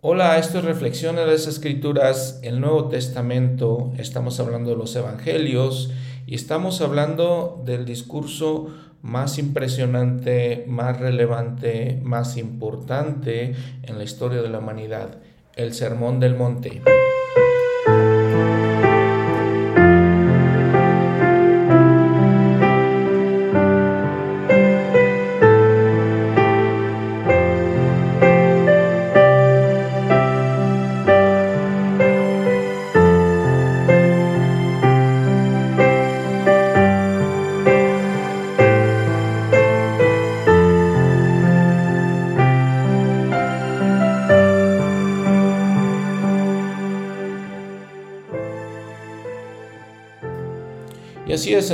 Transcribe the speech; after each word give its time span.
Hola, 0.00 0.38
esto 0.38 0.60
es 0.60 0.64
Reflexiones 0.64 1.26
de 1.26 1.32
las 1.32 1.48
Escrituras, 1.48 2.38
el 2.44 2.60
Nuevo 2.60 2.86
Testamento, 2.88 3.92
estamos 3.98 4.38
hablando 4.38 4.70
de 4.70 4.76
los 4.76 4.94
Evangelios 4.94 5.90
y 6.24 6.36
estamos 6.36 6.80
hablando 6.80 7.60
del 7.64 7.84
discurso 7.84 8.68
más 9.02 9.38
impresionante, 9.38 10.64
más 10.68 11.00
relevante, 11.00 11.98
más 12.04 12.36
importante 12.36 13.56
en 13.82 13.98
la 13.98 14.04
historia 14.04 14.40
de 14.40 14.50
la 14.50 14.60
humanidad, 14.60 15.18
el 15.56 15.74
Sermón 15.74 16.20
del 16.20 16.36
Monte. 16.36 16.80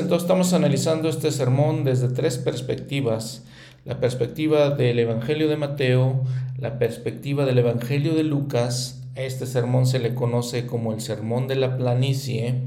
Entonces 0.05 0.25
estamos 0.25 0.53
analizando 0.53 1.09
este 1.09 1.31
sermón 1.31 1.83
desde 1.83 2.09
tres 2.09 2.37
perspectivas. 2.37 3.43
La 3.87 4.01
perspectiva 4.01 4.69
del 4.69 4.99
Evangelio 4.99 5.49
de 5.49 5.57
Mateo, 5.57 6.23
la 6.59 6.79
perspectiva 6.79 7.47
del 7.47 7.59
Evangelio 7.59 8.15
de 8.15 8.23
Lucas, 8.23 9.03
a 9.17 9.23
este 9.23 9.47
sermón 9.47 9.87
se 9.87 9.99
le 9.99 10.15
conoce 10.15 10.67
como 10.67 10.93
el 10.93 11.01
Sermón 11.01 11.49
de 11.49 11.57
la 11.57 11.79
Planicie, 11.79 12.61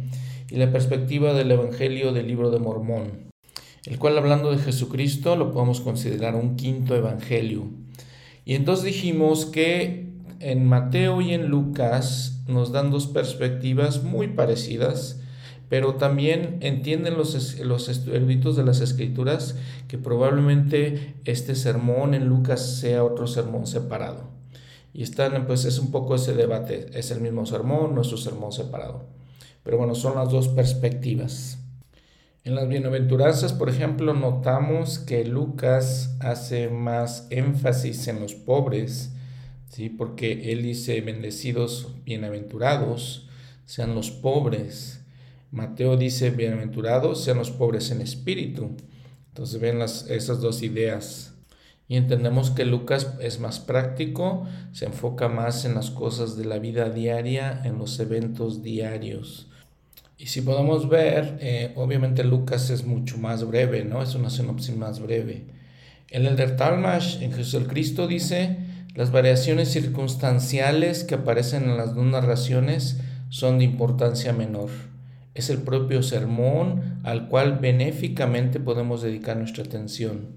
y 0.50 0.56
la 0.56 0.72
perspectiva 0.72 1.34
del 1.34 1.52
Evangelio 1.52 2.12
del 2.12 2.28
libro 2.28 2.50
de 2.50 2.60
Mormón, 2.60 3.30
el 3.86 4.00
cual 4.00 4.18
hablando 4.18 4.50
de 4.50 4.58
Jesucristo 4.58 5.36
lo 5.36 5.52
podemos 5.52 5.82
considerar 5.82 6.36
un 6.36 6.56
quinto 6.56 6.96
Evangelio. 6.96 7.70
Y 8.46 8.56
entonces 8.56 8.86
dijimos 8.86 9.46
que 9.46 10.10
en 10.40 10.66
Mateo 10.66 11.22
y 11.22 11.34
en 11.34 11.50
Lucas 11.50 12.42
nos 12.48 12.72
dan 12.72 12.90
dos 12.90 13.06
perspectivas 13.06 14.04
muy 14.04 14.30
parecidas, 14.30 15.22
pero 15.70 15.96
también 15.96 16.58
entienden 16.62 17.18
los, 17.18 17.60
los 17.60 18.08
eruditos 18.08 18.56
de 18.56 18.64
las 18.64 18.82
escrituras 18.82 19.56
que 19.88 19.98
probablemente 19.98 21.16
este 21.26 21.56
sermón 21.56 22.14
en 22.14 22.28
Lucas 22.28 22.80
sea 22.80 23.04
otro 23.04 23.28
sermón 23.28 23.68
separado. 23.68 24.30
Y 24.94 25.04
están, 25.04 25.46
pues 25.46 25.66
es 25.66 25.78
un 25.80 25.92
poco 25.92 26.16
ese 26.16 26.34
debate, 26.34 26.88
es 26.94 27.12
el 27.12 27.22
mismo 27.22 27.46
sermón, 27.46 27.94
nuestro 27.94 28.18
sermón 28.18 28.52
separado. 28.52 29.06
Pero 29.64 29.78
bueno, 29.78 29.94
son 29.94 30.16
las 30.16 30.32
dos 30.32 30.48
perspectivas. 30.48 31.60
En 32.46 32.56
las 32.56 32.70
bienaventuranzas, 32.70 33.52
por 33.52 33.68
ejemplo, 33.68 34.14
notamos 34.14 35.00
que 35.00 35.26
Lucas 35.26 36.16
hace 36.22 36.70
más 36.70 37.28
énfasis 37.30 38.08
en 38.08 38.22
los 38.22 38.36
pobres, 38.36 39.12
¿sí? 39.70 39.90
porque 39.90 40.54
él 40.54 40.64
dice, 40.64 41.02
bendecidos, 41.02 41.94
bienaventurados, 42.06 43.28
sean 43.66 43.96
los 43.96 44.12
pobres. 44.12 44.97
Mateo 45.52 45.96
dice, 45.96 46.30
bienaventurados 46.30 47.24
sean 47.24 47.38
los 47.38 47.52
pobres 47.52 47.90
en 47.92 48.02
espíritu. 48.02 48.76
Entonces 49.30 49.62
ven 49.62 49.80
las, 49.80 50.10
esas 50.10 50.42
dos 50.42 50.62
ideas. 50.62 51.36
Y 51.88 51.96
entendemos 51.96 52.52
que 52.52 52.66
Lucas 52.66 53.14
es 53.22 53.40
más 53.40 53.60
práctico, 53.60 54.46
se 54.74 54.86
enfoca 54.86 55.30
más 55.30 55.64
en 55.64 55.76
las 55.76 55.90
cosas 55.90 56.36
de 56.36 56.44
la 56.44 56.60
vida 56.60 56.90
diaria, 56.90 57.62
en 57.64 57.78
los 57.78 57.98
eventos 58.00 58.62
diarios. 58.62 59.48
Y 60.18 60.26
si 60.26 60.42
podemos 60.42 60.90
ver, 60.90 61.38
eh, 61.40 61.72
obviamente 61.76 62.26
Lucas 62.26 62.70
es 62.70 62.86
mucho 62.86 63.18
más 63.18 63.46
breve, 63.48 63.86
¿no? 63.86 64.02
Es 64.02 64.16
una 64.16 64.30
sinopsis 64.30 64.76
más 64.76 65.00
breve. 65.00 65.46
En 66.10 66.26
el 66.26 66.36
der 66.36 66.58
Talmash, 66.58 67.22
en 67.22 67.32
Jesús 67.32 67.54
el 67.54 67.68
Cristo, 67.68 68.08
dice, 68.08 68.58
las 68.96 69.12
variaciones 69.12 69.70
circunstanciales 69.70 71.06
que 71.06 71.16
aparecen 71.16 71.64
en 71.64 71.78
las 71.78 71.96
dos 71.96 72.06
narraciones 72.06 73.00
son 73.30 73.60
de 73.60 73.66
importancia 73.66 74.34
menor 74.34 74.72
es 75.42 75.50
el 75.50 75.62
propio 75.62 76.04
sermón 76.04 77.00
al 77.04 77.28
cual 77.28 77.60
benéficamente 77.60 78.60
podemos 78.60 79.02
dedicar 79.02 79.38
nuestra 79.38 79.64
atención. 79.64 80.28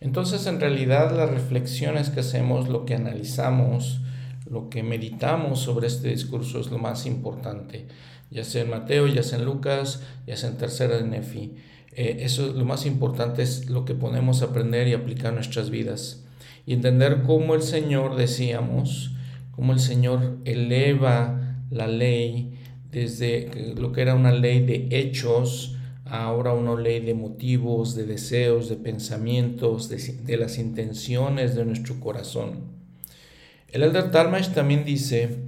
Entonces, 0.00 0.46
en 0.46 0.60
realidad, 0.60 1.16
las 1.16 1.30
reflexiones 1.30 2.10
que 2.10 2.20
hacemos, 2.20 2.68
lo 2.68 2.84
que 2.84 2.94
analizamos, 2.94 4.00
lo 4.48 4.68
que 4.68 4.82
meditamos 4.82 5.60
sobre 5.60 5.86
este 5.86 6.08
discurso 6.08 6.60
es 6.60 6.70
lo 6.70 6.78
más 6.78 7.06
importante, 7.06 7.86
ya 8.30 8.44
sea 8.44 8.62
en 8.62 8.70
Mateo, 8.70 9.06
ya 9.06 9.22
sea 9.22 9.38
en 9.38 9.44
Lucas, 9.44 10.02
ya 10.26 10.36
sea 10.36 10.50
en 10.50 10.58
Tercera 10.58 10.96
de 10.96 11.04
Nefi. 11.04 11.54
Eh, 11.92 12.18
eso 12.20 12.48
es 12.48 12.54
lo 12.54 12.64
más 12.64 12.86
importante, 12.86 13.42
es 13.42 13.70
lo 13.70 13.84
que 13.84 13.94
podemos 13.94 14.42
aprender 14.42 14.88
y 14.88 14.94
aplicar 14.94 15.28
en 15.28 15.36
nuestras 15.36 15.70
vidas. 15.70 16.24
Y 16.66 16.72
entender 16.72 17.22
cómo 17.22 17.54
el 17.54 17.62
Señor, 17.62 18.16
decíamos, 18.16 19.12
cómo 19.52 19.72
el 19.72 19.80
Señor 19.80 20.38
eleva 20.44 21.58
la 21.70 21.86
ley, 21.86 22.58
desde 22.94 23.74
lo 23.76 23.90
que 23.92 24.02
era 24.02 24.14
una 24.14 24.30
ley 24.30 24.64
de 24.64 24.86
hechos, 24.92 25.76
ahora 26.04 26.52
una 26.52 26.80
ley 26.80 27.00
de 27.00 27.14
motivos, 27.14 27.96
de 27.96 28.06
deseos, 28.06 28.68
de 28.68 28.76
pensamientos, 28.76 29.88
de, 29.88 30.36
las 30.36 30.58
intenciones 30.58 31.56
de 31.56 31.64
nuestro 31.64 31.98
corazón. 31.98 32.72
El 33.68 33.82
Elder 33.82 34.12
Talmash 34.12 34.50
también 34.50 34.84
dice, 34.84 35.40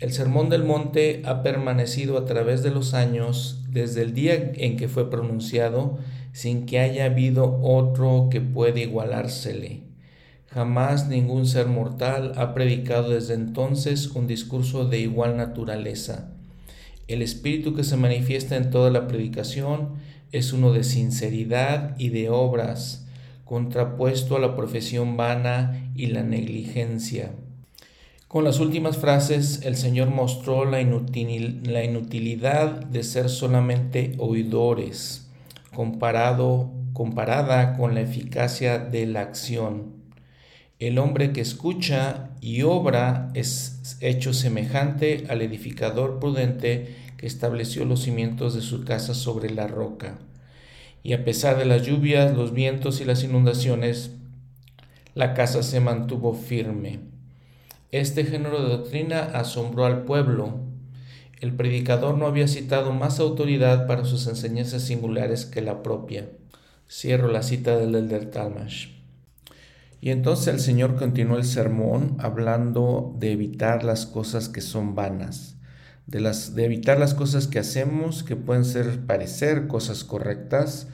el 0.00 0.12
Sermón 0.12 0.48
del 0.48 0.64
Monte 0.64 1.20
ha 1.26 1.42
permanecido 1.42 2.16
a 2.16 2.24
través 2.24 2.62
de 2.62 2.70
los 2.70 2.94
años 2.94 3.60
desde 3.68 4.00
el 4.00 4.14
día 4.14 4.52
en 4.54 4.78
que 4.78 4.88
fue 4.88 5.10
pronunciado 5.10 5.98
sin 6.32 6.64
que 6.64 6.78
haya 6.78 7.04
habido 7.04 7.60
otro 7.60 8.28
que 8.30 8.40
pueda 8.40 8.80
igualársele. 8.80 9.82
Jamás 10.46 11.08
ningún 11.08 11.46
ser 11.46 11.66
mortal 11.66 12.32
ha 12.36 12.54
predicado 12.54 13.10
desde 13.10 13.34
entonces 13.34 14.06
un 14.08 14.26
discurso 14.26 14.86
de 14.86 15.00
igual 15.00 15.36
naturaleza 15.36 16.33
el 17.08 17.22
espíritu 17.22 17.74
que 17.74 17.84
se 17.84 17.96
manifiesta 17.96 18.56
en 18.56 18.70
toda 18.70 18.90
la 18.90 19.06
predicación 19.06 19.94
es 20.32 20.52
uno 20.52 20.72
de 20.72 20.84
sinceridad 20.84 21.94
y 21.98 22.08
de 22.08 22.30
obras, 22.30 23.06
contrapuesto 23.44 24.36
a 24.36 24.40
la 24.40 24.56
profesión 24.56 25.16
vana 25.16 25.92
y 25.94 26.06
la 26.06 26.22
negligencia. 26.22 27.32
Con 28.34 28.42
las 28.42 28.58
últimas 28.58 28.96
frases 28.96 29.60
el 29.64 29.76
Señor 29.76 30.10
mostró 30.10 30.64
la, 30.64 30.80
inutilidad 30.80 32.70
de 32.84 33.04
ser 33.04 33.28
solamente 33.28 34.16
oidores, 34.18 35.30
comparado, 35.72 36.72
comparada 36.92 37.76
con 37.76 37.94
la 37.94 38.00
eficacia 38.00 38.80
de 38.80 39.06
la 39.06 39.20
acción. 39.20 40.03
El 40.84 40.98
hombre 40.98 41.32
que 41.32 41.40
escucha 41.40 42.28
y 42.42 42.60
obra 42.60 43.30
es 43.32 43.96
hecho 44.02 44.34
semejante 44.34 45.24
al 45.30 45.40
edificador 45.40 46.20
prudente 46.20 46.94
que 47.16 47.26
estableció 47.26 47.86
los 47.86 48.02
cimientos 48.02 48.54
de 48.54 48.60
su 48.60 48.84
casa 48.84 49.14
sobre 49.14 49.48
la 49.48 49.66
roca. 49.66 50.18
Y 51.02 51.14
a 51.14 51.24
pesar 51.24 51.56
de 51.56 51.64
las 51.64 51.86
lluvias, 51.86 52.36
los 52.36 52.52
vientos 52.52 53.00
y 53.00 53.06
las 53.06 53.24
inundaciones, 53.24 54.10
la 55.14 55.32
casa 55.32 55.62
se 55.62 55.80
mantuvo 55.80 56.34
firme. 56.34 57.00
Este 57.90 58.26
género 58.26 58.62
de 58.62 58.68
doctrina 58.68 59.20
asombró 59.20 59.86
al 59.86 60.02
pueblo. 60.02 60.58
El 61.40 61.54
predicador 61.54 62.18
no 62.18 62.26
había 62.26 62.46
citado 62.46 62.92
más 62.92 63.20
autoridad 63.20 63.86
para 63.86 64.04
sus 64.04 64.26
enseñanzas 64.26 64.82
singulares 64.82 65.46
que 65.46 65.62
la 65.62 65.82
propia. 65.82 66.28
Cierro 66.90 67.28
la 67.28 67.42
cita 67.42 67.78
del 67.78 67.94
Elder 67.94 68.30
Talmash. 68.30 68.93
Y 70.04 70.10
entonces 70.10 70.52
el 70.52 70.60
Señor 70.60 70.96
continuó 70.96 71.38
el 71.38 71.44
sermón 71.44 72.18
hablando 72.18 73.16
de 73.18 73.32
evitar 73.32 73.84
las 73.84 74.04
cosas 74.04 74.50
que 74.50 74.60
son 74.60 74.94
vanas, 74.94 75.56
de, 76.06 76.20
las, 76.20 76.54
de 76.54 76.66
evitar 76.66 76.98
las 76.98 77.14
cosas 77.14 77.46
que 77.46 77.58
hacemos 77.58 78.22
que 78.22 78.36
pueden 78.36 78.66
ser 78.66 79.06
parecer 79.06 79.66
cosas 79.66 80.04
correctas, 80.04 80.88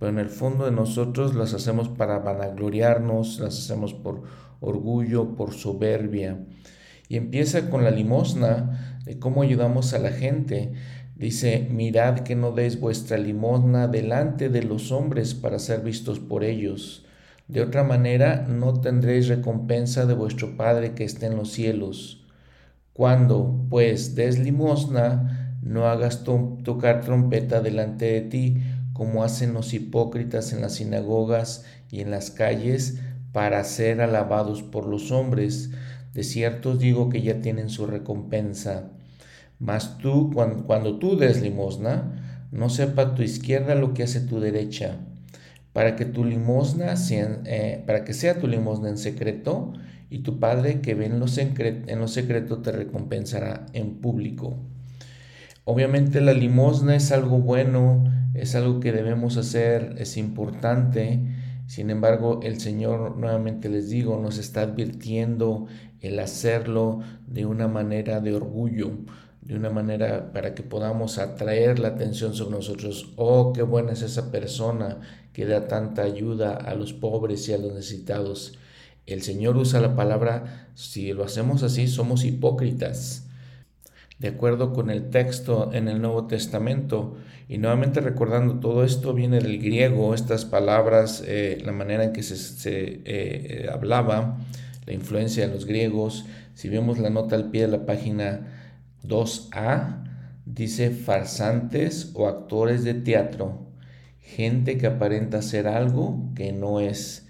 pero 0.00 0.10
en 0.10 0.18
el 0.18 0.30
fondo 0.30 0.64
de 0.64 0.72
nosotros 0.72 1.36
las 1.36 1.54
hacemos 1.54 1.88
para 1.90 2.18
vanagloriarnos, 2.18 3.38
las 3.38 3.56
hacemos 3.56 3.94
por 3.94 4.24
orgullo, 4.58 5.36
por 5.36 5.54
soberbia. 5.54 6.44
Y 7.08 7.18
empieza 7.18 7.70
con 7.70 7.84
la 7.84 7.92
limosna, 7.92 8.98
de 9.04 9.16
cómo 9.20 9.42
ayudamos 9.42 9.94
a 9.94 10.00
la 10.00 10.10
gente. 10.10 10.72
Dice, 11.14 11.68
mirad 11.70 12.18
que 12.24 12.34
no 12.34 12.50
deis 12.50 12.80
vuestra 12.80 13.16
limosna 13.16 13.86
delante 13.86 14.48
de 14.48 14.64
los 14.64 14.90
hombres 14.90 15.34
para 15.34 15.60
ser 15.60 15.82
vistos 15.82 16.18
por 16.18 16.42
ellos 16.42 17.05
de 17.48 17.60
otra 17.60 17.84
manera 17.84 18.44
no 18.48 18.80
tendréis 18.80 19.28
recompensa 19.28 20.04
de 20.04 20.14
vuestro 20.14 20.56
Padre 20.56 20.94
que 20.94 21.04
esté 21.04 21.26
en 21.26 21.36
los 21.36 21.52
cielos. 21.52 22.24
Cuando, 22.92 23.66
pues, 23.70 24.14
des 24.14 24.38
limosna, 24.38 25.58
no 25.62 25.86
hagas 25.86 26.24
tocar 26.24 27.02
trompeta 27.02 27.60
delante 27.60 28.06
de 28.06 28.20
ti, 28.22 28.62
como 28.92 29.22
hacen 29.22 29.52
los 29.52 29.74
hipócritas 29.74 30.52
en 30.52 30.60
las 30.60 30.74
sinagogas 30.74 31.64
y 31.90 32.00
en 32.00 32.10
las 32.10 32.30
calles, 32.30 32.98
para 33.32 33.62
ser 33.64 34.00
alabados 34.00 34.62
por 34.62 34.86
los 34.86 35.12
hombres. 35.12 35.70
De 36.14 36.24
cierto 36.24 36.70
os 36.70 36.78
digo 36.78 37.10
que 37.10 37.20
ya 37.20 37.42
tienen 37.42 37.68
su 37.68 37.86
recompensa. 37.86 38.90
Mas 39.58 39.98
tú, 39.98 40.30
cuando, 40.32 40.64
cuando 40.64 40.98
tú 40.98 41.16
des 41.16 41.42
limosna, 41.42 42.48
no 42.50 42.70
sepa 42.70 43.14
tu 43.14 43.22
izquierda 43.22 43.74
lo 43.74 43.92
que 43.92 44.02
hace 44.02 44.20
tu 44.20 44.40
derecha, 44.40 44.98
para 45.76 45.94
que 45.94 46.06
tu 46.06 46.24
limosna 46.24 46.96
sea, 46.96 47.42
eh, 47.44 47.84
para 47.86 48.02
que 48.02 48.14
sea 48.14 48.38
tu 48.38 48.46
limosna 48.46 48.88
en 48.88 48.96
secreto, 48.96 49.74
y 50.08 50.20
tu 50.20 50.40
Padre 50.40 50.80
que 50.80 50.94
ve 50.94 51.04
en 51.04 51.20
lo, 51.20 51.26
en 51.28 51.98
lo 51.98 52.08
secreto 52.08 52.62
te 52.62 52.72
recompensará 52.72 53.66
en 53.74 53.96
público. 53.96 54.56
Obviamente 55.64 56.22
la 56.22 56.32
limosna 56.32 56.96
es 56.96 57.12
algo 57.12 57.40
bueno, 57.40 58.04
es 58.32 58.54
algo 58.54 58.80
que 58.80 58.90
debemos 58.90 59.36
hacer, 59.36 59.96
es 59.98 60.16
importante. 60.16 61.20
Sin 61.66 61.90
embargo, 61.90 62.40
el 62.42 62.58
Señor, 62.58 63.18
nuevamente 63.18 63.68
les 63.68 63.90
digo, 63.90 64.18
nos 64.18 64.38
está 64.38 64.62
advirtiendo 64.62 65.66
el 66.00 66.18
hacerlo 66.20 67.00
de 67.26 67.44
una 67.44 67.68
manera 67.68 68.22
de 68.22 68.32
orgullo, 68.32 68.92
de 69.42 69.54
una 69.54 69.68
manera 69.68 70.32
para 70.32 70.54
que 70.54 70.62
podamos 70.62 71.18
atraer 71.18 71.78
la 71.78 71.88
atención 71.88 72.32
sobre 72.32 72.56
nosotros. 72.56 73.12
Oh, 73.16 73.52
qué 73.52 73.60
buena 73.60 73.92
es 73.92 74.00
esa 74.00 74.32
persona 74.32 75.00
que 75.36 75.44
da 75.44 75.68
tanta 75.68 76.00
ayuda 76.00 76.56
a 76.56 76.74
los 76.74 76.94
pobres 76.94 77.46
y 77.46 77.52
a 77.52 77.58
los 77.58 77.74
necesitados. 77.74 78.58
El 79.04 79.20
Señor 79.20 79.58
usa 79.58 79.82
la 79.82 79.94
palabra, 79.94 80.70
si 80.74 81.12
lo 81.12 81.24
hacemos 81.24 81.62
así, 81.62 81.88
somos 81.88 82.24
hipócritas 82.24 83.28
de 84.18 84.28
acuerdo 84.28 84.72
con 84.72 84.88
el 84.88 85.10
texto 85.10 85.74
en 85.74 85.88
el 85.88 86.00
Nuevo 86.00 86.26
Testamento. 86.26 87.18
Y 87.50 87.58
nuevamente 87.58 88.00
recordando, 88.00 88.60
todo 88.60 88.82
esto 88.82 89.12
viene 89.12 89.40
del 89.40 89.60
griego, 89.60 90.14
estas 90.14 90.46
palabras, 90.46 91.22
eh, 91.26 91.58
la 91.62 91.72
manera 91.72 92.04
en 92.04 92.14
que 92.14 92.22
se, 92.22 92.72
eh, 92.72 93.02
eh, 93.04 93.68
hablaba, 93.70 94.38
la 94.86 94.92
influencia 94.94 95.46
de 95.46 95.52
los 95.52 95.66
griegos. 95.66 96.24
Si 96.54 96.70
vemos 96.70 96.98
la 96.98 97.10
nota 97.10 97.36
al 97.36 97.50
pie 97.50 97.66
de 97.66 97.76
la 97.76 97.84
página 97.84 98.72
2a, 99.06 100.02
dice 100.46 100.88
farsantes 100.88 102.12
o 102.14 102.26
actores 102.26 102.84
de 102.84 102.94
teatro, 102.94 103.65
gente 104.26 104.76
que 104.76 104.86
aparenta 104.86 105.40
ser 105.40 105.68
algo 105.68 106.30
que 106.34 106.52
no 106.52 106.80
es. 106.80 107.26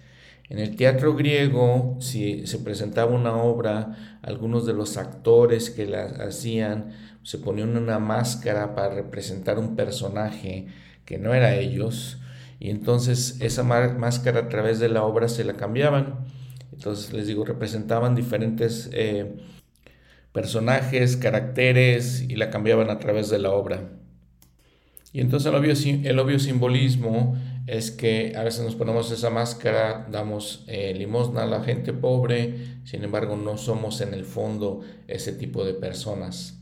En 0.48 0.58
el 0.58 0.76
teatro 0.76 1.14
griego, 1.14 1.96
si 2.00 2.46
se 2.46 2.58
presentaba 2.58 3.12
una 3.12 3.36
obra, 3.36 4.18
algunos 4.22 4.64
de 4.64 4.72
los 4.72 4.96
actores 4.96 5.70
que 5.70 5.86
la 5.86 6.04
hacían 6.04 6.92
se 7.22 7.38
ponían 7.38 7.76
una 7.76 7.98
máscara 7.98 8.74
para 8.74 8.94
representar 8.94 9.58
un 9.58 9.76
personaje 9.76 10.66
que 11.04 11.18
no 11.18 11.34
era 11.34 11.56
ellos, 11.56 12.18
y 12.58 12.70
entonces 12.70 13.38
esa 13.40 13.62
máscara 13.62 14.40
a 14.40 14.48
través 14.48 14.78
de 14.78 14.88
la 14.88 15.02
obra 15.02 15.28
se 15.28 15.44
la 15.44 15.54
cambiaban. 15.54 16.26
Entonces 16.72 17.12
les 17.12 17.26
digo, 17.26 17.44
representaban 17.44 18.14
diferentes 18.14 18.88
eh, 18.92 19.36
personajes, 20.32 21.16
caracteres 21.16 22.22
y 22.22 22.36
la 22.36 22.50
cambiaban 22.50 22.90
a 22.90 22.98
través 22.98 23.28
de 23.30 23.38
la 23.38 23.50
obra. 23.50 23.90
Y 25.12 25.20
entonces 25.20 25.46
el 25.48 25.54
obvio, 25.54 25.72
el 26.08 26.18
obvio 26.18 26.38
simbolismo 26.38 27.36
es 27.66 27.90
que 27.90 28.34
a 28.36 28.44
veces 28.44 28.64
nos 28.64 28.76
ponemos 28.76 29.10
esa 29.10 29.30
máscara, 29.30 30.06
damos 30.10 30.64
eh, 30.68 30.94
limosna 30.94 31.42
a 31.42 31.46
la 31.46 31.62
gente 31.62 31.92
pobre, 31.92 32.78
sin 32.84 33.02
embargo 33.02 33.36
no 33.36 33.56
somos 33.56 34.00
en 34.00 34.14
el 34.14 34.24
fondo 34.24 34.82
ese 35.08 35.32
tipo 35.32 35.64
de 35.64 35.74
personas. 35.74 36.60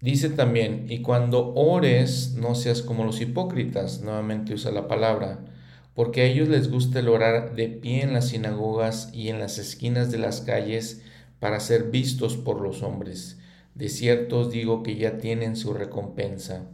Dice 0.00 0.28
también, 0.28 0.86
y 0.90 1.00
cuando 1.00 1.54
ores, 1.54 2.34
no 2.34 2.54
seas 2.54 2.82
como 2.82 3.04
los 3.04 3.22
hipócritas, 3.22 4.02
nuevamente 4.02 4.52
usa 4.52 4.70
la 4.70 4.86
palabra, 4.86 5.46
porque 5.94 6.20
a 6.20 6.24
ellos 6.24 6.48
les 6.48 6.70
gusta 6.70 6.98
el 6.98 7.08
orar 7.08 7.54
de 7.54 7.68
pie 7.68 8.02
en 8.02 8.12
las 8.12 8.28
sinagogas 8.28 9.08
y 9.14 9.28
en 9.30 9.38
las 9.38 9.58
esquinas 9.58 10.10
de 10.12 10.18
las 10.18 10.42
calles 10.42 11.00
para 11.40 11.58
ser 11.58 11.84
vistos 11.84 12.36
por 12.36 12.60
los 12.60 12.82
hombres. 12.82 13.38
De 13.74 13.88
cierto 13.88 14.40
os 14.40 14.50
digo 14.50 14.82
que 14.82 14.96
ya 14.96 15.16
tienen 15.16 15.56
su 15.56 15.72
recompensa. 15.72 16.68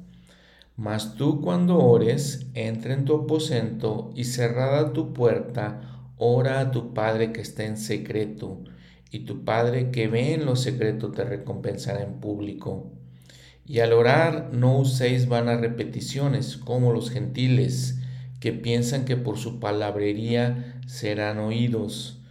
Mas 0.80 1.14
tú 1.14 1.42
cuando 1.42 1.78
ores, 1.78 2.46
entra 2.54 2.94
en 2.94 3.04
tu 3.04 3.14
aposento 3.14 4.10
y 4.14 4.24
cerrada 4.24 4.94
tu 4.94 5.12
puerta, 5.12 6.06
ora 6.16 6.58
a 6.58 6.70
tu 6.70 6.94
Padre 6.94 7.32
que 7.32 7.42
está 7.42 7.64
en 7.64 7.76
secreto, 7.76 8.64
y 9.10 9.26
tu 9.26 9.44
Padre 9.44 9.90
que 9.90 10.08
ve 10.08 10.32
en 10.32 10.46
lo 10.46 10.56
secreto 10.56 11.10
te 11.10 11.22
recompensará 11.22 12.02
en 12.02 12.14
público. 12.14 12.90
Y 13.66 13.80
al 13.80 13.92
orar 13.92 14.54
no 14.54 14.78
uséis 14.78 15.28
vanas 15.28 15.60
repeticiones 15.60 16.56
como 16.56 16.94
los 16.94 17.10
gentiles, 17.10 17.98
que 18.40 18.54
piensan 18.54 19.04
que 19.04 19.18
por 19.18 19.36
su 19.36 19.60
palabrería 19.60 20.80
serán 20.86 21.40
oídos. 21.40 22.22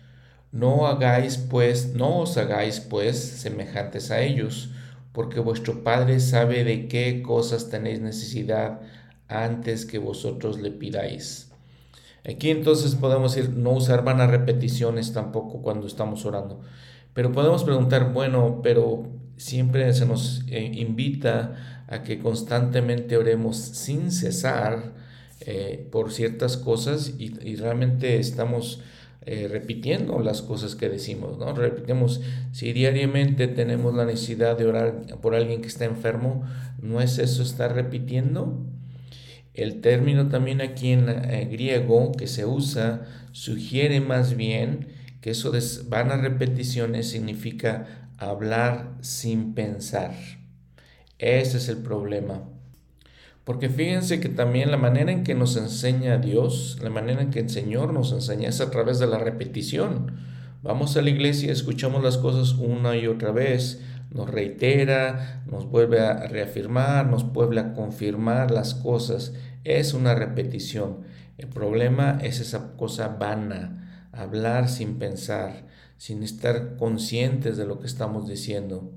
No 0.51 0.87
hagáis 0.87 1.37
pues, 1.37 1.93
no 1.93 2.17
os 2.17 2.35
hagáis 2.35 2.79
pues 2.79 3.19
semejantes 3.19 4.09
a 4.09 4.21
ellos, 4.23 4.71
porque 5.11 5.39
vuestro 5.39 5.83
Padre 5.83 6.19
sabe 6.19 6.63
de 6.63 6.87
qué 6.87 7.21
cosas 7.21 7.69
tenéis 7.69 7.99
necesidad 7.99 8.81
antes 9.27 9.85
que 9.85 9.97
vosotros 9.97 10.59
le 10.59 10.71
pidáis. 10.71 11.51
Aquí 12.27 12.49
entonces 12.49 12.95
podemos 12.95 13.35
ir, 13.37 13.49
no 13.49 13.71
usar 13.71 14.03
vanas 14.03 14.29
repeticiones 14.29 15.13
tampoco 15.13 15.61
cuando 15.61 15.87
estamos 15.87 16.25
orando, 16.25 16.61
pero 17.13 17.31
podemos 17.31 17.63
preguntar, 17.63 18.13
bueno, 18.13 18.59
pero 18.61 19.07
siempre 19.37 19.91
se 19.93 20.05
nos 20.05 20.43
eh, 20.47 20.71
invita 20.75 21.85
a 21.87 22.03
que 22.03 22.19
constantemente 22.19 23.17
oremos 23.17 23.57
sin 23.57 24.11
cesar 24.11 24.93
eh, 25.41 25.87
por 25.91 26.11
ciertas 26.11 26.57
cosas 26.57 27.13
y, 27.17 27.33
y 27.41 27.55
realmente 27.55 28.19
estamos 28.19 28.81
eh, 29.25 29.47
repitiendo 29.49 30.19
las 30.19 30.41
cosas 30.41 30.75
que 30.75 30.89
decimos, 30.89 31.37
¿no? 31.37 31.53
Repetimos, 31.53 32.21
si 32.51 32.71
diariamente 32.71 33.47
tenemos 33.47 33.93
la 33.93 34.05
necesidad 34.05 34.57
de 34.57 34.65
orar 34.65 35.05
por 35.21 35.35
alguien 35.35 35.61
que 35.61 35.67
está 35.67 35.85
enfermo, 35.85 36.43
¿no 36.81 37.01
es 37.01 37.19
eso 37.19 37.43
estar 37.43 37.75
repitiendo? 37.75 38.65
El 39.53 39.81
término 39.81 40.29
también 40.29 40.61
aquí 40.61 40.91
en, 40.91 41.09
eh, 41.09 41.47
griego 41.51 42.13
que 42.13 42.27
se 42.27 42.45
usa 42.45 43.05
sugiere 43.33 43.99
más 43.99 44.37
bien 44.37 44.87
que 45.21 45.31
eso 45.31 45.51
de 45.51 45.61
vanas 45.89 46.21
repeticiones 46.21 47.09
significa 47.09 48.09
hablar 48.17 48.95
sin 49.01 49.53
pensar. 49.53 50.13
Ese 51.17 51.57
es 51.57 51.67
el 51.67 51.77
problema. 51.77 52.47
Porque 53.49 53.67
fíjense 53.67 54.19
que 54.19 54.29
también 54.29 54.69
la 54.69 54.77
manera 54.77 55.11
en 55.11 55.23
que 55.23 55.33
nos 55.33 55.57
enseña 55.57 56.19
Dios, 56.19 56.77
la 56.83 56.91
manera 56.91 57.23
en 57.23 57.31
que 57.31 57.39
el 57.39 57.49
Señor 57.49 57.93
nos 57.93 58.11
enseña 58.11 58.47
es 58.47 58.61
a 58.61 58.69
través 58.69 58.99
de 58.99 59.07
la 59.07 59.17
repetición. 59.17 60.11
Vamos 60.61 60.95
a 60.95 61.01
la 61.01 61.09
iglesia, 61.09 61.51
escuchamos 61.51 62.03
las 62.03 62.19
cosas 62.19 62.53
una 62.59 62.95
y 62.95 63.07
otra 63.07 63.31
vez, 63.31 63.81
nos 64.11 64.29
reitera, 64.29 65.41
nos 65.47 65.65
vuelve 65.67 65.99
a 65.99 66.27
reafirmar, 66.27 67.07
nos 67.07 67.33
vuelve 67.33 67.59
a 67.59 67.73
confirmar 67.73 68.51
las 68.51 68.75
cosas. 68.75 69.33
Es 69.63 69.95
una 69.95 70.13
repetición. 70.13 70.99
El 71.39 71.47
problema 71.47 72.19
es 72.21 72.41
esa 72.41 72.73
cosa 72.77 73.07
vana, 73.19 74.09
hablar 74.11 74.69
sin 74.69 74.99
pensar, 74.99 75.65
sin 75.97 76.21
estar 76.21 76.75
conscientes 76.77 77.57
de 77.57 77.65
lo 77.65 77.79
que 77.79 77.87
estamos 77.87 78.29
diciendo. 78.29 78.91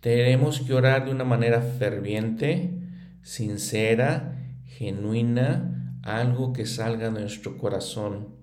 Tenemos 0.00 0.60
que 0.60 0.72
orar 0.72 1.06
de 1.06 1.10
una 1.10 1.24
manera 1.24 1.60
ferviente, 1.62 2.79
sincera, 3.22 4.38
genuina, 4.66 5.98
algo 6.02 6.52
que 6.52 6.66
salga 6.66 7.10
de 7.10 7.20
nuestro 7.20 7.58
corazón. 7.58 8.40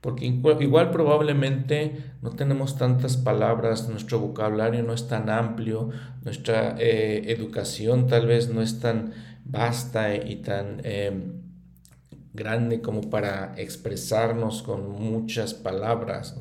Porque 0.00 0.26
igual, 0.26 0.90
probablemente 0.90 2.10
no 2.22 2.30
tenemos 2.30 2.76
tantas 2.76 3.16
palabras, 3.16 3.88
nuestro 3.88 4.18
vocabulario 4.18 4.82
no 4.82 4.94
es 4.94 5.06
tan 5.06 5.30
amplio, 5.30 5.90
nuestra 6.24 6.74
eh, 6.76 7.22
educación 7.28 8.08
tal 8.08 8.26
vez 8.26 8.48
no 8.48 8.62
es 8.62 8.80
tan 8.80 9.12
vasta 9.44 10.16
y 10.16 10.36
tan 10.36 10.80
em, 10.82 11.42
grande 12.32 12.80
como 12.80 13.10
para 13.10 13.54
expresarnos 13.56 14.62
con 14.62 14.90
muchas 14.90 15.54
palabras, 15.54 16.36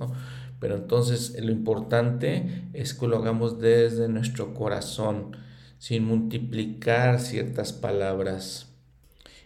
Pero 0.60 0.76
entonces 0.76 1.36
lo 1.40 1.52
importante 1.52 2.70
es 2.74 2.94
que 2.94 3.08
lo 3.08 3.18
hagamos 3.18 3.60
desde 3.60 4.08
nuestro 4.08 4.54
corazón 4.54 5.36
sin 5.82 6.06
multiplicar 6.06 7.20
ciertas 7.20 7.74
palabras. 7.74 8.68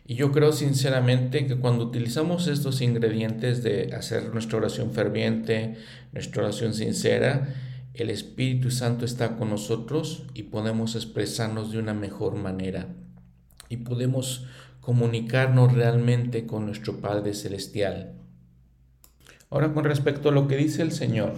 Y 0.05 0.15
yo 0.15 0.33
creo 0.33 0.51
sinceramente 0.51 1.47
que 1.47 1.55
cuando 1.55 1.85
utilizamos 1.85 2.47
estos 2.47 2.81
ingredientes 2.81 3.63
de 3.63 3.95
hacer 3.95 4.33
nuestra 4.33 4.57
oración 4.57 4.91
ferviente, 4.91 5.77
nuestra 6.11 6.43
oración 6.43 6.73
sincera, 6.73 7.55
el 7.93 8.09
Espíritu 8.09 8.69
Santo 8.69 9.05
está 9.05 9.37
con 9.37 9.49
nosotros 9.49 10.25
y 10.33 10.43
podemos 10.43 10.95
expresarnos 10.95 11.71
de 11.71 11.79
una 11.79 11.93
mejor 11.93 12.35
manera. 12.35 12.89
Y 13.69 13.77
podemos 13.77 14.45
comunicarnos 14.81 15.71
realmente 15.71 16.45
con 16.45 16.65
nuestro 16.65 16.99
Padre 16.99 17.33
Celestial. 17.33 18.11
Ahora 19.49 19.73
con 19.73 19.85
respecto 19.85 20.27
a 20.27 20.33
lo 20.33 20.49
que 20.49 20.57
dice 20.57 20.81
el 20.81 20.91
Señor, 20.91 21.35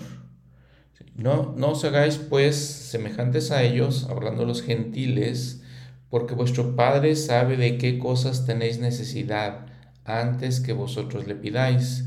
no, 1.17 1.55
no 1.57 1.71
os 1.71 1.83
hagáis 1.83 2.17
pues 2.17 2.55
semejantes 2.55 3.49
a 3.49 3.63
ellos, 3.63 4.07
hablando 4.09 4.45
los 4.45 4.61
gentiles, 4.61 5.63
porque 6.11 6.35
vuestro 6.35 6.75
Padre 6.75 7.15
sabe 7.15 7.57
de 7.57 7.79
qué 7.79 7.97
cosas 7.97 8.45
tenéis 8.45 8.79
necesidad 8.79 9.65
antes 10.05 10.59
que 10.59 10.73
vosotros 10.73 11.27
le 11.27 11.35
pidáis. 11.35 12.05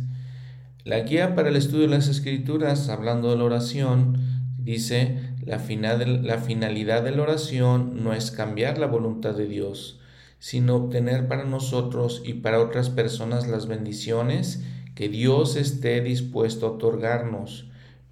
La 0.85 1.01
guía 1.01 1.35
para 1.35 1.49
el 1.49 1.57
estudio 1.57 1.83
de 1.83 1.97
las 1.97 2.07
escrituras, 2.07 2.89
hablando 2.89 3.31
de 3.31 3.37
la 3.37 3.45
oración, 3.45 4.17
dice, 4.59 5.19
la, 5.45 5.59
la 5.59 6.39
finalidad 6.39 7.03
de 7.03 7.11
la 7.11 7.23
oración 7.23 8.05
no 8.05 8.15
es 8.15 8.31
cambiar 8.31 8.79
la 8.79 8.87
voluntad 8.87 9.35
de 9.35 9.49
Dios, 9.49 9.99
sino 10.39 10.77
obtener 10.77 11.27
para 11.27 11.45
nosotros 11.45 12.23
y 12.25 12.35
para 12.35 12.61
otras 12.61 12.91
personas 12.91 13.49
las 13.49 13.67
bendiciones 13.67 14.63
que 14.95 15.09
Dios 15.09 15.57
esté 15.57 16.01
dispuesto 16.01 16.67
a 16.67 16.71
otorgarnos, 16.71 17.70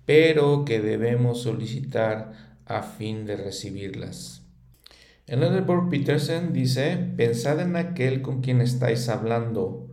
pero 0.09 0.65
que 0.65 0.81
debemos 0.81 1.43
solicitar 1.43 2.33
a 2.65 2.81
fin 2.81 3.27
de 3.27 3.37
recibirlas. 3.37 4.41
El 5.27 5.43
Edward 5.43 5.91
Peterson 5.91 6.55
dice, 6.55 6.97
pensad 7.19 7.61
en 7.61 7.77
aquel 7.77 8.23
con 8.23 8.41
quien 8.41 8.63
estáis 8.63 9.11
hablando, 9.11 9.87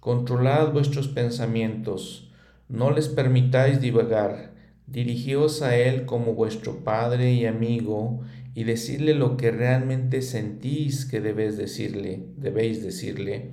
controlad 0.00 0.72
vuestros 0.72 1.08
pensamientos, 1.08 2.32
no 2.70 2.90
les 2.90 3.08
permitáis 3.08 3.82
divagar, 3.82 4.54
dirigíos 4.86 5.60
a 5.60 5.76
él 5.76 6.06
como 6.06 6.32
vuestro 6.32 6.82
padre 6.82 7.34
y 7.34 7.44
amigo, 7.44 8.22
y 8.54 8.64
decirle 8.64 9.12
lo 9.12 9.36
que 9.36 9.50
realmente 9.50 10.22
sentís 10.22 11.04
que 11.04 11.20
debéis 11.20 11.58
decirle, 11.58 12.24
debéis 12.38 12.82
decirle, 12.82 13.50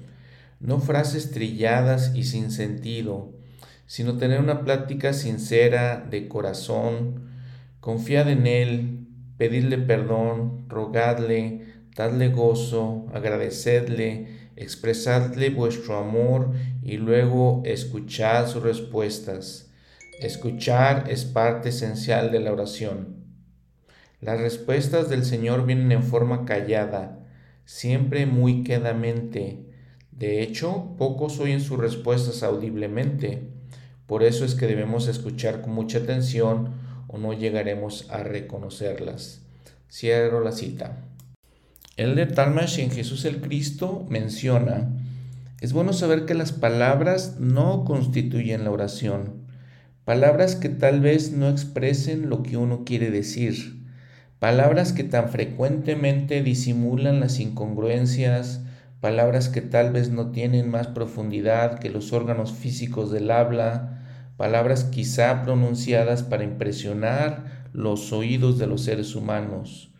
no 0.61 0.79
frases 0.79 1.31
trilladas 1.31 2.15
y 2.15 2.23
sin 2.23 2.49
sentido, 2.51 3.37
sino 3.88 4.17
tener 4.17 4.39
una 4.39 4.63
plática 4.63 5.13
sincera 5.13 6.06
de 6.08 6.27
corazón, 6.27 7.32
confiad 7.79 8.29
en 8.29 8.46
él, 8.46 9.08
pedidle 9.38 9.77
perdón, 9.77 10.65
rogadle, 10.67 11.63
dadle 11.96 12.29
gozo, 12.29 13.08
agradecedle, 13.13 14.27
expresadle 14.56 15.50
vuestro 15.50 15.98
amor 15.98 16.51
y 16.84 16.98
luego 16.98 17.63
escuchad 17.65 18.48
sus 18.48 18.62
respuestas. 18.62 19.72
Escuchar 20.20 21.06
es 21.10 21.25
parte 21.25 21.70
esencial 21.70 22.32
de 22.32 22.39
la 22.39 22.51
oración. 22.51 23.17
Las 24.20 24.39
respuestas 24.39 25.10
del 25.10 25.24
Señor 25.24 25.65
vienen 25.65 25.91
en 25.91 26.03
forma 26.03 26.44
callada, 26.46 27.20
siempre 27.65 28.25
muy 28.25 28.63
quedamente. 28.63 29.63
De 30.12 30.41
hecho, 30.41 30.96
pocos 30.98 31.39
oyen 31.39 31.62
sus 31.62 31.77
respuestas 31.77 32.41
audiblemente. 32.41 33.56
Por 34.07 34.23
eso 34.23 34.45
es 34.45 34.55
que 34.55 34.67
debemos 34.67 35.07
escuchar 35.07 35.61
con 35.61 35.73
mucha 35.73 35.99
atención 35.99 36.69
o 37.07 37.17
no 37.17 37.33
llegaremos 37.33 38.09
a 38.09 38.23
reconocerlas. 38.23 39.41
Cierro 39.91 40.43
la 40.43 40.53
cita. 40.53 40.97
El 41.97 42.15
de 42.15 42.25
Talmash 42.25 42.79
en 42.79 42.91
Jesús 42.91 43.25
el 43.25 43.41
Cristo 43.41 44.05
menciona, 44.09 44.89
es 45.61 45.73
bueno 45.73 45.91
saber 45.93 46.25
que 46.25 46.35
las 46.35 46.51
palabras 46.51 47.37
no 47.39 47.83
constituyen 47.83 48.63
la 48.63 48.71
oración, 48.71 49.47
palabras 50.05 50.55
que 50.55 50.69
tal 50.69 51.01
vez 51.01 51.31
no 51.31 51.49
expresen 51.49 52.29
lo 52.29 52.43
que 52.43 52.55
uno 52.55 52.83
quiere 52.85 53.09
decir, 53.09 53.83
palabras 54.37 54.93
que 54.93 55.03
tan 55.03 55.29
frecuentemente 55.29 56.43
disimulan 56.43 57.19
las 57.19 57.39
incongruencias, 57.39 58.61
palabras 59.01 59.49
que 59.49 59.61
tal 59.61 59.91
vez 59.91 60.11
no 60.11 60.29
tienen 60.29 60.69
más 60.69 60.87
profundidad 60.87 61.79
que 61.79 61.89
los 61.89 62.13
órganos 62.13 62.51
físicos 62.51 63.11
del 63.11 63.31
habla, 63.31 63.96
palabras 64.38 64.84
quizá 64.86 65.44
pronunciadas 65.44 66.24
para 66.24 66.44
impresionar 66.44 67.67
los 67.74 68.13
oídos 68.13 68.58
de 68.60 68.67
los 68.67 68.84
seres 68.84 69.15
humanos. 69.15 69.91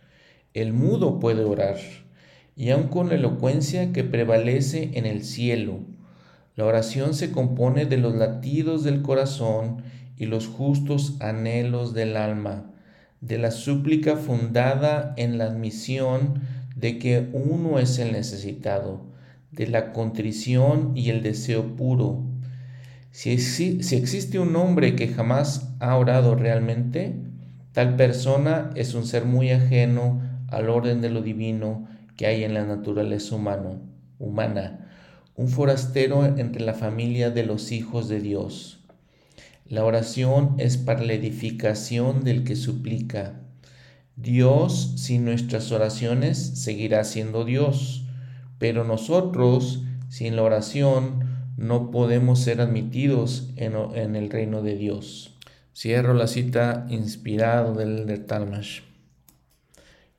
El 0.54 0.72
mudo 0.72 1.18
puede 1.18 1.44
orar, 1.44 1.76
y 2.56 2.70
aun 2.70 2.88
con 2.88 3.08
la 3.08 3.16
elocuencia 3.16 3.92
que 3.92 4.04
prevalece 4.04 4.90
en 4.94 5.06
el 5.06 5.24
cielo. 5.24 5.80
La 6.56 6.64
oración 6.64 7.14
se 7.14 7.30
compone 7.30 7.84
de 7.84 7.98
los 7.98 8.14
latidos 8.14 8.82
del 8.84 9.02
corazón 9.02 9.82
y 10.16 10.26
los 10.26 10.46
justos 10.48 11.16
anhelos 11.20 11.94
del 11.94 12.16
alma, 12.16 12.72
de 13.20 13.38
la 13.38 13.50
súplica 13.50 14.16
fundada 14.16 15.14
en 15.16 15.38
la 15.38 15.44
admisión 15.44 16.40
de 16.76 16.98
que 16.98 17.28
uno 17.32 17.78
es 17.78 17.98
el 17.98 18.12
necesitado, 18.12 19.06
de 19.50 19.66
la 19.66 19.92
contrición 19.92 20.96
y 20.96 21.10
el 21.10 21.22
deseo 21.22 21.76
puro, 21.76 22.24
si, 23.18 23.80
existe 23.96 24.38
un 24.38 24.54
hombre 24.54 24.94
que 24.94 25.08
jamás 25.08 25.74
ha 25.80 25.96
orado 25.96 26.36
realmente, 26.36 27.16
tal 27.72 27.96
persona 27.96 28.70
es 28.76 28.94
un 28.94 29.04
ser 29.04 29.24
muy 29.24 29.50
ajeno 29.50 30.22
al 30.46 30.70
orden 30.70 31.00
de 31.00 31.10
lo 31.10 31.20
divino 31.20 31.88
que 32.16 32.26
hay 32.28 32.44
en 32.44 32.54
la 32.54 32.64
naturaleza 32.64 33.34
humano, 33.34 33.80
humana, 34.20 34.86
un 35.34 35.48
forastero 35.48 36.26
entre 36.26 36.62
la 36.62 36.74
familia 36.74 37.30
de 37.30 37.44
los 37.44 37.72
hijos 37.72 38.08
de 38.08 38.20
Dios. 38.20 38.84
La 39.66 39.84
oración 39.84 40.54
es 40.58 40.76
para 40.76 41.02
la 41.02 41.14
edificación 41.14 42.22
del 42.22 42.44
que 42.44 42.54
suplica. 42.54 43.40
Dios, 44.14 44.94
sin 44.96 45.24
nuestras 45.24 45.72
oraciones, 45.72 46.38
seguirá 46.38 47.02
siendo 47.02 47.44
Dios, 47.44 48.04
pero 48.60 48.84
nosotros, 48.84 49.82
sin 50.08 50.36
la 50.36 50.44
oración, 50.44 51.27
no 51.58 51.90
podemos 51.90 52.38
ser 52.38 52.60
admitidos 52.60 53.50
en, 53.56 54.14
el 54.14 54.30
reino 54.30 54.62
de 54.62 54.76
Dios. 54.76 55.36
Cierro 55.74 56.14
la 56.14 56.28
cita 56.28 56.86
inspirado 56.88 57.74
del 57.74 58.06
de 58.06 58.18
Talmash. 58.18 58.82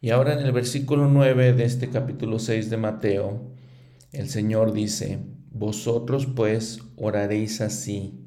Y 0.01 0.10
ahora 0.10 0.34
en 0.34 0.46
el 0.46 0.51
versículo 0.51 1.08
9 1.08 1.53
de 1.53 1.63
este 1.63 1.89
capítulo 1.89 2.39
6 2.39 2.69
de 2.69 2.75
Mateo, 2.75 3.53
el 4.12 4.27
Señor 4.29 4.74
dice, 4.74 5.19
Vosotros 5.51 6.25
pues 6.25 6.81
oraréis 6.98 7.62
así, 7.62 8.25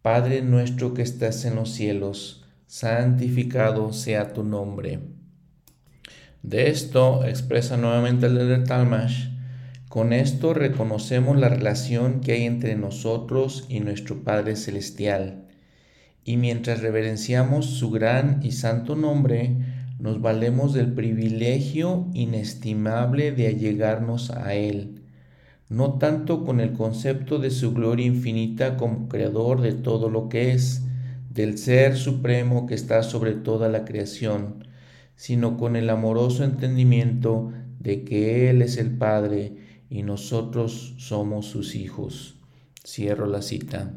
Padre 0.00 0.42
nuestro 0.42 0.94
que 0.94 1.02
estás 1.02 1.44
en 1.44 1.56
los 1.56 1.70
cielos, 1.72 2.46
santificado 2.68 3.92
sea 3.92 4.32
tu 4.32 4.44
nombre. 4.44 5.00
De 6.44 6.70
esto 6.70 7.24
expresa 7.24 7.76
nuevamente 7.76 8.26
el 8.26 8.36
de 8.36 8.58
Talmash, 8.58 9.37
con 9.88 10.12
esto 10.12 10.52
reconocemos 10.52 11.38
la 11.38 11.48
relación 11.48 12.20
que 12.20 12.32
hay 12.32 12.44
entre 12.44 12.76
nosotros 12.76 13.64
y 13.68 13.80
nuestro 13.80 14.22
Padre 14.22 14.54
Celestial, 14.54 15.46
y 16.24 16.36
mientras 16.36 16.82
reverenciamos 16.82 17.64
su 17.64 17.90
gran 17.90 18.40
y 18.42 18.52
santo 18.52 18.96
nombre, 18.96 19.56
nos 19.98 20.20
valemos 20.20 20.74
del 20.74 20.92
privilegio 20.92 22.06
inestimable 22.12 23.32
de 23.32 23.46
allegarnos 23.46 24.30
a 24.30 24.54
Él, 24.54 25.02
no 25.70 25.94
tanto 25.94 26.44
con 26.44 26.60
el 26.60 26.74
concepto 26.74 27.38
de 27.38 27.50
su 27.50 27.72
gloria 27.72 28.06
infinita 28.06 28.76
como 28.76 29.08
creador 29.08 29.62
de 29.62 29.72
todo 29.72 30.10
lo 30.10 30.28
que 30.28 30.52
es, 30.52 30.82
del 31.30 31.56
Ser 31.56 31.96
Supremo 31.96 32.66
que 32.66 32.74
está 32.74 33.02
sobre 33.02 33.32
toda 33.32 33.70
la 33.70 33.86
creación, 33.86 34.66
sino 35.16 35.56
con 35.56 35.76
el 35.76 35.88
amoroso 35.88 36.44
entendimiento 36.44 37.52
de 37.80 38.04
que 38.04 38.50
Él 38.50 38.60
es 38.60 38.76
el 38.76 38.90
Padre, 38.90 39.57
y 39.90 40.02
nosotros 40.02 40.94
somos 40.98 41.46
sus 41.46 41.74
hijos. 41.74 42.34
Cierro 42.84 43.26
la 43.26 43.42
cita. 43.42 43.92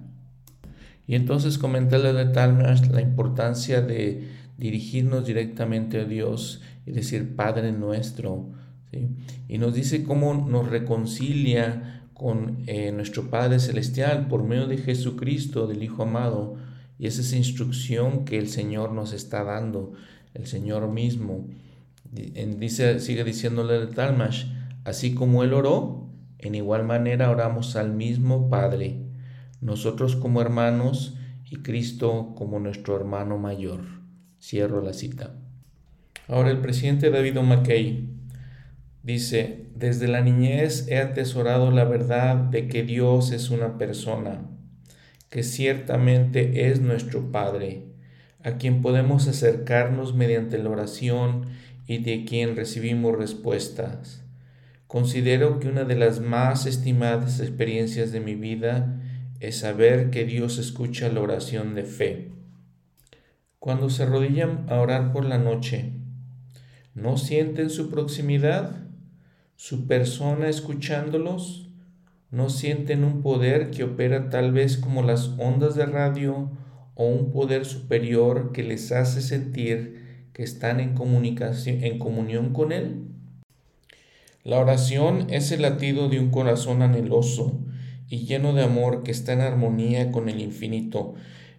Y 1.08 1.16
entonces 1.16 1.58
comenta 1.58 2.00
de 2.00 2.26
Talmash 2.26 2.88
la 2.90 3.02
importancia 3.02 3.82
de 3.82 4.30
dirigirnos 4.58 5.26
directamente 5.26 6.00
a 6.00 6.06
Dios 6.06 6.62
y 6.86 6.92
decir 6.92 7.36
Padre 7.36 7.72
nuestro. 7.72 8.50
Y 9.48 9.58
nos 9.58 9.74
dice 9.74 10.04
cómo 10.04 10.34
nos 10.34 10.70
reconcilia 10.70 12.08
con 12.14 12.64
eh, 12.68 12.92
nuestro 12.92 13.30
Padre 13.30 13.60
Celestial 13.60 14.28
por 14.28 14.44
medio 14.44 14.68
de 14.68 14.78
Jesucristo, 14.78 15.68
del 15.68 15.84
Hijo 15.84 16.04
amado. 16.04 16.56
Y 17.00 17.08
es 17.08 17.18
esa 17.18 17.36
instrucción 17.36 18.26
que 18.26 18.38
el 18.38 18.48
Señor 18.48 18.92
nos 18.92 19.12
está 19.14 19.44
dando, 19.44 19.94
el 20.34 20.46
Señor 20.46 20.88
mismo. 20.92 21.48
Dice, 22.12 23.00
sigue 23.00 23.24
diciéndole 23.24 23.80
de 23.80 23.88
Talmash, 23.88 24.46
Así 24.84 25.14
como 25.14 25.44
Él 25.44 25.54
oró, 25.54 26.10
en 26.40 26.56
igual 26.56 26.84
manera 26.86 27.30
oramos 27.30 27.76
al 27.76 27.94
mismo 27.94 28.50
Padre, 28.50 29.04
nosotros 29.62 30.16
como 30.16 30.42
hermanos 30.42 31.18
y 31.46 31.58
Cristo 31.58 32.34
como 32.36 32.60
nuestro 32.60 32.96
hermano 32.96 33.38
mayor. 33.38 33.82
Cierro 34.42 34.82
la 34.82 34.94
cita. 34.94 35.36
Ahora 36.28 36.50
el 36.50 36.60
presidente 36.60 37.12
David 37.12 37.38
McKay 37.40 38.10
dice, 39.04 39.68
desde 39.76 40.08
la 40.08 40.22
niñez 40.22 40.88
he 40.88 40.98
atesorado 40.98 41.72
la 41.72 41.84
verdad 41.84 42.36
de 42.36 42.68
que 42.68 42.84
Dios 42.84 43.32
es 43.32 43.50
una 43.50 43.78
persona, 43.78 44.42
que 45.30 45.44
ciertamente 45.44 46.70
es 46.70 46.82
nuestro 46.82 47.32
Padre, 47.32 47.86
a 48.44 48.58
quien 48.58 48.82
podemos 48.82 49.28
acercarnos 49.28 50.16
mediante 50.16 50.58
la 50.58 50.70
oración 50.70 51.48
y 51.86 52.00
de 52.00 52.26
quien 52.26 52.56
recibimos 52.56 53.16
respuestas. 53.18 54.21
Considero 54.92 55.62
que 55.62 55.70
una 55.70 55.86
de 55.86 55.96
las 55.96 56.20
más 56.20 56.66
estimadas 56.66 57.40
experiencias 57.40 58.12
de 58.12 58.20
mi 58.20 58.36
vida 58.36 59.00
es 59.40 59.60
saber 59.60 60.10
que 60.10 60.26
Dios 60.26 60.58
escucha 60.58 61.08
la 61.08 61.22
oración 61.22 61.76
de 61.76 61.84
fe. 61.84 62.34
Cuando 63.58 63.90
se 63.90 64.04
arrodillan 64.04 64.66
a 64.68 64.82
orar 64.82 65.14
por 65.14 65.24
la 65.24 65.38
noche, 65.38 65.94
¿no 66.94 67.16
sienten 67.16 67.70
su 67.70 67.90
proximidad? 67.90 68.84
¿Su 69.56 69.88
persona 69.88 70.50
escuchándolos? 70.50 71.70
no 72.30 72.50
sienten 72.50 73.06
un 73.06 73.22
poder 73.22 73.72
que 73.72 73.86
opera 73.86 74.30
tal 74.30 74.52
vez 74.52 74.76
como 74.76 75.04
las 75.04 75.36
ondas 75.38 75.76
de 75.76 75.86
radio 75.86 76.52
o 76.96 77.06
un 77.06 77.32
poder 77.32 77.64
superior 77.64 78.52
que 78.52 78.64
les 78.64 78.92
hace 78.92 79.22
sentir 79.22 80.28
que 80.34 80.44
están 80.44 80.82
en 80.82 80.96
comunicación 80.96 81.82
en 81.82 81.98
comunión 81.98 82.52
con 82.52 82.74
él. 82.74 83.11
La 84.44 84.58
oración 84.60 85.28
es 85.30 85.52
el 85.52 85.62
latido 85.62 86.10
de 86.10 86.20
un 86.20 86.32
corazón 86.32 86.82
anheloso 86.82 87.60
y 88.10 88.26
lleno 88.26 88.54
de 88.54 88.64
amor 88.64 89.04
que 89.04 89.12
está 89.12 89.34
en 89.34 89.42
armonía 89.42 90.12
con 90.12 90.30
el 90.30 90.42
infinito. 90.42 91.14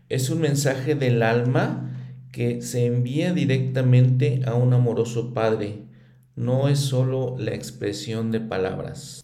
Es 0.08 0.30
un 0.30 0.40
mensaje 0.40 0.96
del 0.96 1.22
alma 1.22 1.90
que 2.32 2.60
se 2.60 2.86
envía 2.86 3.32
directamente 3.32 4.42
a 4.46 4.54
un 4.54 4.72
amoroso 4.72 5.32
Padre. 5.32 5.84
No 6.34 6.68
es 6.68 6.80
solo 6.80 7.36
la 7.38 7.54
expresión 7.54 8.32
de 8.32 8.40
palabras. 8.40 9.22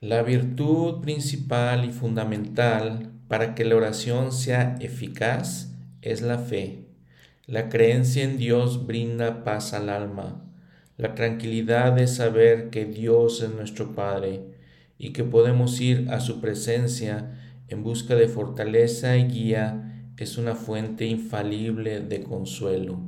La 0.00 0.22
virtud 0.22 1.00
principal 1.00 1.84
y 1.84 1.92
fundamental 1.92 3.10
para 3.26 3.54
que 3.54 3.64
la 3.64 3.76
oración 3.76 4.30
sea 4.30 4.76
eficaz 4.80 5.74
es 6.02 6.22
la 6.22 6.38
fe. 6.38 6.86
La 7.46 7.68
creencia 7.68 8.22
en 8.22 8.38
Dios 8.38 8.86
brinda 8.86 9.42
paz 9.42 9.72
al 9.74 9.88
alma. 9.88 10.44
La 11.02 11.16
tranquilidad 11.16 11.94
de 11.94 12.06
saber 12.06 12.70
que 12.70 12.84
Dios 12.84 13.42
es 13.42 13.52
nuestro 13.52 13.92
Padre 13.92 14.44
y 14.98 15.12
que 15.12 15.24
podemos 15.24 15.80
ir 15.80 16.06
a 16.12 16.20
su 16.20 16.40
presencia 16.40 17.40
en 17.66 17.82
busca 17.82 18.14
de 18.14 18.28
fortaleza 18.28 19.16
y 19.16 19.26
guía 19.26 20.12
es 20.16 20.38
una 20.38 20.54
fuente 20.54 21.04
infalible 21.04 21.98
de 21.98 22.22
consuelo. 22.22 23.00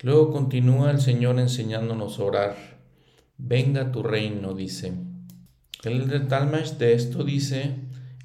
Luego 0.00 0.32
continúa 0.32 0.90
el 0.90 1.02
Señor 1.02 1.38
enseñándonos 1.38 2.18
a 2.18 2.24
orar. 2.24 2.56
Venga 3.36 3.92
tu 3.92 4.02
reino, 4.02 4.54
dice. 4.54 4.94
El 5.84 6.28
Talmash 6.28 6.78
de 6.78 6.94
esto 6.94 7.24
dice, 7.24 7.74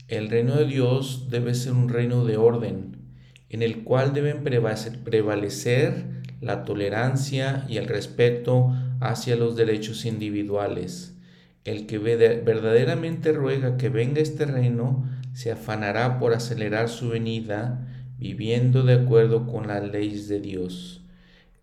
el 0.07 0.29
reino 0.29 0.55
de 0.55 0.65
Dios 0.65 1.27
debe 1.29 1.55
ser 1.55 1.73
un 1.73 1.89
reino 1.89 2.23
de 2.23 2.37
orden, 2.37 3.15
en 3.49 3.63
el 3.63 3.83
cual 3.83 4.13
deben 4.13 4.45
prevalecer 4.45 6.14
la 6.45 6.63
tolerancia 6.63 7.65
y 7.67 7.77
el 7.77 7.87
respeto 7.87 8.71
hacia 9.01 9.35
los 9.35 9.55
derechos 9.55 10.05
individuales. 10.05 11.17
El 11.63 11.87
que 11.87 11.97
verdaderamente 11.97 13.31
ruega 13.31 13.77
que 13.77 13.89
venga 13.89 14.21
este 14.21 14.45
reino 14.45 15.09
se 15.33 15.51
afanará 15.51 16.19
por 16.19 16.33
acelerar 16.33 16.87
su 16.87 17.09
venida, 17.09 17.87
viviendo 18.19 18.83
de 18.83 18.93
acuerdo 18.93 19.47
con 19.47 19.67
las 19.67 19.83
leyes 19.91 20.27
de 20.27 20.39
Dios. 20.39 21.03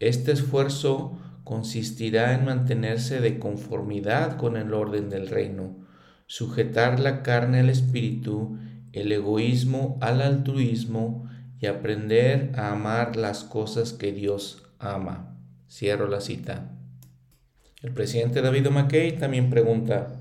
Este 0.01 0.33
esfuerzo 0.33 1.17
consistirá 1.45 2.35
en 2.35 2.45
mantenerse 2.45 3.21
de 3.21 3.39
conformidad 3.39 4.37
con 4.37 4.57
el 4.57 4.75
orden 4.75 5.11
del 5.11 5.29
reino, 5.29 5.77
sujetar 6.27 6.99
la 6.99 7.23
carne 7.23 7.61
al 7.61 7.71
espíritu, 7.71 8.59
el 8.93 9.13
egoísmo 9.13 9.97
al 10.01 10.23
altruismo 10.23 11.29
y 11.61 11.67
aprender 11.67 12.51
a 12.57 12.73
amar 12.73 13.15
las 13.15 13.45
cosas 13.45 13.93
que 13.93 14.11
Dios 14.11 14.62
ama. 14.83 15.37
Cierro 15.69 16.09
la 16.09 16.21
cita. 16.21 16.73
El 17.83 17.93
presidente 17.93 18.43
David 18.43 18.69
McKay 18.69 19.19
también 19.19 19.51
pregunta, 19.51 20.21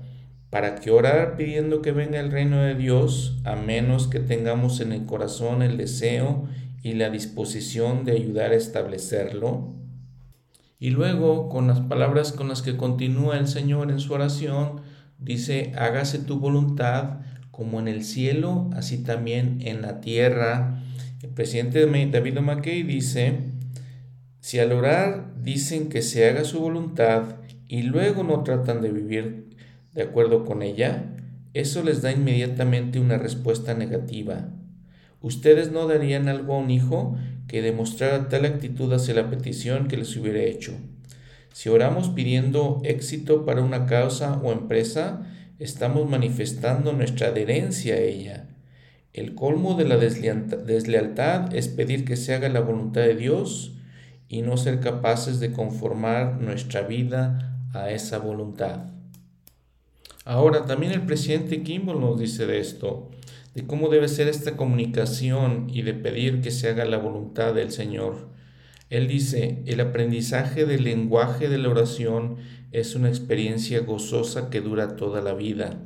¿para 0.50 0.76
qué 0.76 0.90
orar 0.90 1.36
pidiendo 1.36 1.80
que 1.80 1.92
venga 1.92 2.18
el 2.18 2.32
reino 2.32 2.60
de 2.62 2.74
Dios 2.74 3.40
a 3.44 3.54
menos 3.54 4.08
que 4.08 4.18
tengamos 4.18 4.80
en 4.80 4.92
el 4.92 5.06
corazón 5.06 5.62
el 5.62 5.76
deseo 5.76 6.48
y 6.82 6.94
la 6.94 7.08
disposición 7.08 8.04
de 8.04 8.12
ayudar 8.12 8.50
a 8.50 8.56
establecerlo? 8.56 9.74
Y 10.80 10.90
luego, 10.90 11.48
con 11.48 11.68
las 11.68 11.78
palabras 11.78 12.32
con 12.32 12.48
las 12.48 12.62
que 12.62 12.76
continúa 12.76 13.38
el 13.38 13.46
Señor 13.46 13.92
en 13.92 14.00
su 14.00 14.12
oración, 14.12 14.80
dice, 15.20 15.72
hágase 15.76 16.18
tu 16.18 16.40
voluntad 16.40 17.20
como 17.52 17.78
en 17.78 17.86
el 17.86 18.02
cielo, 18.02 18.68
así 18.74 19.04
también 19.04 19.58
en 19.60 19.82
la 19.82 20.00
tierra. 20.00 20.82
El 21.22 21.28
presidente 21.28 21.86
David 21.86 22.40
McKay 22.40 22.82
dice, 22.82 23.51
si 24.42 24.58
al 24.58 24.72
orar 24.72 25.32
dicen 25.40 25.88
que 25.88 26.02
se 26.02 26.28
haga 26.28 26.42
su 26.42 26.58
voluntad 26.58 27.36
y 27.68 27.82
luego 27.82 28.24
no 28.24 28.42
tratan 28.42 28.82
de 28.82 28.90
vivir 28.90 29.46
de 29.94 30.02
acuerdo 30.02 30.44
con 30.44 30.62
ella, 30.62 31.14
eso 31.54 31.84
les 31.84 32.02
da 32.02 32.10
inmediatamente 32.10 32.98
una 32.98 33.18
respuesta 33.18 33.74
negativa. 33.74 34.48
Ustedes 35.20 35.70
no 35.70 35.86
darían 35.86 36.28
algo 36.28 36.54
a 36.54 36.58
un 36.58 36.72
hijo 36.72 37.16
que 37.46 37.62
demostrara 37.62 38.28
tal 38.28 38.44
actitud 38.44 38.92
hacia 38.92 39.14
la 39.14 39.30
petición 39.30 39.86
que 39.86 39.96
les 39.96 40.16
hubiera 40.16 40.42
hecho. 40.42 40.72
Si 41.52 41.68
oramos 41.68 42.08
pidiendo 42.08 42.82
éxito 42.84 43.46
para 43.46 43.62
una 43.62 43.86
causa 43.86 44.40
o 44.42 44.50
empresa, 44.50 45.24
estamos 45.60 46.10
manifestando 46.10 46.92
nuestra 46.92 47.28
adherencia 47.28 47.94
a 47.94 48.00
ella. 48.00 48.48
El 49.12 49.36
colmo 49.36 49.76
de 49.76 49.84
la 49.84 49.98
deslealtad 49.98 51.54
es 51.54 51.68
pedir 51.68 52.04
que 52.04 52.16
se 52.16 52.34
haga 52.34 52.48
la 52.48 52.60
voluntad 52.60 53.02
de 53.02 53.14
Dios 53.14 53.76
y 54.32 54.40
no 54.40 54.56
ser 54.56 54.80
capaces 54.80 55.40
de 55.40 55.52
conformar 55.52 56.40
nuestra 56.40 56.80
vida 56.80 57.54
a 57.74 57.90
esa 57.90 58.16
voluntad. 58.16 58.86
Ahora, 60.24 60.64
también 60.64 60.92
el 60.92 61.02
presidente 61.02 61.62
Kimball 61.62 62.00
nos 62.00 62.18
dice 62.18 62.46
de 62.46 62.58
esto, 62.58 63.10
de 63.54 63.66
cómo 63.66 63.90
debe 63.90 64.08
ser 64.08 64.28
esta 64.28 64.56
comunicación 64.56 65.66
y 65.68 65.82
de 65.82 65.92
pedir 65.92 66.40
que 66.40 66.50
se 66.50 66.70
haga 66.70 66.86
la 66.86 66.96
voluntad 66.96 67.52
del 67.52 67.72
Señor. 67.72 68.30
Él 68.88 69.06
dice, 69.06 69.62
el 69.66 69.80
aprendizaje 69.80 70.64
del 70.64 70.84
lenguaje 70.84 71.50
de 71.50 71.58
la 71.58 71.68
oración 71.68 72.36
es 72.72 72.94
una 72.94 73.10
experiencia 73.10 73.80
gozosa 73.80 74.48
que 74.48 74.62
dura 74.62 74.96
toda 74.96 75.20
la 75.20 75.34
vida. 75.34 75.78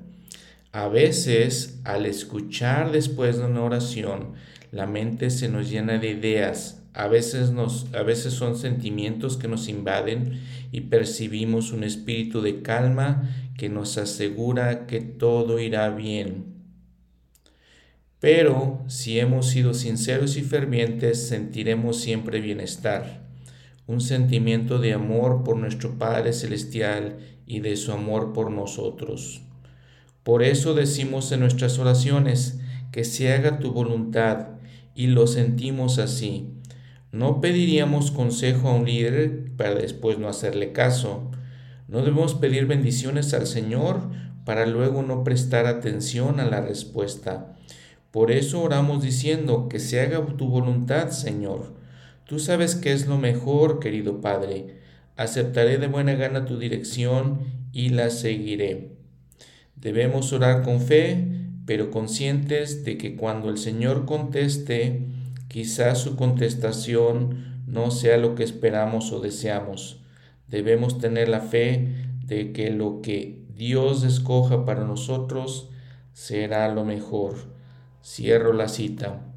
A 0.70 0.86
veces, 0.86 1.80
al 1.82 2.06
escuchar 2.06 2.92
después 2.92 3.38
de 3.38 3.46
una 3.46 3.64
oración, 3.64 4.34
la 4.70 4.86
mente 4.86 5.30
se 5.30 5.48
nos 5.48 5.68
llena 5.68 5.98
de 5.98 6.10
ideas, 6.10 6.85
a 6.96 7.08
veces, 7.08 7.50
nos, 7.50 7.86
a 7.94 8.02
veces 8.02 8.32
son 8.32 8.56
sentimientos 8.56 9.36
que 9.36 9.48
nos 9.48 9.68
invaden 9.68 10.40
y 10.72 10.82
percibimos 10.82 11.72
un 11.72 11.84
espíritu 11.84 12.40
de 12.40 12.62
calma 12.62 13.30
que 13.58 13.68
nos 13.68 13.98
asegura 13.98 14.86
que 14.86 15.00
todo 15.00 15.60
irá 15.60 15.90
bien. 15.90 16.56
Pero 18.18 18.82
si 18.88 19.20
hemos 19.20 19.50
sido 19.50 19.74
sinceros 19.74 20.38
y 20.38 20.42
fervientes, 20.42 21.28
sentiremos 21.28 22.00
siempre 22.00 22.40
bienestar, 22.40 23.26
un 23.86 24.00
sentimiento 24.00 24.78
de 24.78 24.94
amor 24.94 25.44
por 25.44 25.58
nuestro 25.58 25.98
Padre 25.98 26.32
Celestial 26.32 27.18
y 27.46 27.60
de 27.60 27.76
su 27.76 27.92
amor 27.92 28.32
por 28.32 28.50
nosotros. 28.50 29.42
Por 30.22 30.42
eso 30.42 30.72
decimos 30.72 31.30
en 31.30 31.40
nuestras 31.40 31.78
oraciones, 31.78 32.58
que 32.90 33.04
se 33.04 33.34
haga 33.34 33.58
tu 33.58 33.72
voluntad, 33.72 34.48
y 34.94 35.08
lo 35.08 35.26
sentimos 35.26 35.98
así. 35.98 36.55
No 37.12 37.40
pediríamos 37.40 38.10
consejo 38.10 38.68
a 38.68 38.74
un 38.74 38.86
líder 38.86 39.52
para 39.56 39.74
después 39.74 40.18
no 40.18 40.28
hacerle 40.28 40.72
caso. 40.72 41.30
No 41.88 41.98
debemos 41.98 42.34
pedir 42.34 42.66
bendiciones 42.66 43.32
al 43.32 43.46
Señor 43.46 44.10
para 44.44 44.66
luego 44.66 45.02
no 45.02 45.24
prestar 45.24 45.66
atención 45.66 46.40
a 46.40 46.44
la 46.44 46.60
respuesta. 46.60 47.56
Por 48.10 48.30
eso 48.30 48.62
oramos 48.62 49.02
diciendo, 49.02 49.68
que 49.68 49.78
se 49.78 50.00
haga 50.00 50.24
tu 50.36 50.48
voluntad, 50.48 51.10
Señor. 51.10 51.74
Tú 52.24 52.38
sabes 52.38 52.74
que 52.74 52.92
es 52.92 53.06
lo 53.06 53.18
mejor, 53.18 53.78
querido 53.78 54.20
Padre. 54.20 54.78
Aceptaré 55.16 55.78
de 55.78 55.86
buena 55.86 56.14
gana 56.14 56.44
tu 56.44 56.58
dirección 56.58 57.40
y 57.72 57.90
la 57.90 58.10
seguiré. 58.10 58.96
Debemos 59.76 60.32
orar 60.32 60.62
con 60.62 60.80
fe, 60.80 61.24
pero 61.66 61.90
conscientes 61.90 62.84
de 62.84 62.96
que 62.96 63.16
cuando 63.16 63.50
el 63.50 63.58
Señor 63.58 64.06
conteste, 64.06 65.06
quizás 65.56 66.02
su 66.02 66.16
contestación 66.16 67.62
no 67.66 67.90
sea 67.90 68.18
lo 68.18 68.34
que 68.34 68.44
esperamos 68.44 69.10
o 69.10 69.20
deseamos. 69.20 70.02
Debemos 70.48 70.98
tener 70.98 71.30
la 71.30 71.40
fe 71.40 71.94
de 72.26 72.52
que 72.52 72.70
lo 72.70 73.00
que 73.00 73.42
Dios 73.54 74.02
escoja 74.02 74.66
para 74.66 74.84
nosotros 74.84 75.70
será 76.12 76.68
lo 76.74 76.84
mejor. 76.84 77.36
Cierro 78.04 78.52
la 78.52 78.68
cita. 78.68 79.32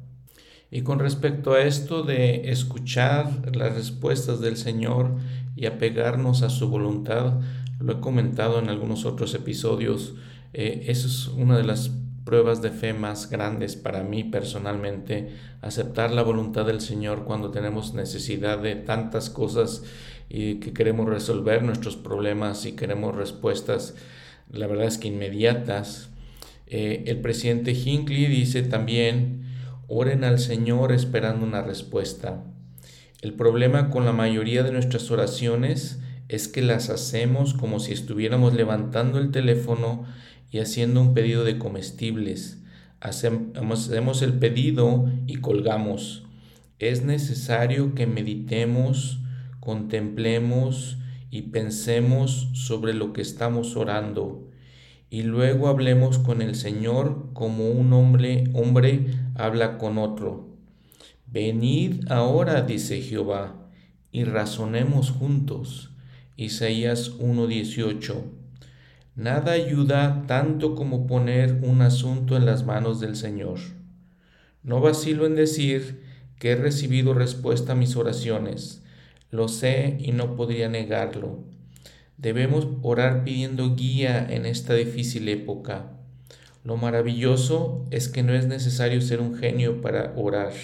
Y 0.70 0.82
con 0.82 0.98
respecto 0.98 1.54
a 1.54 1.62
esto 1.62 2.02
de 2.02 2.50
escuchar 2.50 3.56
las 3.56 3.74
respuestas 3.74 4.40
del 4.40 4.58
Señor 4.58 5.16
y 5.56 5.64
apegarnos 5.64 6.42
a 6.42 6.50
su 6.50 6.68
voluntad, 6.68 7.40
lo 7.78 7.94
he 7.94 8.00
comentado 8.00 8.58
en 8.58 8.68
algunos 8.68 9.06
otros 9.06 9.32
episodios, 9.32 10.16
eh, 10.52 10.84
eso 10.88 11.08
es 11.08 11.28
una 11.28 11.56
de 11.56 11.64
las 11.64 11.90
pruebas 12.24 12.62
de 12.62 12.70
fe 12.70 12.92
más 12.92 13.30
grandes 13.30 13.76
para 13.76 14.02
mí 14.02 14.24
personalmente, 14.24 15.36
aceptar 15.62 16.10
la 16.10 16.22
voluntad 16.22 16.66
del 16.66 16.80
Señor 16.80 17.24
cuando 17.24 17.50
tenemos 17.50 17.94
necesidad 17.94 18.58
de 18.58 18.76
tantas 18.76 19.30
cosas 19.30 19.82
y 20.28 20.56
que 20.56 20.72
queremos 20.72 21.08
resolver 21.08 21.62
nuestros 21.62 21.96
problemas 21.96 22.66
y 22.66 22.72
queremos 22.72 23.14
respuestas, 23.16 23.94
la 24.50 24.66
verdad 24.66 24.86
es 24.86 24.98
que 24.98 25.08
inmediatas, 25.08 26.10
eh, 26.66 27.04
el 27.06 27.20
presidente 27.20 27.72
Hinckley 27.72 28.26
dice 28.26 28.62
también, 28.62 29.42
oren 29.88 30.22
al 30.22 30.38
Señor 30.38 30.92
esperando 30.92 31.44
una 31.44 31.62
respuesta. 31.62 32.44
El 33.22 33.34
problema 33.34 33.90
con 33.90 34.04
la 34.04 34.12
mayoría 34.12 34.62
de 34.62 34.72
nuestras 34.72 35.10
oraciones 35.10 35.98
es 36.28 36.46
que 36.46 36.62
las 36.62 36.90
hacemos 36.90 37.54
como 37.54 37.80
si 37.80 37.92
estuviéramos 37.92 38.54
levantando 38.54 39.18
el 39.18 39.32
teléfono 39.32 40.06
y 40.50 40.58
haciendo 40.58 41.00
un 41.00 41.14
pedido 41.14 41.44
de 41.44 41.58
comestibles. 41.58 42.58
Hacemos 43.00 44.22
el 44.22 44.34
pedido 44.34 45.10
y 45.26 45.36
colgamos. 45.36 46.24
Es 46.78 47.04
necesario 47.04 47.94
que 47.94 48.06
meditemos, 48.06 49.20
contemplemos 49.60 50.98
y 51.30 51.42
pensemos 51.42 52.48
sobre 52.54 52.94
lo 52.94 53.12
que 53.12 53.22
estamos 53.22 53.76
orando 53.76 54.50
y 55.10 55.24
luego 55.24 55.66
hablemos 55.66 56.18
con 56.20 56.40
el 56.40 56.54
Señor 56.54 57.30
como 57.32 57.68
un 57.68 57.92
hombre, 57.92 58.44
hombre 58.54 59.06
habla 59.34 59.76
con 59.76 59.98
otro. 59.98 60.48
Venid 61.26 62.10
ahora, 62.10 62.62
dice 62.62 63.02
Jehová, 63.02 63.68
y 64.12 64.22
razonemos 64.22 65.10
juntos. 65.10 65.90
Isaías 66.36 67.18
1:18. 67.18 68.39
Nada 69.20 69.52
ayuda 69.52 70.24
tanto 70.26 70.74
como 70.74 71.06
poner 71.06 71.60
un 71.62 71.82
asunto 71.82 72.38
en 72.38 72.46
las 72.46 72.64
manos 72.64 73.00
del 73.00 73.16
Señor. 73.16 73.58
No 74.62 74.80
vacilo 74.80 75.26
en 75.26 75.34
decir 75.34 76.02
que 76.38 76.52
he 76.52 76.56
recibido 76.56 77.12
respuesta 77.12 77.72
a 77.72 77.76
mis 77.76 77.96
oraciones. 77.96 78.82
Lo 79.30 79.48
sé 79.48 79.98
y 80.00 80.12
no 80.12 80.36
podría 80.36 80.70
negarlo. 80.70 81.44
Debemos 82.16 82.66
orar 82.80 83.22
pidiendo 83.22 83.76
guía 83.76 84.26
en 84.26 84.46
esta 84.46 84.72
difícil 84.72 85.28
época. 85.28 85.90
Lo 86.64 86.78
maravilloso 86.78 87.86
es 87.90 88.08
que 88.08 88.22
no 88.22 88.32
es 88.32 88.46
necesario 88.46 89.02
ser 89.02 89.20
un 89.20 89.36
genio 89.36 89.82
para 89.82 90.14
orar. 90.16 90.54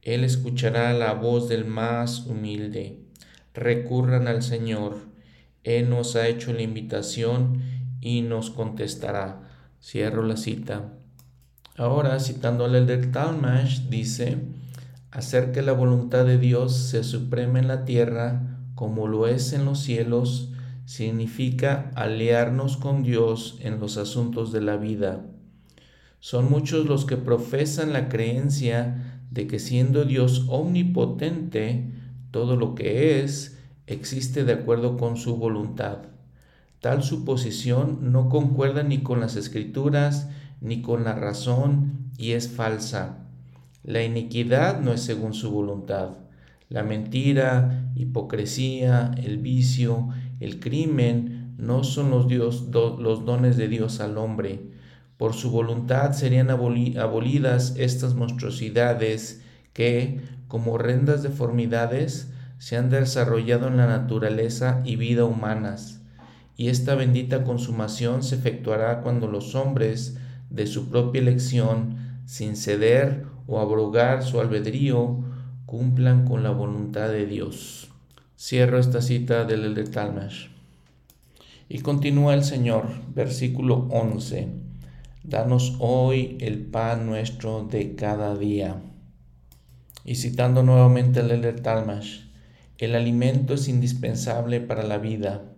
Él 0.00 0.24
escuchará 0.24 0.94
la 0.94 1.12
voz 1.12 1.46
del 1.50 1.66
más 1.66 2.24
humilde. 2.24 3.00
Recurran 3.52 4.28
al 4.28 4.42
Señor. 4.42 4.96
Él 5.62 5.90
nos 5.90 6.16
ha 6.16 6.26
hecho 6.26 6.54
la 6.54 6.62
invitación 6.62 7.71
y 8.02 8.20
nos 8.20 8.50
contestará. 8.50 9.48
Cierro 9.80 10.22
la 10.22 10.36
cita. 10.36 10.92
Ahora, 11.78 12.20
citándole 12.20 12.78
el 12.78 12.86
del 12.86 13.10
Talmash, 13.10 13.88
dice, 13.88 14.36
hacer 15.10 15.52
que 15.52 15.62
la 15.62 15.72
voluntad 15.72 16.26
de 16.26 16.36
Dios 16.36 16.76
se 16.76 17.02
supreme 17.02 17.60
en 17.60 17.68
la 17.68 17.86
tierra 17.86 18.52
como 18.74 19.06
lo 19.06 19.28
es 19.28 19.52
en 19.52 19.64
los 19.64 19.80
cielos, 19.80 20.50
significa 20.86 21.92
aliarnos 21.94 22.76
con 22.76 23.02
Dios 23.02 23.58
en 23.60 23.78
los 23.78 23.96
asuntos 23.96 24.52
de 24.52 24.60
la 24.60 24.76
vida. 24.76 25.24
Son 26.20 26.50
muchos 26.50 26.86
los 26.86 27.04
que 27.04 27.16
profesan 27.16 27.92
la 27.92 28.08
creencia 28.08 29.20
de 29.30 29.46
que 29.46 29.58
siendo 29.58 30.04
Dios 30.04 30.46
omnipotente, 30.48 31.92
todo 32.30 32.56
lo 32.56 32.74
que 32.74 33.22
es 33.22 33.58
existe 33.86 34.44
de 34.44 34.52
acuerdo 34.52 34.96
con 34.96 35.16
su 35.16 35.36
voluntad. 35.36 36.11
Tal 36.82 37.04
suposición 37.04 38.10
no 38.10 38.28
concuerda 38.28 38.82
ni 38.82 39.04
con 39.04 39.20
las 39.20 39.36
escrituras 39.36 40.28
ni 40.60 40.82
con 40.82 41.04
la 41.04 41.14
razón 41.14 42.10
y 42.18 42.32
es 42.32 42.48
falsa. 42.48 43.18
La 43.84 44.02
iniquidad 44.02 44.80
no 44.80 44.92
es 44.92 45.00
según 45.00 45.32
su 45.32 45.52
voluntad. 45.52 46.16
La 46.68 46.82
mentira, 46.82 47.88
hipocresía, 47.94 49.12
el 49.16 49.38
vicio, 49.38 50.08
el 50.40 50.58
crimen 50.58 51.54
no 51.56 51.84
son 51.84 52.10
los, 52.10 52.26
dones 52.72 53.56
de 53.56 53.68
Dios 53.68 54.00
al 54.00 54.18
hombre. 54.18 54.72
Por 55.18 55.34
su 55.34 55.52
voluntad 55.52 56.14
serían 56.14 56.50
abolidas 56.50 57.74
estas 57.76 58.16
monstruosidades 58.16 59.40
que, 59.72 60.20
como 60.48 60.72
horrendas 60.72 61.22
deformidades, 61.22 62.32
se 62.58 62.76
han 62.76 62.90
desarrollado 62.90 63.68
en 63.68 63.76
la 63.76 63.86
naturaleza 63.86 64.82
y 64.84 64.96
vida 64.96 65.24
humanas. 65.24 66.01
Y 66.56 66.68
esta 66.68 66.94
bendita 66.94 67.44
consumación 67.44 68.22
se 68.22 68.34
efectuará 68.36 69.00
cuando 69.02 69.26
los 69.26 69.54
hombres, 69.54 70.18
de 70.50 70.66
su 70.66 70.88
propia 70.88 71.20
elección, 71.22 72.20
sin 72.26 72.56
ceder 72.56 73.24
o 73.46 73.60
abrogar 73.60 74.22
su 74.22 74.40
albedrío, 74.40 75.24
cumplan 75.66 76.26
con 76.26 76.42
la 76.42 76.50
voluntad 76.50 77.08
de 77.08 77.26
Dios. 77.26 77.90
Cierro 78.38 78.78
esta 78.78 79.00
cita 79.00 79.44
del 79.44 79.64
Elder 79.64 79.88
Talmash. 79.88 80.48
Y 81.68 81.78
continúa 81.78 82.34
el 82.34 82.44
Señor, 82.44 82.88
versículo 83.14 83.88
11. 83.90 84.48
Danos 85.24 85.76
hoy 85.78 86.36
el 86.40 86.66
pan 86.66 87.06
nuestro 87.06 87.64
de 87.64 87.94
cada 87.94 88.36
día. 88.36 88.82
Y 90.04 90.16
citando 90.16 90.62
nuevamente 90.62 91.20
el 91.20 91.30
Elder 91.30 91.60
Talmash, 91.60 92.22
el 92.78 92.96
alimento 92.96 93.54
es 93.54 93.68
indispensable 93.68 94.60
para 94.60 94.82
la 94.82 94.98
vida. 94.98 95.51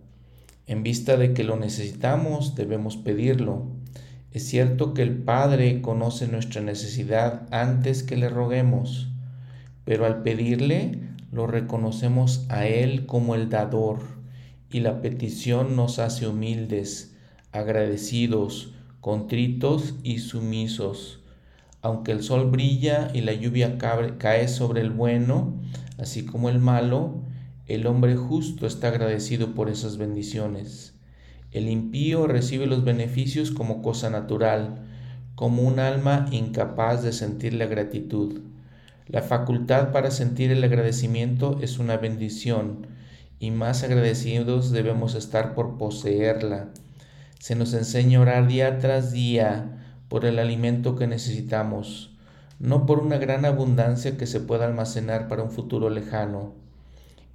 En 0.67 0.83
vista 0.83 1.17
de 1.17 1.33
que 1.33 1.43
lo 1.43 1.55
necesitamos, 1.55 2.55
debemos 2.55 2.97
pedirlo. 2.97 3.67
Es 4.31 4.45
cierto 4.47 4.93
que 4.93 5.01
el 5.01 5.17
Padre 5.17 5.81
conoce 5.81 6.27
nuestra 6.27 6.61
necesidad 6.61 7.47
antes 7.51 8.03
que 8.03 8.17
le 8.17 8.29
roguemos 8.29 9.09
pero 9.85 10.05
al 10.05 10.23
pedirle 10.23 10.99
lo 11.31 11.47
reconocemos 11.47 12.45
a 12.49 12.65
Él 12.65 13.05
como 13.05 13.35
el 13.35 13.49
dador 13.49 13.99
y 14.69 14.81
la 14.81 15.01
petición 15.01 15.75
nos 15.75 15.99
hace 15.99 16.27
humildes, 16.27 17.15
agradecidos, 17.51 18.73
contritos 18.99 19.95
y 20.03 20.19
sumisos. 20.19 21.21
Aunque 21.81 22.11
el 22.11 22.23
sol 22.23 22.49
brilla 22.49 23.11
y 23.13 23.21
la 23.21 23.33
lluvia 23.33 23.77
cae 23.77 24.47
sobre 24.47 24.81
el 24.81 24.89
bueno, 24.89 25.53
así 25.99 26.25
como 26.25 26.49
el 26.49 26.59
malo, 26.59 27.21
el 27.67 27.87
hombre 27.87 28.15
justo 28.15 28.67
está 28.67 28.89
agradecido 28.89 29.55
por 29.55 29.69
esas 29.69 29.97
bendiciones. 29.97 30.93
El 31.51 31.67
impío 31.67 32.27
recibe 32.27 32.67
los 32.67 32.83
beneficios 32.83 33.49
como 33.49 33.81
cosa 33.81 34.11
natural, 34.11 34.83
como 35.33 35.63
un 35.63 35.79
alma 35.79 36.27
incapaz 36.31 37.01
de 37.01 37.11
sentir 37.11 37.55
la 37.55 37.65
gratitud. 37.65 38.41
La 39.07 39.23
facultad 39.23 39.91
para 39.91 40.11
sentir 40.11 40.51
el 40.51 40.63
agradecimiento 40.63 41.57
es 41.59 41.79
una 41.79 41.97
bendición 41.97 42.87
y 43.39 43.49
más 43.49 43.83
agradecidos 43.83 44.71
debemos 44.71 45.15
estar 45.15 45.55
por 45.55 45.77
poseerla. 45.77 46.69
Se 47.39 47.55
nos 47.55 47.73
enseña 47.73 48.19
a 48.19 48.21
orar 48.21 48.47
día 48.47 48.77
tras 48.77 49.11
día 49.11 49.81
por 50.07 50.25
el 50.25 50.37
alimento 50.37 50.95
que 50.95 51.07
necesitamos, 51.07 52.15
no 52.59 52.85
por 52.85 52.99
una 52.99 53.17
gran 53.17 53.43
abundancia 53.43 54.17
que 54.17 54.27
se 54.27 54.39
pueda 54.39 54.65
almacenar 54.65 55.27
para 55.27 55.41
un 55.41 55.51
futuro 55.51 55.89
lejano. 55.89 56.64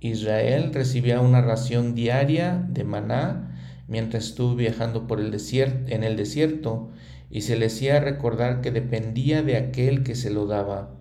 Israel 0.01 0.73
recibía 0.73 1.21
una 1.21 1.43
ración 1.43 1.95
diaria 1.95 2.67
de 2.69 2.85
maná 2.85 3.57
mientras 3.87 4.27
estuvo 4.27 4.55
viajando 4.55 5.07
por 5.07 5.21
el 5.21 5.31
desierto, 5.31 5.93
en 5.93 6.05
el 6.05 6.17
desierto 6.17 6.91
y 7.31 7.43
se 7.43 7.57
le 7.57 7.67
hacía 7.67 8.01
recordar 8.01 8.61
que 8.61 8.71
dependía 8.71 9.43
de 9.43 9.57
aquel 9.57 10.03
que 10.03 10.15
se 10.15 10.31
lo 10.31 10.47
daba. 10.47 10.97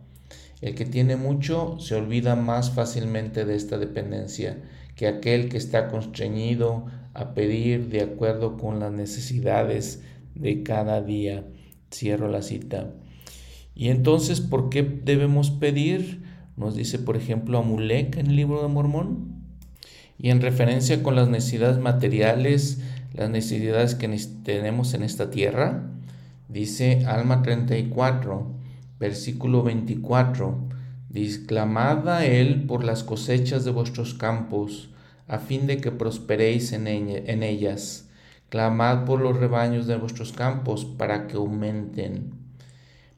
El 0.61 0.75
que 0.75 0.85
tiene 0.85 1.15
mucho 1.15 1.79
se 1.79 1.95
olvida 1.95 2.35
más 2.35 2.71
fácilmente 2.71 3.45
de 3.45 3.55
esta 3.55 3.77
dependencia 3.77 4.57
que 4.95 5.07
aquel 5.07 5.47
que 5.47 5.57
está 5.57 5.87
constreñido 5.87 6.87
a 7.13 7.33
pedir 7.33 7.87
de 7.87 8.01
acuerdo 8.01 8.57
con 8.57 8.81
las 8.81 8.91
necesidades 8.91 10.03
de 10.35 10.61
cada 10.63 11.01
día. 11.01 11.45
Cierro 11.89 12.27
la 12.27 12.41
cita. 12.41 12.91
Y 13.73 13.87
entonces, 13.87 14.41
¿por 14.41 14.69
qué 14.69 14.83
debemos 14.83 15.51
pedir? 15.51 16.28
Nos 16.59 16.75
dice, 16.75 16.99
por 16.99 17.17
ejemplo, 17.17 17.57
Amulek 17.57 18.17
en 18.17 18.27
el 18.27 18.35
libro 18.35 18.61
de 18.61 18.67
Mormón. 18.67 19.39
Y 20.19 20.29
en 20.29 20.41
referencia 20.41 21.01
con 21.01 21.15
las 21.15 21.29
necesidades 21.29 21.79
materiales, 21.79 22.79
las 23.13 23.31
necesidades 23.31 23.95
que 23.95 24.07
tenemos 24.43 24.93
en 24.93 25.01
esta 25.01 25.31
tierra, 25.31 25.89
dice 26.49 27.05
Alma 27.07 27.41
34 27.41 28.59
versículo 28.99 29.63
24. 29.63 30.57
Disclamad 31.09 32.23
Él 32.23 32.65
por 32.67 32.83
las 32.83 33.03
cosechas 33.03 33.65
de 33.65 33.71
vuestros 33.71 34.13
campos, 34.13 34.89
a 35.27 35.39
fin 35.39 35.65
de 35.65 35.77
que 35.77 35.91
prosperéis 35.91 36.71
en 36.73 36.87
ellas. 36.87 38.09
Clamad 38.49 39.05
por 39.05 39.21
los 39.21 39.37
rebaños 39.37 39.87
de 39.87 39.95
vuestros 39.95 40.33
campos, 40.33 40.85
para 40.85 41.27
que 41.27 41.37
aumenten. 41.37 42.33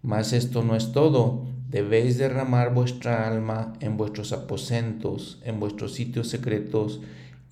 Mas 0.01 0.33
esto 0.33 0.63
no 0.63 0.75
es 0.75 0.91
todo. 0.91 1.45
Debéis 1.71 2.17
derramar 2.17 2.73
vuestra 2.73 3.25
alma 3.25 3.71
en 3.79 3.95
vuestros 3.95 4.33
aposentos, 4.33 5.39
en 5.45 5.61
vuestros 5.61 5.93
sitios 5.93 6.27
secretos 6.27 6.99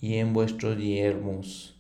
y 0.01 0.15
en 0.15 0.33
vuestros 0.33 0.77
yermos. 0.77 1.79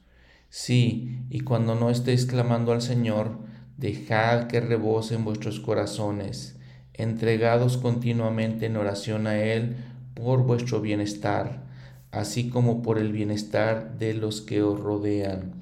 Sí, 0.49 1.19
y 1.29 1.41
cuando 1.41 1.75
no 1.75 1.89
estéis 1.89 2.25
clamando 2.25 2.71
al 2.71 2.81
Señor, 2.81 3.39
dejad 3.75 4.47
que 4.47 4.61
rebosen 4.61 5.25
vuestros 5.25 5.59
corazones, 5.59 6.57
entregados 6.93 7.75
continuamente 7.75 8.67
en 8.67 8.77
oración 8.77 9.27
a 9.27 9.37
Él 9.43 9.75
por 10.13 10.43
vuestro 10.43 10.79
bienestar, 10.79 11.65
así 12.09 12.47
como 12.47 12.81
por 12.81 12.99
el 12.99 13.11
bienestar 13.11 13.97
de 13.97 14.13
los 14.13 14.39
que 14.39 14.63
os 14.63 14.79
rodean. 14.79 15.55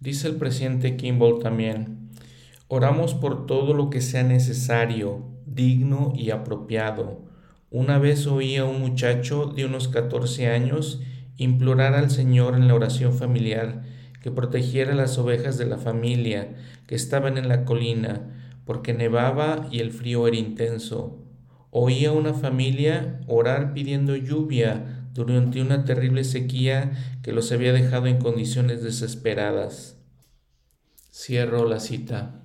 Dice 0.00 0.26
el 0.26 0.34
presidente 0.34 0.96
Kimball 0.96 1.38
también, 1.38 2.10
oramos 2.66 3.14
por 3.14 3.46
todo 3.46 3.74
lo 3.74 3.90
que 3.90 4.00
sea 4.00 4.24
necesario, 4.24 5.29
digno 5.54 6.12
y 6.16 6.30
apropiado. 6.30 7.22
Una 7.70 7.98
vez 7.98 8.26
oí 8.26 8.56
a 8.56 8.64
un 8.64 8.80
muchacho 8.80 9.46
de 9.46 9.64
unos 9.64 9.88
14 9.88 10.48
años 10.48 11.00
implorar 11.36 11.94
al 11.94 12.10
Señor 12.10 12.54
en 12.54 12.68
la 12.68 12.74
oración 12.74 13.14
familiar 13.14 13.82
que 14.22 14.30
protegiera 14.30 14.94
las 14.94 15.18
ovejas 15.18 15.56
de 15.56 15.66
la 15.66 15.78
familia 15.78 16.54
que 16.86 16.94
estaban 16.94 17.38
en 17.38 17.48
la 17.48 17.64
colina, 17.64 18.60
porque 18.64 18.92
nevaba 18.92 19.68
y 19.70 19.80
el 19.80 19.92
frío 19.92 20.26
era 20.28 20.36
intenso. 20.36 21.24
Oía 21.70 22.12
una 22.12 22.34
familia 22.34 23.20
orar 23.26 23.72
pidiendo 23.72 24.16
lluvia 24.16 25.06
durante 25.14 25.60
una 25.62 25.84
terrible 25.84 26.24
sequía 26.24 26.92
que 27.22 27.32
los 27.32 27.50
había 27.52 27.72
dejado 27.72 28.06
en 28.06 28.18
condiciones 28.18 28.82
desesperadas. 28.82 29.96
Cierro 31.12 31.66
la 31.66 31.80
cita. 31.80 32.39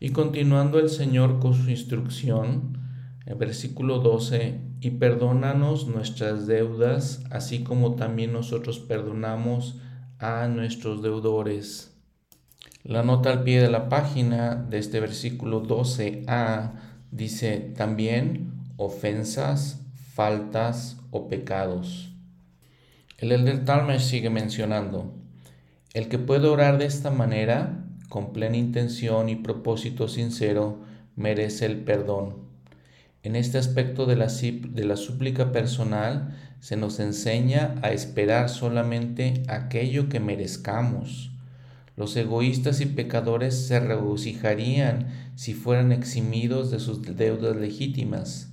Y 0.00 0.10
continuando 0.10 0.78
el 0.78 0.88
Señor 0.88 1.40
con 1.40 1.54
su 1.54 1.70
instrucción, 1.70 2.78
en 3.26 3.38
versículo 3.38 4.00
12, 4.00 4.60
y 4.80 4.90
perdónanos 4.90 5.86
nuestras 5.86 6.46
deudas, 6.46 7.24
así 7.30 7.64
como 7.64 7.94
también 7.94 8.32
nosotros 8.32 8.80
perdonamos 8.80 9.80
a 10.18 10.46
nuestros 10.48 11.02
deudores. 11.02 11.94
La 12.82 13.02
nota 13.02 13.30
al 13.30 13.44
pie 13.44 13.62
de 13.62 13.70
la 13.70 13.88
página 13.88 14.56
de 14.56 14.78
este 14.78 15.00
versículo 15.00 15.62
12a 15.62 16.72
dice 17.10 17.72
también 17.76 18.52
ofensas, 18.76 19.80
faltas 20.14 20.98
o 21.10 21.28
pecados. 21.28 22.12
El 23.16 23.32
Elder 23.32 23.64
Talmage 23.64 24.00
sigue 24.00 24.28
mencionando, 24.28 25.14
el 25.94 26.08
que 26.08 26.18
puede 26.18 26.48
orar 26.48 26.76
de 26.76 26.86
esta 26.86 27.10
manera, 27.10 27.83
con 28.08 28.32
plena 28.32 28.56
intención 28.56 29.28
y 29.28 29.36
propósito 29.36 30.08
sincero, 30.08 30.78
merece 31.16 31.66
el 31.66 31.78
perdón. 31.78 32.44
En 33.22 33.36
este 33.36 33.58
aspecto 33.58 34.06
de 34.06 34.16
la, 34.16 34.26
de 34.26 34.84
la 34.84 34.96
súplica 34.96 35.50
personal 35.50 36.36
se 36.60 36.76
nos 36.76 37.00
enseña 37.00 37.74
a 37.82 37.90
esperar 37.90 38.48
solamente 38.48 39.42
aquello 39.48 40.08
que 40.08 40.20
merezcamos. 40.20 41.30
Los 41.96 42.16
egoístas 42.16 42.80
y 42.80 42.86
pecadores 42.86 43.54
se 43.66 43.80
regocijarían 43.80 45.06
si 45.36 45.54
fueran 45.54 45.92
eximidos 45.92 46.70
de 46.70 46.80
sus 46.80 47.02
deudas 47.16 47.56
legítimas, 47.56 48.52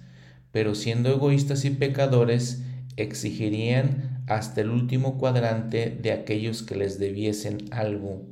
pero 0.52 0.76
siendo 0.76 1.10
egoístas 1.10 1.66
y 1.66 1.72
pecadores 1.72 2.62
exigirían 2.98 4.24
hasta 4.28 4.62
el 4.62 4.70
último 4.70 5.18
cuadrante 5.18 5.98
de 6.02 6.12
aquellos 6.12 6.64
que 6.64 6.76
les 6.76 7.00
debiesen 7.00 7.66
algo. 7.72 8.31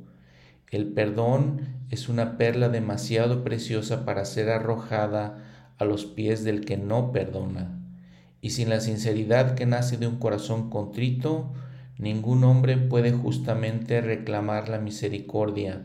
El 0.70 0.86
perdón 0.86 1.62
es 1.90 2.08
una 2.08 2.38
perla 2.38 2.68
demasiado 2.68 3.42
preciosa 3.42 4.04
para 4.04 4.24
ser 4.24 4.50
arrojada 4.50 5.44
a 5.78 5.84
los 5.84 6.04
pies 6.04 6.44
del 6.44 6.64
que 6.64 6.76
no 6.76 7.10
perdona. 7.10 7.80
Y 8.40 8.50
sin 8.50 8.68
la 8.68 8.80
sinceridad 8.80 9.56
que 9.56 9.66
nace 9.66 9.96
de 9.96 10.06
un 10.06 10.18
corazón 10.18 10.70
contrito, 10.70 11.52
ningún 11.98 12.44
hombre 12.44 12.76
puede 12.76 13.10
justamente 13.10 14.00
reclamar 14.00 14.68
la 14.68 14.78
misericordia. 14.78 15.82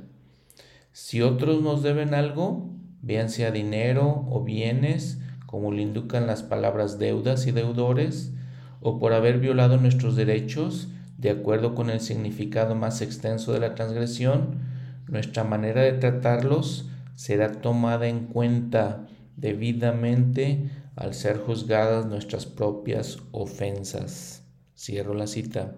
Si 0.91 1.21
otros 1.21 1.63
nos 1.63 1.81
deben 1.81 2.13
algo, 2.13 2.69
bien 3.01 3.29
sea 3.29 3.49
dinero 3.49 4.25
o 4.29 4.43
bienes, 4.43 5.19
como 5.47 5.71
le 5.71 5.81
indican 5.81 6.27
las 6.27 6.43
palabras 6.43 6.99
deudas 6.99 7.47
y 7.47 7.51
deudores, 7.51 8.33
o 8.81 8.99
por 8.99 9.13
haber 9.13 9.39
violado 9.39 9.77
nuestros 9.77 10.15
derechos, 10.15 10.89
de 11.17 11.31
acuerdo 11.31 11.73
con 11.73 11.89
el 11.89 12.01
significado 12.01 12.75
más 12.75 13.01
extenso 13.01 13.51
de 13.51 13.59
la 13.59 13.73
transgresión, 13.73 14.74
nuestra 15.07 15.43
manera 15.43 15.81
de 15.81 15.93
tratarlos 15.93 16.89
será 17.15 17.51
tomada 17.51 18.07
en 18.07 18.27
cuenta 18.27 19.07
debidamente 19.37 20.69
al 20.95 21.13
ser 21.13 21.37
juzgadas 21.37 22.05
nuestras 22.05 22.45
propias 22.45 23.19
ofensas. 23.31 24.43
Cierro 24.75 25.13
la 25.13 25.27
cita. 25.27 25.75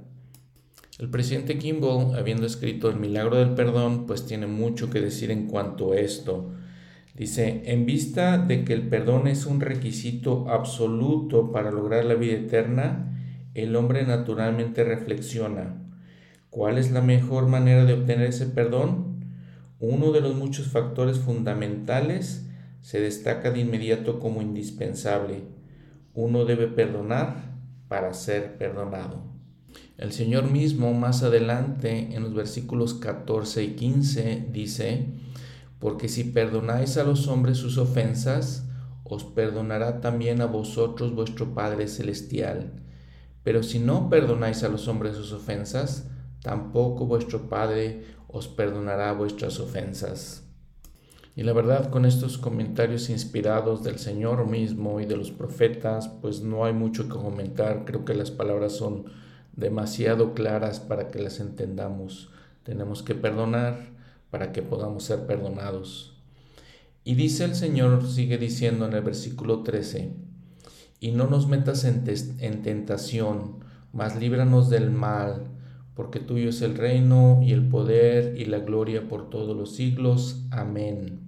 El 0.99 1.09
presidente 1.09 1.59
Kimball, 1.59 2.15
habiendo 2.15 2.47
escrito 2.47 2.89
El 2.89 2.99
milagro 2.99 3.37
del 3.37 3.53
perdón, 3.53 4.07
pues 4.07 4.25
tiene 4.25 4.47
mucho 4.47 4.89
que 4.89 4.99
decir 4.99 5.29
en 5.29 5.47
cuanto 5.47 5.91
a 5.91 5.99
esto. 5.99 6.53
Dice, 7.15 7.63
en 7.65 7.85
vista 7.85 8.37
de 8.37 8.63
que 8.63 8.73
el 8.73 8.87
perdón 8.89 9.27
es 9.27 9.45
un 9.45 9.59
requisito 9.61 10.49
absoluto 10.49 11.51
para 11.51 11.71
lograr 11.71 12.05
la 12.05 12.15
vida 12.15 12.33
eterna, 12.33 13.15
el 13.53 13.75
hombre 13.75 14.05
naturalmente 14.05 14.83
reflexiona, 14.83 15.81
¿cuál 16.51 16.77
es 16.77 16.91
la 16.91 17.01
mejor 17.01 17.47
manera 17.47 17.85
de 17.85 17.93
obtener 17.93 18.27
ese 18.27 18.45
perdón? 18.45 19.06
Uno 19.79 20.11
de 20.11 20.21
los 20.21 20.35
muchos 20.35 20.67
factores 20.67 21.19
fundamentales 21.19 22.47
se 22.81 22.99
destaca 22.99 23.51
de 23.51 23.59
inmediato 23.59 24.19
como 24.19 24.41
indispensable. 24.41 25.43
Uno 26.15 26.45
debe 26.45 26.67
perdonar 26.67 27.53
para 27.87 28.13
ser 28.15 28.57
perdonado. 28.57 29.21
El 29.97 30.11
Señor 30.13 30.49
mismo 30.49 30.93
más 30.93 31.21
adelante 31.21 32.15
en 32.15 32.23
los 32.23 32.33
versículos 32.33 32.95
14 32.95 33.63
y 33.63 33.75
15 33.75 34.47
dice, 34.51 35.07
porque 35.79 36.09
si 36.09 36.23
perdonáis 36.23 36.97
a 36.97 37.03
los 37.03 37.27
hombres 37.27 37.57
sus 37.57 37.77
ofensas, 37.77 38.67
os 39.03 39.23
perdonará 39.23 40.01
también 40.01 40.41
a 40.41 40.45
vosotros 40.45 41.13
vuestro 41.13 41.53
Padre 41.53 41.87
Celestial. 41.87 42.73
Pero 43.43 43.63
si 43.63 43.79
no 43.79 44.09
perdonáis 44.09 44.63
a 44.63 44.69
los 44.69 44.87
hombres 44.87 45.15
sus 45.15 45.31
ofensas, 45.31 46.09
tampoco 46.41 47.05
vuestro 47.05 47.49
Padre 47.49 48.05
os 48.27 48.47
perdonará 48.47 49.13
vuestras 49.13 49.59
ofensas. 49.59 50.43
Y 51.35 51.43
la 51.43 51.53
verdad, 51.53 51.91
con 51.91 52.05
estos 52.05 52.39
comentarios 52.39 53.11
inspirados 53.11 53.83
del 53.83 53.99
Señor 53.99 54.49
mismo 54.49 54.99
y 54.99 55.05
de 55.05 55.17
los 55.17 55.29
profetas, 55.29 56.07
pues 56.07 56.41
no 56.41 56.65
hay 56.65 56.73
mucho 56.73 57.03
que 57.03 57.15
comentar. 57.15 57.85
Creo 57.85 58.05
que 58.05 58.15
las 58.15 58.31
palabras 58.31 58.73
son 58.73 59.05
demasiado 59.55 60.33
claras 60.33 60.79
para 60.79 61.09
que 61.09 61.19
las 61.19 61.39
entendamos. 61.39 62.31
Tenemos 62.63 63.03
que 63.03 63.13
perdonar 63.13 63.77
para 64.31 64.51
que 64.51 64.63
podamos 64.63 65.03
ser 65.03 65.27
perdonados. 65.27 66.17
Y 67.03 67.15
dice 67.15 67.45
el 67.45 67.55
Señor, 67.55 68.05
sigue 68.07 68.37
diciendo 68.37 68.85
en 68.85 68.93
el 68.93 69.01
versículo 69.01 69.63
13, 69.63 70.13
y 70.99 71.11
no 71.11 71.27
nos 71.27 71.47
metas 71.47 71.85
en, 71.85 72.03
en 72.39 72.61
tentación, 72.63 73.59
mas 73.93 74.15
líbranos 74.19 74.69
del 74.69 74.89
mal, 74.89 75.56
porque 75.97 76.19
tuyo 76.19 76.51
es 76.51 76.61
el 76.61 76.75
reino 76.75 77.41
y 77.43 77.53
el 77.53 77.67
poder 77.67 78.39
y 78.39 78.45
la 78.45 78.59
gloria 78.59 79.09
por 79.09 79.31
todos 79.31 79.57
los 79.57 79.75
siglos. 79.75 80.43
Amén. 80.51 81.21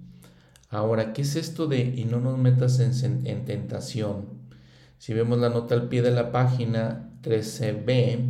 Ahora, 0.68 1.12
¿qué 1.12 1.22
es 1.22 1.34
esto 1.34 1.66
de 1.66 1.80
y 1.80 2.04
no 2.04 2.20
nos 2.20 2.38
metas 2.38 2.78
en, 2.78 3.44
tentación? 3.44 4.26
Si 4.98 5.12
vemos 5.12 5.40
la 5.40 5.48
nota 5.48 5.74
al 5.74 5.88
pie 5.88 6.02
de 6.02 6.12
la 6.12 6.30
página 6.30 7.10
13b, 7.24 8.20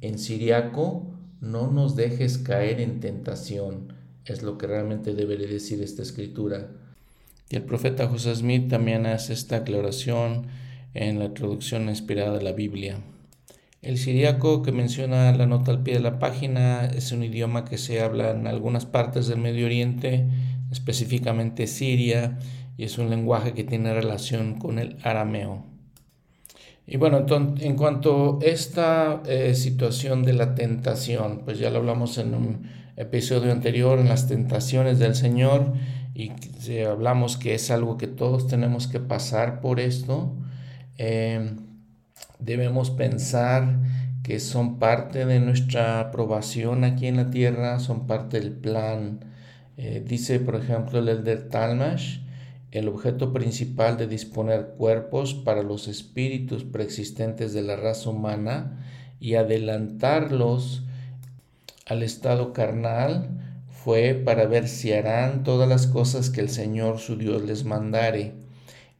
en 0.00 0.18
siriaco, 0.20 1.12
no 1.40 1.68
nos 1.68 1.96
dejes 1.96 2.38
caer 2.38 2.80
en 2.80 3.00
tentación, 3.00 3.92
es 4.26 4.44
lo 4.44 4.56
que 4.58 4.68
realmente 4.68 5.12
debería 5.12 5.48
decir 5.48 5.82
esta 5.82 6.02
escritura. 6.02 6.68
Y 7.50 7.56
el 7.56 7.64
profeta 7.64 8.06
José 8.06 8.36
Smith 8.36 8.70
también 8.70 9.06
hace 9.06 9.32
esta 9.32 9.56
aclaración 9.56 10.46
en 10.94 11.18
la 11.18 11.34
traducción 11.34 11.88
inspirada 11.88 12.38
de 12.38 12.44
la 12.44 12.52
Biblia. 12.52 13.00
El 13.84 13.98
siriaco 13.98 14.62
que 14.62 14.72
menciona 14.72 15.30
la 15.32 15.46
nota 15.46 15.70
al 15.70 15.82
pie 15.82 15.94
de 15.94 16.00
la 16.00 16.18
página 16.18 16.86
es 16.86 17.12
un 17.12 17.22
idioma 17.22 17.66
que 17.66 17.76
se 17.76 18.00
habla 18.00 18.30
en 18.30 18.46
algunas 18.46 18.86
partes 18.86 19.26
del 19.26 19.38
Medio 19.38 19.66
Oriente 19.66 20.26
específicamente 20.70 21.66
Siria, 21.66 22.38
y 22.76 22.84
es 22.84 22.98
un 22.98 23.10
lenguaje 23.10 23.52
que 23.52 23.62
tiene 23.62 23.94
relación 23.94 24.58
con 24.58 24.78
el 24.78 24.96
arameo. 25.02 25.64
Y 26.86 26.96
bueno, 26.96 27.24
en 27.28 27.76
cuanto 27.76 28.38
a 28.42 28.44
esta 28.44 29.22
eh, 29.26 29.54
situación 29.54 30.22
de 30.22 30.32
la 30.32 30.54
tentación, 30.54 31.42
pues 31.44 31.58
ya 31.58 31.70
lo 31.70 31.78
hablamos 31.78 32.18
en 32.18 32.34
un 32.34 32.70
episodio 32.96 33.52
anterior, 33.52 33.98
en 33.98 34.08
las 34.08 34.26
tentaciones 34.26 34.98
del 34.98 35.14
Señor, 35.14 35.74
y 36.14 36.32
hablamos 36.80 37.36
que 37.36 37.54
es 37.54 37.70
algo 37.70 37.98
que 37.98 38.06
todos 38.06 38.46
tenemos 38.46 38.86
que 38.86 39.00
pasar 39.00 39.60
por 39.60 39.78
esto. 39.78 40.32
Eh, 40.96 41.54
debemos 42.44 42.90
pensar 42.90 43.80
que 44.22 44.40
son 44.40 44.78
parte 44.78 45.26
de 45.26 45.40
nuestra 45.40 46.00
aprobación 46.00 46.84
aquí 46.84 47.06
en 47.06 47.16
la 47.16 47.30
tierra, 47.30 47.78
son 47.78 48.06
parte 48.06 48.40
del 48.40 48.52
plan 48.52 49.20
eh, 49.76 50.04
dice, 50.06 50.38
por 50.38 50.54
ejemplo, 50.54 51.00
el 51.00 51.08
Elder 51.08 51.48
Talmash, 51.48 52.18
el 52.70 52.88
objeto 52.88 53.32
principal 53.32 53.96
de 53.96 54.06
disponer 54.06 54.74
cuerpos 54.78 55.34
para 55.34 55.62
los 55.62 55.88
espíritus 55.88 56.64
preexistentes 56.64 57.52
de 57.52 57.62
la 57.62 57.76
raza 57.76 58.10
humana 58.10 58.84
y 59.20 59.34
adelantarlos 59.34 60.84
al 61.86 62.02
estado 62.02 62.52
carnal 62.52 63.64
fue 63.68 64.14
para 64.14 64.46
ver 64.46 64.68
si 64.68 64.92
harán 64.92 65.44
todas 65.44 65.68
las 65.68 65.86
cosas 65.86 66.30
que 66.30 66.40
el 66.40 66.48
Señor 66.48 66.98
su 66.98 67.16
Dios 67.16 67.42
les 67.42 67.64
mandare. 67.64 68.43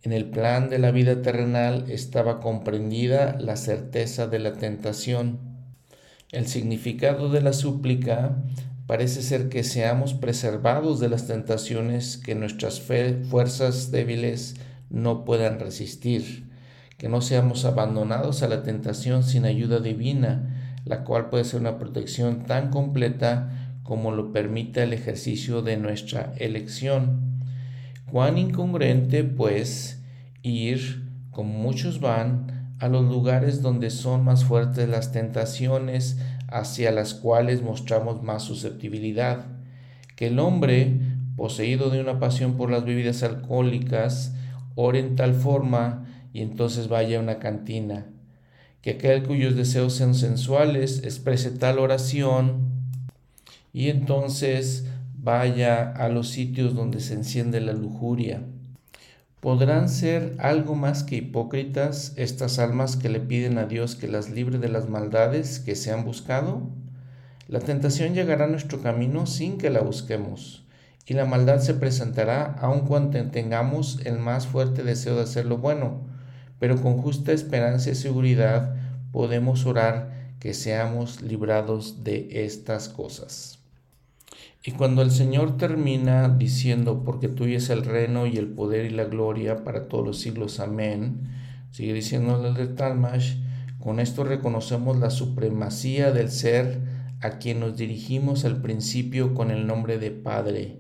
En 0.05 0.13
el 0.13 0.27
plan 0.27 0.71
de 0.71 0.79
la 0.79 0.93
vida 0.93 1.23
terrenal 1.23 1.87
estaba 1.89 2.39
comprendida 2.39 3.37
la 3.41 3.57
certeza 3.57 4.29
de 4.29 4.39
la 4.39 4.53
tentación. 4.53 5.41
El 6.31 6.47
significado 6.47 7.29
de 7.31 7.41
la 7.41 7.53
súplica 7.53 8.37
Parece 8.87 9.23
ser 9.23 9.49
que 9.49 9.65
seamos 9.65 10.13
preservados 10.13 11.01
de 11.01 11.09
las 11.09 11.27
tentaciones 11.27 12.19
que 12.19 12.35
nuestras 12.35 12.83
fuerzas 12.83 13.91
débiles 13.91 14.57
no 14.91 15.25
puedan 15.25 15.59
resistir, 15.59 16.51
que 16.99 17.09
no 17.09 17.23
seamos 17.23 17.65
abandonados 17.65 18.43
a 18.43 18.49
la 18.49 18.63
tentación 18.63 19.23
sin 19.23 19.47
ayuda 19.47 19.81
divina, 19.81 20.77
la 20.85 21.03
cual 21.03 21.31
puede 21.31 21.45
ser 21.45 21.61
una 21.61 21.79
protección 21.79 22.45
tan 22.45 22.69
completa 22.69 23.79
como 23.85 24.11
lo 24.11 24.33
permite 24.33 24.83
el 24.83 24.93
ejercicio 24.93 25.63
de 25.63 25.79
nuestra 25.79 26.35
elección. 26.37 27.34
Cuán 28.11 28.39
incongruente, 28.39 29.25
pues, 29.25 30.03
ir, 30.43 31.09
como 31.31 31.59
muchos 31.59 32.01
van, 32.01 32.77
a 32.79 32.89
los 32.89 33.05
lugares 33.05 33.63
donde 33.63 33.91
son 33.91 34.25
más 34.25 34.45
fuertes 34.45 34.89
las 34.89 35.13
tentaciones 35.13 36.19
hacia 36.49 36.91
las 36.91 37.15
cuales 37.15 37.63
mostramos 37.63 38.23
más 38.23 38.43
susceptibilidad, 38.43 39.47
que 40.17 40.27
el 40.29 40.39
hombre, 40.39 41.01
poseído 41.37 41.91
de 41.91 42.01
una 42.01 42.19
pasión 42.21 42.57
por 42.57 42.71
las 42.71 42.85
bebidas 42.85 43.23
alcohólicas, 43.23 44.35
ore 44.75 45.01
en 45.01 45.17
tal 45.17 45.35
forma 45.35 46.05
y 46.33 46.43
entonces 46.43 46.89
vaya 46.89 47.19
a 47.19 47.23
una 47.23 47.39
cantina, 47.39 48.07
que 48.83 48.91
aquel 48.91 49.23
cuyos 49.23 49.57
deseos 49.57 49.95
sean 49.95 50.15
sensuales 50.15 51.03
exprese 51.05 51.51
tal 51.51 51.79
oración 51.79 52.75
y 53.73 53.89
entonces 53.89 54.87
vaya 55.25 55.91
a 55.91 56.09
los 56.09 56.29
sitios 56.29 56.75
donde 56.75 57.01
se 57.01 57.15
enciende 57.15 57.61
la 57.61 57.73
lujuria 57.73 58.43
¿Podrán 59.45 59.91
ser 59.91 60.37
algo 60.39 60.75
más 60.75 61.03
que 61.03 61.17
hipócritas 61.17 62.15
estas 62.17 62.59
almas 62.59 62.97
que 62.97 63.11
le 63.11 63.21
piden 63.21 63.59
a 63.59 63.67
Dios 63.67 63.95
que 63.95 64.09
las 64.09 64.31
libre 64.31 64.57
de 64.57 64.71
las 64.71 64.89
maldades 64.89 65.61
que 65.61 65.77
se 65.77 65.93
han 65.93 66.07
buscado? 66.07 66.71
La 67.47 67.61
tentación 67.61 68.15
llegará 68.15 68.47
a 68.47 68.49
nuestro 68.49 68.81
camino 68.81 69.27
sin 69.27 69.59
que 69.59 69.69
la 69.69 69.83
busquemos, 69.83 70.65
y 71.05 71.13
la 71.13 71.27
maldad 71.27 71.59
se 71.59 71.75
presentará 71.75 72.57
aun 72.59 72.87
cuando 72.87 73.23
tengamos 73.31 74.01
el 74.07 74.19
más 74.19 74.47
fuerte 74.47 74.83
deseo 74.83 75.17
de 75.17 75.25
hacer 75.25 75.45
lo 75.45 75.59
bueno, 75.59 76.01
pero 76.59 76.81
con 76.81 76.97
justa 76.97 77.33
esperanza 77.33 77.91
y 77.91 77.97
seguridad 77.97 78.75
podemos 79.13 79.67
orar 79.67 80.33
que 80.41 80.55
seamos 80.55 81.21
librados 81.21 82.03
de 82.03 82.47
estas 82.47 82.89
cosas. 82.89 83.64
Y 84.67 84.73
cuando 84.73 85.03
el 85.03 85.11
Señor 85.11 85.59
termina 85.59 86.27
diciendo, 86.31 87.03
porque 87.05 87.29
tuyo 87.29 87.59
es 87.59 87.69
el 87.69 87.85
reino 87.85 88.27
y 88.27 88.39
el 88.39 88.49
poder 88.49 88.87
y 88.87 88.91
la 88.91 89.05
gloria 89.05 89.63
para 89.63 89.89
todos 89.89 90.07
los 90.07 90.21
siglos, 90.21 90.59
amén, 90.59 91.29
sigue 91.71 91.93
diciendo 91.93 92.43
el 92.47 92.55
de 92.55 92.69
Talmash, 92.69 93.35
con 93.79 94.01
esto 94.01 94.25
reconocemos 94.25 94.99
la 94.99 95.11
supremacía 95.11 96.13
del 96.13 96.31
ser 96.31 96.81
a 97.21 97.39
quien 97.39 97.61
nos 97.61 97.77
dirigimos 97.77 98.47
al 98.47 98.63
principio 98.63 99.35
con 99.35 99.51
el 99.51 99.67
nombre 99.67 99.99
de 99.99 100.11
Padre. 100.11 100.79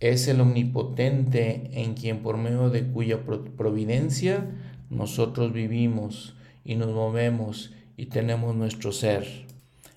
Es 0.00 0.26
el 0.26 0.40
omnipotente 0.40 1.70
en 1.72 1.94
quien 1.94 2.20
por 2.20 2.36
medio 2.36 2.68
de 2.68 2.88
cuya 2.88 3.20
providencia 3.56 4.50
nosotros 4.90 5.52
vivimos 5.52 6.34
y 6.64 6.74
nos 6.74 6.88
movemos 6.88 7.72
y 7.96 8.06
tenemos 8.06 8.56
nuestro 8.56 8.90
ser. 8.90 9.43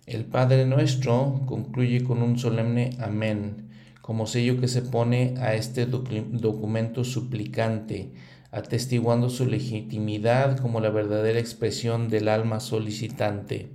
El 0.07 0.23
Padre 0.23 0.65
nuestro 0.65 1.41
concluye 1.45 2.05
con 2.05 2.21
un 2.21 2.39
solemne 2.39 2.91
amén, 2.97 3.67
como 4.01 4.25
sello 4.25 4.57
que 4.57 4.69
se 4.69 4.81
pone 4.81 5.33
a 5.37 5.53
este 5.53 5.85
documento 5.85 7.03
suplicante, 7.03 8.13
atestiguando 8.49 9.29
su 9.29 9.45
legitimidad 9.45 10.59
como 10.59 10.79
la 10.79 10.91
verdadera 10.91 11.41
expresión 11.41 12.07
del 12.07 12.29
alma 12.29 12.61
solicitante. 12.61 13.73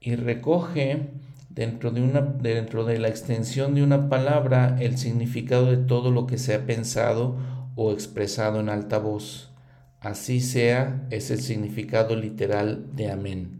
Y 0.00 0.14
recoge 0.14 1.10
dentro 1.50 1.90
de, 1.90 2.00
una, 2.00 2.22
dentro 2.22 2.86
de 2.86 2.98
la 2.98 3.08
extensión 3.08 3.74
de 3.74 3.82
una 3.82 4.08
palabra 4.08 4.78
el 4.80 4.96
significado 4.96 5.66
de 5.66 5.76
todo 5.76 6.10
lo 6.10 6.26
que 6.26 6.38
se 6.38 6.54
ha 6.54 6.64
pensado 6.64 7.36
o 7.74 7.92
expresado 7.92 8.58
en 8.58 8.70
alta 8.70 8.96
voz. 8.96 9.52
Así 10.00 10.40
sea, 10.40 11.06
es 11.10 11.30
el 11.30 11.42
significado 11.42 12.16
literal 12.16 12.86
de 12.96 13.10
amén. 13.10 13.55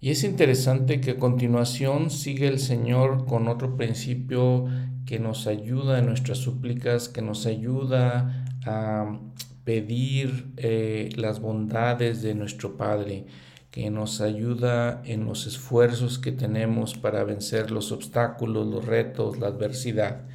Y 0.00 0.10
es 0.10 0.22
interesante 0.22 1.00
que 1.00 1.12
a 1.12 1.18
continuación 1.18 2.10
sigue 2.10 2.46
el 2.46 2.60
Señor 2.60 3.26
con 3.26 3.48
otro 3.48 3.76
principio 3.76 4.66
que 5.04 5.18
nos 5.18 5.48
ayuda 5.48 5.98
en 5.98 6.06
nuestras 6.06 6.38
súplicas, 6.38 7.08
que 7.08 7.20
nos 7.20 7.46
ayuda 7.46 8.44
a 8.64 9.18
pedir 9.64 10.52
eh, 10.56 11.08
las 11.16 11.40
bondades 11.40 12.22
de 12.22 12.36
nuestro 12.36 12.76
Padre, 12.76 13.26
que 13.72 13.90
nos 13.90 14.20
ayuda 14.20 15.02
en 15.04 15.24
los 15.24 15.48
esfuerzos 15.48 16.20
que 16.20 16.30
tenemos 16.30 16.94
para 16.94 17.24
vencer 17.24 17.72
los 17.72 17.90
obstáculos, 17.90 18.68
los 18.68 18.84
retos, 18.84 19.40
la 19.40 19.48
adversidad. 19.48 20.26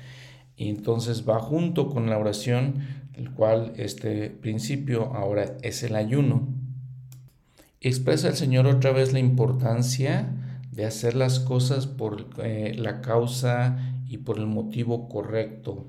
Y 0.57 0.67
entonces 0.67 1.27
va 1.27 1.39
junto 1.39 1.87
con 1.87 2.09
la 2.09 2.17
oración, 2.17 2.85
el 3.13 3.31
cual 3.31 3.71
este 3.77 4.29
principio 4.29 5.13
ahora 5.13 5.55
es 5.61 5.83
el 5.83 5.95
ayuno 5.95 6.62
expresa 7.89 8.29
el 8.29 8.35
Señor 8.35 8.65
otra 8.65 8.91
vez 8.93 9.11
la 9.11 9.19
importancia 9.19 10.33
de 10.71 10.85
hacer 10.85 11.15
las 11.15 11.41
cosas 11.41 11.85
por 11.85 12.27
eh, 12.41 12.73
la 12.77 13.01
causa 13.01 13.77
y 14.07 14.19
por 14.19 14.37
el 14.39 14.47
motivo 14.47 15.09
correcto. 15.09 15.87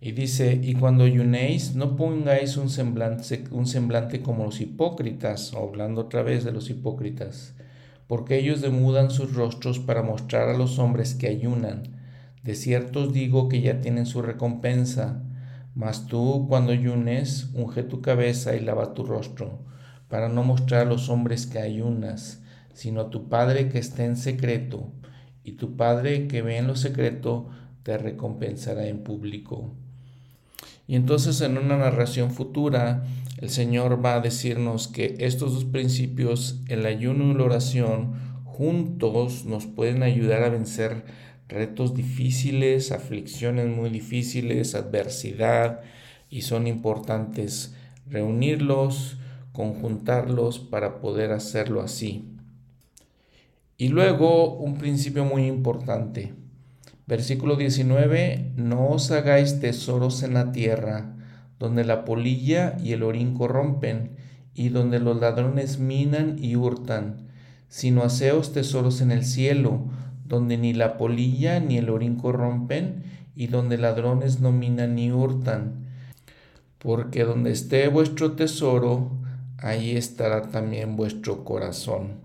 Y 0.00 0.12
dice, 0.12 0.60
y 0.62 0.74
cuando 0.74 1.04
ayunéis, 1.04 1.74
no 1.74 1.96
pongáis 1.96 2.56
un 2.56 2.70
semblante, 2.70 3.44
un 3.50 3.66
semblante 3.66 4.22
como 4.22 4.44
los 4.44 4.60
hipócritas, 4.60 5.52
hablando 5.54 6.02
otra 6.02 6.22
vez 6.22 6.44
de 6.44 6.52
los 6.52 6.70
hipócritas, 6.70 7.54
porque 8.06 8.38
ellos 8.38 8.60
demudan 8.60 9.10
sus 9.10 9.34
rostros 9.34 9.80
para 9.80 10.02
mostrar 10.02 10.48
a 10.48 10.56
los 10.56 10.78
hombres 10.78 11.14
que 11.14 11.26
ayunan. 11.26 11.96
De 12.44 12.54
cierto 12.54 13.00
os 13.00 13.12
digo 13.12 13.48
que 13.48 13.60
ya 13.60 13.80
tienen 13.80 14.06
su 14.06 14.22
recompensa. 14.22 15.22
Mas 15.74 16.06
tú, 16.06 16.46
cuando 16.48 16.70
ayunes, 16.70 17.50
unge 17.54 17.82
tu 17.82 18.00
cabeza 18.00 18.54
y 18.54 18.60
lava 18.60 18.94
tu 18.94 19.04
rostro 19.04 19.64
para 20.08 20.28
no 20.28 20.44
mostrar 20.44 20.82
a 20.82 20.90
los 20.90 21.08
hombres 21.08 21.46
que 21.46 21.58
ayunas, 21.58 22.42
sino 22.72 23.02
a 23.02 23.10
tu 23.10 23.28
Padre 23.28 23.68
que 23.68 23.78
está 23.78 24.04
en 24.04 24.16
secreto, 24.16 24.92
y 25.44 25.52
tu 25.52 25.76
Padre 25.76 26.26
que 26.26 26.42
ve 26.42 26.56
en 26.58 26.66
lo 26.66 26.76
secreto 26.76 27.48
te 27.82 27.98
recompensará 27.98 28.86
en 28.86 29.04
público. 29.04 29.74
Y 30.86 30.96
entonces 30.96 31.40
en 31.40 31.56
una 31.56 31.76
narración 31.76 32.30
futura, 32.30 33.04
el 33.38 33.50
Señor 33.50 34.04
va 34.04 34.14
a 34.14 34.20
decirnos 34.20 34.88
que 34.88 35.16
estos 35.18 35.54
dos 35.54 35.64
principios, 35.64 36.60
el 36.68 36.86
ayuno 36.86 37.30
y 37.30 37.34
la 37.34 37.44
oración, 37.44 38.14
juntos 38.44 39.44
nos 39.44 39.66
pueden 39.66 40.02
ayudar 40.02 40.42
a 40.42 40.48
vencer 40.48 41.04
retos 41.48 41.94
difíciles, 41.94 42.92
aflicciones 42.92 43.66
muy 43.66 43.90
difíciles, 43.90 44.74
adversidad, 44.74 45.80
y 46.30 46.42
son 46.42 46.66
importantes 46.66 47.74
reunirlos, 48.06 49.18
conjuntarlos 49.54 50.58
para 50.58 50.98
poder 51.00 51.30
hacerlo 51.30 51.80
así. 51.80 52.28
Y 53.78 53.88
luego 53.88 54.52
un 54.56 54.78
principio 54.78 55.24
muy 55.24 55.46
importante. 55.46 56.34
Versículo 57.06 57.54
19, 57.54 58.52
no 58.56 58.88
os 58.88 59.12
hagáis 59.12 59.60
tesoros 59.60 60.24
en 60.24 60.34
la 60.34 60.50
tierra, 60.50 61.14
donde 61.60 61.84
la 61.84 62.04
polilla 62.04 62.76
y 62.82 62.92
el 62.94 63.04
orín 63.04 63.34
corrompen, 63.34 64.16
y 64.54 64.70
donde 64.70 64.98
los 64.98 65.20
ladrones 65.20 65.78
minan 65.78 66.36
y 66.42 66.56
hurtan, 66.56 67.28
sino 67.68 68.02
haceos 68.02 68.52
tesoros 68.52 69.00
en 69.00 69.12
el 69.12 69.24
cielo, 69.24 69.84
donde 70.26 70.58
ni 70.58 70.72
la 70.72 70.96
polilla 70.96 71.60
ni 71.60 71.78
el 71.78 71.90
orín 71.90 72.16
corrompen, 72.16 73.04
y 73.36 73.46
donde 73.46 73.78
ladrones 73.78 74.40
no 74.40 74.50
minan 74.50 74.96
ni 74.96 75.12
hurtan. 75.12 75.86
Porque 76.78 77.22
donde 77.22 77.52
esté 77.52 77.86
vuestro 77.86 78.32
tesoro, 78.32 79.23
ahí 79.64 79.96
estará 79.96 80.42
también 80.42 80.94
vuestro 80.94 81.42
corazón. 81.42 82.20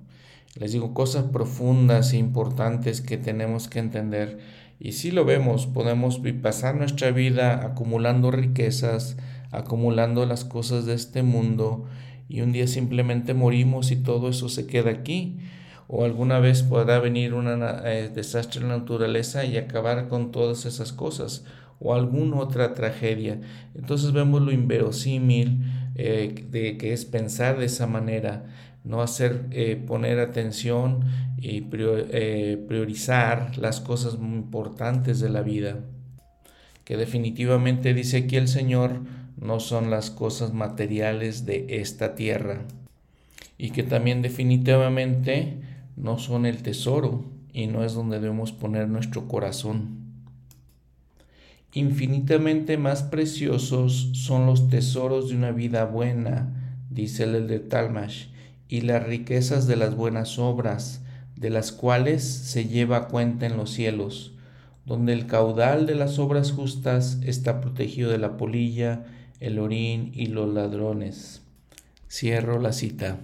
Les 0.56 0.74
digo 0.74 0.94
cosas 0.94 1.24
profundas 1.32 2.12
e 2.12 2.18
importantes 2.18 3.00
que 3.00 3.18
tenemos 3.18 3.70
que 3.70 3.80
entender. 3.80 4.40
Y 4.78 4.92
si 4.92 5.12
lo 5.12 5.24
vemos, 5.24 5.66
podemos 5.66 6.20
pasar 6.42 6.76
nuestra 6.76 7.12
vida 7.12 7.66
acumulando 7.66 8.30
riquezas, 8.30 9.16
acumulando 9.52 10.26
las 10.26 10.44
cosas 10.44 10.86
de 10.86 10.96
este 10.96 11.24
mundo, 11.24 11.86
y 12.28 12.42
un 12.42 12.52
día 12.52 12.68
simplemente 12.68 13.34
morimos 13.34 13.92
y 13.92 13.96
todo 13.96 14.30
eso 14.30 14.50
se 14.50 14.68
queda 14.68 14.92
aquí. 14.92 15.38
O 15.88 16.04
alguna 16.04 16.40
vez 16.40 16.62
podrá 16.62 17.00
venir 17.00 17.34
un 17.34 17.48
eh, 17.48 18.12
desastre 18.14 18.62
en 18.62 18.68
la 18.68 18.78
naturaleza 18.78 19.46
y 19.46 19.56
acabar 19.58 20.10
con 20.10 20.32
todas 20.32 20.66
esas 20.66 20.92
cosas, 20.92 21.46
o 21.80 21.96
alguna 21.96 22.38
otra 22.38 22.74
tragedia. 22.74 23.40
Entonces 23.76 24.12
vemos 24.12 24.42
lo 24.42 24.52
inverosímil, 24.52 25.64
eh, 26.02 26.46
de 26.50 26.78
que 26.78 26.94
es 26.94 27.04
pensar 27.04 27.60
de 27.60 27.66
esa 27.66 27.86
manera, 27.86 28.46
no 28.86 29.02
hacer 29.02 29.48
eh, 29.52 29.76
poner 29.76 30.20
atención 30.20 31.04
y 31.38 31.68
eh, 31.74 32.58
priorizar 32.70 33.58
las 33.58 33.82
cosas 33.82 34.18
muy 34.18 34.38
importantes 34.38 35.20
de 35.20 35.30
la 35.30 35.42
vida. 35.42 35.80
Que 36.86 36.96
definitivamente 36.96 37.94
dice 37.94 38.20
aquí 38.20 38.38
el 38.38 38.48
Señor, 38.48 39.02
no 39.36 39.60
son 39.60 39.90
las 39.90 40.10
cosas 40.10 40.54
materiales 40.54 41.46
de 41.46 41.66
esta 41.82 42.16
tierra. 42.16 42.62
Y 43.58 43.72
que 43.72 43.84
también 43.84 44.22
definitivamente 44.22 45.58
no 45.98 46.18
son 46.18 46.46
el 46.46 46.64
tesoro 46.64 47.26
y 47.52 47.68
no 47.68 47.84
es 47.84 47.94
donde 47.94 48.22
debemos 48.22 48.54
poner 48.54 48.88
nuestro 48.88 49.28
corazón. 49.28 49.99
Infinitamente 51.74 52.78
más 52.78 53.04
preciosos 53.04 54.10
son 54.14 54.48
los 54.48 54.70
tesoros 54.70 55.30
de 55.30 55.36
una 55.36 55.52
vida 55.52 55.86
buena, 55.86 56.76
dice 56.90 57.26
el 57.26 57.48
de 57.48 57.60
Talmash, 57.60 58.26
y 58.68 58.82
las 58.82 59.04
riquezas 59.04 59.68
de 59.68 59.76
las 59.76 59.96
buenas 59.96 60.40
obras, 60.40 61.02
de 61.36 61.52
las 61.52 61.72
cuales 61.72 62.24
se 62.24 62.66
lleva 62.66 63.08
cuenta 63.08 63.46
en 63.46 63.56
los 63.56 63.70
cielos, 63.70 64.34
donde 64.86 65.14
el 65.14 65.28
caudal 65.28 65.86
de 65.86 65.94
las 65.94 66.18
obras 66.18 66.52
justas 66.52 67.20
está 67.24 67.62
protegido 67.62 68.10
de 68.10 68.18
la 68.18 68.36
polilla, 68.36 69.06
el 69.40 69.60
orín 69.60 70.12
y 70.16 70.26
los 70.26 70.52
ladrones. 70.52 71.44
Cierro 72.10 72.60
la 72.60 72.74
cita. 72.74 73.20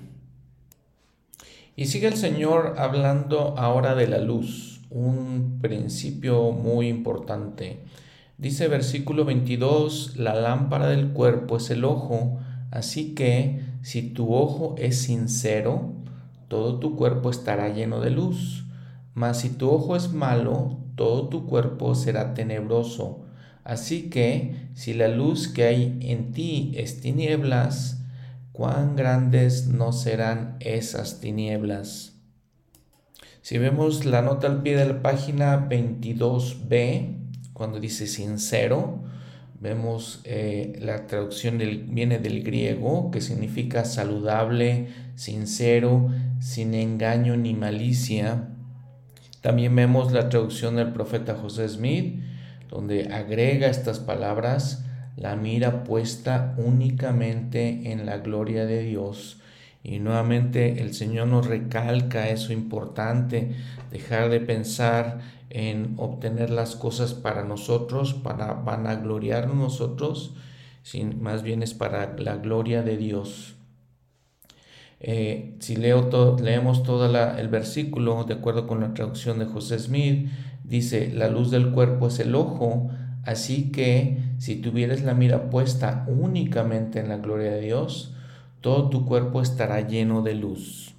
Y 1.75 1.87
sigue 1.87 2.07
el 2.07 2.15
Señor 2.15 2.75
hablando 2.77 3.57
ahora 3.57 3.95
de 3.95 4.07
la 4.07 4.19
luz, 4.19 4.81
un 4.91 5.57
principio 5.61 6.51
muy 6.51 6.87
importante. 6.87 7.79
Dice 8.37 8.67
versículo 8.67 9.23
22, 9.23 10.17
la 10.17 10.35
lámpara 10.35 10.87
del 10.87 11.13
cuerpo 11.13 11.57
es 11.57 11.69
el 11.69 11.85
ojo, 11.85 12.39
así 12.69 13.15
que 13.15 13.61
si 13.81 14.01
tu 14.01 14.33
ojo 14.33 14.75
es 14.77 15.01
sincero, 15.01 15.93
todo 16.49 16.79
tu 16.79 16.97
cuerpo 16.97 17.29
estará 17.29 17.69
lleno 17.69 18.01
de 18.01 18.09
luz. 18.09 18.65
Mas 19.13 19.39
si 19.39 19.49
tu 19.49 19.69
ojo 19.69 19.95
es 19.95 20.11
malo, 20.11 20.77
todo 20.95 21.29
tu 21.29 21.45
cuerpo 21.47 21.95
será 21.95 22.33
tenebroso. 22.33 23.25
Así 23.63 24.09
que 24.09 24.69
si 24.73 24.93
la 24.93 25.07
luz 25.07 25.47
que 25.47 25.63
hay 25.63 25.97
en 26.01 26.33
ti 26.33 26.73
es 26.75 26.99
tinieblas, 26.99 28.03
cuán 28.51 28.95
grandes 28.95 29.67
no 29.67 29.93
serán 29.93 30.57
esas 30.59 31.21
tinieblas. 31.21 32.17
Si 33.41 33.57
vemos 33.57 34.05
la 34.05 34.21
nota 34.21 34.47
al 34.47 34.61
pie 34.61 34.75
de 34.75 34.85
la 34.87 35.01
página 35.01 35.69
22b, 35.69 37.14
cuando 37.55 37.79
dice 37.79 38.05
sincero, 38.05 38.99
vemos 39.61 40.19
eh, 40.25 40.77
la 40.81 41.07
traducción 41.07 41.57
viene 41.87 42.19
del 42.19 42.43
griego, 42.43 43.11
que 43.11 43.21
significa 43.21 43.85
saludable, 43.85 44.89
sincero, 45.15 46.09
sin 46.41 46.73
engaño 46.73 47.37
ni 47.37 47.53
malicia. 47.53 48.49
También 49.39 49.73
vemos 49.73 50.11
la 50.11 50.27
traducción 50.27 50.75
del 50.75 50.91
profeta 50.91 51.35
José 51.35 51.69
Smith, 51.69 52.21
donde 52.69 53.13
agrega 53.13 53.67
estas 53.67 53.99
palabras, 53.99 54.83
la 55.15 55.37
mira 55.37 55.85
puesta 55.85 56.55
únicamente 56.57 57.93
en 57.93 58.05
la 58.05 58.17
gloria 58.17 58.65
de 58.65 58.83
Dios. 58.83 59.39
Y 59.81 59.99
nuevamente 59.99 60.81
el 60.81 60.93
Señor 60.93 61.27
nos 61.27 61.47
recalca 61.47 62.27
eso 62.27 62.51
importante, 62.51 63.51
dejar 63.91 64.29
de 64.29 64.41
pensar 64.41 65.19
en 65.55 65.93
obtener 65.95 66.49
las 66.49 66.75
cosas 66.75 67.13
para 67.13 67.45
nosotros, 67.45 68.13
para 68.13 68.51
vanagloriarnos 68.55 69.55
nosotros, 69.55 70.33
sin, 70.83 71.23
más 71.23 71.43
bien 71.43 71.63
es 71.63 71.73
para 71.73 72.13
la 72.17 72.35
gloria 72.35 72.83
de 72.83 72.97
Dios. 72.97 73.55
Eh, 74.99 75.55
si 75.59 75.77
leo 75.77 76.09
leemos 76.43 76.83
todo 76.83 77.05
el 77.37 77.47
versículo, 77.47 78.25
de 78.25 78.33
acuerdo 78.33 78.67
con 78.67 78.81
la 78.81 78.93
traducción 78.93 79.39
de 79.39 79.45
José 79.45 79.79
Smith, 79.79 80.27
dice, 80.65 81.09
la 81.13 81.29
luz 81.29 81.51
del 81.51 81.71
cuerpo 81.71 82.07
es 82.07 82.19
el 82.19 82.35
ojo, 82.35 82.89
así 83.23 83.71
que 83.71 84.17
si 84.39 84.57
tuvieres 84.57 85.03
la 85.03 85.13
mira 85.13 85.49
puesta 85.49 86.05
únicamente 86.09 86.99
en 86.99 87.07
la 87.07 87.17
gloria 87.17 87.51
de 87.51 87.61
Dios, 87.61 88.13
todo 88.59 88.89
tu 88.89 89.05
cuerpo 89.05 89.41
estará 89.41 89.87
lleno 89.87 90.21
de 90.21 90.35
luz. 90.35 90.95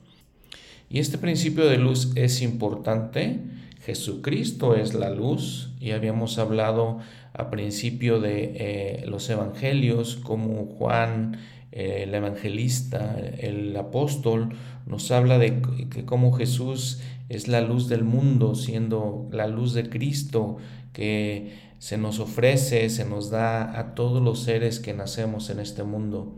Y 0.88 0.98
este 0.98 1.18
principio 1.18 1.66
de 1.66 1.76
luz 1.76 2.12
es 2.14 2.40
importante. 2.40 3.55
Jesucristo 3.86 4.74
es 4.74 4.94
la 4.94 5.10
luz 5.10 5.70
y 5.78 5.92
habíamos 5.92 6.38
hablado 6.38 6.98
a 7.32 7.50
principio 7.50 8.20
de 8.20 8.52
eh, 8.56 9.04
los 9.06 9.30
evangelios 9.30 10.16
como 10.16 10.66
Juan 10.66 11.38
el 11.70 12.14
evangelista, 12.14 13.16
el 13.38 13.76
apóstol, 13.76 14.56
nos 14.86 15.10
habla 15.10 15.38
de 15.38 15.60
que 15.90 16.04
como 16.04 16.32
Jesús 16.32 17.00
es 17.28 17.48
la 17.48 17.60
luz 17.60 17.88
del 17.88 18.02
mundo, 18.02 18.54
siendo 18.54 19.28
la 19.30 19.46
luz 19.46 19.72
de 19.72 19.88
Cristo 19.88 20.56
que 20.92 21.52
se 21.78 21.96
nos 21.96 22.18
ofrece, 22.18 22.88
se 22.88 23.04
nos 23.04 23.30
da 23.30 23.78
a 23.78 23.94
todos 23.94 24.22
los 24.22 24.40
seres 24.40 24.80
que 24.80 24.94
nacemos 24.94 25.50
en 25.50 25.60
este 25.60 25.84
mundo. 25.84 26.34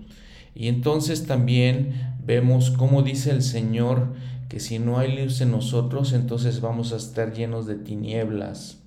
Y 0.55 0.66
entonces 0.66 1.26
también 1.26 1.92
vemos 2.22 2.70
cómo 2.70 3.03
dice 3.03 3.30
el 3.30 3.42
Señor 3.42 4.14
que 4.49 4.61
si 4.61 4.78
no 4.78 4.99
hay 4.99 5.16
luz 5.16 5.40
en 5.40 5.51
nosotros, 5.51 6.12
entonces 6.12 6.61
vamos 6.61 6.92
a 6.92 6.96
estar 6.96 7.32
llenos 7.32 7.66
de 7.66 7.76
tinieblas. 7.76 8.82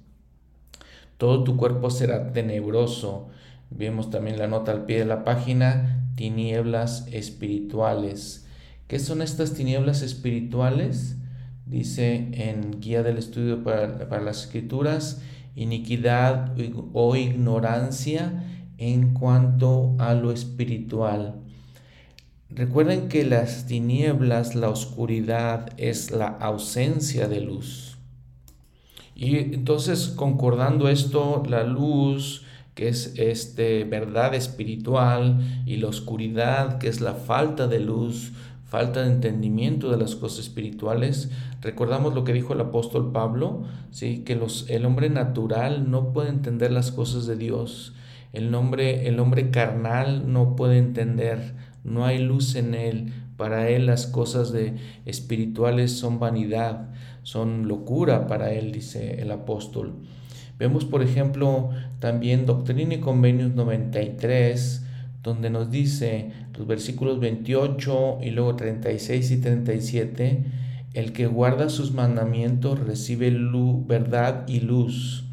Todo 1.18 1.44
tu 1.44 1.56
cuerpo 1.56 1.92
será 1.92 2.34
tenebroso. 2.34 3.28
Vemos 3.70 4.10
también 4.10 4.40
la 4.40 4.48
nota 4.48 4.72
al 4.72 4.86
pie 4.86 5.00
de 5.00 5.06
la 5.06 5.24
página, 5.24 6.10
tinieblas 6.16 7.08
espirituales. 7.12 8.48
¿Qué 8.88 8.98
son 8.98 9.22
estas 9.22 9.54
tinieblas 9.54 10.02
espirituales? 10.02 11.18
Dice 11.68 12.28
en 12.34 12.82
Guía 12.82 13.04
del 13.04 13.18
Estudio 13.18 13.64
para, 13.64 14.20
las 14.22 14.46
Escrituras, 14.46 15.22
iniquidad 15.56 16.56
o 16.94 17.16
ignorancia 17.16 18.44
en 18.78 19.14
cuanto 19.14 19.96
a 20.00 20.16
lo 20.16 20.32
espiritual. 20.32 21.41
Recuerden 22.54 23.08
que 23.08 23.24
las 23.24 23.66
tinieblas, 23.66 24.56
la 24.56 24.70
oscuridad, 24.70 25.70
es 25.78 26.12
la 26.12 26.28
ausencia 26.28 27.28
de 27.28 27.42
luz. 27.42 27.98
Y 29.16 29.38
entonces, 29.38 30.10
concordando 30.10 30.90
esto, 30.90 31.44
la 31.48 31.64
luz, 31.64 32.44
que 32.76 32.90
es 32.90 33.14
este 33.18 33.84
verdad 33.86 34.34
espiritual, 34.34 35.40
y 35.66 35.78
la 35.78 35.88
oscuridad, 35.88 36.78
que 36.78 36.90
es 36.90 37.00
la 37.00 37.14
falta 37.14 37.68
de 37.68 37.80
luz, 37.80 38.34
falta 38.72 39.02
de 39.02 39.12
entendimiento 39.12 39.92
de 39.92 39.98
las 39.98 40.16
cosas 40.16 40.40
espirituales. 40.40 41.30
Recordamos 41.62 42.14
lo 42.14 42.24
que 42.24 42.32
dijo 42.32 42.54
el 42.54 42.62
apóstol 42.62 43.12
Pablo, 43.12 43.64
¿sí? 43.92 44.24
que 44.26 44.36
los, 44.36 44.70
el 44.70 44.86
hombre 44.86 45.10
natural 45.10 45.92
no 45.92 46.14
puede 46.14 46.30
entender 46.30 46.72
las 46.72 46.92
cosas 46.92 47.28
de 47.28 47.36
Dios. 47.36 47.94
El 48.32 48.56
hombre, 48.56 49.10
el 49.10 49.20
hombre 49.20 49.52
carnal 49.52 50.32
no 50.32 50.56
puede 50.56 50.78
entender, 50.78 51.54
no 51.84 52.06
hay 52.06 52.20
luz 52.20 52.56
en 52.56 52.74
él. 52.74 53.14
Para 53.38 53.70
él 53.70 53.88
las 53.88 54.06
cosas 54.08 54.52
de 54.52 54.76
espirituales 55.06 55.92
son 55.92 56.20
vanidad, 56.20 56.90
son 57.24 57.68
locura 57.68 58.28
para 58.28 58.54
él, 58.54 58.72
dice 58.72 59.22
el 59.22 59.32
apóstol. 59.32 59.96
Vemos, 60.60 60.86
por 60.86 61.02
ejemplo, 61.02 61.72
también 62.00 62.46
Doctrina 62.46 62.94
y 62.94 63.00
Convenios 63.00 63.56
93, 63.56 64.86
donde 65.24 65.50
nos 65.50 65.72
dice 65.72 66.32
los 66.56 66.68
versículos 66.68 67.20
28 67.20 68.20
y 68.22 68.30
luego 68.30 68.56
36 68.56 69.32
y 69.32 69.42
37, 69.42 70.44
el 70.94 71.14
que 71.14 71.26
guarda 71.26 71.70
sus 71.70 71.94
mandamientos 71.94 72.80
recibe 72.80 73.32
luz, 73.32 73.88
verdad 73.88 74.48
y 74.48 74.60
luz, 74.60 75.26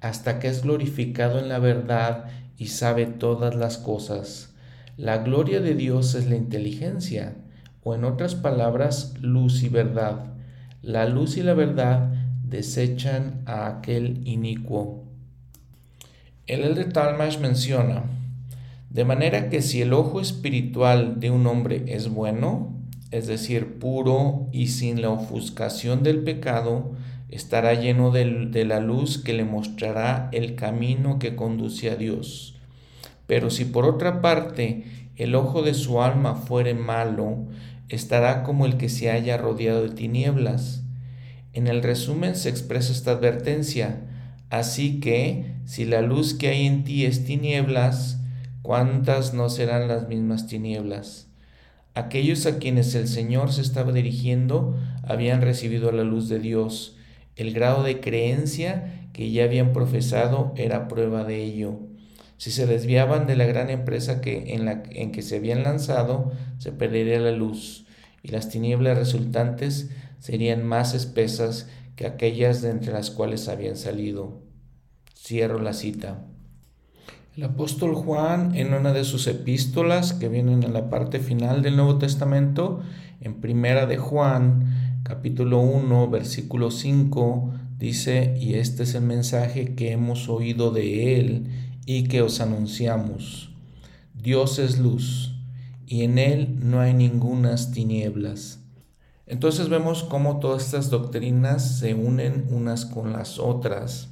hasta 0.00 0.38
que 0.40 0.48
es 0.48 0.62
glorificado 0.62 1.38
en 1.38 1.48
la 1.48 1.58
verdad 1.58 2.26
y 2.58 2.66
sabe 2.66 3.06
todas 3.06 3.54
las 3.54 3.78
cosas. 3.78 4.55
La 4.96 5.18
gloria 5.18 5.60
de 5.60 5.74
Dios 5.74 6.14
es 6.14 6.28
la 6.28 6.36
inteligencia, 6.36 7.36
o 7.82 7.94
en 7.94 8.04
otras 8.04 8.34
palabras, 8.34 9.14
luz 9.20 9.62
y 9.62 9.68
verdad. 9.68 10.32
La 10.82 11.06
luz 11.06 11.36
y 11.36 11.42
la 11.42 11.54
verdad 11.54 12.12
desechan 12.42 13.42
a 13.46 13.66
aquel 13.66 14.26
inicuo. 14.26 15.04
El 16.46 16.62
Elder 16.62 16.92
Talmash 16.92 17.38
menciona, 17.38 18.04
de 18.88 19.04
manera 19.04 19.50
que 19.50 19.62
si 19.62 19.82
el 19.82 19.92
ojo 19.92 20.20
espiritual 20.20 21.20
de 21.20 21.30
un 21.30 21.46
hombre 21.46 21.84
es 21.88 22.08
bueno, 22.08 22.72
es 23.10 23.26
decir, 23.26 23.78
puro 23.78 24.48
y 24.52 24.68
sin 24.68 25.02
la 25.02 25.10
ofuscación 25.10 26.02
del 26.02 26.22
pecado, 26.22 26.92
estará 27.28 27.74
lleno 27.74 28.10
de, 28.10 28.64
la 28.64 28.80
luz 28.80 29.18
que 29.18 29.32
le 29.32 29.44
mostrará 29.44 30.28
el 30.32 30.54
camino 30.54 31.18
que 31.18 31.36
conduce 31.36 31.90
a 31.90 31.96
Dios. 31.96 32.55
Pero 33.26 33.50
si 33.50 33.64
por 33.64 33.84
otra 33.84 34.20
parte 34.20 34.84
el 35.16 35.34
ojo 35.34 35.62
de 35.62 35.74
su 35.74 36.02
alma 36.02 36.34
fuere 36.34 36.74
malo, 36.74 37.46
estará 37.88 38.42
como 38.42 38.66
el 38.66 38.76
que 38.76 38.88
se 38.88 39.10
haya 39.10 39.36
rodeado 39.36 39.82
de 39.82 39.94
tinieblas 39.94 40.82
en 41.56 41.68
el 41.68 41.82
resumen 41.82 42.36
se 42.36 42.50
expresa 42.50 42.92
esta 42.92 43.12
advertencia, 43.12 44.02
así 44.50 45.00
que 45.00 45.54
si 45.64 45.86
la 45.86 46.02
luz 46.02 46.34
que 46.34 46.48
hay 46.48 46.66
en 46.66 46.84
ti 46.84 47.06
es 47.06 47.24
tinieblas, 47.24 48.20
¿cuántas 48.60 49.32
no 49.32 49.48
serán 49.48 49.88
las 49.88 50.06
mismas 50.06 50.48
tinieblas? 50.48 51.28
Aquellos 51.94 52.44
a 52.44 52.58
quienes 52.58 52.94
el 52.94 53.08
Señor 53.08 53.54
se 53.54 53.62
estaba 53.62 53.92
dirigiendo 53.92 54.76
habían 55.02 55.40
recibido 55.40 55.92
la 55.92 56.04
luz 56.04 56.28
de 56.28 56.40
Dios. 56.40 56.98
El 57.36 57.54
grado 57.54 57.82
de 57.82 58.00
creencia 58.00 59.08
que 59.14 59.30
ya 59.30 59.44
habían 59.44 59.72
profesado 59.72 60.52
era 60.56 60.88
prueba 60.88 61.24
de 61.24 61.42
ello. 61.42 61.78
Si 62.38 62.50
se 62.50 62.66
desviaban 62.66 63.26
de 63.26 63.36
la 63.36 63.46
gran 63.46 63.70
empresa 63.70 64.20
que, 64.20 64.54
en, 64.54 64.66
la, 64.66 64.82
en 64.90 65.12
que 65.12 65.22
se 65.22 65.36
habían 65.36 65.62
lanzado, 65.62 66.32
se 66.58 66.72
perdería 66.72 67.18
la 67.18 67.32
luz, 67.32 67.86
y 68.22 68.28
las 68.28 68.48
tinieblas 68.48 68.98
resultantes 68.98 69.90
serían 70.18 70.64
más 70.64 70.94
espesas 70.94 71.68
que 71.94 72.06
aquellas 72.06 72.60
de 72.60 72.70
entre 72.70 72.92
las 72.92 73.10
cuales 73.10 73.48
habían 73.48 73.76
salido. 73.76 74.42
Cierro 75.14 75.60
la 75.60 75.72
cita. 75.72 76.26
El 77.36 77.44
apóstol 77.44 77.94
Juan, 77.94 78.54
en 78.54 78.74
una 78.74 78.92
de 78.92 79.04
sus 79.04 79.26
epístolas 79.26 80.12
que 80.12 80.28
vienen 80.28 80.62
en 80.62 80.72
la 80.72 80.88
parte 80.88 81.20
final 81.20 81.62
del 81.62 81.76
Nuevo 81.76 81.98
Testamento, 81.98 82.80
en 83.20 83.40
Primera 83.40 83.86
de 83.86 83.96
Juan, 83.96 85.00
capítulo 85.02 85.60
1, 85.60 86.08
versículo 86.08 86.70
5, 86.70 87.52
dice, 87.78 88.36
y 88.40 88.54
este 88.54 88.84
es 88.84 88.94
el 88.94 89.02
mensaje 89.02 89.74
que 89.74 89.92
hemos 89.92 90.28
oído 90.28 90.70
de 90.70 91.20
él 91.20 91.46
y 91.86 92.08
que 92.08 92.20
os 92.20 92.40
anunciamos. 92.40 93.50
Dios 94.12 94.58
es 94.58 94.78
luz, 94.78 95.32
y 95.86 96.02
en 96.02 96.18
él 96.18 96.58
no 96.60 96.80
hay 96.80 96.92
ningunas 96.92 97.70
tinieblas. 97.70 98.60
Entonces 99.26 99.68
vemos 99.68 100.02
cómo 100.02 100.40
todas 100.40 100.64
estas 100.64 100.90
doctrinas 100.90 101.78
se 101.78 101.94
unen 101.94 102.46
unas 102.50 102.84
con 102.84 103.12
las 103.12 103.38
otras. 103.38 104.10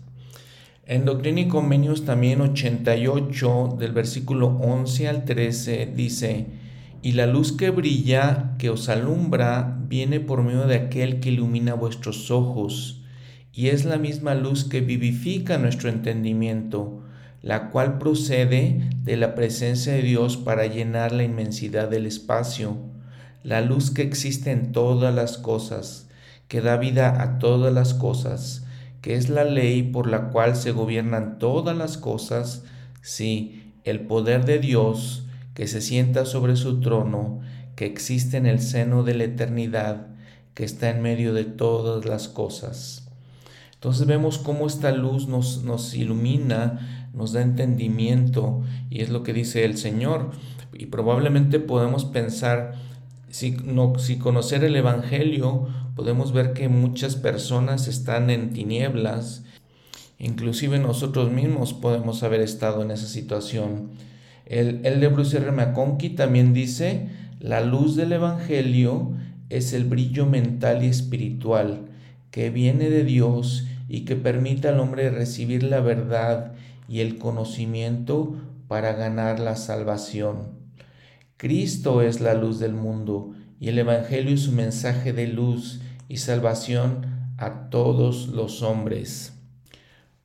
En 0.87 1.05
Doctrina 1.05 1.41
y 1.41 1.49
Convenios 1.49 2.05
también 2.05 2.41
88 2.41 3.77
del 3.79 3.93
versículo 3.93 4.49
11 4.49 5.09
al 5.09 5.25
13 5.25 5.93
dice, 5.95 6.47
y 7.03 7.13
la 7.13 7.27
luz 7.27 7.53
que 7.53 7.71
brilla, 7.71 8.55
que 8.59 8.71
os 8.71 8.89
alumbra, 8.89 9.79
viene 9.89 10.21
por 10.21 10.43
medio 10.43 10.67
de 10.67 10.77
aquel 10.77 11.21
que 11.21 11.31
ilumina 11.31 11.75
vuestros 11.75 12.31
ojos, 12.31 13.03
y 13.53 13.69
es 13.69 13.85
la 13.85 13.99
misma 13.99 14.35
luz 14.35 14.65
que 14.65 14.81
vivifica 14.81 15.59
nuestro 15.59 15.89
entendimiento, 15.89 17.03
la 17.45 17.69
cual 17.69 17.99
procede 17.99 18.89
de 19.03 19.19
la 19.19 19.35
presencia 19.35 19.93
de 19.93 20.01
Dios 20.01 20.39
para 20.39 20.65
llenar 20.65 21.13
la 21.13 21.25
inmensidad 21.25 21.91
del 21.91 22.07
espacio, 22.07 22.79
la 23.43 23.61
luz 23.61 23.91
que 23.91 24.01
existe 24.01 24.51
en 24.51 24.73
todas 24.73 25.15
las 25.15 25.37
cosas, 25.37 26.09
que 26.49 26.63
da 26.63 26.79
vida 26.79 27.21
a 27.21 27.39
todas 27.39 27.71
las 27.71 27.93
cosas, 27.93 28.65
que 29.03 29.17
es 29.17 29.29
la 29.29 29.45
ley 29.45 29.83
por 29.83 30.07
la 30.07 30.31
cual 30.31 30.57
se 30.57 30.73
gobiernan 30.73 31.39
todas 31.39 31.77
las 31.77 31.99
cosas, 31.99 32.63
sí, 33.03 33.75
el 33.85 34.01
poder 34.01 34.47
de 34.47 34.59
Dios 34.59 35.27
que 35.53 35.67
se 35.67 35.83
sienta 35.83 36.25
sobre 36.25 36.57
su 36.57 36.81
trono, 36.81 37.41
que 37.77 37.85
existe 37.85 38.39
en 38.39 38.47
el 38.47 38.59
seno 38.59 39.03
de 39.03 39.17
la 39.17 39.25
eternidad, 39.25 40.07
que 40.55 40.65
está 40.65 40.89
en 40.89 41.03
medio 41.03 41.35
de 41.35 41.45
todas 41.45 42.07
las 42.07 42.27
cosas. 42.27 43.07
Entonces 43.75 44.07
vemos 44.07 44.39
cómo 44.39 44.67
esta 44.67 44.93
luz 44.93 45.29
nos, 45.29 45.63
nos 45.63 45.93
ilumina, 45.93 47.04
nos 47.15 47.33
da 47.33 47.43
entendimiento, 47.43 48.63
y 48.91 49.03
es 49.03 49.11
lo 49.11 49.23
que 49.23 49.33
dice 49.33 49.65
el 49.65 49.77
Señor. 49.77 50.31
Y 50.73 50.87
probablemente 50.87 51.61
podemos 51.61 52.05
pensar, 52.05 52.75
si, 53.31 53.53
no, 53.53 53.99
si 53.99 54.19
conocer 54.19 54.65
el 54.65 54.77
Evangelio 54.77 55.69
podemos 55.95 56.33
ver 56.33 56.53
que 56.53 56.69
muchas 56.69 57.17
personas 57.17 57.87
están 57.87 58.31
en 58.31 58.53
tinieblas, 58.53 59.45
inclusive 60.19 60.79
nosotros 60.79 61.31
mismos 61.31 61.73
podemos 61.73 62.23
haber 62.23 62.41
estado 62.41 62.83
en 62.83 62.91
esa 62.91 63.07
situación. 63.07 63.91
El, 64.47 64.85
el 64.85 65.01
de 65.01 65.09
Bruce 65.09 65.37
R. 65.37 65.53
McConkie 65.53 66.11
también 66.11 66.53
dice, 66.53 67.09
la 67.39 67.61
luz 67.61 67.95
del 67.97 68.13
Evangelio 68.13 69.13
es 69.51 69.73
el 69.73 69.85
brillo 69.85 70.27
mental 70.27 70.83
y 70.83 70.89
espiritual 70.89 71.83
que 72.31 72.51
viene 72.51 72.91
de 72.91 73.05
Dios 73.05 73.65
y 73.89 74.01
que 74.01 74.17
permite 74.17 74.67
al 74.67 74.81
hombre 74.81 75.11
recibir 75.11 75.63
la 75.63 75.79
verdad 75.79 76.54
y 76.89 77.01
el 77.01 77.19
conocimiento 77.19 78.35
para 78.69 78.93
ganar 78.93 79.41
la 79.41 79.57
salvación. 79.57 80.59
Cristo 81.37 82.03
es 82.03 82.21
la 82.21 82.35
luz 82.35 82.59
del 82.59 82.75
mundo 82.75 83.35
y 83.61 83.69
el 83.69 83.79
Evangelio 83.79 84.35
es 84.35 84.43
su 84.43 84.53
mensaje 84.53 85.13
de 85.13 85.27
luz 85.27 85.81
y 86.09 86.19
salvación 86.19 87.35
a 87.39 87.71
todos 87.71 88.29
los 88.29 88.63
hombres. 88.63 89.33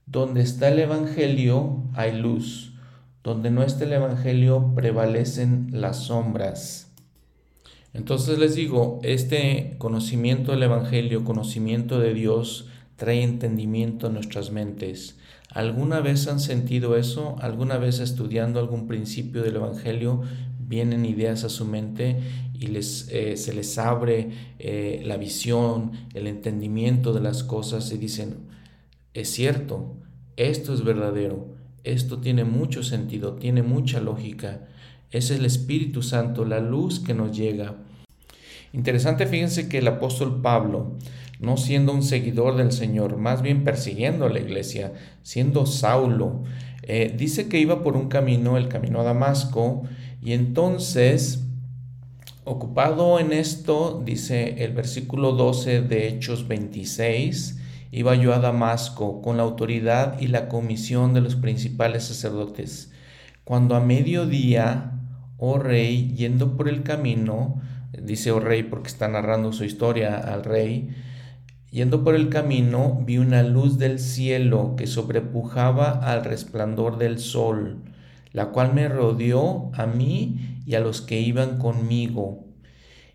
Donde 0.05 0.41
está 0.41 0.69
el 0.69 0.79
Evangelio 0.79 1.83
hay 1.93 2.17
luz, 2.19 2.73
donde 3.23 3.51
no 3.51 3.63
está 3.63 3.85
el 3.85 3.93
Evangelio 3.93 4.73
prevalecen 4.75 5.69
las 5.71 5.97
sombras. 6.05 6.91
Entonces 7.93 8.37
les 8.37 8.55
digo, 8.55 8.99
este 9.03 9.75
conocimiento 9.77 10.51
del 10.51 10.63
Evangelio, 10.63 11.23
conocimiento 11.23 11.99
de 11.99 12.13
Dios, 12.13 12.67
trae 12.95 13.23
entendimiento 13.23 14.07
a 14.07 14.09
nuestras 14.11 14.51
mentes. 14.51 15.17
¿Alguna 15.51 15.99
vez 15.99 16.27
han 16.27 16.39
sentido 16.39 16.95
eso? 16.95 17.35
¿Alguna 17.41 17.77
vez 17.77 17.99
estudiando 17.99 18.59
algún 18.59 18.87
principio 18.87 19.41
del 19.41 19.55
Evangelio 19.55 20.21
vienen 20.59 21.05
ideas 21.05 21.43
a 21.43 21.49
su 21.49 21.65
mente 21.65 22.19
y 22.53 22.67
les, 22.67 23.07
eh, 23.09 23.35
se 23.37 23.53
les 23.53 23.77
abre 23.79 24.29
eh, 24.59 25.01
la 25.03 25.17
visión, 25.17 25.91
el 26.13 26.27
entendimiento 26.27 27.13
de 27.13 27.21
las 27.21 27.43
cosas 27.43 27.91
y 27.91 27.97
dicen, 27.97 28.35
es 29.15 29.29
cierto, 29.31 29.95
esto 30.37 30.73
es 30.73 30.83
verdadero, 30.83 31.47
esto 31.83 32.19
tiene 32.19 32.43
mucho 32.43 32.83
sentido, 32.83 33.33
tiene 33.33 33.63
mucha 33.63 33.99
lógica, 33.99 34.67
es 35.09 35.31
el 35.31 35.45
Espíritu 35.45 36.03
Santo, 36.03 36.45
la 36.45 36.59
luz 36.59 36.99
que 36.99 37.15
nos 37.15 37.35
llega. 37.35 37.77
Interesante, 38.71 39.25
fíjense 39.25 39.67
que 39.67 39.79
el 39.79 39.87
apóstol 39.87 40.41
Pablo, 40.41 40.97
no 41.39 41.55
siendo 41.55 41.93
un 41.93 42.03
seguidor 42.03 42.57
del 42.57 42.71
Señor, 42.71 43.17
más 43.17 43.41
bien 43.41 43.63
persiguiendo 43.63 44.25
a 44.25 44.29
la 44.29 44.39
iglesia, 44.39 44.93
siendo 45.23 45.65
Saulo, 45.65 46.43
eh, 46.83 47.13
dice 47.17 47.47
que 47.47 47.59
iba 47.59 47.81
por 47.81 47.95
un 47.95 48.09
camino, 48.09 48.57
el 48.57 48.67
camino 48.67 48.99
a 48.99 49.03
Damasco, 49.03 49.83
y 50.21 50.33
entonces, 50.33 51.45
ocupado 52.43 53.19
en 53.19 53.31
esto, 53.31 54.01
dice 54.05 54.63
el 54.65 54.73
versículo 54.73 55.31
12 55.31 55.81
de 55.81 56.09
Hechos 56.09 56.47
26, 56.47 57.57
iba 57.91 58.15
yo 58.15 58.33
a 58.33 58.39
Damasco 58.39 59.21
con 59.21 59.37
la 59.37 59.43
autoridad 59.43 60.19
y 60.19 60.27
la 60.27 60.49
comisión 60.49 61.13
de 61.13 61.21
los 61.21 61.35
principales 61.35 62.03
sacerdotes. 62.03 62.91
Cuando 63.45 63.75
a 63.75 63.79
mediodía, 63.79 64.91
oh 65.37 65.57
rey, 65.57 66.13
yendo 66.15 66.57
por 66.57 66.67
el 66.67 66.83
camino, 66.83 67.61
dice 67.99 68.31
oh 68.31 68.41
rey 68.41 68.63
porque 68.63 68.89
está 68.89 69.07
narrando 69.07 69.53
su 69.53 69.63
historia 69.63 70.17
al 70.17 70.43
rey, 70.43 70.89
Yendo 71.71 72.03
por 72.03 72.15
el 72.15 72.29
camino 72.29 73.03
vi 73.05 73.17
una 73.17 73.43
luz 73.43 73.77
del 73.77 73.99
cielo 73.99 74.75
que 74.77 74.87
sobrepujaba 74.87 75.91
al 75.91 76.23
resplandor 76.23 76.97
del 76.97 77.19
sol 77.19 77.83
la 78.31 78.49
cual 78.49 78.73
me 78.73 78.87
rodeó 78.87 79.71
a 79.73 79.85
mí 79.85 80.61
y 80.65 80.75
a 80.75 80.79
los 80.79 81.01
que 81.01 81.19
iban 81.19 81.57
conmigo. 81.57 82.45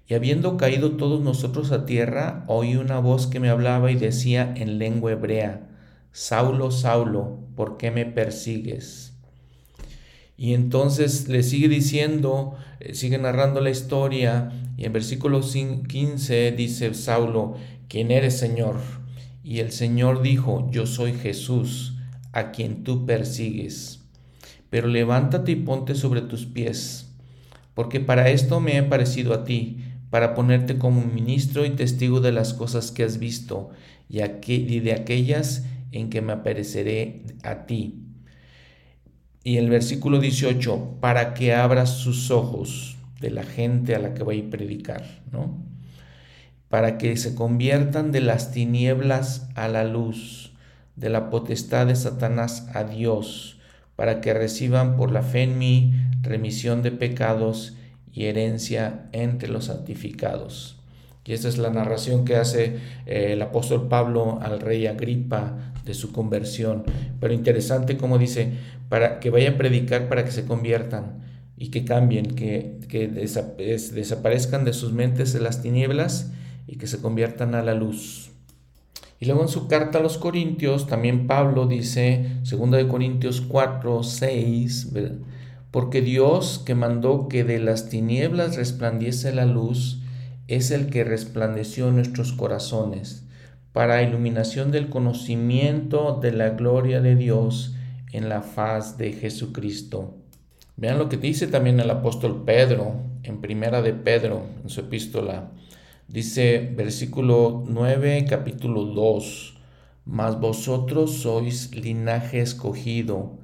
Y 0.07 0.15
habiendo 0.15 0.57
caído 0.57 0.93
todos 0.93 1.23
nosotros 1.23 1.73
a 1.73 1.87
tierra, 1.87 2.45
oí 2.47 2.77
una 2.77 2.99
voz 2.99 3.27
que 3.27 3.41
me 3.41 3.49
hablaba 3.49 3.91
y 3.91 3.95
decía 3.95 4.53
en 4.57 4.79
lengua 4.79 5.13
hebrea, 5.13 5.67
Saulo, 6.13 6.71
Saulo, 6.71 7.39
¿por 7.57 7.77
qué 7.77 7.91
me 7.91 8.05
persigues? 8.05 9.15
Y 10.37 10.53
entonces 10.53 11.29
le 11.29 11.43
sigue 11.43 11.69
diciendo, 11.69 12.57
eh, 12.81 12.95
sigue 12.95 13.19
narrando 13.19 13.61
la 13.61 13.71
historia, 13.71 14.51
y 14.77 14.85
en 14.85 14.93
versículo 14.93 15.41
15 15.41 16.53
dice 16.53 16.95
Saulo, 16.95 17.57
¿quién 17.89 18.11
eres 18.11 18.39
Señor? 18.39 18.77
Y 19.43 19.61
el 19.61 19.73
Señor 19.73 20.23
dijo, 20.23 20.69
yo 20.71 20.87
soy 20.87 21.13
Jesús, 21.13 21.97
a 22.33 22.51
quien 22.51 22.83
tú 22.83 23.07
persigues 23.07 24.05
pero 24.75 24.89
levántate 24.89 25.53
y 25.53 25.55
ponte 25.55 25.95
sobre 25.95 26.21
tus 26.21 26.47
pies, 26.47 27.09
porque 27.75 28.01
para 28.01 28.31
esto 28.31 28.59
me 28.59 28.77
he 28.77 28.83
parecido 28.83 29.33
a 29.33 29.45
ti, 29.45 29.85
para 30.11 30.35
ponerte 30.35 30.79
como 30.79 31.01
ministro 31.05 31.65
y 31.65 31.71
testigo 31.71 32.21
de 32.21 32.33
las 32.33 32.55
cosas 32.55 32.91
que 32.91 33.05
has 33.05 33.21
visto 33.21 33.71
y, 34.09 34.19
de 34.81 34.93
aquellas 34.93 35.65
en 35.93 36.11
que 36.11 36.23
me 36.23 36.33
apareceré 36.33 37.23
a 37.45 37.67
ti. 37.67 38.01
Y 39.45 39.59
el 39.59 39.71
versículo 39.71 40.19
18, 40.19 40.97
para 41.01 41.35
que 41.35 41.55
abras 41.55 41.97
sus 41.99 42.33
ojos 42.33 42.94
de 43.21 43.31
la 43.31 43.43
gente 43.43 43.95
a 43.95 43.99
la 43.99 44.15
que 44.15 44.23
voy 44.23 44.45
a 44.47 44.51
predicar, 44.51 45.05
¿no? 45.33 45.59
Para 46.69 46.99
que 46.99 47.17
se 47.17 47.35
conviertan 47.35 48.13
de 48.13 48.21
las 48.21 48.51
tinieblas 48.53 49.49
a 49.55 49.69
la 49.69 49.85
luz, 49.85 50.53
de 50.97 51.09
la 51.09 51.31
potestad 51.31 51.87
de 51.87 51.97
Satanás 51.97 52.69
a 52.75 52.85
Dios 52.85 53.55
para 53.97 54.21
que 54.21 54.35
reciban 54.35 54.97
por 54.97 55.13
la 55.13 55.23
fe 55.23 55.43
en 55.43 55.59
mí 55.59 55.93
remisión 56.23 56.83
de 56.83 56.91
pecados 56.91 57.77
y 58.13 58.25
herencia 58.25 59.07
entre 59.13 59.49
los 59.49 59.67
santificados. 59.67 60.81
Y 61.25 61.33
esta 61.33 61.49
es 61.49 61.59
la 61.59 61.71
narración 61.71 62.25
que 62.25 62.37
hace 62.37 62.77
eh, 63.07 63.33
el 63.33 63.43
apóstol 63.43 63.89
Pablo 63.89 64.39
al 64.43 64.61
rey 64.61 64.87
Agripa 64.87 65.73
de 65.85 65.95
su 65.95 66.13
conversión. 66.13 66.85
Pero 67.19 67.33
interesante 67.33 67.97
como 67.97 68.19
dice, 68.19 68.53
para 68.89 69.21
que 69.21 69.31
vayan 69.31 69.55
a 69.55 69.59
predicar 69.59 70.09
para 70.09 70.25
que 70.25 70.33
se 70.33 70.45
conviertan 70.45 71.24
y 71.57 71.71
que 71.71 71.85
cambien, 71.85 72.35
que, 72.35 72.81
que 72.89 73.09
desaparezcan 73.09 74.65
de 74.65 74.73
sus 74.73 74.93
mentes 74.93 75.33
de 75.33 75.41
las 75.41 75.63
tinieblas 75.63 76.33
y 76.67 76.77
que 76.77 76.87
se 76.87 77.01
conviertan 77.01 77.55
a 77.55 77.63
la 77.63 77.75
luz. 77.75 78.31
Y 79.21 79.27
luego 79.27 79.43
en 79.43 79.49
su 79.49 79.69
carta 79.69 79.99
a 79.99 80.03
los 80.03 80.19
Corintios, 80.19 80.87
también 80.87 81.27
Pablo 81.27 81.67
dice, 81.67 82.41
2 82.51 82.71
de 82.73 82.89
Corintios 82.89 83.41
4, 83.41 84.03
6, 84.03 84.93
porque 85.71 86.03
Dios 86.03 86.63
que 86.65 86.75
mandó 86.75 87.29
que 87.29 87.45
de 87.45 87.59
las 87.59 87.89
tinieblas 87.89 88.57
resplandiese 88.57 89.33
la 89.33 89.47
luz, 89.47 90.01
es 90.47 90.71
el 90.71 90.91
que 90.91 91.05
resplandeció 91.05 91.91
nuestros 91.91 92.33
corazones, 92.33 93.25
para 93.73 94.03
iluminación 94.03 94.71
del 94.71 94.91
conocimiento 94.91 96.19
de 96.21 96.33
la 96.33 96.51
gloria 96.51 97.01
de 97.01 97.17
Dios 97.17 97.75
en 98.13 98.29
la 98.29 98.43
faz 98.43 98.99
de 98.99 99.13
Jesucristo. 99.13 100.24
Vean 100.77 100.99
lo 100.99 101.09
que 101.09 101.17
dice 101.17 101.47
también 101.47 101.79
el 101.79 101.91
apóstol 101.91 102.43
Pedro 102.45 102.97
en 103.23 103.41
Primera 103.41 103.81
de 103.81 103.93
Pedro, 103.93 104.47
en 104.63 104.69
su 104.69 104.81
epístola. 104.81 105.53
Dice 106.09 106.73
versículo 106.77 107.65
9, 107.67 108.27
capítulo 108.29 108.85
2, 108.85 109.57
Mas 110.05 110.41
vosotros 110.41 111.19
sois 111.19 111.75
linaje 111.75 112.41
escogido, 112.41 113.39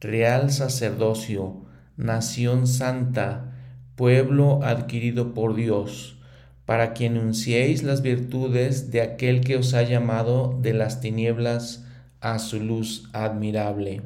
real 0.00 0.50
sacerdocio, 0.50 1.62
nación 1.96 2.66
santa, 2.66 3.56
pueblo 3.94 4.64
adquirido 4.64 5.34
por 5.34 5.54
Dios, 5.54 6.18
para 6.66 6.94
que 6.94 7.06
anunciéis 7.06 7.84
las 7.84 8.02
virtudes 8.02 8.90
de 8.90 9.02
aquel 9.02 9.40
que 9.40 9.56
os 9.56 9.72
ha 9.74 9.84
llamado 9.84 10.58
de 10.60 10.74
las 10.74 11.00
tinieblas 11.00 11.86
a 12.20 12.40
su 12.40 12.60
luz 12.60 13.08
admirable. 13.12 14.02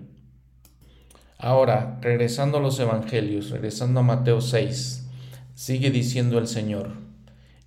Ahora, 1.39 1.99
regresando 2.01 2.59
a 2.59 2.61
los 2.61 2.81
evangelios, 2.81 3.51
regresando 3.51 4.01
a 4.01 4.03
Mateo 4.03 4.41
6, 4.41 5.07
sigue 5.55 5.91
diciendo 5.91 6.39
el 6.39 6.47
Señor, 6.47 6.93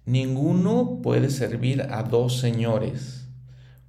ninguno 0.05 1.01
puede 1.03 1.29
servir 1.29 1.83
a 1.83 2.01
dos 2.01 2.39
señores, 2.39 3.27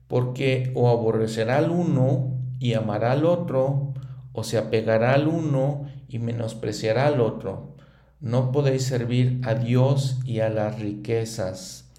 porque 0.07 0.71
o 0.75 0.91
aborrecerá 0.91 1.57
al 1.57 1.71
uno 1.71 2.37
y 2.59 2.75
amará 2.75 3.13
al 3.13 3.25
otro, 3.25 3.95
o 4.33 4.45
se 4.45 4.59
apegará 4.59 5.15
al 5.15 5.29
uno 5.29 5.87
y 6.09 6.19
menospreciará 6.19 7.07
al 7.07 7.21
otro. 7.21 7.75
No 8.21 8.53
podéis 8.53 8.83
servir 8.83 9.41
a 9.45 9.55
Dios 9.55 10.19
y 10.27 10.41
a 10.41 10.51
las 10.51 10.79
riquezas. 10.79 11.91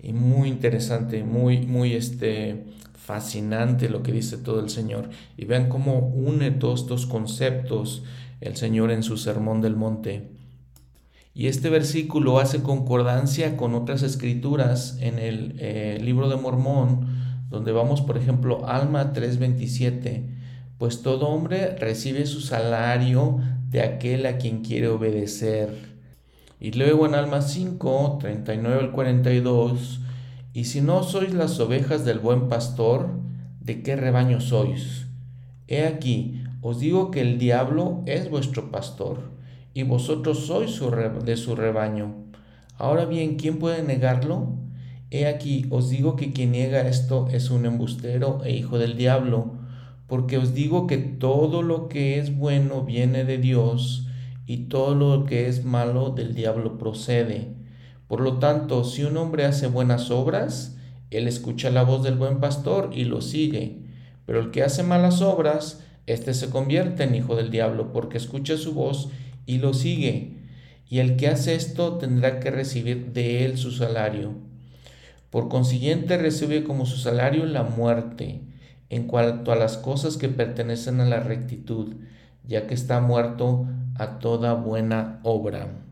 Y 0.00 0.12
muy 0.12 0.48
interesante, 0.48 1.22
muy, 1.22 1.64
muy 1.64 1.94
este, 1.94 2.64
fascinante 3.10 3.88
lo 3.88 4.04
que 4.04 4.12
dice 4.12 4.36
todo 4.36 4.60
el 4.60 4.70
Señor. 4.70 5.10
Y 5.36 5.44
vean 5.44 5.68
cómo 5.68 5.98
une 5.98 6.52
todos 6.52 6.82
estos 6.82 7.06
conceptos 7.06 8.04
el 8.40 8.56
Señor 8.56 8.92
en 8.92 9.02
su 9.02 9.16
Sermón 9.16 9.60
del 9.60 9.74
Monte. 9.74 10.30
Y 11.34 11.48
este 11.48 11.70
versículo 11.70 12.38
hace 12.38 12.62
concordancia 12.62 13.56
con 13.56 13.74
otras 13.74 14.04
escrituras 14.04 14.96
en 15.00 15.18
el 15.18 15.56
eh, 15.58 15.98
libro 16.00 16.28
de 16.28 16.36
Mormón, 16.36 17.08
donde 17.48 17.72
vamos, 17.72 18.00
por 18.00 18.16
ejemplo, 18.16 18.68
Alma 18.68 19.12
3:27, 19.12 20.22
pues 20.78 21.02
todo 21.02 21.28
hombre 21.28 21.76
recibe 21.78 22.26
su 22.26 22.40
salario 22.40 23.40
de 23.70 23.82
aquel 23.82 24.24
a 24.26 24.38
quien 24.38 24.62
quiere 24.62 24.86
obedecer. 24.86 25.98
Y 26.60 26.70
luego 26.72 27.06
en 27.06 27.16
Alma 27.16 27.42
5, 27.42 28.18
39 28.20 28.78
al 28.78 28.92
42, 28.92 30.00
y 30.52 30.64
si 30.64 30.80
no 30.80 31.02
sois 31.02 31.32
las 31.32 31.60
ovejas 31.60 32.04
del 32.04 32.18
buen 32.18 32.48
pastor, 32.48 33.08
¿de 33.60 33.82
qué 33.82 33.94
rebaño 33.94 34.40
sois? 34.40 35.06
He 35.68 35.86
aquí, 35.86 36.42
os 36.60 36.80
digo 36.80 37.10
que 37.12 37.20
el 37.20 37.38
diablo 37.38 38.02
es 38.06 38.28
vuestro 38.28 38.70
pastor, 38.72 39.18
y 39.74 39.84
vosotros 39.84 40.46
sois 40.46 40.80
de 41.24 41.36
su 41.36 41.54
rebaño. 41.54 42.14
Ahora 42.76 43.04
bien, 43.04 43.36
¿quién 43.36 43.58
puede 43.58 43.82
negarlo? 43.82 44.48
He 45.10 45.26
aquí, 45.26 45.66
os 45.70 45.88
digo 45.88 46.16
que 46.16 46.32
quien 46.32 46.52
niega 46.52 46.88
esto 46.88 47.28
es 47.30 47.50
un 47.50 47.64
embustero 47.66 48.40
e 48.44 48.56
hijo 48.56 48.78
del 48.78 48.96
diablo, 48.96 49.54
porque 50.08 50.38
os 50.38 50.54
digo 50.54 50.88
que 50.88 50.98
todo 50.98 51.62
lo 51.62 51.88
que 51.88 52.18
es 52.18 52.36
bueno 52.36 52.82
viene 52.82 53.24
de 53.24 53.38
Dios, 53.38 54.08
y 54.46 54.64
todo 54.64 54.96
lo 54.96 55.26
que 55.26 55.46
es 55.48 55.64
malo 55.64 56.10
del 56.10 56.34
diablo 56.34 56.76
procede. 56.76 57.59
Por 58.10 58.22
lo 58.22 58.38
tanto, 58.38 58.82
si 58.82 59.04
un 59.04 59.16
hombre 59.18 59.44
hace 59.44 59.68
buenas 59.68 60.10
obras, 60.10 60.76
él 61.12 61.28
escucha 61.28 61.70
la 61.70 61.84
voz 61.84 62.02
del 62.02 62.16
buen 62.16 62.40
pastor 62.40 62.90
y 62.92 63.04
lo 63.04 63.20
sigue. 63.20 63.82
Pero 64.26 64.40
el 64.40 64.50
que 64.50 64.64
hace 64.64 64.82
malas 64.82 65.22
obras, 65.22 65.84
éste 66.08 66.34
se 66.34 66.50
convierte 66.50 67.04
en 67.04 67.14
hijo 67.14 67.36
del 67.36 67.52
diablo 67.52 67.92
porque 67.92 68.16
escucha 68.18 68.56
su 68.56 68.74
voz 68.74 69.10
y 69.46 69.58
lo 69.58 69.74
sigue. 69.74 70.38
Y 70.88 70.98
el 70.98 71.14
que 71.14 71.28
hace 71.28 71.54
esto 71.54 71.98
tendrá 71.98 72.40
que 72.40 72.50
recibir 72.50 73.12
de 73.12 73.44
él 73.44 73.56
su 73.58 73.70
salario. 73.70 74.32
Por 75.30 75.48
consiguiente 75.48 76.18
recibe 76.18 76.64
como 76.64 76.86
su 76.86 76.96
salario 76.96 77.46
la 77.46 77.62
muerte 77.62 78.40
en 78.88 79.06
cuanto 79.06 79.52
a 79.52 79.54
las 79.54 79.76
cosas 79.76 80.16
que 80.16 80.28
pertenecen 80.28 81.00
a 81.00 81.04
la 81.04 81.20
rectitud, 81.20 81.94
ya 82.44 82.66
que 82.66 82.74
está 82.74 83.00
muerto 83.00 83.68
a 83.94 84.18
toda 84.18 84.54
buena 84.54 85.20
obra. 85.22 85.89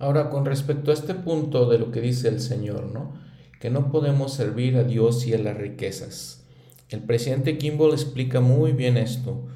Ahora, 0.00 0.30
con 0.30 0.46
respecto 0.46 0.90
a 0.90 0.94
este 0.94 1.14
punto 1.14 1.68
de 1.68 1.78
lo 1.78 1.92
que 1.92 2.00
dice 2.00 2.28
el 2.28 2.40
Señor, 2.40 2.86
¿no? 2.86 3.12
Que 3.60 3.68
no 3.68 3.92
podemos 3.92 4.32
servir 4.32 4.78
a 4.78 4.82
Dios 4.82 5.26
y 5.26 5.34
a 5.34 5.38
las 5.38 5.58
riquezas. 5.58 6.46
El 6.88 7.00
presidente 7.02 7.58
Kimball 7.58 7.92
explica 7.92 8.40
muy 8.40 8.72
bien 8.72 8.96
esto. 8.96 9.46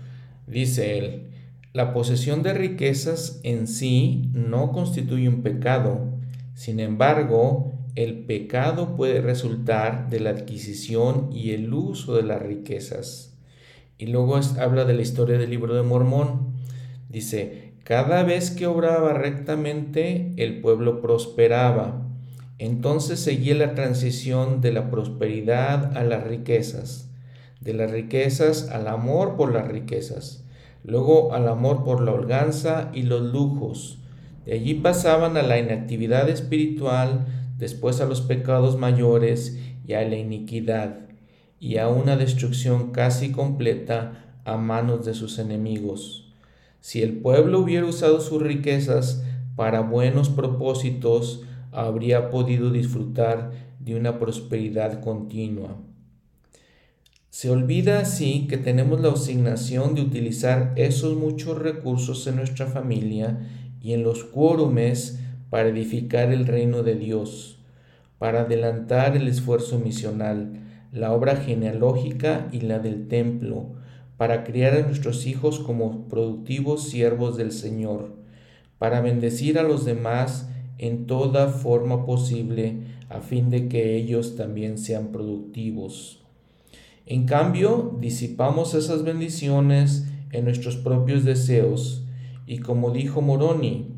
Dice 0.47 0.99
él, 0.99 1.31
la 1.73 1.95
posesión 1.95 2.43
de 2.43 2.53
riquezas 2.53 3.41
en 3.43 3.67
sí 3.67 4.29
no 4.35 4.71
constituye 4.71 5.31
un 5.31 5.43
pecado. 5.43 6.13
Sin 6.55 6.79
embargo, 6.79 7.73
el 7.95 8.27
pecado 8.27 8.97
puede 8.97 9.23
resultar 9.23 10.11
de 10.11 10.21
la 10.21 10.31
adquisición 10.31 11.31
y 11.33 11.53
el 11.53 11.73
uso 11.73 12.17
de 12.17 12.23
las 12.23 12.43
riquezas. 12.43 13.39
Y 13.97 14.09
luego 14.09 14.39
habla 14.61 14.85
de 14.85 14.93
la 14.93 15.03
historia 15.03 15.39
del 15.39 15.49
libro 15.49 15.75
de 15.75 15.83
Mormón. 15.83 16.53
Dice, 17.09 17.64
cada 17.85 18.23
vez 18.23 18.51
que 18.51 18.67
obraba 18.67 19.13
rectamente, 19.13 20.33
el 20.39 20.63
pueblo 20.63 21.03
prosperaba. 21.03 22.01
Entonces 22.59 23.21
seguía 23.21 23.55
la 23.57 23.75
transición 23.75 24.63
de 24.63 24.73
la 24.73 24.91
prosperidad 24.91 25.95
a 25.95 26.03
las 26.03 26.25
riquezas, 26.25 27.11
de 27.61 27.75
las 27.75 27.91
riquezas 27.91 28.71
al 28.71 28.89
amor 28.89 29.37
por 29.37 29.53
las 29.53 29.69
riquezas, 29.69 30.47
luego 30.83 31.35
al 31.35 31.47
amor 31.47 31.85
por 31.85 32.01
la 32.01 32.13
holganza 32.13 32.91
y 32.95 33.03
los 33.03 33.21
lujos. 33.21 33.99
De 34.47 34.55
allí 34.55 34.73
pasaban 34.73 35.37
a 35.37 35.43
la 35.43 35.59
inactividad 35.59 36.31
espiritual, 36.31 37.27
después 37.59 38.01
a 38.01 38.07
los 38.07 38.23
pecados 38.23 38.79
mayores 38.79 39.59
y 39.87 39.93
a 39.93 40.09
la 40.09 40.17
iniquidad, 40.17 41.01
y 41.61 41.77
a 41.77 41.89
una 41.89 42.17
destrucción 42.17 42.93
casi 42.93 43.31
completa 43.31 44.41
a 44.47 44.57
manos 44.57 45.05
de 45.05 45.13
sus 45.13 45.39
enemigos. 45.39 46.24
Si 46.85 47.03
el 47.03 47.17
pueblo 47.17 47.61
hubiera 47.61 47.87
usado 47.87 48.21
sus 48.21 48.43
riquezas 48.43 49.25
para 49.57 49.81
buenos 49.81 50.29
propósitos, 50.29 51.43
habría 51.73 52.29
podido 52.29 52.71
disfrutar 52.71 53.53
de 53.81 53.97
una 53.97 54.19
prosperidad 54.19 55.01
continua. 55.01 55.79
Se 57.31 57.49
olvida 57.49 58.01
así 58.01 58.47
que 58.49 58.59
tenemos 58.59 59.01
la 59.01 59.13
asignación 59.13 59.95
de 59.95 60.03
utilizar 60.03 60.75
esos 60.77 61.17
muchos 61.17 61.57
recursos 61.57 62.27
en 62.27 62.37
nuestra 62.37 62.67
familia 62.67 63.39
y 63.81 63.95
en 63.95 64.03
los 64.03 64.23
quórumes 64.23 65.21
para 65.49 65.71
edificar 65.71 66.33
el 66.33 66.47
reino 66.47 66.83
de 66.83 66.97
Dios, 66.97 67.61
para 68.19 68.43
adelantar 68.43 69.17
el 69.17 69.27
esfuerzo 69.27 69.79
misional, 69.79 70.61
la 70.93 71.13
obra 71.15 71.37
genealógica 71.37 72.47
y 72.53 72.61
la 72.61 72.79
del 72.79 73.09
templo, 73.09 73.83
para 74.17 74.45
criar 74.45 74.75
a 74.75 74.87
nuestros 74.87 75.27
hijos 75.27 75.59
como 75.59 76.09
productivos 76.09 76.89
siervos 76.89 77.37
del 77.37 77.53
Señor, 77.53 78.15
para 78.79 79.01
bendecir 79.01 79.59
a 79.59 79.63
los 79.63 79.85
demás 79.85 80.49
en 80.79 81.07
toda 81.07 81.49
forma 81.49 82.05
posible 82.05 82.79
a 83.09 83.21
fin 83.21 83.51
de 83.51 83.69
que 83.69 83.97
ellos 83.97 84.37
también 84.37 84.79
sean 84.79 85.09
productivos. 85.09 86.21
En 87.07 87.27
cambio, 87.27 87.97
disipamos 88.01 88.75
esas 88.75 89.03
bendiciones 89.03 90.07
en 90.33 90.45
nuestros 90.45 90.77
propios 90.77 91.25
deseos 91.25 92.05
y 92.47 92.59
como 92.59 92.91
dijo 92.91 93.21
Moroni, 93.21 93.89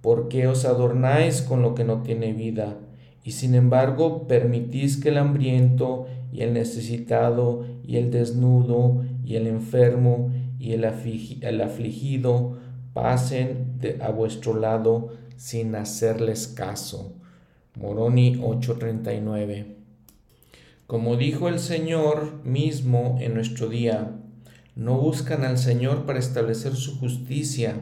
¿por 0.00 0.28
qué 0.28 0.46
os 0.46 0.64
adornáis 0.64 1.42
con 1.42 1.62
lo 1.62 1.74
que 1.74 1.84
no 1.84 2.02
tiene 2.02 2.32
vida? 2.32 2.78
Y 3.24 3.32
sin 3.32 3.54
embargo 3.54 4.26
permitís 4.26 4.96
que 4.96 5.10
el 5.10 5.18
hambriento 5.18 6.06
y 6.32 6.42
el 6.42 6.54
necesitado 6.54 7.64
y 7.86 7.96
el 7.96 8.10
desnudo 8.10 9.02
y 9.24 9.36
el 9.36 9.46
enfermo 9.46 10.32
y 10.58 10.72
el, 10.72 10.84
afligido 10.84 12.58
pasen 12.92 13.78
a 14.00 14.10
vuestro 14.10 14.58
lado 14.58 15.10
sin 15.36 15.74
hacerles 15.74 16.48
caso. 16.48 17.14
Moroni 17.74 18.36
8:39. 18.36 19.76
Como 20.86 21.16
dijo 21.16 21.48
el 21.48 21.58
Señor 21.58 22.44
mismo 22.44 23.18
en 23.20 23.34
nuestro 23.34 23.68
día, 23.68 24.12
no 24.76 24.98
buscan 24.98 25.44
al 25.44 25.58
Señor 25.58 26.04
para 26.06 26.18
establecer 26.18 26.76
su 26.76 26.98
justicia. 26.98 27.76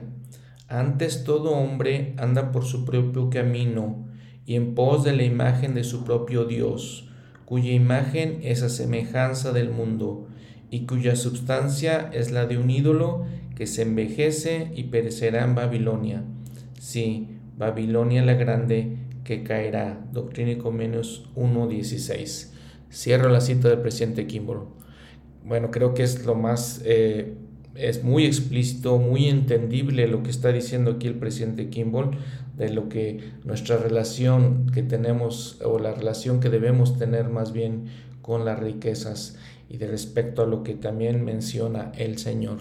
Antes 0.69 1.25
todo 1.25 1.51
hombre 1.51 2.15
anda 2.17 2.53
por 2.53 2.65
su 2.65 2.85
propio 2.85 3.31
camino 3.31 4.07
y 4.47 4.55
en 4.55 4.75
pos 4.75 5.05
de 5.05 5.13
la 5.13 5.25
imagen 5.25 5.75
de 5.75 5.85
su 5.85 6.05
propio 6.05 6.45
Dios 6.45 7.11
cuya 7.51 7.73
imagen 7.73 8.39
es 8.45 8.63
a 8.63 8.69
semejanza 8.69 9.53
del 9.53 9.71
mundo, 9.71 10.29
y 10.71 10.87
cuya 10.87 11.17
substancia 11.17 12.11
es 12.13 12.31
la 12.31 12.47
de 12.47 12.57
un 12.57 12.71
ídolo 12.71 13.27
que 13.57 13.67
se 13.67 13.83
envejece 13.83 14.71
y 14.75 14.85
perecerá 14.85 15.45
en 15.45 15.55
Babilonia. 15.55 16.23
Sí, 16.79 17.29
Babilonia 17.59 18.25
la 18.25 18.35
grande 18.35 18.97
que 19.25 19.43
caerá. 19.43 20.03
Doctrina 20.13 20.53
y 20.53 20.57
Comenios 20.57 21.29
1.16. 21.37 22.53
Cierro 22.91 23.29
la 23.29 23.41
cita 23.41 23.69
del 23.69 23.81
presidente 23.81 24.27
Kimball. 24.27 24.67
bueno, 25.45 25.71
creo 25.71 25.95
que 25.95 26.03
es 26.03 26.25
lo 26.25 26.35
más, 26.35 26.81
eh, 26.85 27.35
es 27.75 28.03
muy 28.03 28.25
explícito, 28.25 28.99
muy 28.99 29.27
entendible 29.27 30.07
lo 30.07 30.23
que 30.23 30.31
está 30.31 30.53
diciendo 30.53 30.93
aquí 30.93 31.07
el 31.07 31.17
presidente 31.17 31.69
Kimball, 31.69 32.11
de 32.57 32.71
lo 32.71 32.89
que 32.89 33.33
nuestra 33.45 33.77
relación 33.77 34.67
que 34.73 34.83
tenemos 34.83 35.61
o 35.65 35.79
la 35.79 35.93
relación 35.93 36.41
que 36.41 36.51
debemos 36.51 36.99
tener 36.99 37.29
más 37.29 37.53
bien 37.53 37.87
con 38.23 38.45
las 38.45 38.59
riquezas 38.59 39.37
y 39.71 39.79
de 39.79 39.87
respecto 39.87 40.43
a 40.43 40.47
lo 40.47 40.65
que 40.65 40.75
también 40.75 41.25
menciona 41.25 41.93
el 41.97 42.19
Señor. 42.19 42.59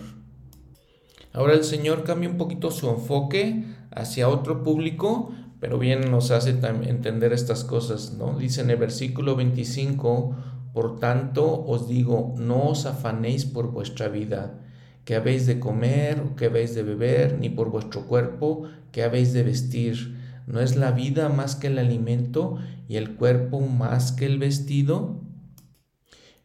Ahora 1.33 1.53
el 1.53 1.63
Señor 1.63 2.03
cambia 2.03 2.29
un 2.29 2.37
poquito 2.37 2.69
su 2.69 2.87
enfoque 2.87 3.65
hacia 3.91 4.29
otro 4.29 4.61
público, 4.63 5.31
pero 5.59 5.79
bien 5.79 6.11
nos 6.11 6.29
hace 6.29 6.51
entender 6.51 7.33
estas 7.33 7.63
cosas, 7.63 8.13
¿no? 8.13 8.37
Dice 8.37 8.61
en 8.61 8.69
el 8.69 8.77
versículo 8.77 9.35
25, 9.35 10.35
por 10.71 10.99
tanto 10.99 11.65
os 11.65 11.87
digo, 11.87 12.35
no 12.37 12.69
os 12.69 12.85
afanéis 12.85 13.45
por 13.45 13.71
vuestra 13.71 14.07
vida, 14.07 14.59
que 15.03 15.15
habéis 15.15 15.47
de 15.47 15.59
comer 15.59 16.21
que 16.37 16.45
habéis 16.45 16.75
de 16.75 16.83
beber, 16.83 17.39
ni 17.39 17.49
por 17.49 17.71
vuestro 17.71 18.05
cuerpo, 18.05 18.65
que 18.91 19.03
habéis 19.03 19.33
de 19.33 19.41
vestir. 19.41 20.15
¿No 20.45 20.61
es 20.61 20.75
la 20.75 20.91
vida 20.91 21.29
más 21.29 21.55
que 21.55 21.67
el 21.67 21.79
alimento 21.79 22.57
y 22.87 22.97
el 22.97 23.15
cuerpo 23.15 23.59
más 23.61 24.11
que 24.11 24.27
el 24.27 24.37
vestido? 24.37 25.21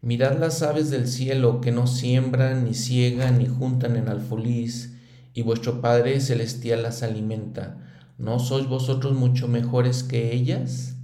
Mirad 0.04 0.38
las 0.38 0.60
aves 0.60 0.90
del 0.90 1.08
cielo 1.08 1.62
que 1.62 1.72
no 1.72 1.86
siembran, 1.86 2.66
ni 2.66 2.74
ciegan, 2.74 3.38
ni 3.38 3.46
juntan 3.46 3.96
en 3.96 4.10
alfolís, 4.10 4.98
y 5.32 5.40
vuestro 5.40 5.80
Padre 5.80 6.20
celestial 6.20 6.82
las 6.82 7.02
alimenta. 7.02 7.78
¿No 8.18 8.38
sois 8.38 8.68
vosotros 8.68 9.14
mucho 9.14 9.48
mejores 9.48 10.02
que 10.02 10.34
ellas? 10.34 10.96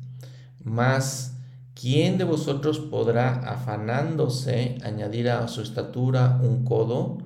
Mas, 0.63 1.35
¿quién 1.73 2.19
de 2.19 2.25
vosotros 2.25 2.79
podrá, 2.79 3.37
afanándose, 3.51 4.77
añadir 4.85 5.31
a 5.31 5.49
su 5.49 5.63
estatura 5.63 6.39
un 6.43 6.67
codo? 6.67 7.17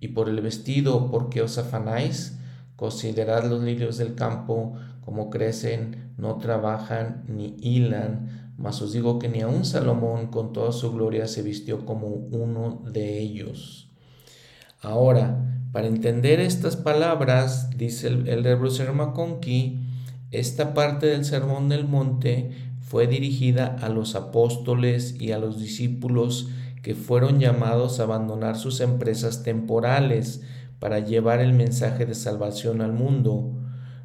Y 0.00 0.08
por 0.08 0.28
el 0.28 0.40
vestido, 0.40 1.12
¿por 1.12 1.30
qué 1.30 1.42
os 1.42 1.58
afanáis? 1.58 2.38
Considerad 2.74 3.44
los 3.44 3.62
lirios 3.62 3.98
del 3.98 4.16
campo, 4.16 4.72
como 5.04 5.30
crecen, 5.30 6.10
no 6.18 6.38
trabajan 6.38 7.22
ni 7.28 7.54
hilan 7.60 8.39
mas 8.60 8.82
os 8.82 8.92
digo 8.92 9.18
que 9.18 9.28
ni 9.28 9.40
aun 9.40 9.64
Salomón 9.64 10.26
con 10.26 10.52
toda 10.52 10.70
su 10.72 10.92
gloria 10.92 11.26
se 11.26 11.42
vistió 11.42 11.86
como 11.86 12.08
uno 12.08 12.82
de 12.92 13.18
ellos. 13.18 13.88
Ahora, 14.82 15.66
para 15.72 15.86
entender 15.86 16.40
estas 16.40 16.76
palabras, 16.76 17.70
dice 17.76 18.08
el 18.08 18.56
Bruce 18.56 18.84
McConkie, 18.92 19.80
esta 20.30 20.74
parte 20.74 21.06
del 21.06 21.24
Sermón 21.24 21.70
del 21.70 21.88
Monte 21.88 22.50
fue 22.80 23.06
dirigida 23.06 23.76
a 23.80 23.88
los 23.88 24.14
apóstoles 24.14 25.18
y 25.18 25.32
a 25.32 25.38
los 25.38 25.58
discípulos 25.58 26.50
que 26.82 26.94
fueron 26.94 27.40
llamados 27.40 27.98
a 27.98 28.02
abandonar 28.02 28.56
sus 28.56 28.80
empresas 28.80 29.42
temporales 29.42 30.42
para 30.80 30.98
llevar 30.98 31.40
el 31.40 31.54
mensaje 31.54 32.04
de 32.04 32.14
salvación 32.14 32.82
al 32.82 32.92
mundo. 32.92 33.54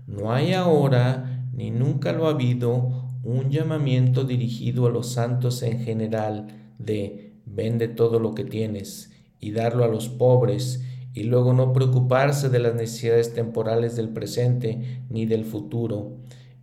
No 0.07 0.31
hay 0.31 0.53
ahora, 0.53 1.45
ni 1.53 1.71
nunca 1.71 2.11
lo 2.11 2.27
ha 2.27 2.31
habido, 2.31 3.04
un 3.25 3.49
llamamiento 3.49 4.23
dirigido 4.23 4.85
a 4.85 4.91
los 4.91 5.13
santos 5.13 5.63
en 5.63 5.79
general 5.79 6.47
de 6.77 7.33
vende 7.45 7.87
todo 7.87 8.19
lo 8.19 8.35
que 8.35 8.43
tienes 8.43 9.11
y 9.39 9.51
darlo 9.51 9.83
a 9.83 9.87
los 9.87 10.09
pobres 10.09 10.83
y 11.13 11.23
luego 11.23 11.53
no 11.53 11.73
preocuparse 11.73 12.49
de 12.49 12.59
las 12.59 12.75
necesidades 12.75 13.33
temporales 13.33 13.95
del 13.95 14.09
presente 14.09 15.01
ni 15.09 15.25
del 15.25 15.43
futuro. 15.43 16.17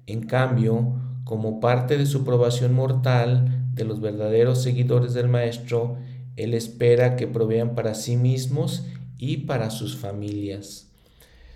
En 0.07 0.23
cambio, 0.23 0.95
como 1.25 1.59
parte 1.59 1.99
de 1.99 2.07
su 2.07 2.25
probación 2.25 2.75
mortal 2.75 3.71
de 3.75 3.85
los 3.85 4.01
verdaderos 4.01 4.63
seguidores 4.63 5.15
del 5.15 5.29
Maestro, 5.29 5.97
Él 6.37 6.55
espera 6.55 7.17
que 7.17 7.27
provean 7.27 7.75
para 7.75 7.95
sí 7.95 8.17
mismos 8.17 8.87
y 9.19 9.39
para 9.39 9.71
sus 9.71 9.97
familias. 9.97 10.91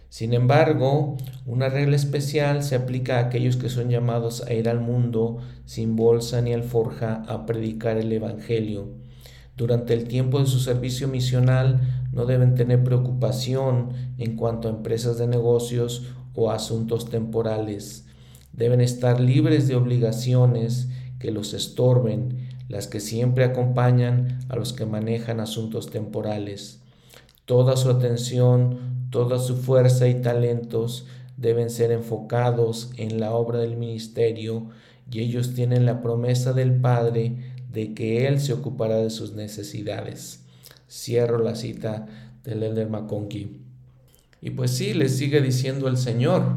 Sin 0.09 0.33
embargo, 0.33 1.17
una 1.47 1.69
regla 1.69 1.97
especial 1.97 2.63
se 2.63 2.77
aplica 2.77 3.19
a 3.19 3.27
aquellos 3.27 3.57
que 3.57 3.69
son 3.69 3.91
llamados 3.91 4.43
a 4.43 4.55
ir 4.55 4.69
al 4.69 4.81
mundo 4.81 5.39
sin 5.65 5.97
bolsa 5.97 6.41
ni 6.41 6.53
alforja 6.53 7.25
a 7.29 7.45
predicar 7.45 7.97
el 7.97 8.13
Evangelio. 8.13 8.89
Durante 9.57 9.95
el 9.95 10.05
tiempo 10.05 10.39
de 10.39 10.47
su 10.47 10.61
servicio 10.61 11.09
misional 11.09 11.81
no 12.13 12.27
deben 12.27 12.55
tener 12.55 12.85
preocupación 12.85 13.89
en 14.19 14.37
cuanto 14.37 14.69
a 14.69 14.71
empresas 14.71 15.19
de 15.19 15.27
negocios 15.27 16.05
o 16.35 16.51
asuntos 16.51 17.11
temporales. 17.11 18.07
Deben 18.53 18.81
estar 18.81 19.21
libres 19.21 19.67
de 19.67 19.75
obligaciones 19.75 20.89
que 21.19 21.31
los 21.31 21.55
estorben, 21.55 22.49
las 22.69 22.87
que 22.87 23.01
siempre 23.01 23.45
acompañan 23.45 24.41
a 24.49 24.57
los 24.57 24.73
que 24.73 24.87
manejan 24.87 25.41
asuntos 25.41 25.91
temporales. 25.91 26.83
Toda 27.47 27.77
su 27.77 27.89
atención, 27.89 28.97
Toda 29.11 29.39
su 29.39 29.57
fuerza 29.57 30.09
y 30.09 30.21
talentos 30.21 31.07
deben 31.37 31.71
ser 31.71 31.93
enfocados 31.93 32.91
en 32.97 33.21
la 33.21 33.33
obra 33.33 33.61
del 33.61 33.77
ministerio 33.77 34.67
y 35.11 35.21
ellos 35.21 35.55
tienen 35.55 35.87
la 35.87 36.03
promesa 36.03 36.53
del 36.53 36.75
Padre 36.75 37.55
de 37.73 37.95
que 37.95 38.27
Él 38.27 38.41
se 38.41 38.53
ocupará 38.53 38.97
de 38.97 39.11
sus 39.11 39.33
necesidades. 39.33 40.45
Cierro 40.91 41.39
la 41.39 41.55
cita 41.55 42.07
del 42.43 42.63
Elder 42.63 42.91
McConkie. 42.91 43.61
Y 44.43 44.51
pues 44.51 44.73
sí, 44.73 44.93
les 44.93 45.17
sigue 45.17 45.41
diciendo 45.41 45.89
el 45.89 45.97
Señor, 45.97 46.57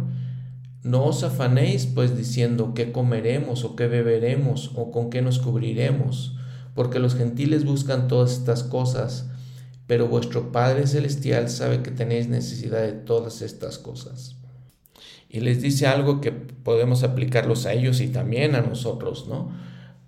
no 0.83 1.05
os 1.05 1.23
afanéis 1.23 1.85
pues 1.85 2.17
diciendo 2.17 2.73
qué 2.73 2.91
comeremos 2.91 3.63
o 3.63 3.75
qué 3.75 3.87
beberemos 3.87 4.71
o 4.75 4.91
con 4.91 5.09
qué 5.09 5.21
nos 5.21 5.39
cubriremos, 5.39 6.35
porque 6.73 6.99
los 6.99 7.15
gentiles 7.15 7.63
buscan 7.63 8.07
todas 8.07 8.33
estas 8.33 8.63
cosas 8.63 9.28
pero 9.89 10.07
vuestro 10.07 10.51
Padre 10.51 10.85
Celestial 10.85 11.49
sabe 11.49 11.81
que 11.81 11.89
tenéis 11.89 12.27
necesidad 12.27 12.83
de 12.83 12.91
todas 12.91 13.41
estas 13.41 13.79
cosas. 13.79 14.35
Y 15.27 15.39
les 15.39 15.63
dice 15.63 15.87
algo 15.87 16.21
que 16.21 16.31
podemos 16.31 17.01
aplicarlos 17.01 17.65
a 17.65 17.73
ellos 17.73 17.99
y 17.99 18.09
también 18.09 18.53
a 18.53 18.61
nosotros, 18.61 19.27
¿no? 19.27 19.49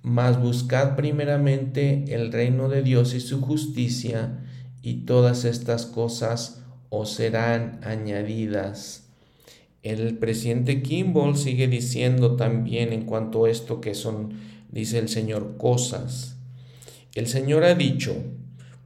Mas 0.03 0.39
buscad 0.39 0.95
primeramente 0.95 2.05
el 2.13 2.31
reino 2.31 2.69
de 2.69 2.83
Dios 2.83 3.15
y 3.15 3.21
su 3.21 3.41
justicia, 3.41 4.45
y 4.83 5.05
todas 5.05 5.45
estas 5.45 5.87
cosas 5.87 6.61
os 6.89 7.13
serán 7.13 7.79
añadidas. 7.83 9.07
El 9.81 10.19
presidente 10.19 10.83
Kimball 10.83 11.35
sigue 11.35 11.67
diciendo 11.67 12.35
también 12.35 12.93
en 12.93 13.05
cuanto 13.07 13.45
a 13.45 13.49
esto 13.49 13.81
que 13.81 13.95
son, 13.95 14.33
dice 14.69 14.99
el 14.99 15.09
Señor, 15.09 15.57
cosas. 15.57 16.35
El 17.15 17.25
Señor 17.25 17.63
ha 17.63 17.73
dicho, 17.73 18.15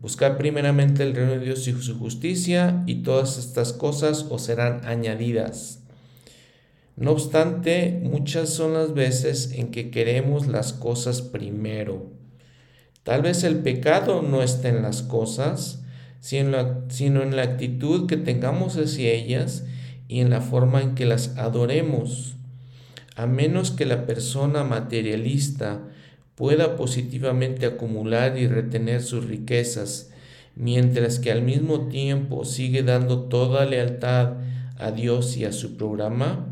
Buscar 0.02 0.38
primeramente 0.38 1.04
el 1.04 1.16
reino 1.16 1.32
de 1.32 1.40
Dios 1.40 1.68
y 1.68 1.74
su 1.74 1.98
justicia, 1.98 2.84
y 2.86 3.04
todas 3.04 3.38
estas 3.38 3.74
cosas 3.74 4.26
os 4.30 4.44
serán 4.44 4.86
añadidas. 4.86 5.82
No 6.96 7.12
obstante, 7.12 8.00
muchas 8.04 8.50
son 8.50 8.74
las 8.74 8.94
veces 8.94 9.52
en 9.54 9.72
que 9.72 9.92
queremos 9.92 10.48
las 10.48 10.74
cosas 10.74 11.22
primero. 11.22 12.12
Tal 13.04 13.22
vez 13.22 13.44
el 13.44 13.58
pecado 13.60 14.22
no 14.22 14.42
esté 14.42 14.70
en 14.70 14.82
las 14.82 15.02
cosas, 15.02 15.84
sino 16.20 17.22
en 17.22 17.36
la 17.36 17.44
actitud 17.44 18.08
que 18.08 18.18
tengamos 18.18 18.78
hacia 18.78 19.12
ellas 19.12 19.66
y 20.08 20.22
en 20.22 20.30
la 20.30 20.42
forma 20.42 20.82
en 20.82 20.96
que 20.96 21.06
las 21.06 21.38
adoremos. 21.38 22.36
A 23.16 23.28
menos 23.28 23.72
que 23.72 23.86
la 23.86 24.06
persona 24.06 24.64
materialista 24.64 25.84
pueda 26.36 26.76
positivamente 26.76 27.66
acumular 27.66 28.38
y 28.38 28.48
retener 28.48 29.02
sus 29.02 29.26
riquezas, 29.26 30.12
mientras 30.56 31.20
que 31.20 31.32
al 31.32 31.42
mismo 31.42 31.88
tiempo 31.88 32.46
sigue 32.46 32.84
dando 32.84 33.24
toda 33.24 33.66
lealtad 33.66 34.34
a 34.78 34.92
Dios 34.92 35.38
y 35.38 35.46
a 35.46 35.52
su 35.52 35.78
programa? 35.78 36.52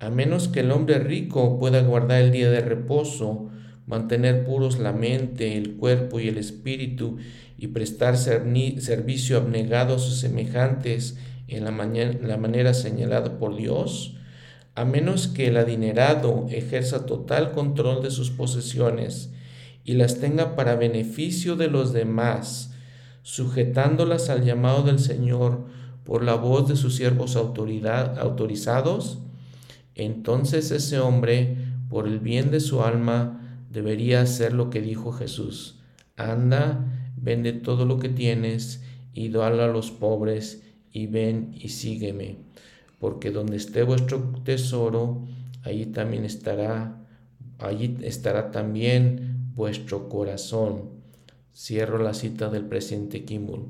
A 0.00 0.10
menos 0.10 0.48
que 0.48 0.60
el 0.60 0.72
hombre 0.72 0.98
rico 0.98 1.58
pueda 1.58 1.82
guardar 1.82 2.22
el 2.22 2.32
día 2.32 2.50
de 2.50 2.60
reposo, 2.60 3.50
mantener 3.86 4.44
puros 4.44 4.78
la 4.78 4.92
mente, 4.92 5.56
el 5.56 5.76
cuerpo 5.76 6.18
y 6.18 6.28
el 6.28 6.38
espíritu 6.38 7.18
y 7.58 7.68
prestar 7.68 8.16
servicio 8.16 9.36
abnegado 9.36 9.96
a 9.96 9.98
sus 9.98 10.18
semejantes 10.18 11.18
en 11.46 11.64
la, 11.64 11.70
la 11.70 12.36
manera 12.36 12.74
señalada 12.74 13.38
por 13.38 13.56
Dios, 13.56 14.16
a 14.74 14.84
menos 14.84 15.28
que 15.28 15.48
el 15.48 15.56
adinerado 15.56 16.46
ejerza 16.50 17.04
total 17.04 17.52
control 17.52 18.02
de 18.02 18.10
sus 18.10 18.30
posesiones 18.30 19.30
y 19.84 19.94
las 19.94 20.18
tenga 20.18 20.56
para 20.56 20.76
beneficio 20.76 21.56
de 21.56 21.68
los 21.68 21.92
demás, 21.92 22.72
sujetándolas 23.22 24.30
al 24.30 24.44
llamado 24.44 24.82
del 24.82 24.98
Señor 24.98 25.66
por 26.04 26.24
la 26.24 26.34
voz 26.34 26.68
de 26.68 26.76
sus 26.76 26.96
siervos 26.96 27.36
autoridad, 27.36 28.18
autorizados, 28.18 29.18
entonces 29.94 30.70
ese 30.70 30.98
hombre, 30.98 31.56
por 31.90 32.08
el 32.08 32.18
bien 32.18 32.50
de 32.50 32.60
su 32.60 32.82
alma, 32.82 33.66
debería 33.70 34.22
hacer 34.22 34.54
lo 34.54 34.70
que 34.70 34.80
dijo 34.80 35.12
Jesús. 35.12 35.80
Anda, 36.16 37.12
vende 37.16 37.52
todo 37.52 37.84
lo 37.84 37.98
que 37.98 38.08
tienes 38.08 38.82
y 39.12 39.28
dalo 39.28 39.62
a 39.62 39.68
los 39.68 39.90
pobres 39.90 40.62
y 40.90 41.06
ven 41.06 41.54
y 41.54 41.68
sígueme 41.68 42.51
porque 43.02 43.32
donde 43.32 43.56
esté 43.56 43.82
vuestro 43.82 44.32
tesoro, 44.44 45.26
allí 45.64 45.86
también 45.86 46.24
estará, 46.24 47.04
allí 47.58 47.98
estará 48.02 48.52
también 48.52 49.50
vuestro 49.56 50.08
corazón. 50.08 50.90
Cierro 51.52 51.98
la 51.98 52.14
cita 52.14 52.48
del 52.48 52.64
presidente 52.64 53.24
Kimball. 53.24 53.64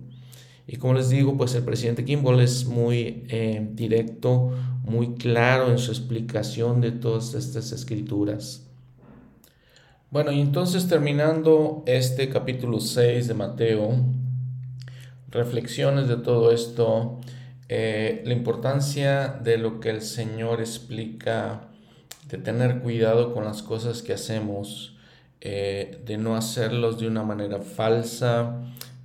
Y 0.66 0.76
como 0.76 0.92
les 0.92 1.08
digo, 1.08 1.34
pues 1.38 1.54
el 1.54 1.62
presidente 1.62 2.04
Kimball 2.04 2.40
es 2.40 2.66
muy 2.66 3.24
eh, 3.30 3.66
directo, 3.72 4.52
muy 4.84 5.14
claro 5.14 5.70
en 5.70 5.78
su 5.78 5.92
explicación 5.92 6.82
de 6.82 6.92
todas 6.92 7.32
estas 7.32 7.72
escrituras. 7.72 8.68
Bueno, 10.10 10.30
y 10.30 10.42
entonces 10.42 10.88
terminando 10.88 11.84
este 11.86 12.28
capítulo 12.28 12.80
6 12.80 13.28
de 13.28 13.32
Mateo, 13.32 13.96
reflexiones 15.30 16.06
de 16.06 16.18
todo 16.18 16.52
esto, 16.52 17.18
eh, 17.74 18.20
la 18.26 18.34
importancia 18.34 19.28
de 19.28 19.56
lo 19.56 19.80
que 19.80 19.88
el 19.88 20.02
Señor 20.02 20.60
explica, 20.60 21.70
de 22.28 22.36
tener 22.36 22.80
cuidado 22.80 23.32
con 23.32 23.46
las 23.46 23.62
cosas 23.62 24.02
que 24.02 24.12
hacemos, 24.12 24.98
eh, 25.40 26.02
de 26.04 26.18
no 26.18 26.36
hacerlos 26.36 27.00
de 27.00 27.06
una 27.06 27.22
manera 27.22 27.62
falsa, 27.62 28.60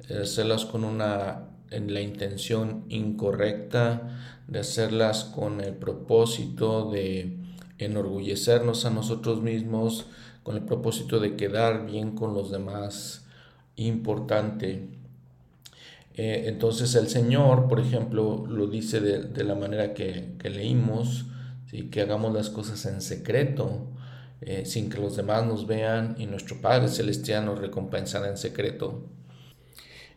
de 0.09 0.21
hacerlas 0.21 0.65
con 0.65 0.83
una 0.83 1.47
en 1.71 1.93
la 1.93 2.01
intención 2.01 2.83
incorrecta, 2.89 4.19
de 4.49 4.59
hacerlas 4.59 5.23
con 5.23 5.61
el 5.61 5.73
propósito 5.73 6.91
de 6.91 7.37
enorgullecernos 7.77 8.83
a 8.83 8.89
nosotros 8.89 9.41
mismos, 9.41 10.07
con 10.43 10.57
el 10.57 10.63
propósito 10.63 11.21
de 11.21 11.37
quedar 11.37 11.85
bien 11.85 12.15
con 12.15 12.33
los 12.33 12.51
demás, 12.51 13.25
importante. 13.77 14.89
Eh, 16.17 16.45
entonces 16.47 16.95
el 16.95 17.09
Señor, 17.09 17.67
por 17.67 17.79
ejemplo, 17.79 18.45
lo 18.47 18.67
dice 18.67 18.99
de, 18.99 19.43
la 19.43 19.53
manera 19.53 19.93
que, 19.93 20.33
leímos, 20.43 21.27
¿sí? 21.69 21.89
que 21.89 22.01
hagamos 22.01 22.33
las 22.33 22.49
cosas 22.49 22.83
en 22.87 23.01
secreto, 23.01 23.87
eh, 24.41 24.63
sin 24.65 24.89
que 24.89 24.99
los 24.99 25.15
demás 25.15 25.45
nos 25.45 25.67
vean 25.67 26.15
y 26.17 26.25
nuestro 26.25 26.59
Padre 26.59 26.87
Celestial 26.87 27.45
nos 27.45 27.59
recompensará 27.59 28.29
en 28.29 28.37
secreto. 28.37 29.03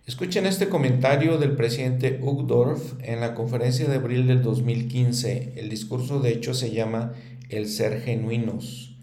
Escuchen 0.06 0.46
este 0.46 0.70
comentario 0.70 1.36
del 1.36 1.52
presidente 1.52 2.18
Uchtdorf 2.22 2.94
en 3.02 3.20
la 3.20 3.34
conferencia 3.34 3.86
de 3.86 3.96
abril 3.96 4.26
del 4.26 4.42
2015. 4.42 5.52
El 5.56 5.68
discurso 5.68 6.20
de 6.20 6.32
hecho 6.32 6.54
se 6.54 6.70
llama 6.70 7.12
El 7.50 7.68
ser 7.68 8.00
genuinos. 8.00 8.96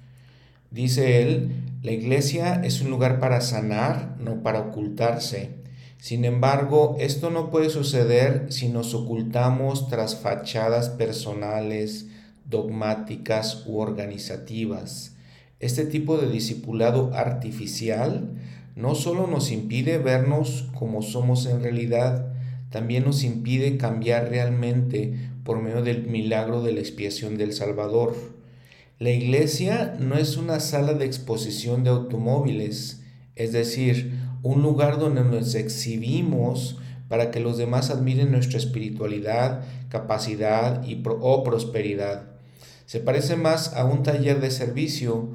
Dice 0.72 1.22
él, 1.22 1.52
la 1.84 1.92
iglesia 1.92 2.62
es 2.64 2.82
un 2.82 2.90
lugar 2.90 3.20
para 3.20 3.40
sanar, 3.42 4.18
no 4.20 4.42
para 4.42 4.60
ocultarse. 4.60 5.57
Sin 6.00 6.26
embargo, 6.26 6.96
esto 7.00 7.30
no 7.30 7.50
puede 7.50 7.70
suceder 7.70 8.48
si 8.50 8.70
nos 8.70 8.94
ocultamos 8.94 9.88
tras 9.88 10.16
fachadas 10.16 10.90
personales, 10.90 12.08
dogmáticas 12.46 13.64
u 13.66 13.80
organizativas. 13.80 15.16
Este 15.60 15.86
tipo 15.86 16.18
de 16.18 16.30
discipulado 16.30 17.12
artificial 17.14 18.36
no 18.76 18.94
solo 18.94 19.26
nos 19.26 19.52
impide 19.52 19.98
vernos 19.98 20.70
como 20.78 21.02
somos 21.02 21.48
en 21.48 21.64
realidad, 21.64 22.28
también 22.70 23.06
nos 23.06 23.24
impide 23.24 23.78
cambiar 23.78 24.30
realmente 24.30 25.32
por 25.44 25.62
medio 25.62 25.82
del 25.82 26.06
milagro 26.06 26.62
de 26.62 26.74
la 26.74 26.80
expiación 26.82 27.38
del 27.38 27.54
Salvador. 27.54 28.16
La 29.00 29.10
iglesia 29.10 29.96
no 30.00 30.16
es 30.16 30.38
una 30.38 30.60
sala 30.60 30.94
de 30.94 31.06
exposición 31.06 31.84
de 31.84 31.90
automóviles, 31.90 33.02
es 33.36 33.52
decir, 33.52 34.27
un 34.44 34.62
lugar 34.62 35.00
donde 35.00 35.24
nos 35.24 35.56
exhibimos 35.56 36.78
para 37.08 37.32
que 37.32 37.40
los 37.40 37.58
demás 37.58 37.90
admiren 37.90 38.32
nuestra 38.32 38.58
espiritualidad, 38.58 39.64
capacidad 39.90 40.84
y 40.86 41.02
o 41.06 41.44
prosperidad. 41.44 42.24
Se 42.86 43.00
parece 43.00 43.36
más 43.36 43.74
a 43.74 43.86
un 43.86 44.04
taller 44.04 44.40
de 44.40 44.52
servicio 44.52 45.30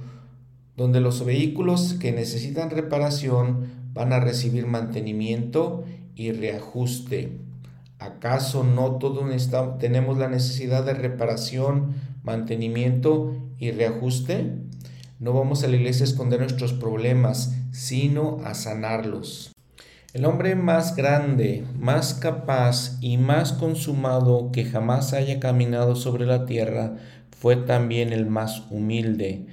donde 0.77 1.01
los 1.01 1.25
vehículos 1.25 1.95
que 1.95 2.13
necesitan 2.13 2.71
reparación 2.71 3.83
van 3.93 4.13
a 4.13 4.21
recibir 4.21 4.67
mantenimiento 4.67 5.85
y 6.15 6.33
reajuste. 6.33 7.39
¿Acaso 7.99 8.65
no 8.65 8.97
todos 8.97 9.25
tenemos 9.79 10.19
la 10.19 10.29
necesidad 10.29 10.85
de 10.85 10.95
reparación, 10.95 11.95
mantenimiento 12.23 13.35
y 13.59 13.71
reajuste? 13.71 14.57
No 15.21 15.33
vamos 15.33 15.63
a 15.63 15.69
la 15.69 15.77
iglesia 15.77 16.05
a 16.05 16.09
esconder 16.09 16.41
nuestros 16.41 16.73
problemas, 16.73 17.55
sino 17.73 18.41
a 18.45 18.55
sanarlos. 18.55 19.53
El 20.15 20.27
hombre 20.27 20.55
más 20.55 20.95
grande, 20.95 21.65
más 21.79 22.15
capaz 22.15 22.99
y 23.01 23.17
más 23.17 23.53
consumado 23.53 24.51
que 24.53 24.65
jamás 24.65 25.15
haya 25.15 25.41
caminado 25.41 25.97
sobre 25.97 26.27
la 26.27 26.45
tierra 26.47 26.97
fue 27.31 27.57
también 27.57 28.13
el 28.13 28.27
más 28.27 28.63
humilde 28.71 29.47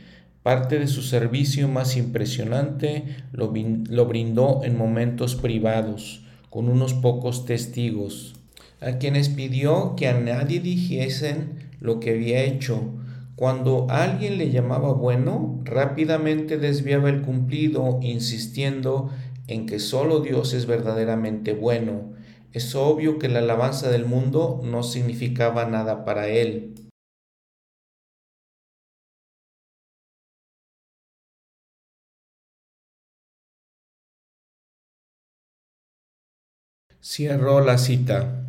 Parte 0.43 0.80
de 0.80 0.88
su 0.88 1.01
servicio 1.01 1.67
más 1.67 1.97
impresionante 1.97 3.03
lo, 3.34 3.49
brindó 3.49 4.61
en 4.63 4.78
momentos 4.78 5.36
privados, 5.36 6.24
con 6.49 6.70
unos 6.70 6.93
pocos 6.93 7.45
testigos, 7.45 8.36
a 8.80 8.93
quienes 8.99 9.28
pidió 9.28 9.95
que 9.97 10.07
a 10.07 10.17
nadie 10.17 10.61
dijesen 10.61 11.70
lo 11.82 11.99
que 11.99 12.11
había 12.11 12.41
hecho. 12.41 12.82
Cuando 13.39 13.87
alguien 13.89 14.37
le 14.37 14.51
llamaba 14.51 14.91
bueno, 14.91 15.61
rápidamente 15.63 16.57
desviaba 16.57 17.09
el 17.09 17.21
cumplido, 17.21 17.97
insistiendo 18.03 19.09
en 19.47 19.65
que 19.65 19.79
solo 19.79 20.19
Dios 20.19 20.53
es 20.53 20.65
verdaderamente 20.65 21.53
bueno. 21.53 22.11
Es 22.51 22.75
obvio 22.75 23.17
que 23.17 23.29
la 23.29 23.39
alabanza 23.39 23.89
del 23.89 24.05
mundo 24.05 24.59
no 24.65 24.83
significaba 24.83 25.63
nada 25.63 26.03
para 26.03 26.27
él. 26.27 26.75
Cierro 37.01 37.59
la 37.59 37.77
cita. 37.77 38.49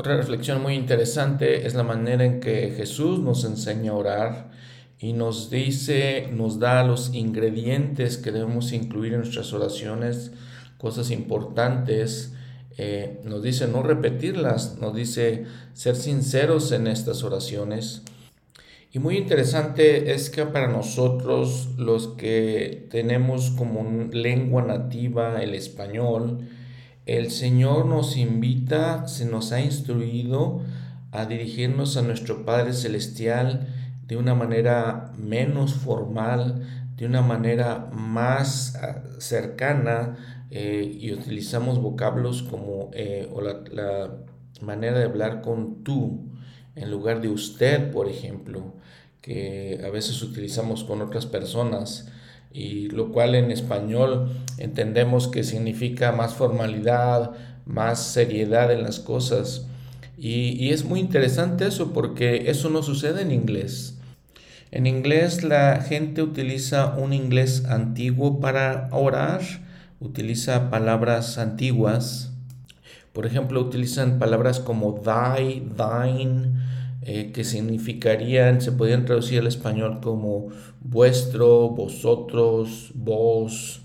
Otra 0.00 0.16
reflexión 0.16 0.62
muy 0.62 0.76
interesante 0.76 1.66
es 1.66 1.74
la 1.74 1.82
manera 1.82 2.24
en 2.24 2.40
que 2.40 2.72
Jesús 2.74 3.18
nos 3.18 3.44
enseña 3.44 3.90
a 3.90 3.96
orar 3.96 4.50
y 4.98 5.12
nos 5.12 5.50
dice, 5.50 6.30
nos 6.32 6.58
da 6.58 6.82
los 6.84 7.12
ingredientes 7.12 8.16
que 8.16 8.32
debemos 8.32 8.72
incluir 8.72 9.12
en 9.12 9.18
nuestras 9.18 9.52
oraciones, 9.52 10.32
cosas 10.78 11.10
importantes. 11.10 12.32
Eh, 12.78 13.20
nos 13.24 13.42
dice 13.42 13.68
no 13.68 13.82
repetirlas, 13.82 14.78
nos 14.80 14.96
dice 14.96 15.44
ser 15.74 15.96
sinceros 15.96 16.72
en 16.72 16.86
estas 16.86 17.22
oraciones. 17.22 18.00
Y 18.92 19.00
muy 19.00 19.18
interesante 19.18 20.14
es 20.14 20.30
que 20.30 20.46
para 20.46 20.68
nosotros, 20.68 21.74
los 21.76 22.08
que 22.08 22.88
tenemos 22.90 23.50
como 23.50 24.08
lengua 24.14 24.62
nativa 24.62 25.42
el 25.42 25.54
español, 25.54 26.48
el 27.10 27.32
Señor 27.32 27.86
nos 27.86 28.16
invita, 28.16 29.08
se 29.08 29.24
nos 29.24 29.50
ha 29.50 29.60
instruido 29.60 30.62
a 31.10 31.26
dirigirnos 31.26 31.96
a 31.96 32.02
nuestro 32.02 32.44
Padre 32.44 32.72
Celestial 32.72 33.66
de 34.06 34.16
una 34.16 34.36
manera 34.36 35.10
menos 35.18 35.74
formal, 35.74 36.62
de 36.96 37.06
una 37.06 37.20
manera 37.20 37.90
más 37.92 38.76
ah, 38.76 39.02
cercana 39.18 40.44
eh, 40.50 40.98
y 41.00 41.12
utilizamos 41.12 41.80
vocablos 41.80 42.44
como 42.44 42.92
eh, 42.92 43.28
o 43.32 43.40
la, 43.40 43.64
la, 43.72 44.10
manera 44.60 44.96
de 44.96 45.06
hablar 45.06 45.40
con 45.40 45.82
tú 45.82 46.28
en 46.76 46.92
lugar 46.92 47.20
de 47.20 47.28
usted, 47.28 47.90
por 47.90 48.08
ejemplo, 48.08 48.74
que 49.20 49.80
a 49.84 49.90
veces 49.90 50.22
utilizamos 50.22 50.84
con 50.84 51.02
otras 51.02 51.26
personas 51.26 52.08
y 52.52 52.88
lo 52.88 53.12
cual 53.12 53.34
en 53.34 53.50
español 53.50 54.28
entendemos 54.58 55.28
que 55.28 55.44
significa 55.44 56.12
más 56.12 56.34
formalidad, 56.34 57.32
más 57.64 58.02
seriedad 58.04 58.72
en 58.72 58.82
las 58.82 58.98
cosas. 58.98 59.66
Y, 60.16 60.70
es 60.70 60.84
muy 60.84 61.00
interesante 61.00 61.66
eso 61.66 61.92
porque 61.92 62.50
eso 62.50 62.68
no 62.68 62.82
sucede 62.82 63.22
en 63.22 63.30
inglés. 63.30 63.98
En 64.70 64.86
inglés 64.86 65.42
la 65.42 65.80
gente 65.80 66.22
utiliza 66.22 66.94
un 66.96 67.12
inglés 67.12 67.64
antiguo 67.64 68.38
para 68.38 68.88
orar, 68.92 69.40
utiliza 69.98 70.70
palabras 70.70 71.38
antiguas. 71.38 72.32
Por 73.12 73.26
ejemplo, 73.26 73.60
utilizan 73.60 74.18
palabras 74.18 74.60
como 74.60 75.00
thy, 75.00 75.66
thine, 75.76 76.52
eh, 77.12 77.32
que 77.32 77.42
significarían, 77.42 78.60
se 78.60 78.70
podrían 78.70 79.04
traducir 79.04 79.40
al 79.40 79.48
español 79.48 79.98
como 80.00 80.46
vuestro, 80.80 81.70
vosotros, 81.70 82.92
vos. 82.94 83.80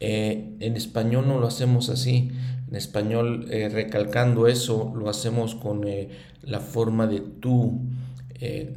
Eh, 0.00 0.56
en 0.58 0.76
español 0.76 1.28
no 1.28 1.38
lo 1.38 1.46
hacemos 1.46 1.88
así. 1.88 2.32
En 2.68 2.74
español, 2.74 3.46
eh, 3.48 3.68
recalcando 3.68 4.48
eso, 4.48 4.92
lo 4.96 5.08
hacemos 5.08 5.54
con 5.54 5.86
la 6.42 6.58
forma 6.58 7.06
de 7.06 7.20
tú, 7.20 7.78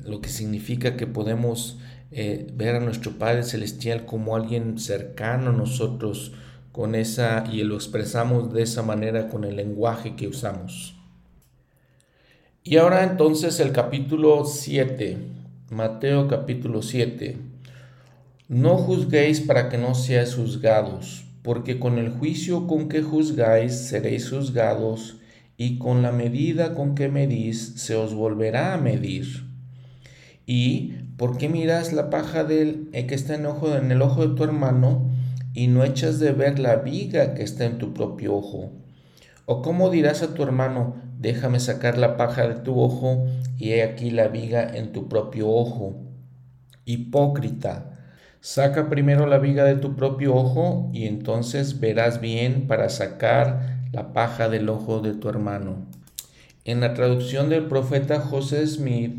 lo 0.06 0.22
que 0.22 0.30
significa 0.30 0.96
que 0.96 1.08
podemos 1.08 1.80
ver 2.12 2.76
a 2.76 2.80
nuestro 2.80 3.14
Padre 3.14 3.42
Celestial 3.42 4.06
como 4.06 4.36
alguien 4.36 4.78
cercano 4.78 5.50
a 5.50 5.54
nosotros, 5.54 6.34
con 6.72 6.94
esa, 6.94 7.46
y 7.52 7.64
lo 7.64 7.76
expresamos 7.76 8.54
de 8.54 8.62
esa 8.62 8.84
manera 8.84 9.28
con 9.28 9.44
el 9.44 9.56
lenguaje 9.56 10.16
que 10.16 10.28
usamos. 10.28 11.01
Y 12.64 12.78
ahora 12.78 13.04
entonces 13.04 13.60
el 13.60 13.72
capítulo 13.72 14.46
7, 14.46 15.18
Mateo 15.72 16.28
capítulo 16.28 16.84
7. 16.84 17.40
No 18.50 18.78
juzguéis 18.78 19.42
para 19.42 19.68
que 19.68 19.80
no 19.80 19.96
seáis 19.96 20.36
juzgados, 20.36 21.26
porque 21.42 21.80
con 21.80 21.98
el 21.98 22.12
juicio 22.12 22.68
con 22.68 22.88
que 22.88 23.02
juzgáis 23.02 23.74
seréis 23.74 24.30
juzgados, 24.30 25.18
y 25.58 25.80
con 25.80 26.04
la 26.04 26.12
medida 26.12 26.76
con 26.76 26.94
que 26.94 27.10
medís 27.10 27.74
se 27.78 27.96
os 27.96 28.14
volverá 28.14 28.76
a 28.76 28.78
medir. 28.78 29.48
¿Y 30.46 30.94
por 31.18 31.40
qué 31.40 31.50
miras 31.50 31.94
la 31.94 32.12
paja 32.12 32.44
del, 32.44 32.90
eh, 32.94 33.08
que 33.08 33.16
está 33.16 33.34
en, 33.34 33.48
en 33.48 33.92
el 33.92 34.04
ojo 34.04 34.28
de 34.28 34.36
tu 34.36 34.44
hermano 34.44 35.10
y 35.56 35.66
no 35.66 35.84
echas 35.84 36.20
de 36.20 36.32
ver 36.32 36.60
la 36.60 36.76
viga 36.76 37.34
que 37.34 37.42
está 37.42 37.66
en 37.66 37.80
tu 37.80 37.92
propio 37.96 38.36
ojo? 38.36 38.72
¿O 39.48 39.64
cómo 39.64 39.90
dirás 39.90 40.22
a 40.22 40.36
tu 40.36 40.44
hermano, 40.44 41.11
déjame 41.22 41.60
sacar 41.60 42.00
la 42.00 42.18
paja 42.18 42.48
de 42.48 42.56
tu 42.56 42.80
ojo 42.82 43.28
y 43.58 43.74
he 43.74 43.84
aquí 43.84 44.10
la 44.10 44.28
viga 44.28 44.68
en 44.74 44.92
tu 44.92 45.08
propio 45.08 45.50
ojo? 45.50 45.96
Hipócrita, 46.86 47.92
saca 48.40 48.90
primero 48.90 49.28
la 49.28 49.38
viga 49.38 49.64
de 49.64 49.76
tu 49.76 49.96
propio 49.96 50.36
ojo 50.36 50.90
y 50.94 51.06
entonces 51.06 51.80
verás 51.80 52.20
bien 52.22 52.66
para 52.68 52.90
sacar 52.90 53.82
la 53.92 54.14
paja 54.14 54.50
del 54.50 54.68
ojo 54.68 55.00
de 55.00 55.14
tu 55.14 55.30
hermano. 55.30 55.86
En 56.66 56.80
la 56.82 56.96
traducción 56.96 57.50
del 57.50 57.68
profeta 57.68 58.20
José 58.20 58.66
Smith 58.66 59.14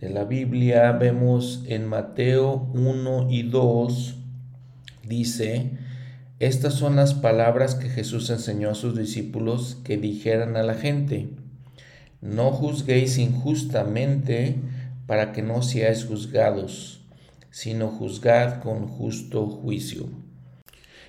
de 0.00 0.08
la 0.08 0.24
Biblia 0.24 0.92
vemos 0.92 1.64
en 1.66 1.86
Mateo 1.86 2.70
1 2.74 3.26
y 3.28 3.42
2, 3.42 4.14
dice, 5.04 5.72
estas 6.38 6.74
son 6.74 6.96
las 6.96 7.12
palabras 7.12 7.74
que 7.74 7.88
Jesús 7.88 8.30
enseñó 8.30 8.70
a 8.70 8.74
sus 8.74 8.96
discípulos 8.96 9.78
que 9.84 9.98
dijeran 9.98 10.56
a 10.56 10.62
la 10.62 10.74
gente, 10.74 11.28
no 12.20 12.50
juzguéis 12.52 13.18
injustamente 13.18 14.56
para 15.06 15.32
que 15.32 15.42
no 15.42 15.62
seáis 15.62 16.04
juzgados, 16.04 17.00
sino 17.50 17.88
juzgad 17.88 18.60
con 18.62 18.86
justo 18.86 19.46
juicio. 19.46 20.08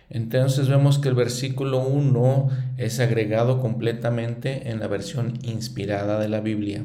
Entonces 0.09 0.67
vemos 0.67 0.99
que 0.99 1.09
el 1.09 1.15
versículo 1.15 1.79
1 1.79 2.49
es 2.77 2.99
agregado 2.99 3.61
completamente 3.61 4.69
en 4.69 4.79
la 4.79 4.87
versión 4.87 5.39
inspirada 5.41 6.19
de 6.19 6.27
la 6.27 6.41
Biblia. 6.41 6.83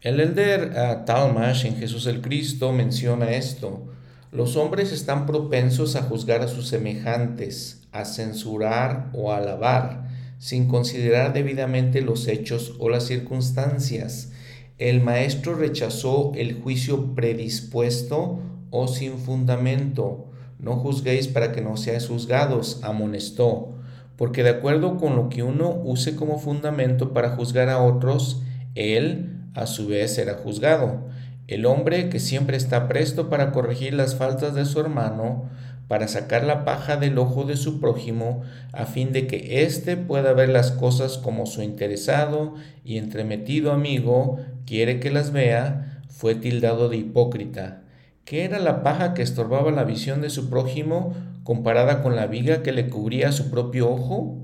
El 0.00 0.20
elder 0.20 0.72
uh, 0.72 1.04
Talmash 1.04 1.64
en 1.66 1.76
Jesús 1.76 2.06
el 2.06 2.20
Cristo 2.20 2.72
menciona 2.72 3.30
esto. 3.30 3.88
Los 4.30 4.56
hombres 4.56 4.92
están 4.92 5.24
propensos 5.24 5.96
a 5.96 6.02
juzgar 6.02 6.42
a 6.42 6.48
sus 6.48 6.68
semejantes, 6.68 7.82
a 7.92 8.04
censurar 8.04 9.10
o 9.14 9.32
a 9.32 9.38
alabar, 9.38 10.07
sin 10.38 10.68
considerar 10.68 11.32
debidamente 11.32 12.00
los 12.00 12.28
hechos 12.28 12.74
o 12.78 12.88
las 12.88 13.04
circunstancias. 13.04 14.32
El 14.78 15.00
maestro 15.00 15.56
rechazó 15.56 16.32
el 16.36 16.60
juicio 16.62 17.14
predispuesto 17.14 18.38
o 18.70 18.86
sin 18.86 19.18
fundamento. 19.18 20.26
No 20.60 20.76
juzguéis 20.76 21.28
para 21.28 21.52
que 21.52 21.60
no 21.60 21.76
seáis 21.76 22.06
juzgados, 22.06 22.80
amonestó, 22.82 23.74
porque 24.16 24.42
de 24.42 24.50
acuerdo 24.50 24.96
con 24.96 25.16
lo 25.16 25.28
que 25.28 25.42
uno 25.42 25.70
use 25.84 26.16
como 26.16 26.38
fundamento 26.38 27.12
para 27.12 27.36
juzgar 27.36 27.68
a 27.68 27.82
otros, 27.82 28.42
él 28.74 29.36
a 29.54 29.66
su 29.66 29.88
vez 29.88 30.14
será 30.14 30.34
juzgado. 30.34 31.08
El 31.48 31.66
hombre 31.66 32.08
que 32.08 32.20
siempre 32.20 32.56
está 32.56 32.88
presto 32.88 33.28
para 33.28 33.52
corregir 33.52 33.94
las 33.94 34.16
faltas 34.16 34.54
de 34.54 34.64
su 34.64 34.78
hermano, 34.80 35.48
para 35.88 36.06
sacar 36.06 36.44
la 36.44 36.66
paja 36.66 36.98
del 36.98 37.18
ojo 37.18 37.44
de 37.44 37.56
su 37.56 37.80
prójimo, 37.80 38.42
a 38.72 38.84
fin 38.84 39.12
de 39.12 39.26
que 39.26 39.64
éste 39.64 39.96
pueda 39.96 40.34
ver 40.34 40.50
las 40.50 40.70
cosas 40.70 41.16
como 41.16 41.46
su 41.46 41.62
interesado 41.62 42.54
y 42.84 42.98
entremetido 42.98 43.72
amigo 43.72 44.38
quiere 44.66 45.00
que 45.00 45.10
las 45.10 45.32
vea, 45.32 46.02
fue 46.10 46.34
tildado 46.34 46.90
de 46.90 46.98
hipócrita. 46.98 47.82
¿Qué 48.26 48.44
era 48.44 48.58
la 48.58 48.82
paja 48.82 49.14
que 49.14 49.22
estorbaba 49.22 49.70
la 49.70 49.84
visión 49.84 50.20
de 50.20 50.28
su 50.28 50.50
prójimo 50.50 51.14
comparada 51.42 52.02
con 52.02 52.14
la 52.14 52.26
viga 52.26 52.62
que 52.62 52.72
le 52.72 52.90
cubría 52.90 53.32
su 53.32 53.50
propio 53.50 53.90
ojo? 53.90 54.36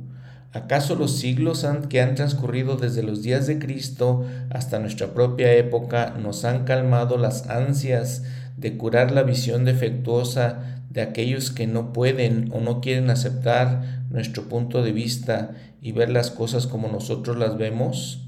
¿Acaso 0.54 0.94
los 0.94 1.18
siglos 1.18 1.66
que 1.90 2.00
han 2.00 2.14
transcurrido 2.14 2.76
desde 2.76 3.02
los 3.02 3.22
días 3.22 3.46
de 3.46 3.58
Cristo 3.58 4.24
hasta 4.50 4.78
nuestra 4.78 5.08
propia 5.08 5.52
época 5.52 6.14
nos 6.18 6.44
han 6.46 6.64
calmado 6.64 7.18
las 7.18 7.50
ansias 7.50 8.22
de 8.64 8.78
curar 8.78 9.12
la 9.12 9.24
visión 9.24 9.66
defectuosa 9.66 10.80
de 10.88 11.02
aquellos 11.02 11.50
que 11.50 11.66
no 11.66 11.92
pueden 11.92 12.50
o 12.50 12.60
no 12.60 12.80
quieren 12.80 13.10
aceptar 13.10 14.06
nuestro 14.08 14.44
punto 14.44 14.82
de 14.82 14.90
vista 14.90 15.54
y 15.82 15.92
ver 15.92 16.08
las 16.08 16.30
cosas 16.30 16.66
como 16.66 16.88
nosotros 16.88 17.36
las 17.36 17.58
vemos? 17.58 18.26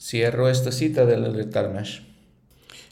Cierro 0.00 0.48
esta 0.48 0.70
cita 0.70 1.06
de 1.06 1.16
la 1.16 1.50
Talmash. 1.50 2.02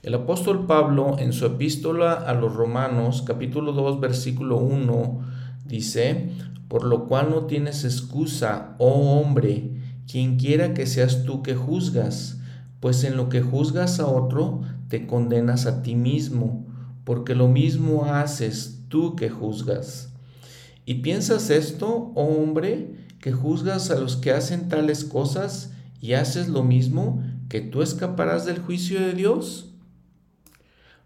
El 0.02 0.14
apóstol 0.14 0.66
Pablo 0.66 1.20
en 1.20 1.32
su 1.32 1.46
epístola 1.46 2.14
a 2.14 2.34
los 2.34 2.52
Romanos 2.52 3.22
capítulo 3.24 3.70
2 3.70 4.00
versículo 4.00 4.56
1 4.56 5.20
dice, 5.66 6.30
por 6.66 6.82
lo 6.82 7.06
cual 7.06 7.30
no 7.30 7.44
tienes 7.44 7.84
excusa, 7.84 8.74
oh 8.78 9.20
hombre, 9.20 9.70
quien 10.10 10.36
quiera 10.36 10.74
que 10.74 10.86
seas 10.86 11.22
tú 11.22 11.44
que 11.44 11.54
juzgas, 11.54 12.40
pues 12.80 13.04
en 13.04 13.16
lo 13.16 13.28
que 13.28 13.40
juzgas 13.40 14.00
a 14.00 14.08
otro, 14.08 14.62
te 14.88 15.06
condenas 15.06 15.66
a 15.66 15.82
ti 15.82 15.94
mismo, 15.94 16.66
porque 17.04 17.34
lo 17.34 17.48
mismo 17.48 18.06
haces 18.06 18.80
tú 18.88 19.16
que 19.16 19.30
juzgas. 19.30 20.12
¿Y 20.84 20.96
piensas 20.96 21.50
esto, 21.50 22.12
oh 22.14 22.42
hombre, 22.42 22.94
que 23.20 23.32
juzgas 23.32 23.90
a 23.90 23.98
los 23.98 24.16
que 24.16 24.30
hacen 24.30 24.68
tales 24.68 25.04
cosas 25.04 25.72
y 26.00 26.12
haces 26.12 26.48
lo 26.48 26.62
mismo, 26.62 27.22
que 27.48 27.60
tú 27.60 27.82
escaparás 27.82 28.44
del 28.46 28.60
juicio 28.60 29.00
de 29.00 29.12
Dios? 29.12 29.74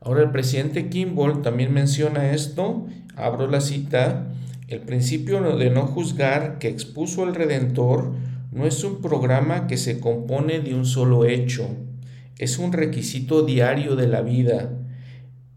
Ahora 0.00 0.22
el 0.22 0.30
presidente 0.30 0.88
Kimball 0.88 1.42
también 1.42 1.72
menciona 1.72 2.32
esto, 2.32 2.86
abro 3.16 3.48
la 3.48 3.60
cita, 3.60 4.32
el 4.68 4.80
principio 4.80 5.56
de 5.56 5.70
no 5.70 5.86
juzgar 5.86 6.58
que 6.58 6.68
expuso 6.68 7.24
el 7.24 7.34
Redentor 7.34 8.12
no 8.52 8.66
es 8.66 8.82
un 8.84 9.00
programa 9.00 9.66
que 9.66 9.76
se 9.76 10.00
compone 10.00 10.60
de 10.60 10.74
un 10.74 10.86
solo 10.86 11.24
hecho, 11.24 11.68
es 12.40 12.58
un 12.58 12.72
requisito 12.72 13.42
diario 13.42 13.96
de 13.96 14.08
la 14.08 14.22
vida. 14.22 14.72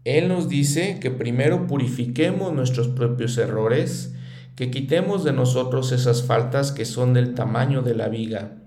Él 0.04 0.28
nos 0.28 0.50
dice 0.50 0.98
que 1.00 1.10
primero 1.10 1.66
purifiquemos 1.66 2.52
nuestros 2.52 2.88
propios 2.88 3.38
errores, 3.38 4.14
que 4.54 4.70
quitemos 4.70 5.24
de 5.24 5.32
nosotros 5.32 5.92
esas 5.92 6.24
faltas 6.24 6.72
que 6.72 6.84
son 6.84 7.14
del 7.14 7.32
tamaño 7.32 7.80
de 7.80 7.94
la 7.94 8.08
viga. 8.08 8.58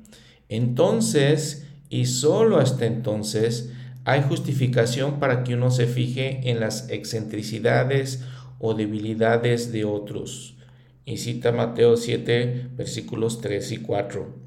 Entonces, 0.49 1.67
y 1.91 2.07
solo 2.07 2.57
hasta 2.57 2.87
entonces, 2.87 3.71
hay 4.03 4.23
justificación 4.23 5.19
para 5.19 5.43
que 5.43 5.53
uno 5.53 5.69
se 5.69 5.85
fije 5.85 6.49
en 6.49 6.59
las 6.59 6.89
excentricidades 6.89 8.23
o 8.57 8.73
debilidades 8.73 9.71
de 9.71 9.85
otros. 9.85 10.57
Y 11.05 11.17
cita 11.17 11.51
Mateo 11.51 11.95
7, 11.95 12.69
versículos 12.75 13.41
3 13.41 13.73
y 13.73 13.77
4. 13.77 14.46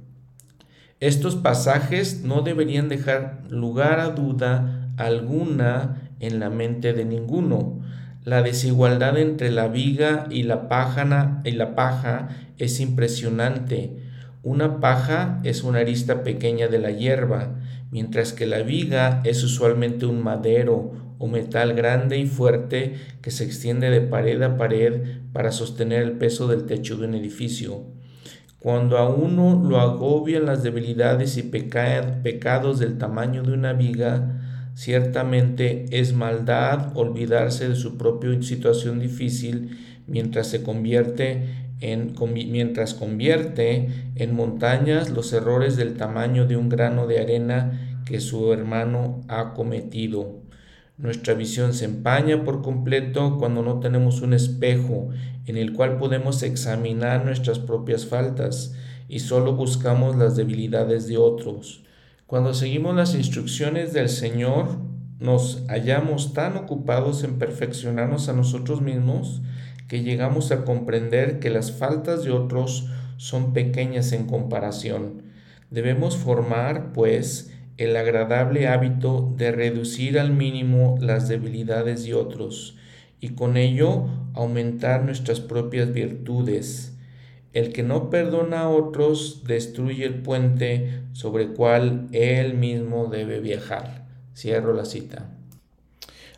Estos 1.00 1.34
pasajes 1.34 2.24
no 2.24 2.42
deberían 2.42 2.90
dejar 2.90 3.44
lugar 3.48 4.00
a 4.00 4.10
duda 4.10 4.92
alguna 4.98 6.12
en 6.20 6.40
la 6.40 6.50
mente 6.50 6.92
de 6.92 7.06
ninguno. 7.06 7.80
La 8.22 8.42
desigualdad 8.42 9.16
entre 9.16 9.50
la 9.50 9.68
viga 9.68 10.26
y 10.28 10.42
la, 10.42 11.40
y 11.42 11.52
la 11.52 11.74
paja 11.74 12.28
es 12.58 12.80
impresionante. 12.80 13.96
Una 14.42 14.78
paja 14.80 15.40
es 15.42 15.64
una 15.64 15.78
arista 15.78 16.22
pequeña 16.22 16.68
de 16.68 16.78
la 16.78 16.90
hierba, 16.90 17.54
mientras 17.90 18.34
que 18.34 18.44
la 18.44 18.58
viga 18.58 19.22
es 19.24 19.42
usualmente 19.42 20.04
un 20.04 20.22
madero 20.22 20.92
o 21.18 21.28
metal 21.28 21.72
grande 21.72 22.18
y 22.18 22.26
fuerte 22.26 22.96
que 23.22 23.30
se 23.30 23.44
extiende 23.44 23.88
de 23.88 24.02
pared 24.02 24.42
a 24.42 24.58
pared 24.58 25.00
para 25.32 25.50
sostener 25.50 26.02
el 26.02 26.12
peso 26.12 26.46
del 26.46 26.66
techo 26.66 26.98
de 26.98 27.06
un 27.06 27.14
edificio. 27.14 27.99
Cuando 28.60 28.98
a 28.98 29.08
uno 29.08 29.66
lo 29.66 29.80
agobian 29.80 30.44
las 30.44 30.62
debilidades 30.62 31.38
y 31.38 31.42
pecados 31.44 32.78
del 32.78 32.98
tamaño 32.98 33.42
de 33.42 33.54
una 33.54 33.72
viga, 33.72 34.38
ciertamente 34.74 35.86
es 35.90 36.12
maldad 36.12 36.94
olvidarse 36.94 37.70
de 37.70 37.74
su 37.74 37.96
propia 37.96 38.30
situación 38.42 39.00
difícil 39.00 39.78
mientras 40.06 40.48
se 40.48 40.62
convierte 40.62 41.70
en, 41.80 42.14
mientras 42.50 42.92
convierte 42.92 43.88
en 44.14 44.34
montañas 44.34 45.08
los 45.08 45.32
errores 45.32 45.78
del 45.78 45.96
tamaño 45.96 46.46
de 46.46 46.58
un 46.58 46.68
grano 46.68 47.06
de 47.06 47.18
arena 47.18 48.02
que 48.04 48.20
su 48.20 48.52
hermano 48.52 49.22
ha 49.28 49.54
cometido. 49.54 50.42
Nuestra 51.00 51.32
visión 51.32 51.72
se 51.72 51.86
empaña 51.86 52.44
por 52.44 52.60
completo 52.60 53.38
cuando 53.38 53.62
no 53.62 53.80
tenemos 53.80 54.20
un 54.20 54.34
espejo 54.34 55.08
en 55.46 55.56
el 55.56 55.72
cual 55.72 55.96
podemos 55.96 56.42
examinar 56.42 57.24
nuestras 57.24 57.58
propias 57.58 58.04
faltas 58.04 58.74
y 59.08 59.20
solo 59.20 59.54
buscamos 59.54 60.16
las 60.16 60.36
debilidades 60.36 61.08
de 61.08 61.16
otros. 61.16 61.82
Cuando 62.26 62.52
seguimos 62.52 62.94
las 62.94 63.14
instrucciones 63.14 63.94
del 63.94 64.10
Señor, 64.10 64.76
nos 65.18 65.64
hallamos 65.68 66.34
tan 66.34 66.58
ocupados 66.58 67.24
en 67.24 67.38
perfeccionarnos 67.38 68.28
a 68.28 68.34
nosotros 68.34 68.82
mismos 68.82 69.40
que 69.88 70.02
llegamos 70.02 70.52
a 70.52 70.66
comprender 70.66 71.40
que 71.40 71.48
las 71.48 71.72
faltas 71.72 72.24
de 72.24 72.30
otros 72.30 72.88
son 73.16 73.54
pequeñas 73.54 74.12
en 74.12 74.26
comparación. 74.26 75.22
Debemos 75.70 76.18
formar, 76.18 76.92
pues, 76.92 77.52
el 77.80 77.96
agradable 77.96 78.68
hábito 78.68 79.32
de 79.38 79.52
reducir 79.52 80.20
al 80.20 80.32
mínimo 80.32 80.98
las 81.00 81.28
debilidades 81.28 82.04
de 82.04 82.12
otros 82.12 82.76
y 83.20 83.30
con 83.30 83.56
ello 83.56 84.06
aumentar 84.34 85.02
nuestras 85.02 85.40
propias 85.40 85.90
virtudes. 85.90 86.94
El 87.54 87.72
que 87.72 87.82
no 87.82 88.10
perdona 88.10 88.60
a 88.60 88.68
otros 88.68 89.44
destruye 89.46 90.04
el 90.04 90.16
puente 90.16 91.04
sobre 91.12 91.44
el 91.44 91.54
cual 91.54 92.08
él 92.12 92.52
mismo 92.52 93.06
debe 93.06 93.40
viajar. 93.40 94.06
Cierro 94.36 94.74
la 94.74 94.84
cita. 94.84 95.30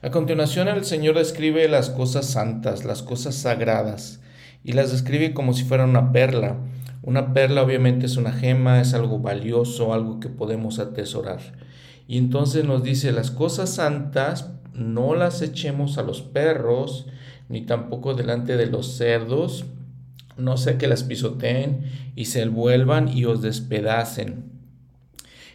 A 0.01 0.11
continuación 0.13 0.69
el 0.69 0.85
Señor 0.85 1.19
describe 1.19 1.67
las 1.67 1.91
cosas 1.91 2.27
santas, 2.27 2.85
las 2.85 3.03
cosas 3.03 3.35
sagradas, 3.35 4.21
y 4.63 4.75
las 4.75 4.93
describe 4.93 5.35
como 5.35 5.55
si 5.55 5.65
fuera 5.65 5.87
una 5.87 6.13
perla. 6.13 6.59
Una 7.03 7.35
perla 7.35 7.63
obviamente 7.63 8.07
es 8.07 8.17
una 8.17 8.33
gema, 8.33 8.81
es 8.81 8.95
algo 8.95 9.19
valioso, 9.19 9.93
algo 9.93 10.21
que 10.21 10.29
podemos 10.29 10.79
atesorar. 10.79 11.41
Y 12.07 12.17
entonces 12.17 12.65
nos 12.65 12.83
dice, 12.83 13.11
las 13.11 13.31
cosas 13.31 13.75
santas 13.75 14.53
no 14.73 15.15
las 15.15 15.43
echemos 15.43 15.99
a 15.99 16.03
los 16.03 16.23
perros, 16.23 17.07
ni 17.49 17.63
tampoco 17.67 18.15
delante 18.15 18.57
de 18.57 18.67
los 18.67 18.97
cerdos, 18.97 19.65
no 20.37 20.57
sea 20.57 20.79
que 20.79 20.87
las 20.87 21.03
pisoteen 21.03 21.85
y 22.15 22.27
se 22.27 22.47
vuelvan 22.47 23.09
y 23.09 23.25
os 23.25 23.43
despedacen. 23.43 24.52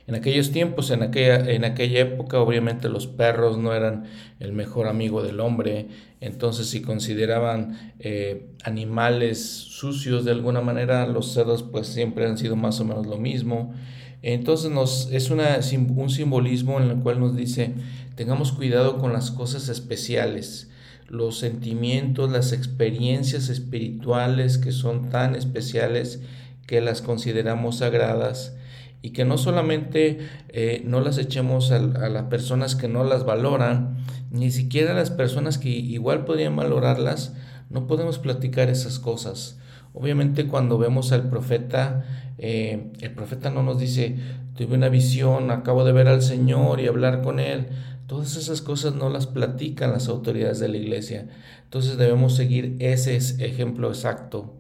En 0.08 0.16
aquellos 0.16 0.52
tiempos, 0.52 0.90
en 0.90 1.04
aquella, 1.04 1.52
en 1.52 1.66
aquella 1.66 2.00
época, 2.00 2.40
obviamente 2.40 2.88
los 2.88 3.08
perros 3.08 3.58
no 3.58 3.74
eran 3.74 4.06
el 4.40 4.54
mejor 4.54 4.88
amigo 4.88 5.22
del 5.22 5.42
hombre, 5.42 5.88
entonces 6.22 6.70
si 6.70 6.82
consideraban 6.82 7.94
eh, 8.00 8.48
animales 8.64 9.44
sucios 9.46 10.24
de 10.24 10.32
alguna 10.32 10.62
manera, 10.62 11.06
los 11.08 11.34
cerdos 11.34 11.62
pues 11.62 11.88
siempre 11.88 12.26
han 12.26 12.38
sido 12.38 12.56
más 12.56 12.80
o 12.80 12.86
menos 12.86 13.06
lo 13.06 13.18
mismo. 13.18 13.74
Entonces 14.22 14.72
nos, 14.72 15.12
es 15.12 15.30
una, 15.30 15.60
un 15.96 16.10
simbolismo 16.10 16.80
en 16.80 16.90
el 16.90 17.00
cual 17.00 17.20
nos 17.20 17.36
dice, 17.36 17.74
tengamos 18.16 18.54
cuidado 18.54 19.00
con 19.00 19.12
las 19.12 19.30
cosas 19.30 19.68
especiales, 19.68 20.72
los 21.10 21.38
sentimientos, 21.38 22.32
las 22.32 22.54
experiencias 22.54 23.50
espirituales 23.50 24.58
que 24.58 24.72
son 24.72 25.10
tan 25.10 25.36
especiales 25.36 26.22
que 26.66 26.80
las 26.80 27.02
consideramos 27.02 27.80
sagradas 27.80 28.56
y 29.02 29.12
que 29.12 29.26
no 29.26 29.38
solamente 29.38 30.20
eh, 30.50 30.82
no 30.86 31.02
las 31.02 31.18
echemos 31.18 31.72
a, 31.72 31.80
las 31.80 32.24
personas 32.24 32.76
que 32.76 32.88
no 32.88 33.04
las 33.04 33.26
valoran, 33.26 33.98
ni 34.32 34.52
siquiera 34.52 34.92
a 34.92 34.96
las 34.96 35.12
personas 35.12 35.58
que 35.58 35.70
igual 35.70 36.26
podrían 36.26 36.56
valorarlas, 36.56 37.34
no 37.70 37.88
podemos 37.88 38.20
platicar 38.20 38.70
esas 38.70 39.00
cosas. 39.00 39.60
Obviamente 39.94 40.48
cuando 40.48 40.78
vemos 40.78 41.12
al 41.12 41.30
profeta, 41.30 42.06
eh, 42.38 42.92
el 43.02 43.12
profeta 43.12 43.50
no 43.50 43.64
nos 43.64 43.80
dice, 43.80 44.18
tuve 44.56 44.76
una 44.76 44.90
visión, 44.90 45.52
acabo 45.52 45.84
de 45.86 45.92
ver 45.92 46.08
al 46.08 46.22
Señor 46.22 46.80
y 46.80 46.88
hablar 46.88 47.22
con 47.22 47.40
Él. 47.40 47.68
Todas 48.08 48.38
esas 48.38 48.62
cosas 48.62 48.96
no 48.96 49.10
las 49.10 49.28
platican 49.28 49.92
las 49.92 50.08
autoridades 50.08 50.60
de 50.60 50.70
la 50.70 50.78
iglesia. 50.78 51.28
Entonces 51.64 51.98
debemos 51.98 52.36
seguir 52.36 52.76
ese 52.80 53.18
ejemplo 53.18 53.90
exacto. 53.90 54.54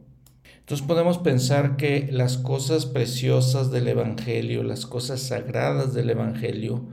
Entonces 0.67 0.85
podemos 0.85 1.17
pensar 1.17 1.77
que 1.77 2.09
las 2.11 2.37
cosas 2.37 2.85
preciosas 2.85 3.71
del 3.71 3.87
Evangelio, 3.87 4.63
las 4.63 4.85
cosas 4.85 5.21
sagradas 5.21 5.93
del 5.93 6.09
Evangelio, 6.09 6.83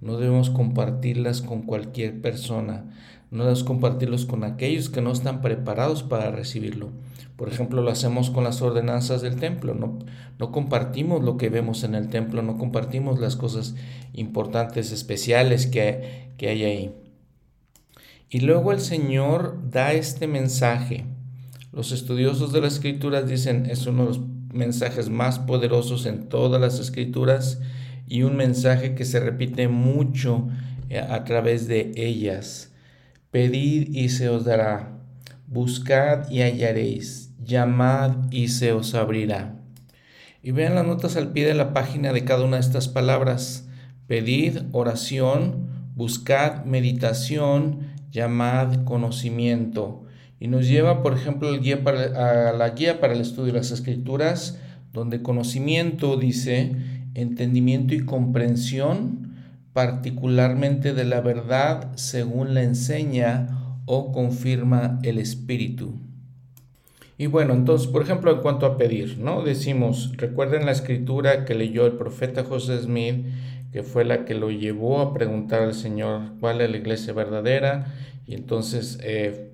no 0.00 0.18
debemos 0.18 0.50
compartirlas 0.50 1.42
con 1.42 1.62
cualquier 1.62 2.20
persona, 2.20 2.94
no 3.32 3.42
debemos 3.42 3.64
compartirlos 3.64 4.24
con 4.24 4.44
aquellos 4.44 4.88
que 4.88 5.00
no 5.00 5.10
están 5.10 5.40
preparados 5.40 6.04
para 6.04 6.30
recibirlo. 6.30 6.90
Por 7.34 7.48
ejemplo, 7.48 7.82
lo 7.82 7.90
hacemos 7.90 8.30
con 8.30 8.44
las 8.44 8.62
ordenanzas 8.62 9.20
del 9.20 9.34
templo, 9.34 9.74
no, 9.74 9.98
no 10.38 10.52
compartimos 10.52 11.24
lo 11.24 11.36
que 11.36 11.48
vemos 11.48 11.82
en 11.82 11.96
el 11.96 12.10
templo, 12.10 12.40
no 12.40 12.56
compartimos 12.56 13.18
las 13.18 13.34
cosas 13.34 13.74
importantes, 14.12 14.92
especiales 14.92 15.66
que, 15.66 16.30
que 16.36 16.50
hay 16.50 16.62
ahí. 16.62 16.94
Y 18.30 18.42
luego 18.42 18.70
el 18.70 18.78
Señor 18.78 19.58
da 19.72 19.92
este 19.92 20.28
mensaje 20.28 21.04
los 21.74 21.90
estudiosos 21.90 22.52
de 22.52 22.60
las 22.60 22.74
escrituras 22.74 23.28
dicen 23.28 23.66
es 23.66 23.86
uno 23.86 24.02
de 24.02 24.08
los 24.10 24.20
mensajes 24.52 25.10
más 25.10 25.40
poderosos 25.40 26.06
en 26.06 26.28
todas 26.28 26.60
las 26.60 26.78
escrituras 26.78 27.60
y 28.06 28.22
un 28.22 28.36
mensaje 28.36 28.94
que 28.94 29.04
se 29.04 29.18
repite 29.18 29.66
mucho 29.66 30.48
eh, 30.88 31.00
a 31.00 31.24
través 31.24 31.66
de 31.66 31.92
ellas. 31.96 32.72
Pedid 33.32 33.88
y 33.92 34.10
se 34.10 34.28
os 34.28 34.44
dará, 34.44 35.00
buscad 35.48 36.30
y 36.30 36.42
hallaréis, 36.42 37.32
llamad 37.42 38.30
y 38.30 38.48
se 38.48 38.72
os 38.72 38.94
abrirá. 38.94 39.56
Y 40.44 40.52
vean 40.52 40.76
las 40.76 40.86
notas 40.86 41.16
al 41.16 41.32
pie 41.32 41.46
de 41.46 41.54
la 41.54 41.72
página 41.72 42.12
de 42.12 42.24
cada 42.24 42.44
una 42.44 42.58
de 42.58 42.62
estas 42.62 42.86
palabras. 42.86 43.66
Pedid, 44.06 44.58
oración, 44.70 45.66
buscad, 45.96 46.64
meditación, 46.66 47.94
llamad, 48.12 48.84
conocimiento 48.84 50.03
y 50.44 50.46
nos 50.46 50.68
lleva, 50.68 51.02
por 51.02 51.14
ejemplo, 51.14 51.58
guía 51.58 51.82
para, 51.82 52.50
a 52.50 52.52
la 52.52 52.68
guía 52.68 53.00
para 53.00 53.14
el 53.14 53.22
estudio 53.22 53.54
de 53.54 53.60
las 53.60 53.70
escrituras, 53.70 54.60
donde 54.92 55.22
conocimiento 55.22 56.18
dice 56.18 56.76
entendimiento 57.14 57.94
y 57.94 58.04
comprensión, 58.04 59.36
particularmente 59.72 60.92
de 60.92 61.06
la 61.06 61.22
verdad 61.22 61.92
según 61.94 62.52
la 62.52 62.62
enseña 62.62 63.78
o 63.86 64.12
confirma 64.12 64.98
el 65.02 65.16
Espíritu. 65.16 65.94
Y 67.16 67.24
bueno, 67.24 67.54
entonces, 67.54 67.86
por 67.86 68.02
ejemplo, 68.02 68.30
en 68.30 68.42
cuanto 68.42 68.66
a 68.66 68.76
pedir, 68.76 69.16
¿no? 69.16 69.42
Decimos, 69.42 70.12
recuerden 70.18 70.66
la 70.66 70.72
escritura 70.72 71.46
que 71.46 71.54
leyó 71.54 71.86
el 71.86 71.94
profeta 71.94 72.44
José 72.44 72.82
Smith, 72.82 73.24
que 73.72 73.82
fue 73.82 74.04
la 74.04 74.26
que 74.26 74.34
lo 74.34 74.50
llevó 74.50 75.00
a 75.00 75.14
preguntar 75.14 75.62
al 75.62 75.72
Señor 75.72 76.32
cuál 76.38 76.60
es 76.60 76.70
la 76.70 76.76
iglesia 76.76 77.14
verdadera, 77.14 77.94
y 78.26 78.34
entonces 78.34 78.98
eh, 79.02 79.52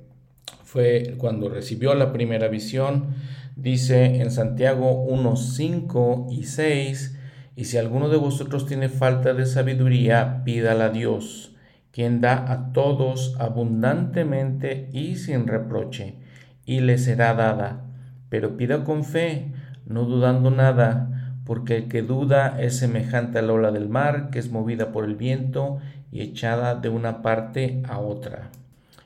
fue 0.71 1.17
cuando 1.19 1.49
recibió 1.49 1.95
la 1.95 2.13
primera 2.13 2.47
visión. 2.47 3.09
Dice 3.57 4.23
en 4.23 4.31
Santiago 4.31 5.03
1, 5.03 5.35
5 5.35 6.29
y 6.31 6.45
6, 6.45 7.19
y 7.57 7.65
si 7.65 7.77
alguno 7.77 8.09
de 8.09 8.17
vosotros 8.17 8.67
tiene 8.67 8.89
falta 8.89 9.35
de 9.35 9.47
sabiduría, 9.47 10.43
pídala 10.45 10.87
a 10.87 10.91
Dios, 10.91 11.57
quien 11.91 12.21
da 12.21 12.53
a 12.53 12.73
todos 12.73 13.35
abundantemente 13.41 14.89
y 14.93 15.17
sin 15.17 15.49
reproche, 15.49 16.19
y 16.65 16.79
le 16.79 16.99
será 16.99 17.35
dada. 17.35 17.87
Pero 18.29 18.57
pida 18.57 18.85
con 18.85 19.03
fe, 19.03 19.53
no 19.87 20.05
dudando 20.05 20.53
nada, 20.53 21.35
porque 21.45 21.79
el 21.79 21.89
que 21.89 22.03
duda 22.03 22.61
es 22.61 22.79
semejante 22.79 23.41
a 23.41 23.43
la 23.43 23.55
ola 23.55 23.73
del 23.73 23.89
mar, 23.89 24.31
que 24.31 24.39
es 24.39 24.53
movida 24.53 24.93
por 24.93 25.05
el 25.05 25.17
viento 25.17 25.79
y 26.13 26.21
echada 26.21 26.77
de 26.77 26.91
una 26.91 27.23
parte 27.23 27.83
a 27.89 27.99
otra. 27.99 28.53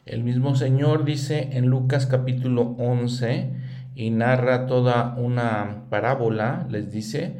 El 0.06 0.22
mismo 0.22 0.54
Señor 0.54 1.06
dice 1.06 1.48
en 1.52 1.68
Lucas 1.68 2.04
capítulo 2.04 2.76
11 2.78 3.52
y 3.94 4.10
narra 4.10 4.66
toda 4.66 5.14
una 5.16 5.84
parábola, 5.88 6.66
les 6.68 6.92
dice, 6.92 7.38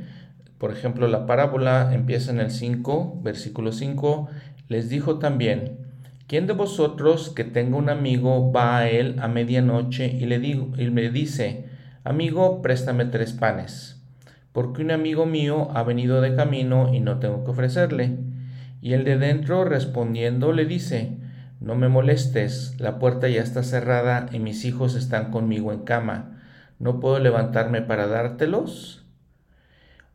por 0.57 0.73
ejemplo, 0.73 1.07
la 1.07 1.27
parábola 1.27 1.93
empieza 1.93 2.31
en 2.31 2.41
el 2.41 2.51
5, 2.51 3.21
versículo 3.23 3.71
5, 3.71 4.31
les 4.71 4.89
dijo 4.89 5.19
también, 5.19 5.77
¿quién 6.27 6.47
de 6.47 6.55
vosotros 6.55 7.29
que 7.29 7.45
tenga 7.45 7.77
un 7.77 7.91
amigo 7.91 8.51
va 8.51 8.79
a 8.79 8.89
él 8.89 9.17
a 9.21 9.29
medianoche 9.29 10.07
y 10.07 10.25
le, 10.25 10.39
digo, 10.39 10.73
y 10.79 10.87
le 10.87 11.11
dice, 11.11 11.67
amigo, 12.03 12.63
préstame 12.63 13.05
tres 13.05 13.35
panes? 13.35 14.03
Porque 14.53 14.81
un 14.81 14.91
amigo 14.91 15.27
mío 15.27 15.69
ha 15.75 15.83
venido 15.83 16.23
de 16.23 16.35
camino 16.35 16.95
y 16.95 17.01
no 17.01 17.19
tengo 17.19 17.45
que 17.45 17.51
ofrecerle. 17.51 18.17
Y 18.81 18.95
el 18.95 19.05
de 19.05 19.19
dentro 19.19 19.67
respondiendo 19.67 20.53
le 20.53 20.65
dice, 20.65 21.19
no 21.65 21.77
me 21.77 21.89
molestes, 21.89 22.79
la 22.79 22.99
puerta 22.99 23.27
ya 23.27 23.41
está 23.41 23.63
cerrada 23.63 24.27
y 24.31 24.39
mis 24.39 24.67
hijos 24.67 24.95
están 24.95 25.31
conmigo 25.31 25.73
en 25.73 25.81
cama. 25.81 26.39
¿No 26.79 27.01
puedo 27.01 27.19
levantarme 27.19 27.81
para 27.81 28.07
dártelos? 28.07 29.07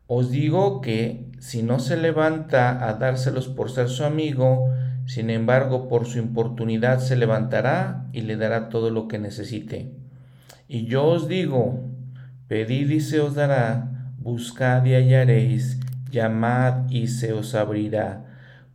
Os 0.06 0.30
digo 0.30 0.80
que 0.80 1.28
si 1.40 1.64
no 1.64 1.80
se 1.80 1.96
levanta 1.96 2.88
a 2.88 2.94
dárselos 2.94 3.48
por 3.48 3.68
ser 3.68 3.88
su 3.88 4.04
amigo, 4.04 4.72
sin 5.06 5.28
embargo 5.28 5.88
por 5.88 6.06
su 6.06 6.20
importunidad 6.20 7.00
se 7.00 7.16
levantará 7.16 8.06
y 8.12 8.20
le 8.20 8.36
dará 8.36 8.68
todo 8.68 8.90
lo 8.90 9.08
que 9.08 9.18
necesite. 9.18 9.90
Y 10.68 10.86
yo 10.86 11.04
os 11.04 11.26
digo, 11.26 11.80
pedid 12.46 12.90
y 12.90 13.00
se 13.00 13.18
os 13.18 13.34
dará, 13.34 14.12
buscad 14.18 14.84
y 14.84 14.94
hallaréis, 14.94 15.80
llamad 16.12 16.88
y 16.90 17.08
se 17.08 17.32
os 17.32 17.56
abrirá 17.56 18.30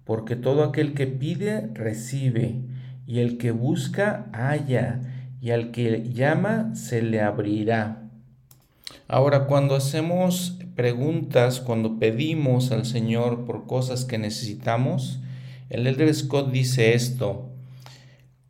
porque 0.06 0.36
todo 0.36 0.64
aquel 0.64 0.94
que 0.94 1.08
pide, 1.08 1.70
recibe, 1.74 2.62
y 3.08 3.20
el 3.20 3.38
que 3.38 3.52
busca, 3.52 4.28
halla, 4.34 5.02
y 5.42 5.52
al 5.52 5.72
que 5.72 6.10
llama, 6.12 6.76
se 6.76 7.02
le 7.02 7.22
abrirá. 7.22 8.10
Ahora, 9.08 9.46
cuando 9.46 9.76
hacemos 9.76 10.58
preguntas, 10.76 11.60
cuando 11.60 12.00
pedimos 12.00 12.72
al 12.72 12.86
Señor 12.86 13.46
por 13.46 13.68
cosas 13.68 14.06
que 14.06 14.18
necesitamos, 14.18 15.20
el 15.70 15.88
Elder 15.88 16.14
Scott 16.14 16.52
dice 16.52 16.94
esto, 16.94 17.50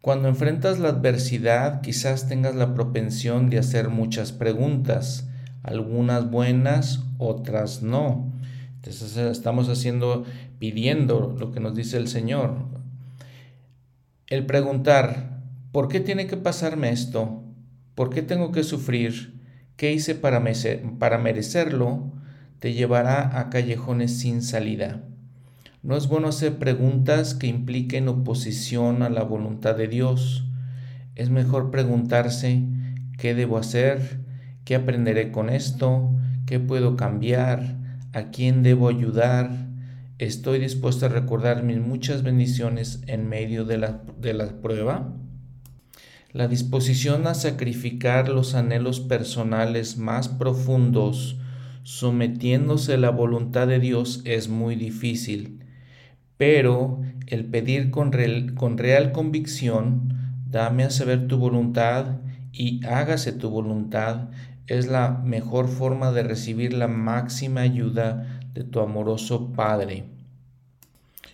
cuando 0.02 0.28
enfrentas 0.28 0.80
la 0.80 0.90
adversidad, 0.90 1.82
quizás 1.82 2.28
tengas 2.28 2.56
la 2.56 2.74
propensión 2.76 3.50
de 3.50 3.58
hacer 3.58 3.90
muchas 3.90 4.32
preguntas, 4.32 5.28
algunas 5.64 6.30
buenas, 6.30 7.04
otras 7.18 7.82
no. 7.82 8.32
Entonces 8.76 9.18
estamos 9.18 9.68
haciendo, 9.68 10.24
pidiendo 10.60 11.36
lo 11.40 11.52
que 11.52 11.60
nos 11.60 11.76
dice 11.76 11.98
el 11.98 12.08
Señor. 12.08 12.75
El 14.28 14.48
preguntar, 14.48 15.44
¿por 15.72 15.88
qué 15.88 16.00
tiene 16.00 16.26
que 16.26 16.36
pasarme 16.36 16.90
esto? 16.90 17.44
¿Por 17.94 18.10
qué 18.10 18.24
tengo 18.24 18.52
que 18.52 18.64
sufrir? 18.64 19.40
¿Qué 19.78 19.94
hice 19.94 20.16
para, 20.16 20.40
merecerlo? 20.40 22.12
Te 22.58 22.74
llevará 22.74 23.40
a 23.40 23.52
callejones 23.52 24.18
sin 24.18 24.42
salida. 24.42 25.04
No 25.84 25.96
es 25.96 26.08
bueno 26.08 26.30
hacer 26.30 26.58
preguntas 26.58 27.36
que 27.36 27.46
impliquen 27.46 28.08
oposición 28.08 29.04
a 29.04 29.12
la 29.12 29.22
voluntad 29.22 29.76
de 29.76 29.88
Dios. 29.88 30.44
Es 31.14 31.30
mejor 31.30 31.70
preguntarse 31.70 32.64
qué 33.20 33.36
debo 33.36 33.60
hacer, 33.60 34.22
qué 34.64 34.74
aprenderé 34.74 35.32
con 35.32 35.52
esto, 35.52 36.10
qué 36.48 36.60
puedo 36.60 36.98
cambiar, 36.98 37.78
a 38.12 38.32
quién 38.32 38.64
debo 38.64 38.90
ayudar. 38.90 39.52
Estoy 40.18 40.60
dispuesto 40.60 41.06
a 41.06 41.10
recordar 41.10 41.64
mis 41.64 41.80
muchas 41.80 42.24
bendiciones 42.24 43.02
en 43.08 43.28
medio 43.28 43.66
de 43.66 43.78
la, 43.78 44.04
de 44.20 44.34
la 44.34 44.62
prueba. 44.62 45.14
La 46.32 46.48
disposición 46.48 47.28
a 47.28 47.34
sacrificar 47.34 48.30
los 48.30 48.56
anhelos 48.56 49.00
personales 49.00 49.98
más 49.98 50.28
profundos, 50.28 51.38
sometiéndose 51.84 52.96
a 52.96 52.98
la 52.98 53.10
voluntad 53.10 53.68
de 53.68 53.80
Dios, 53.80 54.22
es 54.26 54.50
muy 54.50 54.76
difícil 54.76 55.66
pero 56.38 57.02
el 57.28 57.46
pedir 57.46 57.92
con 57.92 58.12
real, 58.12 59.12
convicción, 59.12 60.42
dame 60.48 60.84
a 60.84 60.90
saber 60.90 61.28
tu 61.28 61.38
voluntad 61.38 62.18
y 62.52 62.86
hágase 62.86 63.32
tu 63.32 63.50
voluntad, 63.50 64.30
es 64.68 64.88
la 64.88 65.22
mejor 65.24 65.68
forma 65.68 66.12
de 66.12 66.24
recibir 66.24 66.74
la 66.74 66.88
máxima 66.88 67.62
ayuda 67.62 68.42
de 68.56 68.64
tu 68.64 68.80
amoroso 68.80 69.52
Padre. 69.54 70.06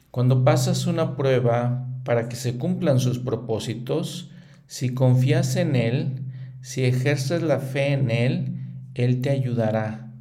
Cuando 0.09 0.43
pasas 0.43 0.87
una 0.87 1.15
prueba 1.15 1.87
para 2.03 2.27
que 2.27 2.35
se 2.35 2.57
cumplan 2.57 2.99
sus 2.99 3.19
propósitos, 3.19 4.31
si 4.65 4.93
confías 4.93 5.55
en 5.55 5.75
Él, 5.75 6.23
si 6.61 6.83
ejerces 6.83 7.43
la 7.43 7.59
fe 7.59 7.93
en 7.93 8.09
Él, 8.09 8.65
Él 8.95 9.21
te 9.21 9.29
ayudará. 9.29 10.11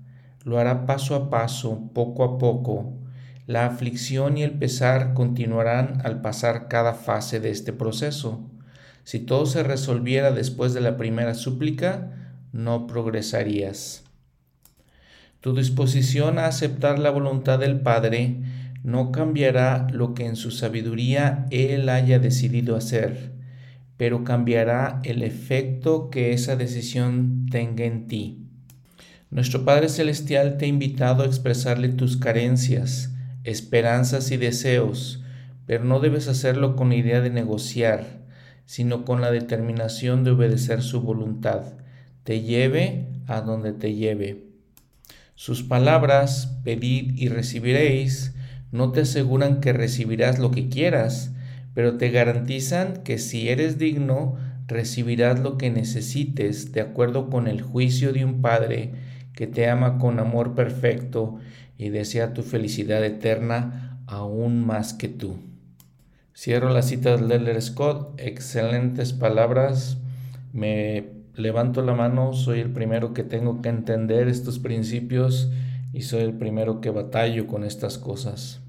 Lo 0.44 0.58
hará 0.58 0.86
paso 0.86 1.14
a 1.14 1.30
paso, 1.30 1.90
poco 1.94 2.22
a 2.22 2.38
poco, 2.38 2.92
la 3.46 3.66
aflicción 3.66 4.36
y 4.36 4.42
el 4.42 4.52
pesar 4.52 5.14
continuarán 5.14 6.02
al 6.04 6.20
pasar 6.20 6.68
cada 6.68 6.92
fase 6.92 7.40
de 7.40 7.50
este 7.50 7.72
proceso. 7.72 8.48
Si 9.04 9.20
todo 9.20 9.46
se 9.46 9.62
resolviera 9.62 10.30
después 10.32 10.74
de 10.74 10.82
la 10.82 10.96
primera 10.96 11.34
súplica, 11.34 12.12
no 12.52 12.86
progresarías. 12.86 14.04
Tu 15.40 15.54
disposición 15.54 16.38
a 16.38 16.46
aceptar 16.46 16.98
la 16.98 17.10
voluntad 17.10 17.58
del 17.58 17.80
Padre 17.80 18.42
no 18.82 19.10
cambiará 19.10 19.86
lo 19.90 20.12
que 20.12 20.26
en 20.26 20.36
su 20.36 20.50
sabiduría 20.50 21.46
Él 21.50 21.88
haya 21.88 22.18
decidido 22.18 22.76
hacer, 22.76 23.32
pero 23.96 24.22
cambiará 24.22 25.00
el 25.02 25.22
efecto 25.22 26.10
que 26.10 26.32
esa 26.32 26.56
decisión 26.56 27.46
tenga 27.50 27.84
en 27.84 28.06
ti. 28.06 28.46
Nuestro 29.30 29.64
Padre 29.64 29.88
Celestial 29.88 30.58
te 30.58 30.66
ha 30.66 30.68
invitado 30.68 31.22
a 31.22 31.26
expresarle 31.26 31.88
tus 31.88 32.18
carencias, 32.18 33.14
esperanzas 33.44 34.30
y 34.32 34.36
deseos, 34.36 35.22
pero 35.66 35.84
no 35.84 36.00
debes 36.00 36.28
hacerlo 36.28 36.76
con 36.76 36.90
la 36.90 36.96
idea 36.96 37.20
de 37.20 37.30
negociar, 37.30 38.20
sino 38.66 39.04
con 39.04 39.20
la 39.20 39.30
determinación 39.30 40.24
de 40.24 40.32
obedecer 40.32 40.82
su 40.82 41.00
voluntad, 41.00 41.74
te 42.24 42.42
lleve 42.42 43.08
a 43.26 43.40
donde 43.40 43.72
te 43.72 43.94
lleve. 43.94 44.49
Sus 45.40 45.62
palabras, 45.62 46.58
pedid 46.64 47.14
y 47.16 47.28
recibiréis, 47.28 48.34
no 48.72 48.92
te 48.92 49.00
aseguran 49.00 49.62
que 49.62 49.72
recibirás 49.72 50.38
lo 50.38 50.50
que 50.50 50.68
quieras, 50.68 51.32
pero 51.72 51.96
te 51.96 52.10
garantizan 52.10 52.98
que 53.04 53.16
si 53.16 53.48
eres 53.48 53.78
digno, 53.78 54.36
recibirás 54.66 55.40
lo 55.40 55.56
que 55.56 55.70
necesites 55.70 56.72
de 56.72 56.82
acuerdo 56.82 57.30
con 57.30 57.48
el 57.48 57.62
juicio 57.62 58.12
de 58.12 58.26
un 58.26 58.42
Padre 58.42 58.92
que 59.32 59.46
te 59.46 59.66
ama 59.66 59.96
con 59.96 60.18
amor 60.18 60.54
perfecto 60.54 61.38
y 61.78 61.88
desea 61.88 62.34
tu 62.34 62.42
felicidad 62.42 63.02
eterna 63.02 63.98
aún 64.06 64.66
más 64.66 64.92
que 64.92 65.08
tú. 65.08 65.38
Cierro 66.36 66.68
la 66.68 66.82
cita 66.82 67.16
de 67.16 67.26
Leller 67.26 67.62
Scott, 67.62 68.20
excelentes 68.20 69.14
palabras, 69.14 69.96
me 70.52 71.19
levanto 71.34 71.82
la 71.82 71.94
mano, 71.94 72.32
soy 72.32 72.60
el 72.60 72.70
primero 72.70 73.14
que 73.14 73.22
tengo 73.22 73.62
que 73.62 73.68
entender 73.68 74.28
estos 74.28 74.58
principios 74.58 75.50
y 75.92 76.02
soy 76.02 76.22
el 76.22 76.34
primero 76.34 76.80
que 76.80 76.90
batallo 76.90 77.46
con 77.46 77.64
estas 77.64 77.98
cosas. 77.98 78.60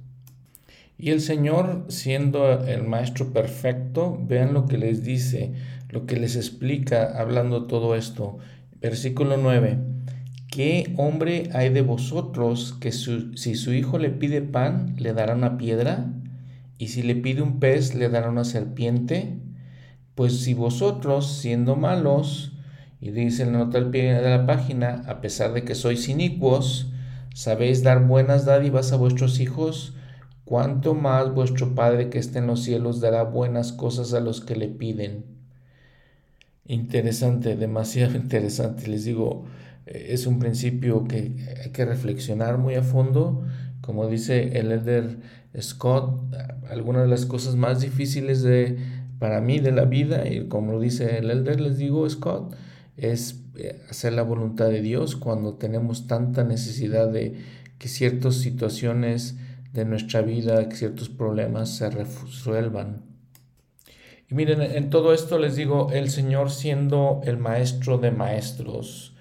Y 0.98 1.10
el 1.10 1.20
Señor, 1.20 1.86
siendo 1.88 2.64
el 2.66 2.84
Maestro 2.84 3.34
perfecto, 3.34 4.20
vean 4.22 4.54
lo 4.54 4.68
que 4.68 4.78
les 4.78 5.04
dice, 5.04 5.54
lo 5.90 6.06
que 6.06 6.16
les 6.16 6.36
explica 6.36 7.20
hablando 7.20 7.66
todo 7.66 7.96
esto. 7.96 8.38
Versículo 8.80 9.38
9. 9.38 9.80
¿Qué 10.48 10.94
hombre 10.98 11.50
hay 11.54 11.70
de 11.70 11.82
vosotros 11.82 12.78
que 12.80 12.92
si 12.92 13.56
su 13.56 13.74
hijo 13.74 13.98
le 13.98 14.10
pide 14.10 14.42
pan, 14.42 14.96
le 15.00 15.14
dará 15.14 15.34
una 15.34 15.58
piedra? 15.58 16.14
¿Y 16.78 16.90
si 16.90 17.04
le 17.04 17.16
pide 17.16 17.42
un 17.42 17.60
pez, 17.60 17.96
le 17.96 18.10
dará 18.10 18.30
una 18.30 18.44
serpiente? 18.44 19.38
Pues 20.16 20.42
si 20.42 20.54
vosotros, 20.54 21.40
siendo 21.40 21.76
malos, 21.76 22.52
y 23.00 23.12
dice 23.12 23.44
el 23.44 23.52
nota 23.52 23.80
al 23.80 23.90
pie 23.90 24.14
de 24.14 24.30
la 24.30 24.46
página, 24.46 25.04
a 25.08 25.22
pesar 25.22 25.54
de 25.54 25.64
que 25.64 25.74
sois 25.74 26.08
inicuos, 26.08 26.92
sabéis 27.34 27.82
dar 27.82 28.06
buenas 28.06 28.46
dádivas 28.46 28.92
a 28.92 28.98
vuestros 28.98 29.40
hijos, 29.40 29.96
cuánto 30.46 30.94
más 30.94 31.34
vuestro 31.34 31.74
Padre 31.74 32.10
que 32.10 32.20
está 32.20 32.40
en 32.40 32.48
los 32.48 32.64
cielos 32.64 33.00
dará 33.00 33.24
buenas 33.24 33.72
cosas 33.72 34.14
a 34.14 34.20
los 34.20 34.42
que 34.42 34.56
le 34.56 34.68
piden. 34.68 35.26
Interesante, 36.66 37.56
demasiado 37.56 38.16
interesante. 38.18 38.88
Les 38.88 39.04
digo, 39.06 39.46
es 39.86 40.28
un 40.28 40.40
principio 40.40 41.06
que 41.06 41.36
hay 41.64 41.72
que 41.72 41.86
reflexionar 41.86 42.58
muy 42.58 42.76
a 42.76 42.84
fondo. 42.84 43.44
Como 43.82 44.08
dice 44.08 44.60
el 44.60 44.72
elder 44.72 45.18
Scott, 45.60 46.34
algunas 46.70 47.04
de 47.04 47.10
las 47.10 47.26
cosas 47.26 47.56
más 47.56 47.82
difíciles 47.82 48.44
de, 48.44 48.78
para 49.22 49.40
mí 49.40 49.60
de 49.60 49.72
la 49.72 49.86
vida, 49.86 50.28
y 50.28 50.48
como 50.48 50.72
lo 50.72 50.80
dice 50.80 51.20
el 51.20 51.30
elder, 51.30 51.62
les 51.62 51.78
digo 51.78 52.10
Scott, 52.10 52.56
es 52.98 53.44
eh, 53.56 53.80
hacer 53.88 54.14
la 54.14 54.24
voluntad 54.24 54.70
de 54.70 54.82
Dios 54.82 55.16
cuando 55.16 55.54
tenemos 55.54 56.08
tanta 56.08 56.44
necesidad 56.44 57.08
de 57.08 57.36
que 57.78 57.88
ciertas 57.88 58.38
situaciones 58.38 59.38
de 59.74 59.86
nuestra 59.86 60.24
vida, 60.24 60.68
que 60.68 60.76
ciertos 60.76 61.10
problemas 61.10 61.70
se 61.70 61.92
resuelvan. 61.92 63.04
Y 64.28 64.34
miren, 64.34 64.60
en 64.60 64.90
todo 64.90 65.14
esto 65.14 65.38
les 65.38 65.56
digo, 65.56 65.92
el 65.94 66.10
Señor 66.10 66.50
siendo 66.50 67.22
el 67.24 67.38
maestro 67.38 68.00
de 68.00 68.10
maestros, 68.10 69.16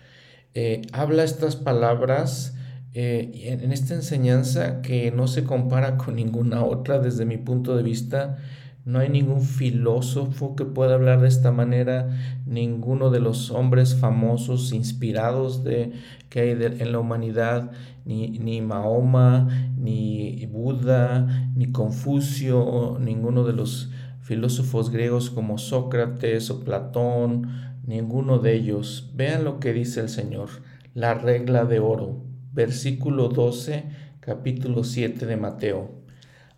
eh, 0.55 0.81
habla 0.93 1.25
estas 1.25 1.57
palabras 1.57 2.55
eh, 2.95 3.59
en, 3.61 3.71
esta 3.71 3.93
enseñanza 3.93 4.81
que 4.81 5.13
no 5.13 5.29
se 5.29 5.45
compara 5.45 5.99
con 5.99 6.17
ninguna 6.17 6.65
otra 6.65 7.01
desde 7.01 7.27
mi 7.27 7.37
punto 7.37 7.77
de 7.77 7.83
vista. 7.83 8.39
No 8.85 8.99
hay 8.99 9.11
ningún 9.11 9.43
filósofo 9.43 10.57
que 10.57 10.65
pueda 10.65 10.95
hablar 10.95 11.21
de 11.21 11.29
esta 11.29 11.53
manera, 11.53 12.09
ninguno 12.47 13.11
de 13.11 13.21
los 13.21 13.51
hombres 13.51 13.95
famosos, 13.95 14.73
inspirados 14.73 15.63
de, 15.65 15.93
que 16.31 16.41
hay 16.41 16.51
en 16.51 16.93
la 16.93 16.99
humanidad, 16.99 17.73
ni, 18.07 18.39
ni 18.39 18.63
Mahoma, 18.63 19.49
ni 19.77 20.47
Buda, 20.47 21.51
ni 21.55 21.73
Confucio, 21.73 22.97
ninguno 23.01 23.45
de 23.45 23.53
los 23.53 23.91
filósofos 24.23 24.91
griegos 24.91 25.29
como 25.29 25.59
Sócrates 25.59 26.51
o 26.51 26.61
Platón, 26.61 27.49
ninguno 27.87 28.39
de 28.39 28.55
ellos. 28.55 29.11
Vean 29.15 29.45
lo 29.45 29.61
que 29.61 29.73
dice 29.73 30.01
el 30.01 30.09
Señor, 30.09 30.49
la 30.95 31.15
regla 31.15 31.65
de 31.65 31.81
oro, 31.81 32.25
versículo 32.53 33.29
12, 33.29 33.85
capítulo 34.21 34.85
7 34.85 35.27
de 35.27 35.37
Mateo. 35.37 36.01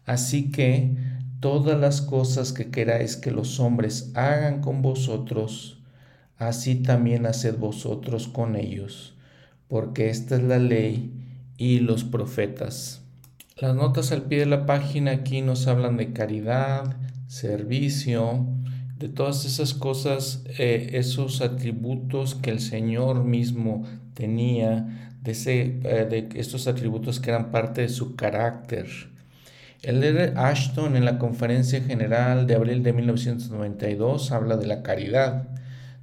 Así 0.05 0.51
que 0.51 0.97
todas 1.43 1.79
las 1.79 2.01
cosas 2.01 2.53
que 2.53 2.71
queráis 2.71 3.17
que 3.17 3.33
los 3.33 3.59
hombres 3.59 4.13
hagan 4.15 4.61
con 4.61 4.81
vosotros, 4.81 5.83
así 6.39 6.77
también 6.77 7.27
haced 7.27 7.57
vosotros 7.59 8.29
con 8.29 8.55
ellos, 8.55 9.15
porque 9.67 10.09
esta 10.09 10.37
es 10.37 10.43
la 10.45 10.61
ley 10.61 11.13
y 11.59 11.81
los 11.81 12.05
profetas. 12.05 13.03
Las 13.57 13.75
notas 13.75 14.13
al 14.13 14.23
pie 14.23 14.39
de 14.39 14.47
la 14.47 14.67
página 14.67 15.11
aquí 15.11 15.43
nos 15.43 15.67
hablan 15.67 15.97
de 15.97 16.13
caridad, 16.13 16.97
servicio, 17.27 18.47
de 19.01 19.09
todas 19.09 19.45
esas 19.45 19.75
cosas, 19.75 20.45
eh, 20.59 20.91
esos 20.93 21.41
atributos 21.41 22.37
que 22.37 22.51
el 22.51 22.61
Señor 22.61 23.25
mismo 23.25 23.83
tenía, 24.15 25.11
de, 25.21 25.33
ese, 25.33 25.81
eh, 25.83 26.07
de 26.09 26.29
estos 26.39 26.69
atributos 26.69 27.19
que 27.19 27.31
eran 27.31 27.51
parte 27.51 27.81
de 27.81 27.89
su 27.89 28.15
carácter. 28.15 29.12
El 29.83 30.01
líder 30.01 30.35
Ashton 30.37 30.95
en 30.95 31.05
la 31.05 31.19
conferencia 31.19 31.83
general 31.83 32.47
de 32.47 32.55
abril 32.55 32.85
de 32.85 32.93
1992 32.93 34.31
habla 34.31 34.57
de 34.57 34.69
la 34.69 34.81
caridad. 34.85 35.49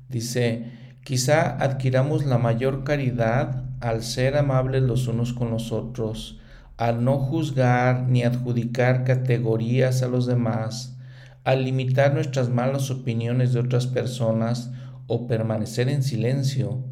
Dice, 0.09 0.65
quizá 1.05 1.55
adquiramos 1.63 2.25
la 2.25 2.37
mayor 2.37 2.83
caridad 2.83 3.63
al 3.79 4.03
ser 4.03 4.35
amables 4.35 4.81
los 4.81 5.07
unos 5.07 5.31
con 5.31 5.49
los 5.49 5.71
otros, 5.71 6.41
al 6.75 7.05
no 7.05 7.19
juzgar 7.19 8.09
ni 8.09 8.23
adjudicar 8.23 9.05
categorías 9.05 10.03
a 10.03 10.09
los 10.09 10.25
demás, 10.25 10.97
al 11.45 11.63
limitar 11.63 12.13
nuestras 12.13 12.49
malas 12.49 12.91
opiniones 12.91 13.53
de 13.53 13.61
otras 13.61 13.87
personas 13.87 14.71
o 15.07 15.25
permanecer 15.25 15.87
en 15.87 16.03
silencio. 16.03 16.83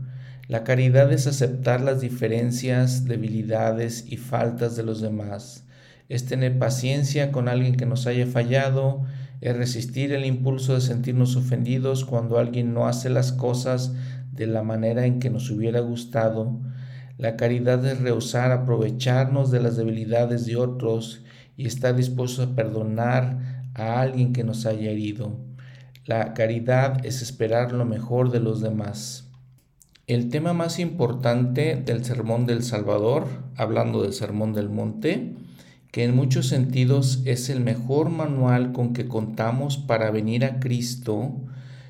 La 0.47 0.64
caridad 0.64 1.11
es 1.11 1.27
aceptar 1.27 1.81
las 1.81 1.99
diferencias, 1.99 3.03
debilidades 3.03 4.05
y 4.07 4.15
faltas 4.15 4.77
de 4.77 4.84
los 4.84 5.01
demás. 5.01 5.66
Es 6.09 6.25
tener 6.25 6.57
paciencia 6.57 7.31
con 7.31 7.47
alguien 7.47 7.75
que 7.75 7.85
nos 7.85 8.07
haya 8.07 8.25
fallado, 8.25 9.03
es 9.41 9.55
resistir 9.55 10.13
el 10.13 10.25
impulso 10.25 10.73
de 10.73 10.81
sentirnos 10.81 11.35
ofendidos 11.35 12.05
cuando 12.05 12.39
alguien 12.39 12.73
no 12.73 12.88
hace 12.88 13.09
las 13.09 13.31
cosas 13.31 13.93
de 14.31 14.47
la 14.47 14.63
manera 14.63 15.05
en 15.05 15.19
que 15.19 15.29
nos 15.29 15.49
hubiera 15.49 15.79
gustado. 15.79 16.59
La 17.17 17.35
caridad 17.35 17.84
es 17.85 17.99
rehusar 17.99 18.51
aprovecharnos 18.51 19.51
de 19.51 19.59
las 19.59 19.75
debilidades 19.75 20.45
de 20.45 20.55
otros 20.55 21.23
y 21.55 21.65
estar 21.65 21.95
dispuestos 21.95 22.47
a 22.47 22.55
perdonar 22.55 23.65
a 23.73 24.01
alguien 24.01 24.34
que 24.34 24.43
nos 24.43 24.65
haya 24.65 24.91
herido. 24.91 25.39
La 26.05 26.34
caridad 26.34 27.05
es 27.05 27.21
esperar 27.21 27.73
lo 27.73 27.85
mejor 27.85 28.31
de 28.31 28.39
los 28.39 28.61
demás. 28.61 29.27
El 30.05 30.29
tema 30.29 30.53
más 30.53 30.79
importante 30.79 31.75
del 31.75 32.05
Sermón 32.05 32.45
del 32.45 32.63
Salvador, 32.63 33.27
hablando 33.57 34.03
del 34.03 34.13
Sermón 34.13 34.53
del 34.53 34.69
Monte, 34.69 35.35
que 35.91 36.03
en 36.03 36.15
muchos 36.15 36.47
sentidos 36.47 37.22
es 37.26 37.49
el 37.49 37.61
mejor 37.61 38.09
manual 38.09 38.72
con 38.73 38.93
que 38.93 39.07
contamos 39.07 39.77
para 39.77 40.11
venir 40.11 40.45
a 40.45 40.59
Cristo, 40.59 41.34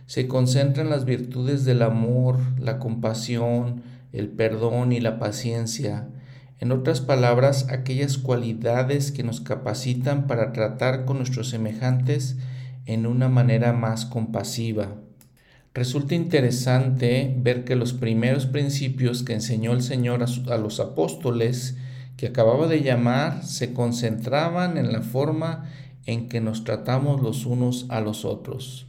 se 0.06 0.28
concentra 0.28 0.84
en 0.84 0.90
las 0.90 1.06
virtudes 1.06 1.66
del 1.66 1.82
amor, 1.82 2.40
la 2.60 2.80
compasión, 2.80 3.82
el 4.14 4.30
perdón 4.30 4.94
y 4.94 5.02
la 5.02 5.20
paciencia. 5.20 6.08
En 6.60 6.72
otras 6.72 7.02
palabras, 7.02 7.68
aquellas 7.70 8.18
cualidades 8.18 9.12
que 9.12 9.24
nos 9.24 9.42
capacitan 9.42 10.26
para 10.26 10.54
tratar 10.54 11.06
con 11.06 11.18
nuestros 11.18 11.50
semejantes 11.50 12.38
en 12.86 13.06
una 13.06 13.30
manera 13.30 13.74
más 13.74 14.06
compasiva. 14.06 14.96
Resulta 15.74 16.16
interesante 16.16 17.36
ver 17.38 17.64
que 17.64 17.76
los 17.76 17.94
primeros 17.94 18.48
principios 18.48 19.22
que 19.22 19.34
enseñó 19.34 19.74
el 19.74 19.84
Señor 19.84 20.24
a, 20.24 20.58
los 20.58 20.80
apóstoles 20.80 21.78
que 22.18 22.28
acababa 22.28 22.68
de 22.68 22.82
llamar 22.82 23.46
se 23.46 23.74
concentraban 23.74 24.78
en 24.78 24.92
la 24.92 25.02
forma 25.02 25.70
en 26.08 26.28
que 26.28 26.42
nos 26.42 26.64
tratamos 26.64 27.22
los 27.22 27.46
unos 27.46 27.86
a 27.90 28.02
los 28.02 28.26
otros. 28.26 28.88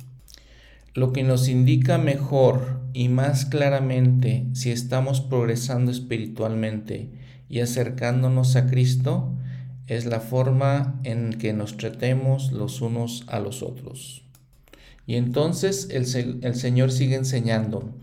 Lo 0.95 1.13
que 1.13 1.23
nos 1.23 1.49
indica 1.49 1.99
mejor 1.99 2.81
y 2.95 3.09
más 3.09 3.45
claramente 3.45 4.47
si 4.55 4.71
estamos 4.71 5.21
progresando 5.21 5.93
espiritualmente 5.93 7.11
y 7.51 7.61
acercándonos 7.61 8.57
a 8.57 8.67
Cristo 8.67 9.33
es 9.87 10.07
la 10.07 10.21
forma 10.21 10.99
en 11.05 11.35
que 11.35 11.53
nos 11.53 11.77
tratemos 11.77 12.51
los 12.53 12.81
unos 12.81 13.25
a 13.29 13.41
los 13.41 13.63
otros. 13.63 14.23
Y 15.07 15.17
entonces 15.17 15.89
el, 15.91 16.07
Señor 16.55 16.93
sigue 16.93 17.17
enseñando. 17.17 17.95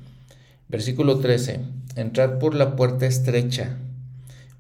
Versículo 0.68 1.20
13. 1.20 1.60
Entrad 1.96 2.40
por 2.40 2.56
la 2.56 2.76
puerta 2.76 3.06
estrecha 3.06 3.78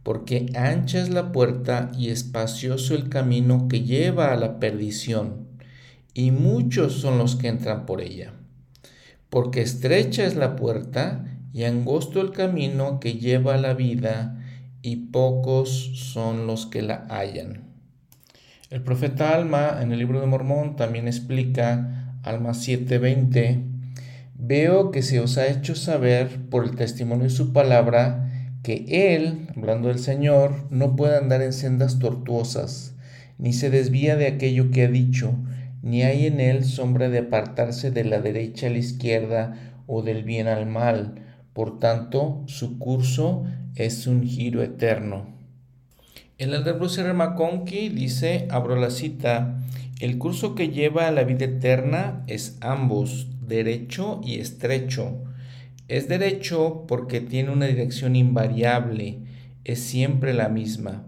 porque 0.06 0.52
ancha 0.54 1.02
es 1.02 1.10
la 1.10 1.32
puerta 1.32 1.92
y 1.98 2.12
espacioso 2.12 2.94
el 2.94 3.10
camino 3.10 3.68
que 3.68 3.82
lleva 3.82 4.32
a 4.32 4.36
la 4.36 4.60
perdición, 4.60 5.48
y 6.14 6.30
muchos 6.30 6.94
son 6.94 7.18
los 7.18 7.36
que 7.36 7.48
entran 7.48 7.88
por 7.88 8.02
ella. 8.02 8.34
Porque 9.32 9.64
estrecha 9.64 10.24
es 10.24 10.36
la 10.36 10.56
puerta 10.56 11.26
y 11.54 11.64
angosto 11.64 12.22
el 12.22 12.30
camino 12.34 13.00
que 13.00 13.14
lleva 13.14 13.56
a 13.56 13.58
la 13.58 13.74
vida, 13.74 14.46
y 14.84 15.08
pocos 15.08 15.94
son 15.96 16.46
los 16.46 16.68
que 16.68 16.84
la 16.84 17.08
hallan. 17.10 17.64
El 18.70 18.84
profeta 18.84 19.34
Alma 19.34 19.80
en 19.82 19.92
el 19.92 19.98
libro 19.98 20.22
de 20.22 20.28
Mormón 20.28 20.76
también 20.76 21.08
explica, 21.08 22.20
Alma 22.22 22.52
7:20, 22.52 23.64
Veo 24.36 24.92
que 24.92 25.02
se 25.02 25.20
os 25.20 25.40
ha 25.40 25.48
hecho 25.48 25.74
saber 25.74 26.48
por 26.52 26.64
el 26.64 26.76
testimonio 26.76 27.24
de 27.24 27.32
su 27.32 27.54
palabra 27.54 28.26
que 28.66 29.14
Él, 29.16 29.48
hablando 29.56 29.90
del 29.90 30.00
Señor, 30.00 30.66
no 30.72 30.96
puede 30.96 31.16
andar 31.16 31.44
en 31.44 31.54
sendas 31.54 32.00
tortuosas, 32.00 32.96
ni 33.38 33.54
se 33.54 33.70
desvía 33.70 34.16
de 34.16 34.26
aquello 34.26 34.72
que 34.72 34.86
ha 34.86 34.88
dicho, 34.88 35.36
ni 35.84 36.02
hay 36.02 36.26
en 36.26 36.40
Él 36.40 36.66
sombra 36.66 37.10
de 37.10 37.20
apartarse 37.20 37.92
de 37.92 38.04
la 38.04 38.22
derecha 38.22 38.66
a 38.66 38.72
la 38.72 38.80
izquierda 38.80 39.54
o 39.86 40.02
del 40.02 40.24
bien 40.24 40.48
al 40.48 40.66
mal. 40.66 41.22
Por 41.54 41.78
tanto, 41.78 42.42
su 42.48 42.80
curso 42.80 43.44
es 43.76 44.08
un 44.08 44.24
giro 44.24 44.64
eterno. 44.64 45.28
El 46.40 46.56
elder 46.56 46.74
Bruce 46.74 47.02
R. 47.02 47.14
Dice, 47.94 48.48
abro 48.50 48.78
la 48.78 48.90
cita, 48.90 49.60
el 50.00 50.18
curso 50.18 50.56
que 50.56 50.70
lleva 50.70 51.08
a 51.08 51.12
la 51.12 51.24
vida 51.24 51.46
eterna 51.46 52.24
es 52.26 52.58
ambos, 52.62 53.28
derecho 53.48 54.22
y 54.24 54.40
estrecho 54.40 55.20
es 55.88 56.08
derecho 56.08 56.86
porque 56.88 57.22
tiene 57.22 57.52
una 57.52 57.68
dirección 57.68 58.16
invariable, 58.16 59.20
es 59.64 59.80
siempre 59.80 60.34
la 60.34 60.50
misma. 60.50 61.04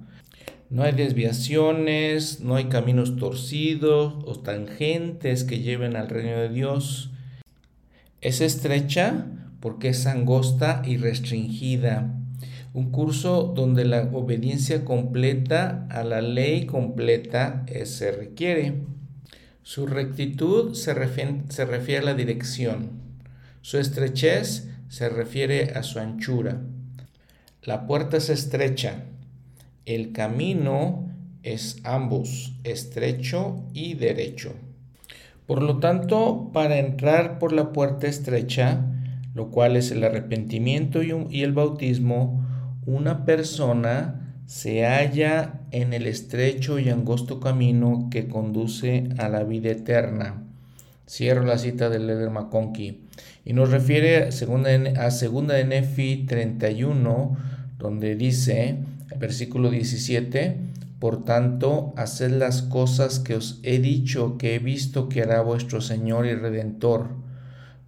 No 0.70 0.84
hay 0.84 0.92
desviaciones, 0.92 2.42
no 2.42 2.56
hay 2.56 2.66
caminos 2.66 3.16
torcidos 3.16 4.16
o 4.26 4.40
tangentes 4.40 5.44
que 5.46 5.60
lleven 5.60 5.96
al 5.96 6.10
reino 6.10 6.38
de 6.38 6.50
Dios. 6.50 7.12
Es 8.22 8.42
estrecha 8.42 9.26
porque 9.62 9.90
es 9.90 10.06
angosta 10.06 10.82
y 10.86 10.98
restringida. 10.98 12.14
Un 12.74 12.92
curso 12.92 13.54
donde 13.56 13.86
la 13.86 14.04
obediencia 14.12 14.86
completa 14.86 15.88
a 15.90 16.04
la 16.04 16.22
ley 16.22 16.66
completa 16.66 17.66
se 17.86 18.12
requiere. 18.12 18.76
Su 19.64 19.88
rectitud 19.88 20.76
se 20.76 20.94
refiere 20.94 21.98
a 21.98 22.06
la 22.06 22.14
dirección. 22.14 23.07
Su 23.62 23.78
estrechez 23.78 24.70
se 24.90 25.10
refiere 25.10 25.74
a 25.76 25.84
su 25.84 26.00
anchura. 26.00 26.62
La 27.62 27.86
puerta 27.86 28.18
es 28.18 28.30
estrecha. 28.30 29.04
El 29.86 30.12
camino 30.12 31.10
es 31.44 31.78
ambos, 31.84 32.54
estrecho 32.64 33.64
y 33.74 33.96
derecho. 33.96 34.54
Por 35.46 35.62
lo 35.62 35.78
tanto, 35.78 36.50
para 36.52 36.78
entrar 36.78 37.40
por 37.40 37.54
la 37.54 37.72
puerta 37.72 38.08
estrecha, 38.08 38.86
lo 39.34 39.50
cual 39.50 39.78
es 39.78 39.92
el 39.92 40.04
arrepentimiento 40.04 41.02
y, 41.04 41.44
el 41.44 41.54
bautismo, 41.54 42.46
una 42.86 43.24
persona 43.24 44.42
se 44.46 44.86
halla 44.86 45.62
en 45.72 45.94
el 45.94 46.08
estrecho 46.08 46.80
y 46.80 46.90
angosto 46.90 47.40
camino 47.40 48.10
que 48.10 48.28
conduce 48.28 49.10
a 49.18 49.30
la 49.30 49.44
vida 49.44 49.72
eterna. 49.72 50.47
Cierro 51.08 51.46
la 51.46 51.58
cita 51.58 51.90
de 51.90 52.00
Leder 52.00 52.30
McConkie. 52.30 53.00
Y 53.46 53.54
nos 53.54 53.72
refiere 53.72 54.24
a 54.24 54.32
segunda, 54.34 54.70
a 54.98 55.10
segunda 55.12 55.56
de 55.56 55.64
Nefi 55.64 56.26
31, 56.28 57.38
donde 57.80 58.16
dice, 58.16 58.80
versículo 59.18 59.70
17, 59.70 60.58
por 61.00 61.24
tanto, 61.24 61.94
haced 61.96 62.32
las 62.32 62.62
cosas 62.62 63.20
que 63.20 63.36
os 63.36 63.62
he 63.64 63.80
dicho 63.80 64.38
que 64.38 64.56
he 64.56 64.60
visto 64.60 65.08
que 65.08 65.22
hará 65.22 65.42
vuestro 65.42 65.80
Señor 65.80 66.26
y 66.26 66.36
Redentor, 66.36 67.08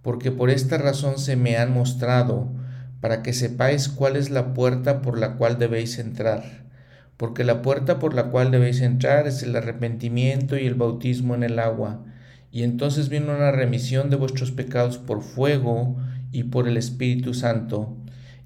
porque 0.00 0.32
por 0.32 0.48
esta 0.48 0.78
razón 0.78 1.18
se 1.18 1.36
me 1.36 1.58
han 1.58 1.74
mostrado, 1.74 2.48
para 3.02 3.22
que 3.22 3.34
sepáis 3.34 3.88
cuál 3.88 4.16
es 4.16 4.30
la 4.30 4.54
puerta 4.54 5.02
por 5.02 5.18
la 5.18 5.34
cual 5.36 5.58
debéis 5.58 5.98
entrar. 5.98 6.64
Porque 7.18 7.44
la 7.44 7.60
puerta 7.60 7.98
por 7.98 8.14
la 8.14 8.24
cual 8.30 8.50
debéis 8.50 8.80
entrar 8.80 9.26
es 9.26 9.42
el 9.42 9.54
arrepentimiento 9.56 10.56
y 10.56 10.66
el 10.66 10.74
bautismo 10.74 11.34
en 11.34 11.42
el 11.42 11.58
agua 11.58 12.00
y 12.52 12.62
entonces 12.62 13.08
viene 13.08 13.34
una 13.34 13.52
remisión 13.52 14.10
de 14.10 14.16
vuestros 14.16 14.50
pecados 14.50 14.98
por 14.98 15.22
fuego 15.22 15.96
y 16.32 16.44
por 16.44 16.68
el 16.68 16.76
Espíritu 16.76 17.34
Santo, 17.34 17.96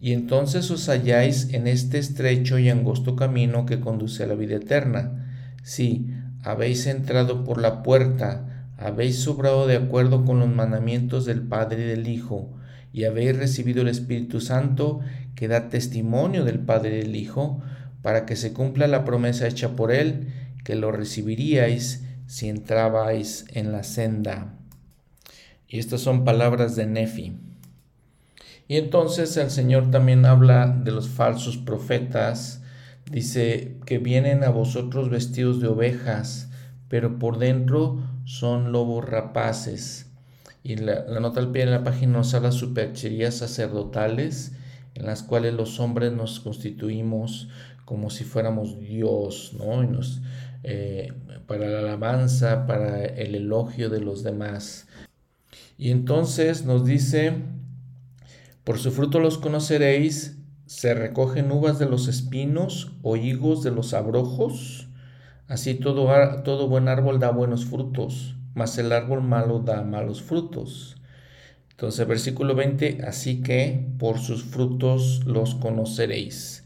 y 0.01 0.13
entonces 0.13 0.71
os 0.71 0.89
halláis 0.89 1.49
en 1.55 1.67
este 1.67 1.99
estrecho 1.99 2.59
y 2.59 2.69
angosto 2.69 3.17
camino 3.17 3.65
que 3.65 3.81
conduce 3.81 4.25
a 4.25 4.27
la 4.27 4.35
vida 4.35 4.57
eterna. 4.57 5.55
Si 5.63 6.11
habéis 6.43 6.87
entrado 6.87 7.43
por 7.43 7.59
la 7.59 7.83
puerta, 7.83 8.67
habéis 8.77 9.17
sobrado 9.21 9.67
de 9.67 9.77
acuerdo 9.77 10.27
con 10.27 10.41
los 10.41 10.49
mandamientos 10.49 11.25
del 11.25 11.41
Padre 11.41 11.85
y 11.85 11.87
del 11.87 12.07
Hijo, 12.07 12.53
y 12.93 13.05
habéis 13.05 13.37
recibido 13.37 13.81
el 13.81 13.89
Espíritu 13.89 14.43
Santo 14.43 15.01
que 15.35 15.49
da 15.49 15.71
testimonio 15.71 16.45
del 16.45 16.59
Padre 16.59 16.99
y 16.99 17.01
del 17.01 17.17
Hijo, 17.17 17.63
para 18.03 18.27
que 18.27 18.37
se 18.37 18.53
cumpla 18.53 18.87
la 18.87 19.05
promesa 19.05 19.49
hecha 19.49 19.71
por 19.71 19.91
Él, 19.91 20.29
que 20.65 20.75
lo 20.75 20.93
recibiríais 20.93 22.04
si 22.27 22.49
entrabais 22.49 23.45
en 23.53 23.73
la 23.73 23.83
senda. 23.83 24.55
Y 25.69 25.79
estas 25.79 26.01
son 26.01 26.25
palabras 26.25 26.77
de 26.77 26.87
Nefi. 26.87 27.37
Y 28.67 28.77
entonces 28.77 29.37
el 29.37 29.51
Señor 29.51 29.91
también 29.91 30.25
habla 30.25 30.67
de 30.67 30.91
los 30.91 31.09
falsos 31.09 31.57
profetas. 31.57 32.63
Dice 33.11 33.77
que 33.85 33.99
vienen 33.99 34.45
a 34.45 34.51
vosotros 34.51 35.11
vestidos 35.11 35.61
de 35.61 35.69
ovejas, 35.69 36.49
pero 36.89 37.19
por 37.19 37.39
dentro 37.39 38.03
son 38.25 38.73
lobos 38.73 39.05
rapaces. 39.05 40.07
Y 40.63 40.77
la, 40.77 41.05
nota 41.21 41.41
al 41.41 41.51
pie 41.51 41.67
de 41.67 41.73
la 41.73 41.85
página 41.85 42.13
nos 42.13 42.33
habla 42.33 42.49
de 42.49 42.57
supercherías 42.57 43.35
sacerdotales, 43.35 44.53
en 44.95 45.05
las 45.05 45.23
cuales 45.23 45.53
los 45.53 45.79
hombres 45.79 46.13
nos 46.13 46.41
constituimos 46.41 47.49
como 47.85 48.09
si 48.09 48.25
fuéramos 48.25 48.81
Dios, 48.81 49.53
¿no? 49.59 49.83
Y 49.83 49.89
nos, 49.89 50.23
eh, 50.63 51.13
para 51.47 51.69
la 51.69 51.81
alabanza, 51.81 52.67
para 52.67 53.05
el 53.05 53.35
elogio 53.35 53.91
de 53.91 54.01
los 54.01 54.23
demás. 54.23 54.87
Y 55.77 55.91
entonces 55.91 56.65
nos 56.65 56.85
dice, 56.85 57.35
por 58.65 58.79
su 58.79 58.91
fruto 58.91 59.21
los 59.21 59.39
conoceréis, 59.39 60.39
se 60.67 60.95
recogen 60.95 61.53
uvas 61.53 61.79
de 61.79 61.87
los 61.87 62.09
espinos 62.09 62.93
o 63.03 63.17
higos 63.17 63.63
de 63.63 63.71
los 63.71 63.93
abrojos. 63.93 64.89
Así 65.49 65.75
todo, 65.75 66.09
todo 66.43 66.69
buen 66.69 66.89
árbol 66.89 67.19
da 67.19 67.31
buenos 67.31 67.67
frutos, 67.67 68.37
mas 68.55 68.79
el 68.79 68.93
árbol 68.93 69.23
malo 69.23 69.59
da 69.61 69.83
malos 69.83 70.23
frutos. 70.23 70.97
Entonces, 71.71 72.07
versículo 72.07 72.55
20, 72.55 73.01
así 73.07 73.43
que 73.43 73.89
por 73.99 74.19
sus 74.19 74.45
frutos 74.45 75.25
los 75.27 75.57
conoceréis. 75.57 76.65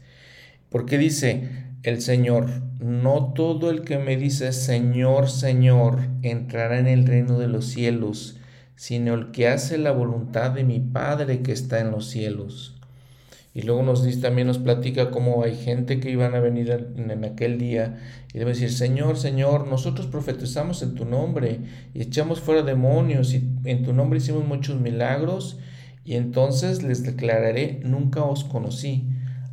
Porque 0.69 0.97
dice 0.99 1.68
el 1.83 2.01
Señor, 2.01 2.49
no 2.79 3.33
todo 3.33 3.69
el 3.69 3.83
que 3.83 3.97
me 3.97 4.17
dice 4.17 4.51
Señor, 4.51 5.29
Señor, 5.29 5.99
entrará 6.23 6.79
en 6.79 6.87
el 6.87 7.05
reino 7.05 7.39
de 7.39 7.47
los 7.47 7.65
cielos, 7.65 8.37
sino 8.75 9.13
el 9.13 9.31
que 9.31 9.47
hace 9.47 9.77
la 9.77 9.91
voluntad 9.91 10.51
de 10.51 10.63
mi 10.63 10.79
Padre 10.79 11.41
que 11.41 11.51
está 11.51 11.79
en 11.79 11.91
los 11.91 12.09
cielos. 12.09 12.75
Y 13.53 13.63
luego 13.63 13.81
nos 13.81 14.03
dice, 14.03 14.21
también 14.21 14.47
nos 14.47 14.59
platica 14.59 15.09
cómo 15.09 15.43
hay 15.43 15.55
gente 15.55 15.99
que 15.99 16.11
iban 16.11 16.35
a 16.35 16.39
venir 16.39 16.69
en, 16.95 17.23
aquel 17.25 17.57
día 17.57 17.97
y 18.33 18.37
debe 18.37 18.51
decir, 18.51 18.71
Señor, 18.71 19.17
Señor, 19.17 19.67
nosotros 19.67 20.07
profetizamos 20.07 20.83
en 20.83 20.93
tu 20.93 21.05
nombre 21.05 21.59
y 21.93 22.01
echamos 22.01 22.41
fuera 22.41 22.61
demonios 22.61 23.33
y 23.33 23.49
en 23.65 23.83
tu 23.83 23.91
nombre 23.93 24.19
hicimos 24.19 24.45
muchos 24.45 24.79
milagros 24.79 25.59
y 26.05 26.15
entonces 26.15 26.83
les 26.83 27.03
declararé, 27.03 27.81
nunca 27.83 28.23
os 28.23 28.43
conocí, 28.43 29.08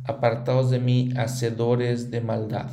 apartados 0.07 0.69
de 0.71 0.79
mí, 0.79 1.11
hacedores 1.15 2.09
de 2.11 2.21
maldad. 2.21 2.69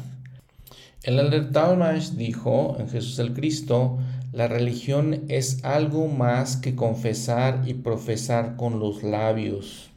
El 1.02 1.18
elder 1.18 1.52
Talmash 1.52 2.12
dijo 2.12 2.76
en 2.78 2.88
Jesús 2.88 3.18
el 3.18 3.34
Cristo, 3.34 3.98
la 4.32 4.48
religión 4.48 5.24
es 5.28 5.62
algo 5.64 6.08
más 6.08 6.56
que 6.56 6.74
confesar 6.74 7.62
y 7.66 7.74
profesar 7.74 8.56
con 8.56 8.80
los 8.80 9.02
labios. 9.02 9.90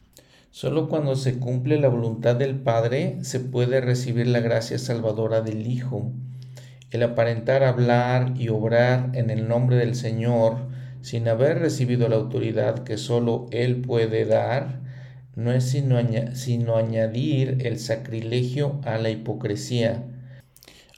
Solo 0.51 0.89
cuando 0.89 1.15
se 1.15 1.39
cumple 1.39 1.80
la 1.80 1.88
voluntad 1.88 2.35
del 2.35 2.55
Padre 2.55 3.19
se 3.22 3.39
puede 3.39 3.80
recibir 3.80 4.27
la 4.27 4.39
gracia 4.39 4.77
salvadora 4.80 5.41
del 5.41 5.68
Hijo. 5.68 6.11
El 6.91 7.03
aparentar 7.03 7.64
hablar 7.64 8.34
y 8.38 8.49
obrar 8.49 9.11
en 9.14 9.30
el 9.30 9.47
nombre 9.47 9.76
del 9.76 9.95
Señor 9.95 10.57
sin 11.01 11.27
haber 11.27 11.59
recibido 11.59 12.09
la 12.09 12.15
autoridad 12.15 12.84
que 12.84 12.97
solo 12.97 13.45
Él 13.51 13.81
puede 13.81 14.26
dar, 14.26 14.81
no 15.38 15.51
es 15.51 15.69
sino, 15.69 15.99
sino 16.34 16.77
añadir 16.77 17.59
el 17.61 17.77
sacrilegio 17.77 18.81
a 18.84 18.97
la 18.97 19.11
hipocresía. 19.11 20.03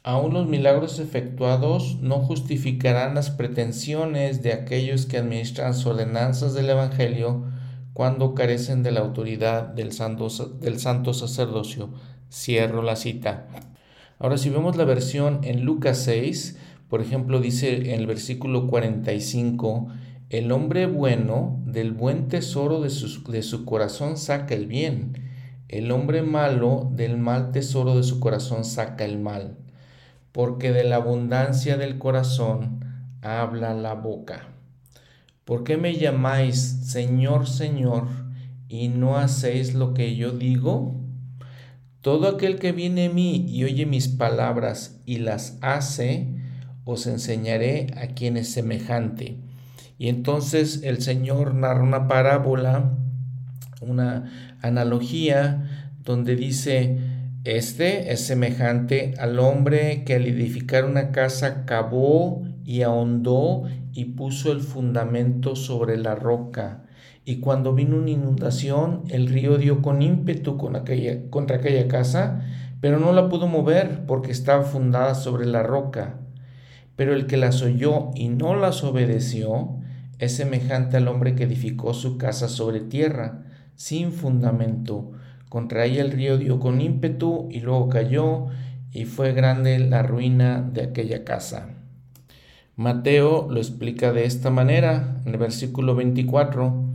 Aún 0.02 0.34
los 0.34 0.48
milagros 0.48 1.00
efectuados 1.00 1.98
no 2.02 2.20
justificarán 2.20 3.16
las 3.16 3.32
pretensiones 3.32 4.42
de 4.42 4.54
aquellos 4.54 5.06
que 5.06 5.18
administran 5.18 5.72
las 5.72 5.86
ordenanzas 5.86 6.54
del 6.54 6.70
Evangelio 6.70 7.44
cuando 7.92 8.34
carecen 8.34 8.82
de 8.82 8.92
la 8.92 9.02
autoridad 9.02 9.64
del 9.64 9.92
santo, 9.92 10.30
del 10.62 10.80
santo 10.80 11.14
sacerdocio. 11.14 11.90
Cierro 12.32 12.82
la 12.82 12.96
cita. 12.96 13.48
Ahora, 14.20 14.38
si 14.38 14.50
vemos 14.50 14.78
la 14.78 14.86
versión 14.86 15.42
en 15.44 15.66
Lucas 15.66 15.98
6, 16.06 16.58
por 16.88 17.02
ejemplo, 17.02 17.42
dice 17.42 17.94
en 17.94 18.00
el 18.00 18.08
versículo 18.08 18.68
45, 18.68 19.90
el 20.30 20.52
hombre 20.52 20.86
bueno 20.86 21.60
del 21.66 21.92
buen 21.92 22.28
tesoro 22.28 22.82
de 22.82 22.92
su, 22.92 23.24
de 23.32 23.42
su 23.42 23.66
corazón 23.66 24.16
saca 24.16 24.54
el 24.54 24.68
bien, 24.68 25.14
el 25.68 25.92
hombre 25.92 26.22
malo 26.22 26.92
del 26.94 27.18
mal 27.18 27.52
tesoro 27.52 27.96
de 27.98 28.04
su 28.04 28.20
corazón 28.20 28.64
saca 28.64 29.06
el 29.06 29.18
mal, 29.18 29.58
porque 30.32 30.72
de 30.72 30.84
la 30.84 30.98
abundancia 30.98 31.78
del 31.78 31.98
corazón 31.98 32.86
habla 33.24 33.74
la 33.74 33.96
boca. 33.96 34.50
¿Por 35.46 35.64
qué 35.64 35.78
me 35.78 35.96
llamáis 35.96 36.60
Señor, 36.60 37.48
Señor, 37.48 38.06
y 38.68 38.90
no 38.90 39.18
hacéis 39.18 39.74
lo 39.74 39.96
que 39.96 40.16
yo 40.16 40.32
digo? 40.32 40.96
Todo 42.02 42.28
aquel 42.28 42.60
que 42.60 42.72
viene 42.72 43.08
a 43.08 43.10
mí 43.10 43.48
y 43.50 43.64
oye 43.64 43.88
mis 43.88 44.08
palabras 44.08 45.02
y 45.08 45.18
las 45.18 45.58
hace, 45.62 46.28
os 46.86 47.08
enseñaré 47.08 47.88
a 47.98 48.14
quien 48.14 48.38
es 48.38 48.52
semejante. 48.52 49.49
Y 50.00 50.08
entonces 50.08 50.82
el 50.84 51.02
Señor 51.02 51.54
narra 51.54 51.84
una 51.84 52.08
parábola, 52.08 52.98
una 53.82 54.56
analogía, 54.62 55.92
donde 56.06 56.38
dice, 56.38 56.98
este 57.44 58.14
es 58.14 58.22
semejante 58.22 59.14
al 59.20 59.40
hombre 59.40 60.06
que 60.06 60.16
al 60.16 60.26
edificar 60.26 60.86
una 60.86 61.12
casa 61.12 61.66
cavó 61.66 62.44
y 62.64 62.82
ahondó 62.84 63.64
y 63.94 64.06
puso 64.06 64.54
el 64.54 64.62
fundamento 64.62 65.58
sobre 65.58 65.98
la 65.98 66.16
roca. 66.16 66.86
Y 67.26 67.42
cuando 67.42 67.74
vino 67.74 67.98
una 67.98 68.12
inundación, 68.12 69.04
el 69.10 69.28
río 69.28 69.58
dio 69.58 69.82
con 69.82 70.02
ímpetu 70.02 70.58
contra 70.58 71.58
aquella 71.58 71.88
casa, 71.90 72.42
pero 72.80 73.00
no 73.00 73.12
la 73.12 73.28
pudo 73.28 73.48
mover 73.48 74.06
porque 74.08 74.32
estaba 74.32 74.64
fundada 74.64 75.14
sobre 75.14 75.46
la 75.46 75.62
roca. 75.62 76.22
Pero 76.96 77.14
el 77.14 77.28
que 77.28 77.36
las 77.36 77.62
oyó 77.62 78.12
y 78.16 78.30
no 78.30 78.56
las 78.56 78.82
obedeció 78.86 79.79
es 80.20 80.36
semejante 80.36 80.98
al 80.98 81.08
hombre 81.08 81.34
que 81.36 81.46
edificó 81.46 81.94
su 81.94 82.18
casa 82.18 82.48
sobre 82.48 82.82
tierra, 82.82 83.46
sin 83.76 84.12
fundamento. 84.12 85.12
Contra 85.50 85.86
ella 85.86 86.02
el 86.02 86.12
río 86.12 86.38
dio 86.38 86.60
con 86.60 86.82
ímpetu 86.82 87.48
y 87.50 87.62
luego 87.62 87.90
cayó, 87.90 88.48
y 88.92 89.06
fue 89.06 89.34
grande 89.34 89.80
la 89.80 90.04
ruina 90.04 90.62
de 90.62 90.84
aquella 90.84 91.24
casa. 91.24 91.70
Mateo 92.76 93.48
lo 93.50 93.60
explica 93.60 94.14
de 94.14 94.26
esta 94.26 94.50
manera, 94.50 95.22
en 95.26 95.34
el 95.34 95.38
versículo 95.38 95.96
24. 95.96 96.90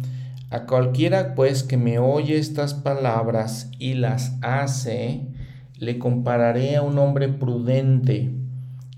A 0.51 0.66
cualquiera 0.66 1.34
pues 1.34 1.62
que 1.62 1.76
me 1.76 1.98
oye 1.98 2.38
estas 2.38 2.74
palabras 2.74 3.70
y 3.78 3.94
las 3.94 4.38
hace, 4.40 5.26
le 5.78 5.98
compararé 5.98 6.76
a 6.76 6.82
un 6.82 6.98
hombre 6.98 7.28
prudente 7.28 8.34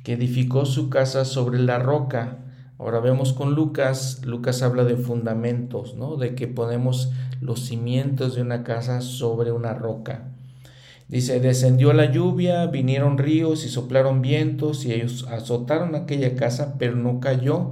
que 0.03 0.13
edificó 0.13 0.65
su 0.67 0.91
casa 0.91 1.25
sobre 1.25 1.59
la 1.59 1.79
roca. 1.79 2.39
Ahora 2.79 3.01
vemos 3.01 3.33
con 3.33 3.55
Lucas, 3.55 4.21
Lucas 4.25 4.63
habla 4.63 4.85
de 4.85 4.97
fundamentos, 4.97 5.95
¿no? 5.95 6.17
De 6.17 6.35
que 6.35 6.47
ponemos 6.47 7.11
los 7.41 7.61
cimientos 7.61 8.35
de 8.35 8.43
una 8.43 8.65
casa 8.65 9.01
sobre 9.01 9.51
una 9.51 9.73
roca. 9.73 10.29
Dice, 11.09 11.41
descendió 11.41 11.93
la 11.93 12.11
lluvia, 12.11 12.67
vinieron 12.67 13.17
ríos 13.17 13.65
y 13.65 13.69
soplaron 13.69 14.23
vientos 14.23 14.85
y 14.85 14.93
ellos 14.93 15.27
azotaron 15.31 15.95
aquella 15.95 16.35
casa, 16.35 16.75
pero 16.79 16.97
no 16.97 17.21
cayó 17.21 17.71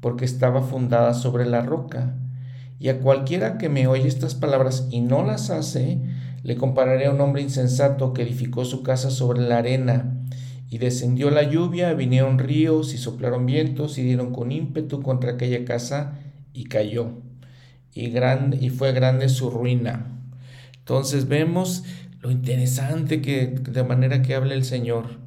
porque 0.00 0.24
estaba 0.24 0.62
fundada 0.62 1.12
sobre 1.12 1.46
la 1.46 1.62
roca. 1.62 2.14
Y 2.78 2.88
a 2.88 3.00
cualquiera 3.00 3.58
que 3.58 3.68
me 3.68 3.88
oye 3.88 4.06
estas 4.06 4.34
palabras 4.34 4.86
y 4.90 5.00
no 5.00 5.24
las 5.24 5.50
hace, 5.50 6.00
le 6.42 6.56
compararé 6.56 7.06
a 7.06 7.10
un 7.10 7.20
hombre 7.20 7.42
insensato 7.42 8.12
que 8.12 8.22
edificó 8.22 8.64
su 8.64 8.82
casa 8.82 9.10
sobre 9.10 9.40
la 9.40 9.58
arena. 9.58 10.15
Y 10.76 10.78
descendió 10.78 11.30
la 11.30 11.42
lluvia, 11.42 11.94
vinieron 11.94 12.38
ríos 12.38 12.92
y 12.92 12.98
soplaron 12.98 13.46
vientos 13.46 13.96
y 13.96 14.02
dieron 14.02 14.34
con 14.34 14.52
ímpetu 14.52 15.00
contra 15.00 15.32
aquella 15.32 15.64
casa 15.64 16.18
y 16.52 16.64
cayó. 16.64 17.12
Y, 17.94 18.10
grande, 18.10 18.58
y 18.60 18.68
fue 18.68 18.92
grande 18.92 19.30
su 19.30 19.48
ruina. 19.48 20.20
Entonces 20.76 21.28
vemos 21.28 21.84
lo 22.20 22.30
interesante 22.30 23.22
que 23.22 23.46
de 23.46 23.84
manera 23.84 24.20
que 24.20 24.34
habla 24.34 24.52
el 24.52 24.64
Señor, 24.64 25.18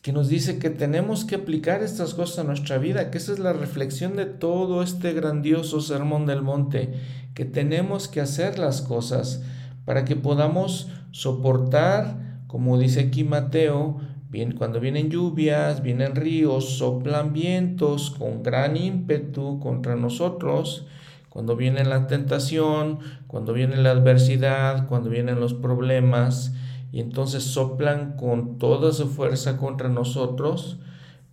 que 0.00 0.14
nos 0.14 0.30
dice 0.30 0.58
que 0.58 0.70
tenemos 0.70 1.26
que 1.26 1.34
aplicar 1.34 1.82
estas 1.82 2.14
cosas 2.14 2.38
a 2.38 2.44
nuestra 2.44 2.78
vida, 2.78 3.10
que 3.10 3.18
esa 3.18 3.34
es 3.34 3.38
la 3.38 3.52
reflexión 3.52 4.16
de 4.16 4.24
todo 4.24 4.82
este 4.82 5.12
grandioso 5.12 5.82
sermón 5.82 6.24
del 6.24 6.40
monte, 6.40 6.94
que 7.34 7.44
tenemos 7.44 8.08
que 8.08 8.22
hacer 8.22 8.58
las 8.58 8.80
cosas 8.80 9.42
para 9.84 10.06
que 10.06 10.16
podamos 10.16 10.88
soportar, 11.10 12.40
como 12.46 12.78
dice 12.78 13.00
aquí 13.00 13.22
Mateo, 13.22 14.00
bien, 14.28 14.52
cuando 14.52 14.80
vienen 14.80 15.10
lluvias, 15.10 15.82
vienen 15.82 16.14
ríos, 16.14 16.78
soplan 16.78 17.32
vientos 17.32 18.10
con 18.10 18.42
gran 18.42 18.76
ímpetu 18.76 19.58
contra 19.60 19.96
nosotros, 19.96 20.86
cuando 21.28 21.56
viene 21.56 21.84
la 21.84 22.06
tentación, 22.06 22.98
cuando 23.26 23.52
viene 23.52 23.76
la 23.76 23.92
adversidad, 23.92 24.88
cuando 24.88 25.10
vienen 25.10 25.40
los 25.40 25.54
problemas, 25.54 26.52
y 26.90 27.00
entonces 27.00 27.44
soplan 27.44 28.16
con 28.16 28.58
toda 28.58 28.92
su 28.92 29.08
fuerza 29.08 29.56
contra 29.56 29.88
nosotros, 29.88 30.78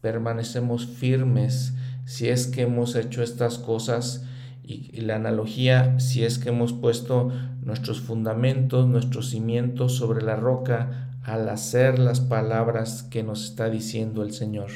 permanecemos 0.02 0.86
firmes 0.86 1.74
si 2.06 2.30
es 2.30 2.48
que 2.48 2.64
hemos 2.64 2.96
hecho 2.96 3.24
estas 3.24 3.58
cosas. 3.58 4.26
Y, 4.64 5.02
la 5.02 5.16
analogía, 5.16 6.00
si 6.00 6.24
es 6.24 6.40
que 6.40 6.50
hemos 6.50 6.74
puesto 6.74 7.32
nuestros 7.62 8.02
fundamentos, 8.02 8.88
nuestros 8.88 9.30
cimientos 9.30 9.96
sobre 9.96 10.24
la 10.24 10.36
roca 10.36 11.05
al 11.26 11.50
hacer 11.50 11.98
las 11.98 12.20
palabras 12.20 13.02
que 13.02 13.24
nos 13.24 13.46
está 13.46 13.70
diciendo 13.70 14.22
el 14.22 14.32
Señor. 14.32 14.70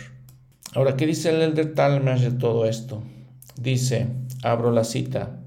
Ahora, 0.74 0.96
¿qué 0.96 1.06
dice 1.06 1.30
el 1.30 1.42
Elder 1.42 1.76
Talmash 1.76 2.22
de 2.22 2.32
todo 2.32 2.66
esto? 2.66 3.04
Dice, 3.56 4.08
abro 4.42 4.72
la 4.72 4.84
cita, 4.84 5.40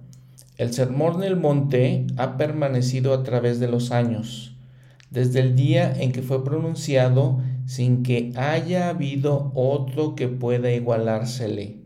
el 0.59 0.73
sermón 0.73 1.21
del 1.21 1.37
monte 1.37 2.07
ha 2.19 2.37
permanecido 2.37 3.15
a 3.15 3.25
través 3.25 3.59
de 3.59 3.67
los 3.67 3.91
años. 3.91 4.55
Desde 5.11 5.41
el 5.41 5.57
día 5.57 5.93
en 5.93 6.13
que 6.13 6.23
fue 6.23 6.45
pronunciado, 6.45 7.41
sin 7.67 8.05
que 8.05 8.33
haya 8.37 8.89
habido 8.89 9.51
otro 9.55 10.15
que 10.15 10.29
pueda 10.29 10.71
igualársele. 10.71 11.79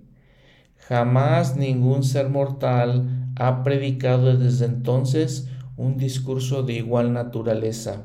Jamás 0.77 1.57
ningún 1.57 2.05
ser 2.05 2.29
mortal 2.29 3.33
ha 3.37 3.63
predicado 3.63 4.37
desde 4.37 4.67
entonces 4.67 5.49
un 5.77 5.97
discurso 5.97 6.63
de 6.63 6.75
igual 6.75 7.13
naturaleza. 7.13 8.05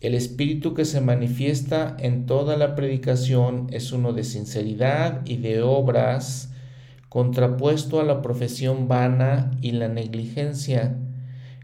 El 0.00 0.14
espíritu 0.14 0.72
que 0.72 0.86
se 0.86 1.02
manifiesta 1.02 1.94
en 1.98 2.24
toda 2.24 2.56
la 2.56 2.74
predicación 2.74 3.66
es 3.70 3.92
uno 3.92 4.14
de 4.14 4.24
sinceridad 4.24 5.20
y 5.26 5.36
de 5.36 5.60
obras, 5.60 6.54
contrapuesto 7.10 8.00
a 8.00 8.04
la 8.04 8.22
profesión 8.22 8.88
vana 8.88 9.50
y 9.60 9.72
la 9.72 9.88
negligencia. 9.88 10.96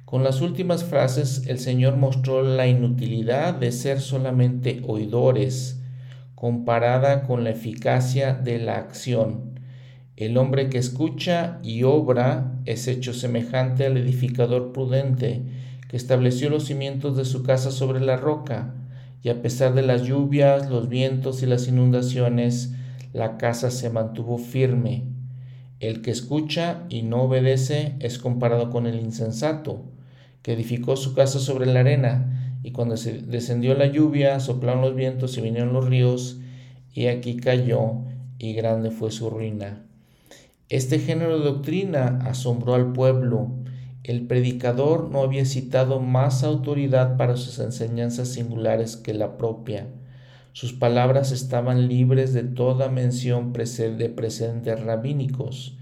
Con 0.04 0.22
las 0.22 0.42
últimas 0.42 0.84
frases 0.84 1.46
el 1.46 1.58
Señor 1.58 1.96
mostró 1.96 2.42
la 2.42 2.66
inutilidad 2.66 3.54
de 3.54 3.72
ser 3.72 4.02
solamente 4.02 4.82
oidores, 4.86 5.80
comparada 6.34 7.22
con 7.22 7.42
la 7.42 7.50
eficacia 7.50 8.34
de 8.34 8.58
la 8.58 8.76
acción. 8.76 9.58
El 10.16 10.36
hombre 10.36 10.68
que 10.68 10.76
escucha 10.76 11.58
y 11.62 11.84
obra 11.84 12.52
es 12.66 12.86
hecho 12.86 13.14
semejante 13.14 13.86
al 13.86 13.96
edificador 13.96 14.72
prudente, 14.72 15.42
que 15.88 15.96
estableció 15.96 16.50
los 16.50 16.64
cimientos 16.64 17.16
de 17.16 17.24
su 17.24 17.42
casa 17.42 17.70
sobre 17.70 18.00
la 18.00 18.16
roca, 18.16 18.74
y 19.22 19.28
a 19.28 19.42
pesar 19.42 19.74
de 19.74 19.82
las 19.82 20.02
lluvias, 20.02 20.70
los 20.70 20.88
vientos 20.88 21.42
y 21.42 21.46
las 21.46 21.68
inundaciones, 21.68 22.74
la 23.12 23.38
casa 23.38 23.70
se 23.70 23.90
mantuvo 23.90 24.38
firme. 24.38 25.04
El 25.80 26.02
que 26.02 26.10
escucha 26.10 26.84
y 26.88 27.02
no 27.02 27.22
obedece 27.22 27.96
es 28.00 28.18
comparado 28.18 28.70
con 28.70 28.86
el 28.86 29.00
insensato, 29.00 29.82
que 30.42 30.52
edificó 30.52 30.96
su 30.96 31.14
casa 31.14 31.38
sobre 31.38 31.66
la 31.66 31.80
arena, 31.80 32.58
y 32.62 32.72
cuando 32.72 32.96
se 32.96 33.20
descendió 33.22 33.74
la 33.74 33.86
lluvia, 33.86 34.40
soplaron 34.40 34.82
los 34.82 34.94
vientos 34.94 35.36
y 35.36 35.40
vinieron 35.40 35.72
los 35.72 35.86
ríos, 35.86 36.38
y 36.92 37.06
aquí 37.06 37.36
cayó, 37.36 38.02
y 38.38 38.54
grande 38.54 38.90
fue 38.90 39.10
su 39.10 39.30
ruina. 39.30 39.82
Este 40.68 40.98
género 40.98 41.38
de 41.38 41.44
doctrina 41.44 42.20
asombró 42.24 42.74
al 42.74 42.92
pueblo, 42.92 43.50
el 44.06 44.24
predicador 44.28 45.10
no 45.10 45.22
había 45.22 45.44
citado 45.44 45.98
más 45.98 46.44
autoridad 46.44 47.16
para 47.16 47.36
sus 47.36 47.58
enseñanzas 47.58 48.28
singulares 48.28 48.96
que 48.96 49.12
la 49.12 49.36
propia. 49.36 49.88
Sus 50.52 50.72
palabras 50.72 51.32
estaban 51.32 51.88
libres 51.88 52.32
de 52.32 52.44
toda 52.44 52.88
mención 52.88 53.52
de 53.52 54.08
precedentes 54.08 54.80
rabínicos. 54.80 55.76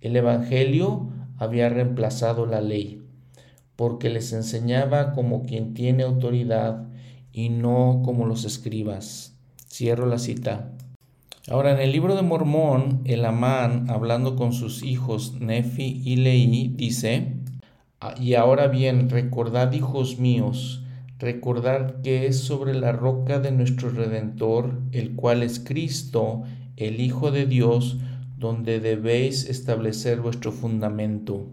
El 0.00 0.16
Evangelio 0.16 1.10
había 1.36 1.68
reemplazado 1.68 2.46
la 2.46 2.62
ley, 2.62 3.02
porque 3.76 4.08
les 4.08 4.32
enseñaba 4.32 5.12
como 5.12 5.44
quien 5.44 5.74
tiene 5.74 6.04
autoridad 6.04 6.88
y 7.34 7.50
no 7.50 8.00
como 8.02 8.24
los 8.24 8.46
escribas. 8.46 9.38
Cierro 9.70 10.06
la 10.06 10.18
cita. 10.18 10.72
Ahora, 11.50 11.72
en 11.72 11.80
el 11.80 11.92
libro 11.92 12.16
de 12.16 12.22
Mormón, 12.22 13.02
el 13.04 13.24
Amán, 13.26 13.90
hablando 13.90 14.36
con 14.36 14.54
sus 14.54 14.82
hijos 14.82 15.34
Nefi 15.40 16.02
y 16.04 16.16
Leí, 16.16 16.68
dice, 16.76 17.37
y 18.18 18.34
ahora 18.34 18.68
bien, 18.68 19.10
recordad, 19.10 19.72
hijos 19.72 20.18
míos, 20.18 20.84
recordad 21.18 22.00
que 22.02 22.26
es 22.26 22.38
sobre 22.38 22.74
la 22.74 22.92
roca 22.92 23.40
de 23.40 23.50
nuestro 23.50 23.90
Redentor, 23.90 24.80
el 24.92 25.16
cual 25.16 25.42
es 25.42 25.58
Cristo, 25.58 26.42
el 26.76 27.00
Hijo 27.00 27.32
de 27.32 27.46
Dios, 27.46 27.98
donde 28.38 28.78
debéis 28.78 29.48
establecer 29.48 30.20
vuestro 30.20 30.52
fundamento. 30.52 31.46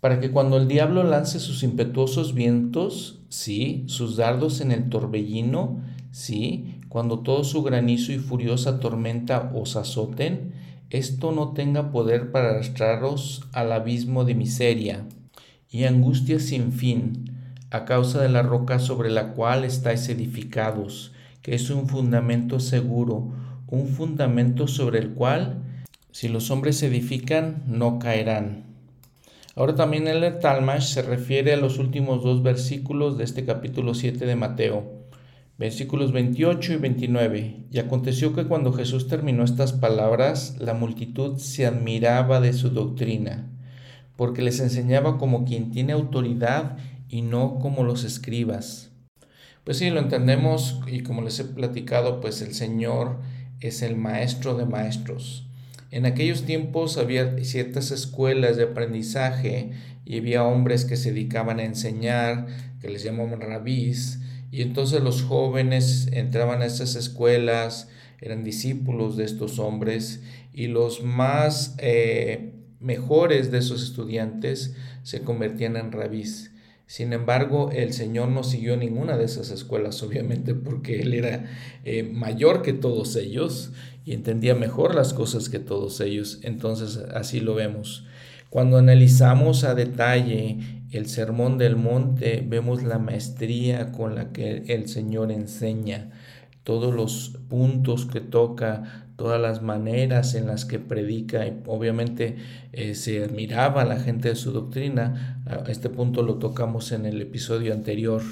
Para 0.00 0.20
que 0.20 0.30
cuando 0.30 0.58
el 0.58 0.68
diablo 0.68 1.02
lance 1.02 1.40
sus 1.40 1.62
impetuosos 1.62 2.34
vientos, 2.34 3.22
sí, 3.30 3.84
sus 3.86 4.16
dardos 4.16 4.60
en 4.60 4.70
el 4.70 4.90
torbellino, 4.90 5.80
sí, 6.10 6.78
cuando 6.90 7.20
todo 7.20 7.42
su 7.42 7.62
granizo 7.62 8.12
y 8.12 8.18
furiosa 8.18 8.80
tormenta 8.80 9.50
os 9.54 9.76
azoten, 9.76 10.52
esto 10.90 11.32
no 11.32 11.52
tenga 11.52 11.90
poder 11.90 12.30
para 12.30 12.50
arrastraros 12.50 13.42
al 13.52 13.72
abismo 13.72 14.24
de 14.24 14.36
miseria 14.36 15.04
y 15.68 15.84
angustia 15.84 16.38
sin 16.38 16.72
fin, 16.72 17.32
a 17.70 17.84
causa 17.84 18.22
de 18.22 18.28
la 18.28 18.42
roca 18.42 18.78
sobre 18.78 19.10
la 19.10 19.32
cual 19.34 19.64
estáis 19.64 20.08
edificados, 20.08 21.12
que 21.42 21.56
es 21.56 21.70
un 21.70 21.88
fundamento 21.88 22.60
seguro, 22.60 23.32
un 23.66 23.88
fundamento 23.88 24.68
sobre 24.68 25.00
el 25.00 25.10
cual, 25.10 25.62
si 26.12 26.28
los 26.28 26.52
hombres 26.52 26.80
edifican, 26.84 27.64
no 27.66 27.98
caerán. 27.98 28.64
Ahora 29.56 29.74
también 29.74 30.06
el 30.06 30.38
Talmash 30.38 30.92
se 30.92 31.02
refiere 31.02 31.52
a 31.52 31.56
los 31.56 31.78
últimos 31.78 32.22
dos 32.22 32.42
versículos 32.44 33.18
de 33.18 33.24
este 33.24 33.44
capítulo 33.44 33.94
7 33.94 34.24
de 34.24 34.36
Mateo 34.36 34.95
Versículos 35.58 36.12
28 36.12 36.74
y 36.74 36.76
29. 36.76 37.56
Y 37.70 37.78
aconteció 37.78 38.34
que 38.34 38.44
cuando 38.44 38.74
Jesús 38.74 39.08
terminó 39.08 39.42
estas 39.42 39.72
palabras, 39.72 40.56
la 40.58 40.74
multitud 40.74 41.38
se 41.38 41.64
admiraba 41.64 42.40
de 42.40 42.52
su 42.52 42.70
doctrina, 42.70 43.50
porque 44.16 44.42
les 44.42 44.60
enseñaba 44.60 45.16
como 45.16 45.46
quien 45.46 45.70
tiene 45.70 45.94
autoridad 45.94 46.76
y 47.08 47.22
no 47.22 47.58
como 47.58 47.84
los 47.84 48.04
escribas. 48.04 48.90
Pues 49.64 49.78
sí, 49.78 49.88
lo 49.88 50.00
entendemos 50.00 50.80
y 50.86 51.00
como 51.00 51.22
les 51.22 51.40
he 51.40 51.44
platicado, 51.44 52.20
pues 52.20 52.42
el 52.42 52.54
Señor 52.54 53.18
es 53.60 53.80
el 53.80 53.96
maestro 53.96 54.56
de 54.56 54.66
maestros. 54.66 55.48
En 55.90 56.04
aquellos 56.04 56.42
tiempos 56.42 56.98
había 56.98 57.42
ciertas 57.42 57.90
escuelas 57.92 58.56
de 58.56 58.64
aprendizaje 58.64 59.70
y 60.04 60.18
había 60.18 60.44
hombres 60.44 60.84
que 60.84 60.96
se 60.96 61.12
dedicaban 61.12 61.60
a 61.60 61.64
enseñar, 61.64 62.46
que 62.80 62.90
les 62.90 63.02
llamaban 63.02 63.40
rabís, 63.40 64.20
y 64.50 64.62
entonces 64.62 65.02
los 65.02 65.22
jóvenes 65.22 66.08
entraban 66.12 66.62
a 66.62 66.66
estas 66.66 66.94
escuelas, 66.94 67.88
eran 68.20 68.44
discípulos 68.44 69.16
de 69.16 69.24
estos 69.24 69.58
hombres 69.58 70.22
y 70.52 70.68
los 70.68 71.02
más 71.02 71.74
eh, 71.78 72.52
mejores 72.80 73.50
de 73.50 73.58
esos 73.58 73.82
estudiantes 73.82 74.74
se 75.02 75.20
convertían 75.22 75.76
en 75.76 75.92
rabís. 75.92 76.52
Sin 76.86 77.12
embargo, 77.12 77.70
el 77.72 77.92
Señor 77.92 78.28
no 78.28 78.44
siguió 78.44 78.76
ninguna 78.76 79.16
de 79.16 79.24
esas 79.24 79.50
escuelas, 79.50 80.02
obviamente, 80.04 80.54
porque 80.54 81.00
Él 81.00 81.14
era 81.14 81.50
eh, 81.84 82.04
mayor 82.04 82.62
que 82.62 82.72
todos 82.72 83.16
ellos 83.16 83.72
y 84.04 84.12
entendía 84.12 84.54
mejor 84.54 84.94
las 84.94 85.12
cosas 85.12 85.48
que 85.48 85.58
todos 85.58 86.00
ellos. 86.00 86.38
Entonces, 86.42 86.96
así 87.12 87.40
lo 87.40 87.54
vemos. 87.54 88.06
Cuando 88.50 88.78
analizamos 88.78 89.64
a 89.64 89.74
detalle 89.74 90.75
el 90.90 91.06
sermón 91.06 91.58
del 91.58 91.76
monte, 91.76 92.44
vemos 92.46 92.82
la 92.82 92.98
maestría 92.98 93.92
con 93.92 94.14
la 94.14 94.32
que 94.32 94.64
el 94.68 94.88
Señor 94.88 95.32
enseña, 95.32 96.10
todos 96.62 96.94
los 96.94 97.38
puntos 97.48 98.06
que 98.06 98.20
toca, 98.20 99.06
todas 99.16 99.40
las 99.40 99.62
maneras 99.62 100.34
en 100.34 100.46
las 100.46 100.64
que 100.64 100.78
predica. 100.78 101.46
Y 101.46 101.62
obviamente 101.66 102.36
eh, 102.72 102.94
se 102.94 103.24
admiraba 103.24 103.84
la 103.84 103.98
gente 103.98 104.28
de 104.28 104.36
su 104.36 104.52
doctrina. 104.52 105.42
este 105.68 105.90
punto 105.90 106.22
lo 106.22 106.36
tocamos 106.36 106.92
en 106.92 107.06
el 107.06 107.20
episodio 107.20 107.72
anterior. 107.72 108.22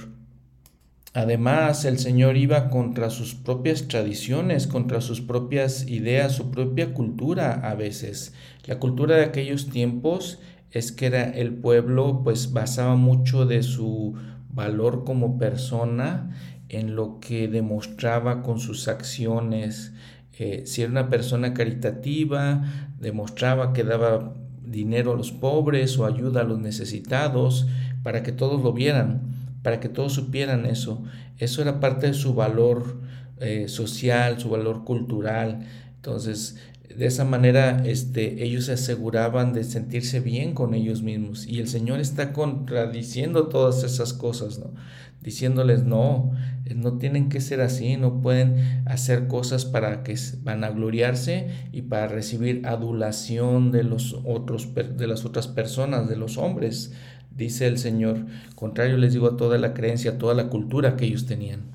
Además, 1.16 1.84
el 1.84 2.00
Señor 2.00 2.36
iba 2.36 2.70
contra 2.70 3.08
sus 3.08 3.36
propias 3.36 3.86
tradiciones, 3.86 4.66
contra 4.66 5.00
sus 5.00 5.20
propias 5.20 5.86
ideas, 5.86 6.32
su 6.32 6.50
propia 6.50 6.92
cultura 6.92 7.52
a 7.52 7.76
veces. 7.76 8.34
La 8.66 8.80
cultura 8.80 9.14
de 9.16 9.24
aquellos 9.24 9.70
tiempos 9.70 10.40
es 10.74 10.90
que 10.90 11.06
era 11.06 11.22
el 11.22 11.54
pueblo 11.54 12.22
pues 12.24 12.52
basaba 12.52 12.96
mucho 12.96 13.46
de 13.46 13.62
su 13.62 14.14
valor 14.50 15.04
como 15.04 15.38
persona 15.38 16.30
en 16.68 16.96
lo 16.96 17.20
que 17.20 17.46
demostraba 17.46 18.42
con 18.42 18.58
sus 18.58 18.88
acciones. 18.88 19.92
Eh, 20.36 20.64
si 20.66 20.82
era 20.82 20.90
una 20.90 21.08
persona 21.10 21.54
caritativa, 21.54 22.64
demostraba 22.98 23.72
que 23.72 23.84
daba 23.84 24.34
dinero 24.66 25.12
a 25.12 25.16
los 25.16 25.30
pobres 25.30 25.96
o 25.96 26.06
ayuda 26.06 26.40
a 26.40 26.44
los 26.44 26.58
necesitados 26.58 27.68
para 28.02 28.24
que 28.24 28.32
todos 28.32 28.60
lo 28.60 28.72
vieran, 28.72 29.22
para 29.62 29.78
que 29.78 29.88
todos 29.88 30.12
supieran 30.12 30.66
eso. 30.66 31.04
Eso 31.38 31.62
era 31.62 31.78
parte 31.78 32.08
de 32.08 32.14
su 32.14 32.34
valor 32.34 33.00
eh, 33.38 33.68
social, 33.68 34.40
su 34.40 34.48
valor 34.48 34.82
cultural. 34.82 35.60
Entonces, 35.94 36.56
de 36.96 37.06
esa 37.06 37.24
manera 37.24 37.82
este, 37.84 38.44
ellos 38.44 38.66
se 38.66 38.72
aseguraban 38.72 39.52
de 39.52 39.64
sentirse 39.64 40.20
bien 40.20 40.54
con 40.54 40.74
ellos 40.74 41.02
mismos. 41.02 41.46
Y 41.46 41.58
el 41.60 41.68
Señor 41.68 42.00
está 42.00 42.32
contradiciendo 42.32 43.48
todas 43.48 43.82
esas 43.84 44.12
cosas, 44.12 44.58
¿no? 44.58 44.72
Diciéndoles, 45.20 45.84
no, 45.84 46.32
no 46.74 46.98
tienen 46.98 47.30
que 47.30 47.40
ser 47.40 47.62
así, 47.62 47.96
no 47.96 48.20
pueden 48.20 48.82
hacer 48.86 49.26
cosas 49.26 49.64
para 49.64 50.02
que 50.02 50.16
van 50.42 50.64
a 50.64 50.70
gloriarse 50.70 51.48
y 51.72 51.82
para 51.82 52.08
recibir 52.08 52.66
adulación 52.66 53.72
de, 53.72 53.84
los 53.84 54.20
otros, 54.24 54.68
de 54.74 55.06
las 55.06 55.24
otras 55.24 55.48
personas, 55.48 56.08
de 56.08 56.16
los 56.16 56.36
hombres, 56.36 56.92
dice 57.34 57.66
el 57.66 57.78
Señor. 57.78 58.26
Contrario 58.54 58.98
les 58.98 59.14
digo 59.14 59.28
a 59.28 59.36
toda 59.36 59.56
la 59.56 59.72
creencia, 59.72 60.12
a 60.12 60.18
toda 60.18 60.34
la 60.34 60.48
cultura 60.48 60.96
que 60.96 61.06
ellos 61.06 61.24
tenían. 61.24 61.73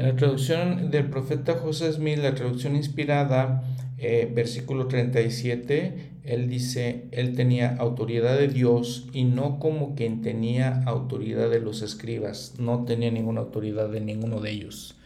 En 0.00 0.06
la 0.06 0.16
traducción 0.16 0.90
del 0.90 1.10
profeta 1.10 1.56
José 1.56 1.92
Smith, 1.92 2.16
la 2.16 2.34
traducción 2.34 2.74
inspirada, 2.74 3.62
eh, 3.98 4.32
versículo 4.34 4.86
37, 4.86 6.12
él 6.24 6.48
dice, 6.48 7.04
él 7.10 7.36
tenía 7.36 7.76
autoridad 7.76 8.38
de 8.38 8.48
Dios 8.48 9.08
y 9.12 9.24
no 9.24 9.58
como 9.58 9.94
quien 9.94 10.22
tenía 10.22 10.84
autoridad 10.86 11.50
de 11.50 11.60
los 11.60 11.82
escribas, 11.82 12.54
no 12.58 12.86
tenía 12.86 13.10
ninguna 13.10 13.42
autoridad 13.42 13.90
de 13.90 14.00
ninguno 14.00 14.40
de 14.40 14.52
ellos. 14.52 14.96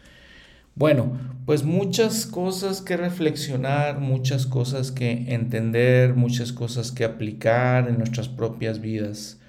Bueno, 0.75 1.19
pues 1.45 1.65
muchas 1.65 2.25
cosas 2.25 2.81
que 2.81 2.95
reflexionar, 2.95 3.99
muchas 3.99 4.45
cosas 4.45 4.93
que 4.93 5.25
entender, 5.33 6.13
muchas 6.13 6.53
cosas 6.53 6.93
que 6.93 7.03
aplicar 7.03 7.89
en 7.89 7.97
nuestras 7.97 8.29
propias 8.29 8.79
vidas. 8.79 9.41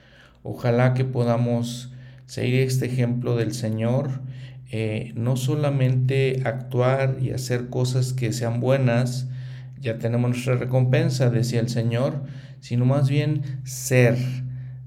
Ojalá 0.42 0.92
que 0.92 1.04
podamos 1.04 1.92
seguir 2.26 2.62
este 2.62 2.86
ejemplo 2.86 3.36
del 3.36 3.54
Señor, 3.54 4.10
eh, 4.70 5.12
no 5.14 5.36
solamente 5.36 6.42
actuar 6.44 7.18
y 7.20 7.30
hacer 7.30 7.68
cosas 7.68 8.12
que 8.12 8.32
sean 8.32 8.60
buenas, 8.60 9.28
ya 9.80 9.98
tenemos 9.98 10.30
nuestra 10.30 10.56
recompensa, 10.56 11.30
decía 11.30 11.60
el 11.60 11.68
Señor, 11.68 12.24
sino 12.60 12.84
más 12.84 13.08
bien 13.08 13.42
ser, 13.64 14.16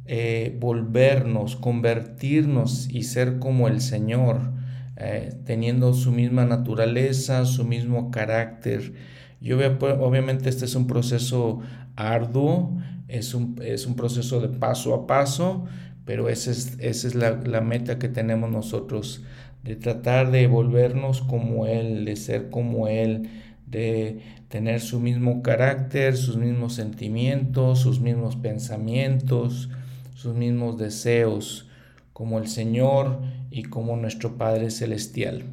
eh, 0.05 0.57
volvernos, 0.59 1.55
convertirnos 1.55 2.89
y 2.89 3.03
ser 3.03 3.39
como 3.39 3.67
el 3.67 3.79
Señor 3.79 4.59
eh, 5.01 5.33
teniendo 5.45 5.93
su 5.93 6.11
misma 6.11 6.43
naturaleza, 6.43 7.45
su 7.45 7.63
mismo 7.63 8.11
carácter. 8.11 8.93
Y 9.39 9.53
obviamente 9.53 10.49
este 10.49 10.65
es 10.65 10.75
un 10.75 10.87
proceso 10.87 11.61
arduo, 11.95 12.77
es 13.07 13.33
un, 13.33 13.55
es 13.63 13.85
un 13.87 13.95
proceso 13.95 14.41
de 14.41 14.49
paso 14.49 14.93
a 14.93 15.07
paso, 15.07 15.65
pero 16.03 16.27
esa 16.27 16.51
es, 16.51 16.77
es 16.79 17.15
la, 17.15 17.61
meta 17.61 17.97
que 17.97 18.09
tenemos 18.09 18.51
nosotros, 18.51 19.23
de 19.63 19.75
tratar 19.75 20.31
de 20.31 20.47
volvernos 20.47 21.21
como 21.21 21.67
Él, 21.67 22.05
de 22.05 22.15
ser 22.15 22.49
como 22.49 22.87
Él, 22.87 23.29
de 23.67 24.19
tener 24.47 24.81
su 24.81 24.99
mismo 24.99 25.43
carácter, 25.43 26.17
sus 26.17 26.37
mismos 26.37 26.73
sentimientos, 26.73 27.79
sus 27.79 27.99
mismos 27.99 28.35
pensamientos, 28.35 29.69
sus 30.15 30.35
mismos 30.35 30.77
deseos 30.77 31.67
como 32.13 32.39
el 32.39 32.47
Señor 32.47 33.21
y 33.51 33.63
como 33.63 33.95
nuestro 33.95 34.37
Padre 34.37 34.71
Celestial. 34.71 35.43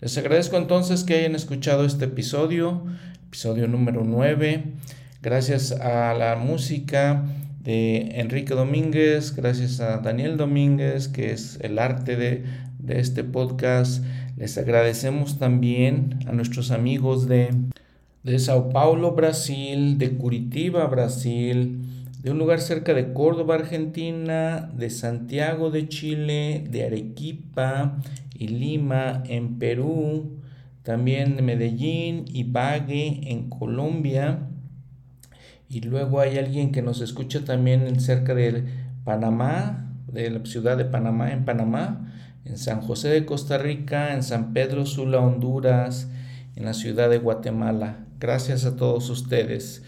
Les 0.00 0.18
agradezco 0.18 0.56
entonces 0.56 1.04
que 1.04 1.14
hayan 1.14 1.34
escuchado 1.34 1.86
este 1.86 2.04
episodio, 2.04 2.84
episodio 3.28 3.66
número 3.66 4.04
9. 4.04 4.64
Gracias 5.22 5.72
a 5.72 6.12
la 6.12 6.36
música 6.36 7.24
de 7.62 8.20
Enrique 8.20 8.54
Domínguez, 8.54 9.34
gracias 9.34 9.80
a 9.80 9.98
Daniel 9.98 10.36
Domínguez, 10.36 11.08
que 11.08 11.32
es 11.32 11.58
el 11.62 11.78
arte 11.78 12.16
de, 12.16 12.44
de 12.86 13.00
este 13.00 13.24
podcast. 13.24 14.04
Les 14.36 14.56
agradecemos 14.58 15.38
también 15.38 16.20
a 16.26 16.32
nuestros 16.32 16.70
amigos 16.70 17.26
de, 17.26 17.50
de 18.22 18.38
Sao 18.38 18.70
Paulo, 18.70 19.12
Brasil, 19.12 19.98
de 19.98 20.12
Curitiba, 20.12 20.86
Brasil, 20.86 21.80
de 22.22 22.30
un 22.30 22.38
lugar 22.38 22.60
cerca 22.60 22.94
de 22.94 23.12
Córdoba, 23.12 23.56
Argentina, 23.56 24.70
de 24.76 24.90
Santiago 24.90 25.70
de 25.70 25.88
Chile, 25.88 26.64
de 26.70 26.84
Arequipa 26.84 27.98
y 28.38 28.48
Lima 28.48 29.22
en 29.26 29.58
Perú, 29.58 30.38
también 30.82 31.36
de 31.36 31.42
Medellín 31.42 32.24
y 32.28 32.44
Bague 32.44 33.20
en 33.32 33.48
Colombia. 33.48 34.48
Y 35.68 35.80
luego 35.80 36.20
hay 36.20 36.38
alguien 36.38 36.70
que 36.70 36.82
nos 36.82 37.00
escucha 37.00 37.44
también 37.44 37.98
cerca 38.00 38.34
de 38.34 38.64
Panamá, 39.04 39.92
de 40.06 40.30
la 40.30 40.44
ciudad 40.44 40.76
de 40.76 40.84
Panamá, 40.84 41.32
en 41.32 41.44
Panamá, 41.44 42.12
en 42.46 42.58
San 42.58 42.80
José 42.80 43.08
de 43.08 43.26
Costa 43.26 43.58
Rica, 43.58 44.14
en 44.14 44.22
San 44.22 44.52
Pedro 44.52 44.86
Sula, 44.86 45.20
Honduras, 45.20 46.08
en 46.54 46.64
la 46.64 46.74
ciudad 46.74 47.10
de 47.10 47.18
Guatemala. 47.18 48.06
Gracias 48.18 48.64
a 48.64 48.76
todos 48.76 49.10
ustedes 49.10 49.82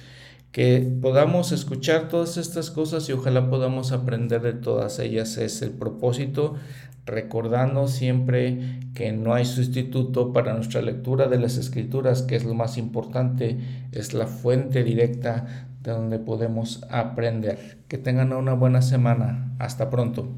que 0.53 0.91
podamos 1.01 1.53
escuchar 1.53 2.09
todas 2.09 2.37
estas 2.37 2.71
cosas 2.71 3.09
y 3.09 3.13
ojalá 3.13 3.51
podamos 3.51 3.93
aprender 3.93 4.41
de 4.43 4.55
todas 4.55 4.99
ellas. 4.99 5.37
Es 5.37 5.63
el 5.63 5.71
propósito, 5.71 6.55
recordando 7.07 7.87
siempre 7.87 8.81
que 8.95 9.13
no 9.13 9.35
hay 9.35 9.45
sustituto 9.45 10.33
para 10.33 10.55
nuestra 10.55 10.83
lectura 10.83 11.29
de 11.29 11.39
las 11.39 11.57
escrituras, 11.59 12.23
que 12.23 12.37
es 12.37 12.45
lo 12.45 12.55
más 12.55 12.79
importante, 12.79 13.59
es 13.93 14.15
la 14.15 14.27
fuente 14.27 14.85
directa 14.85 15.69
de 15.83 15.93
donde 15.93 16.19
podemos 16.19 16.83
aprender. 16.91 17.79
Que 17.89 17.99
tengan 17.99 18.33
una 18.33 18.55
buena 18.55 18.83
semana. 18.83 19.55
Hasta 19.59 19.91
pronto. 19.91 20.29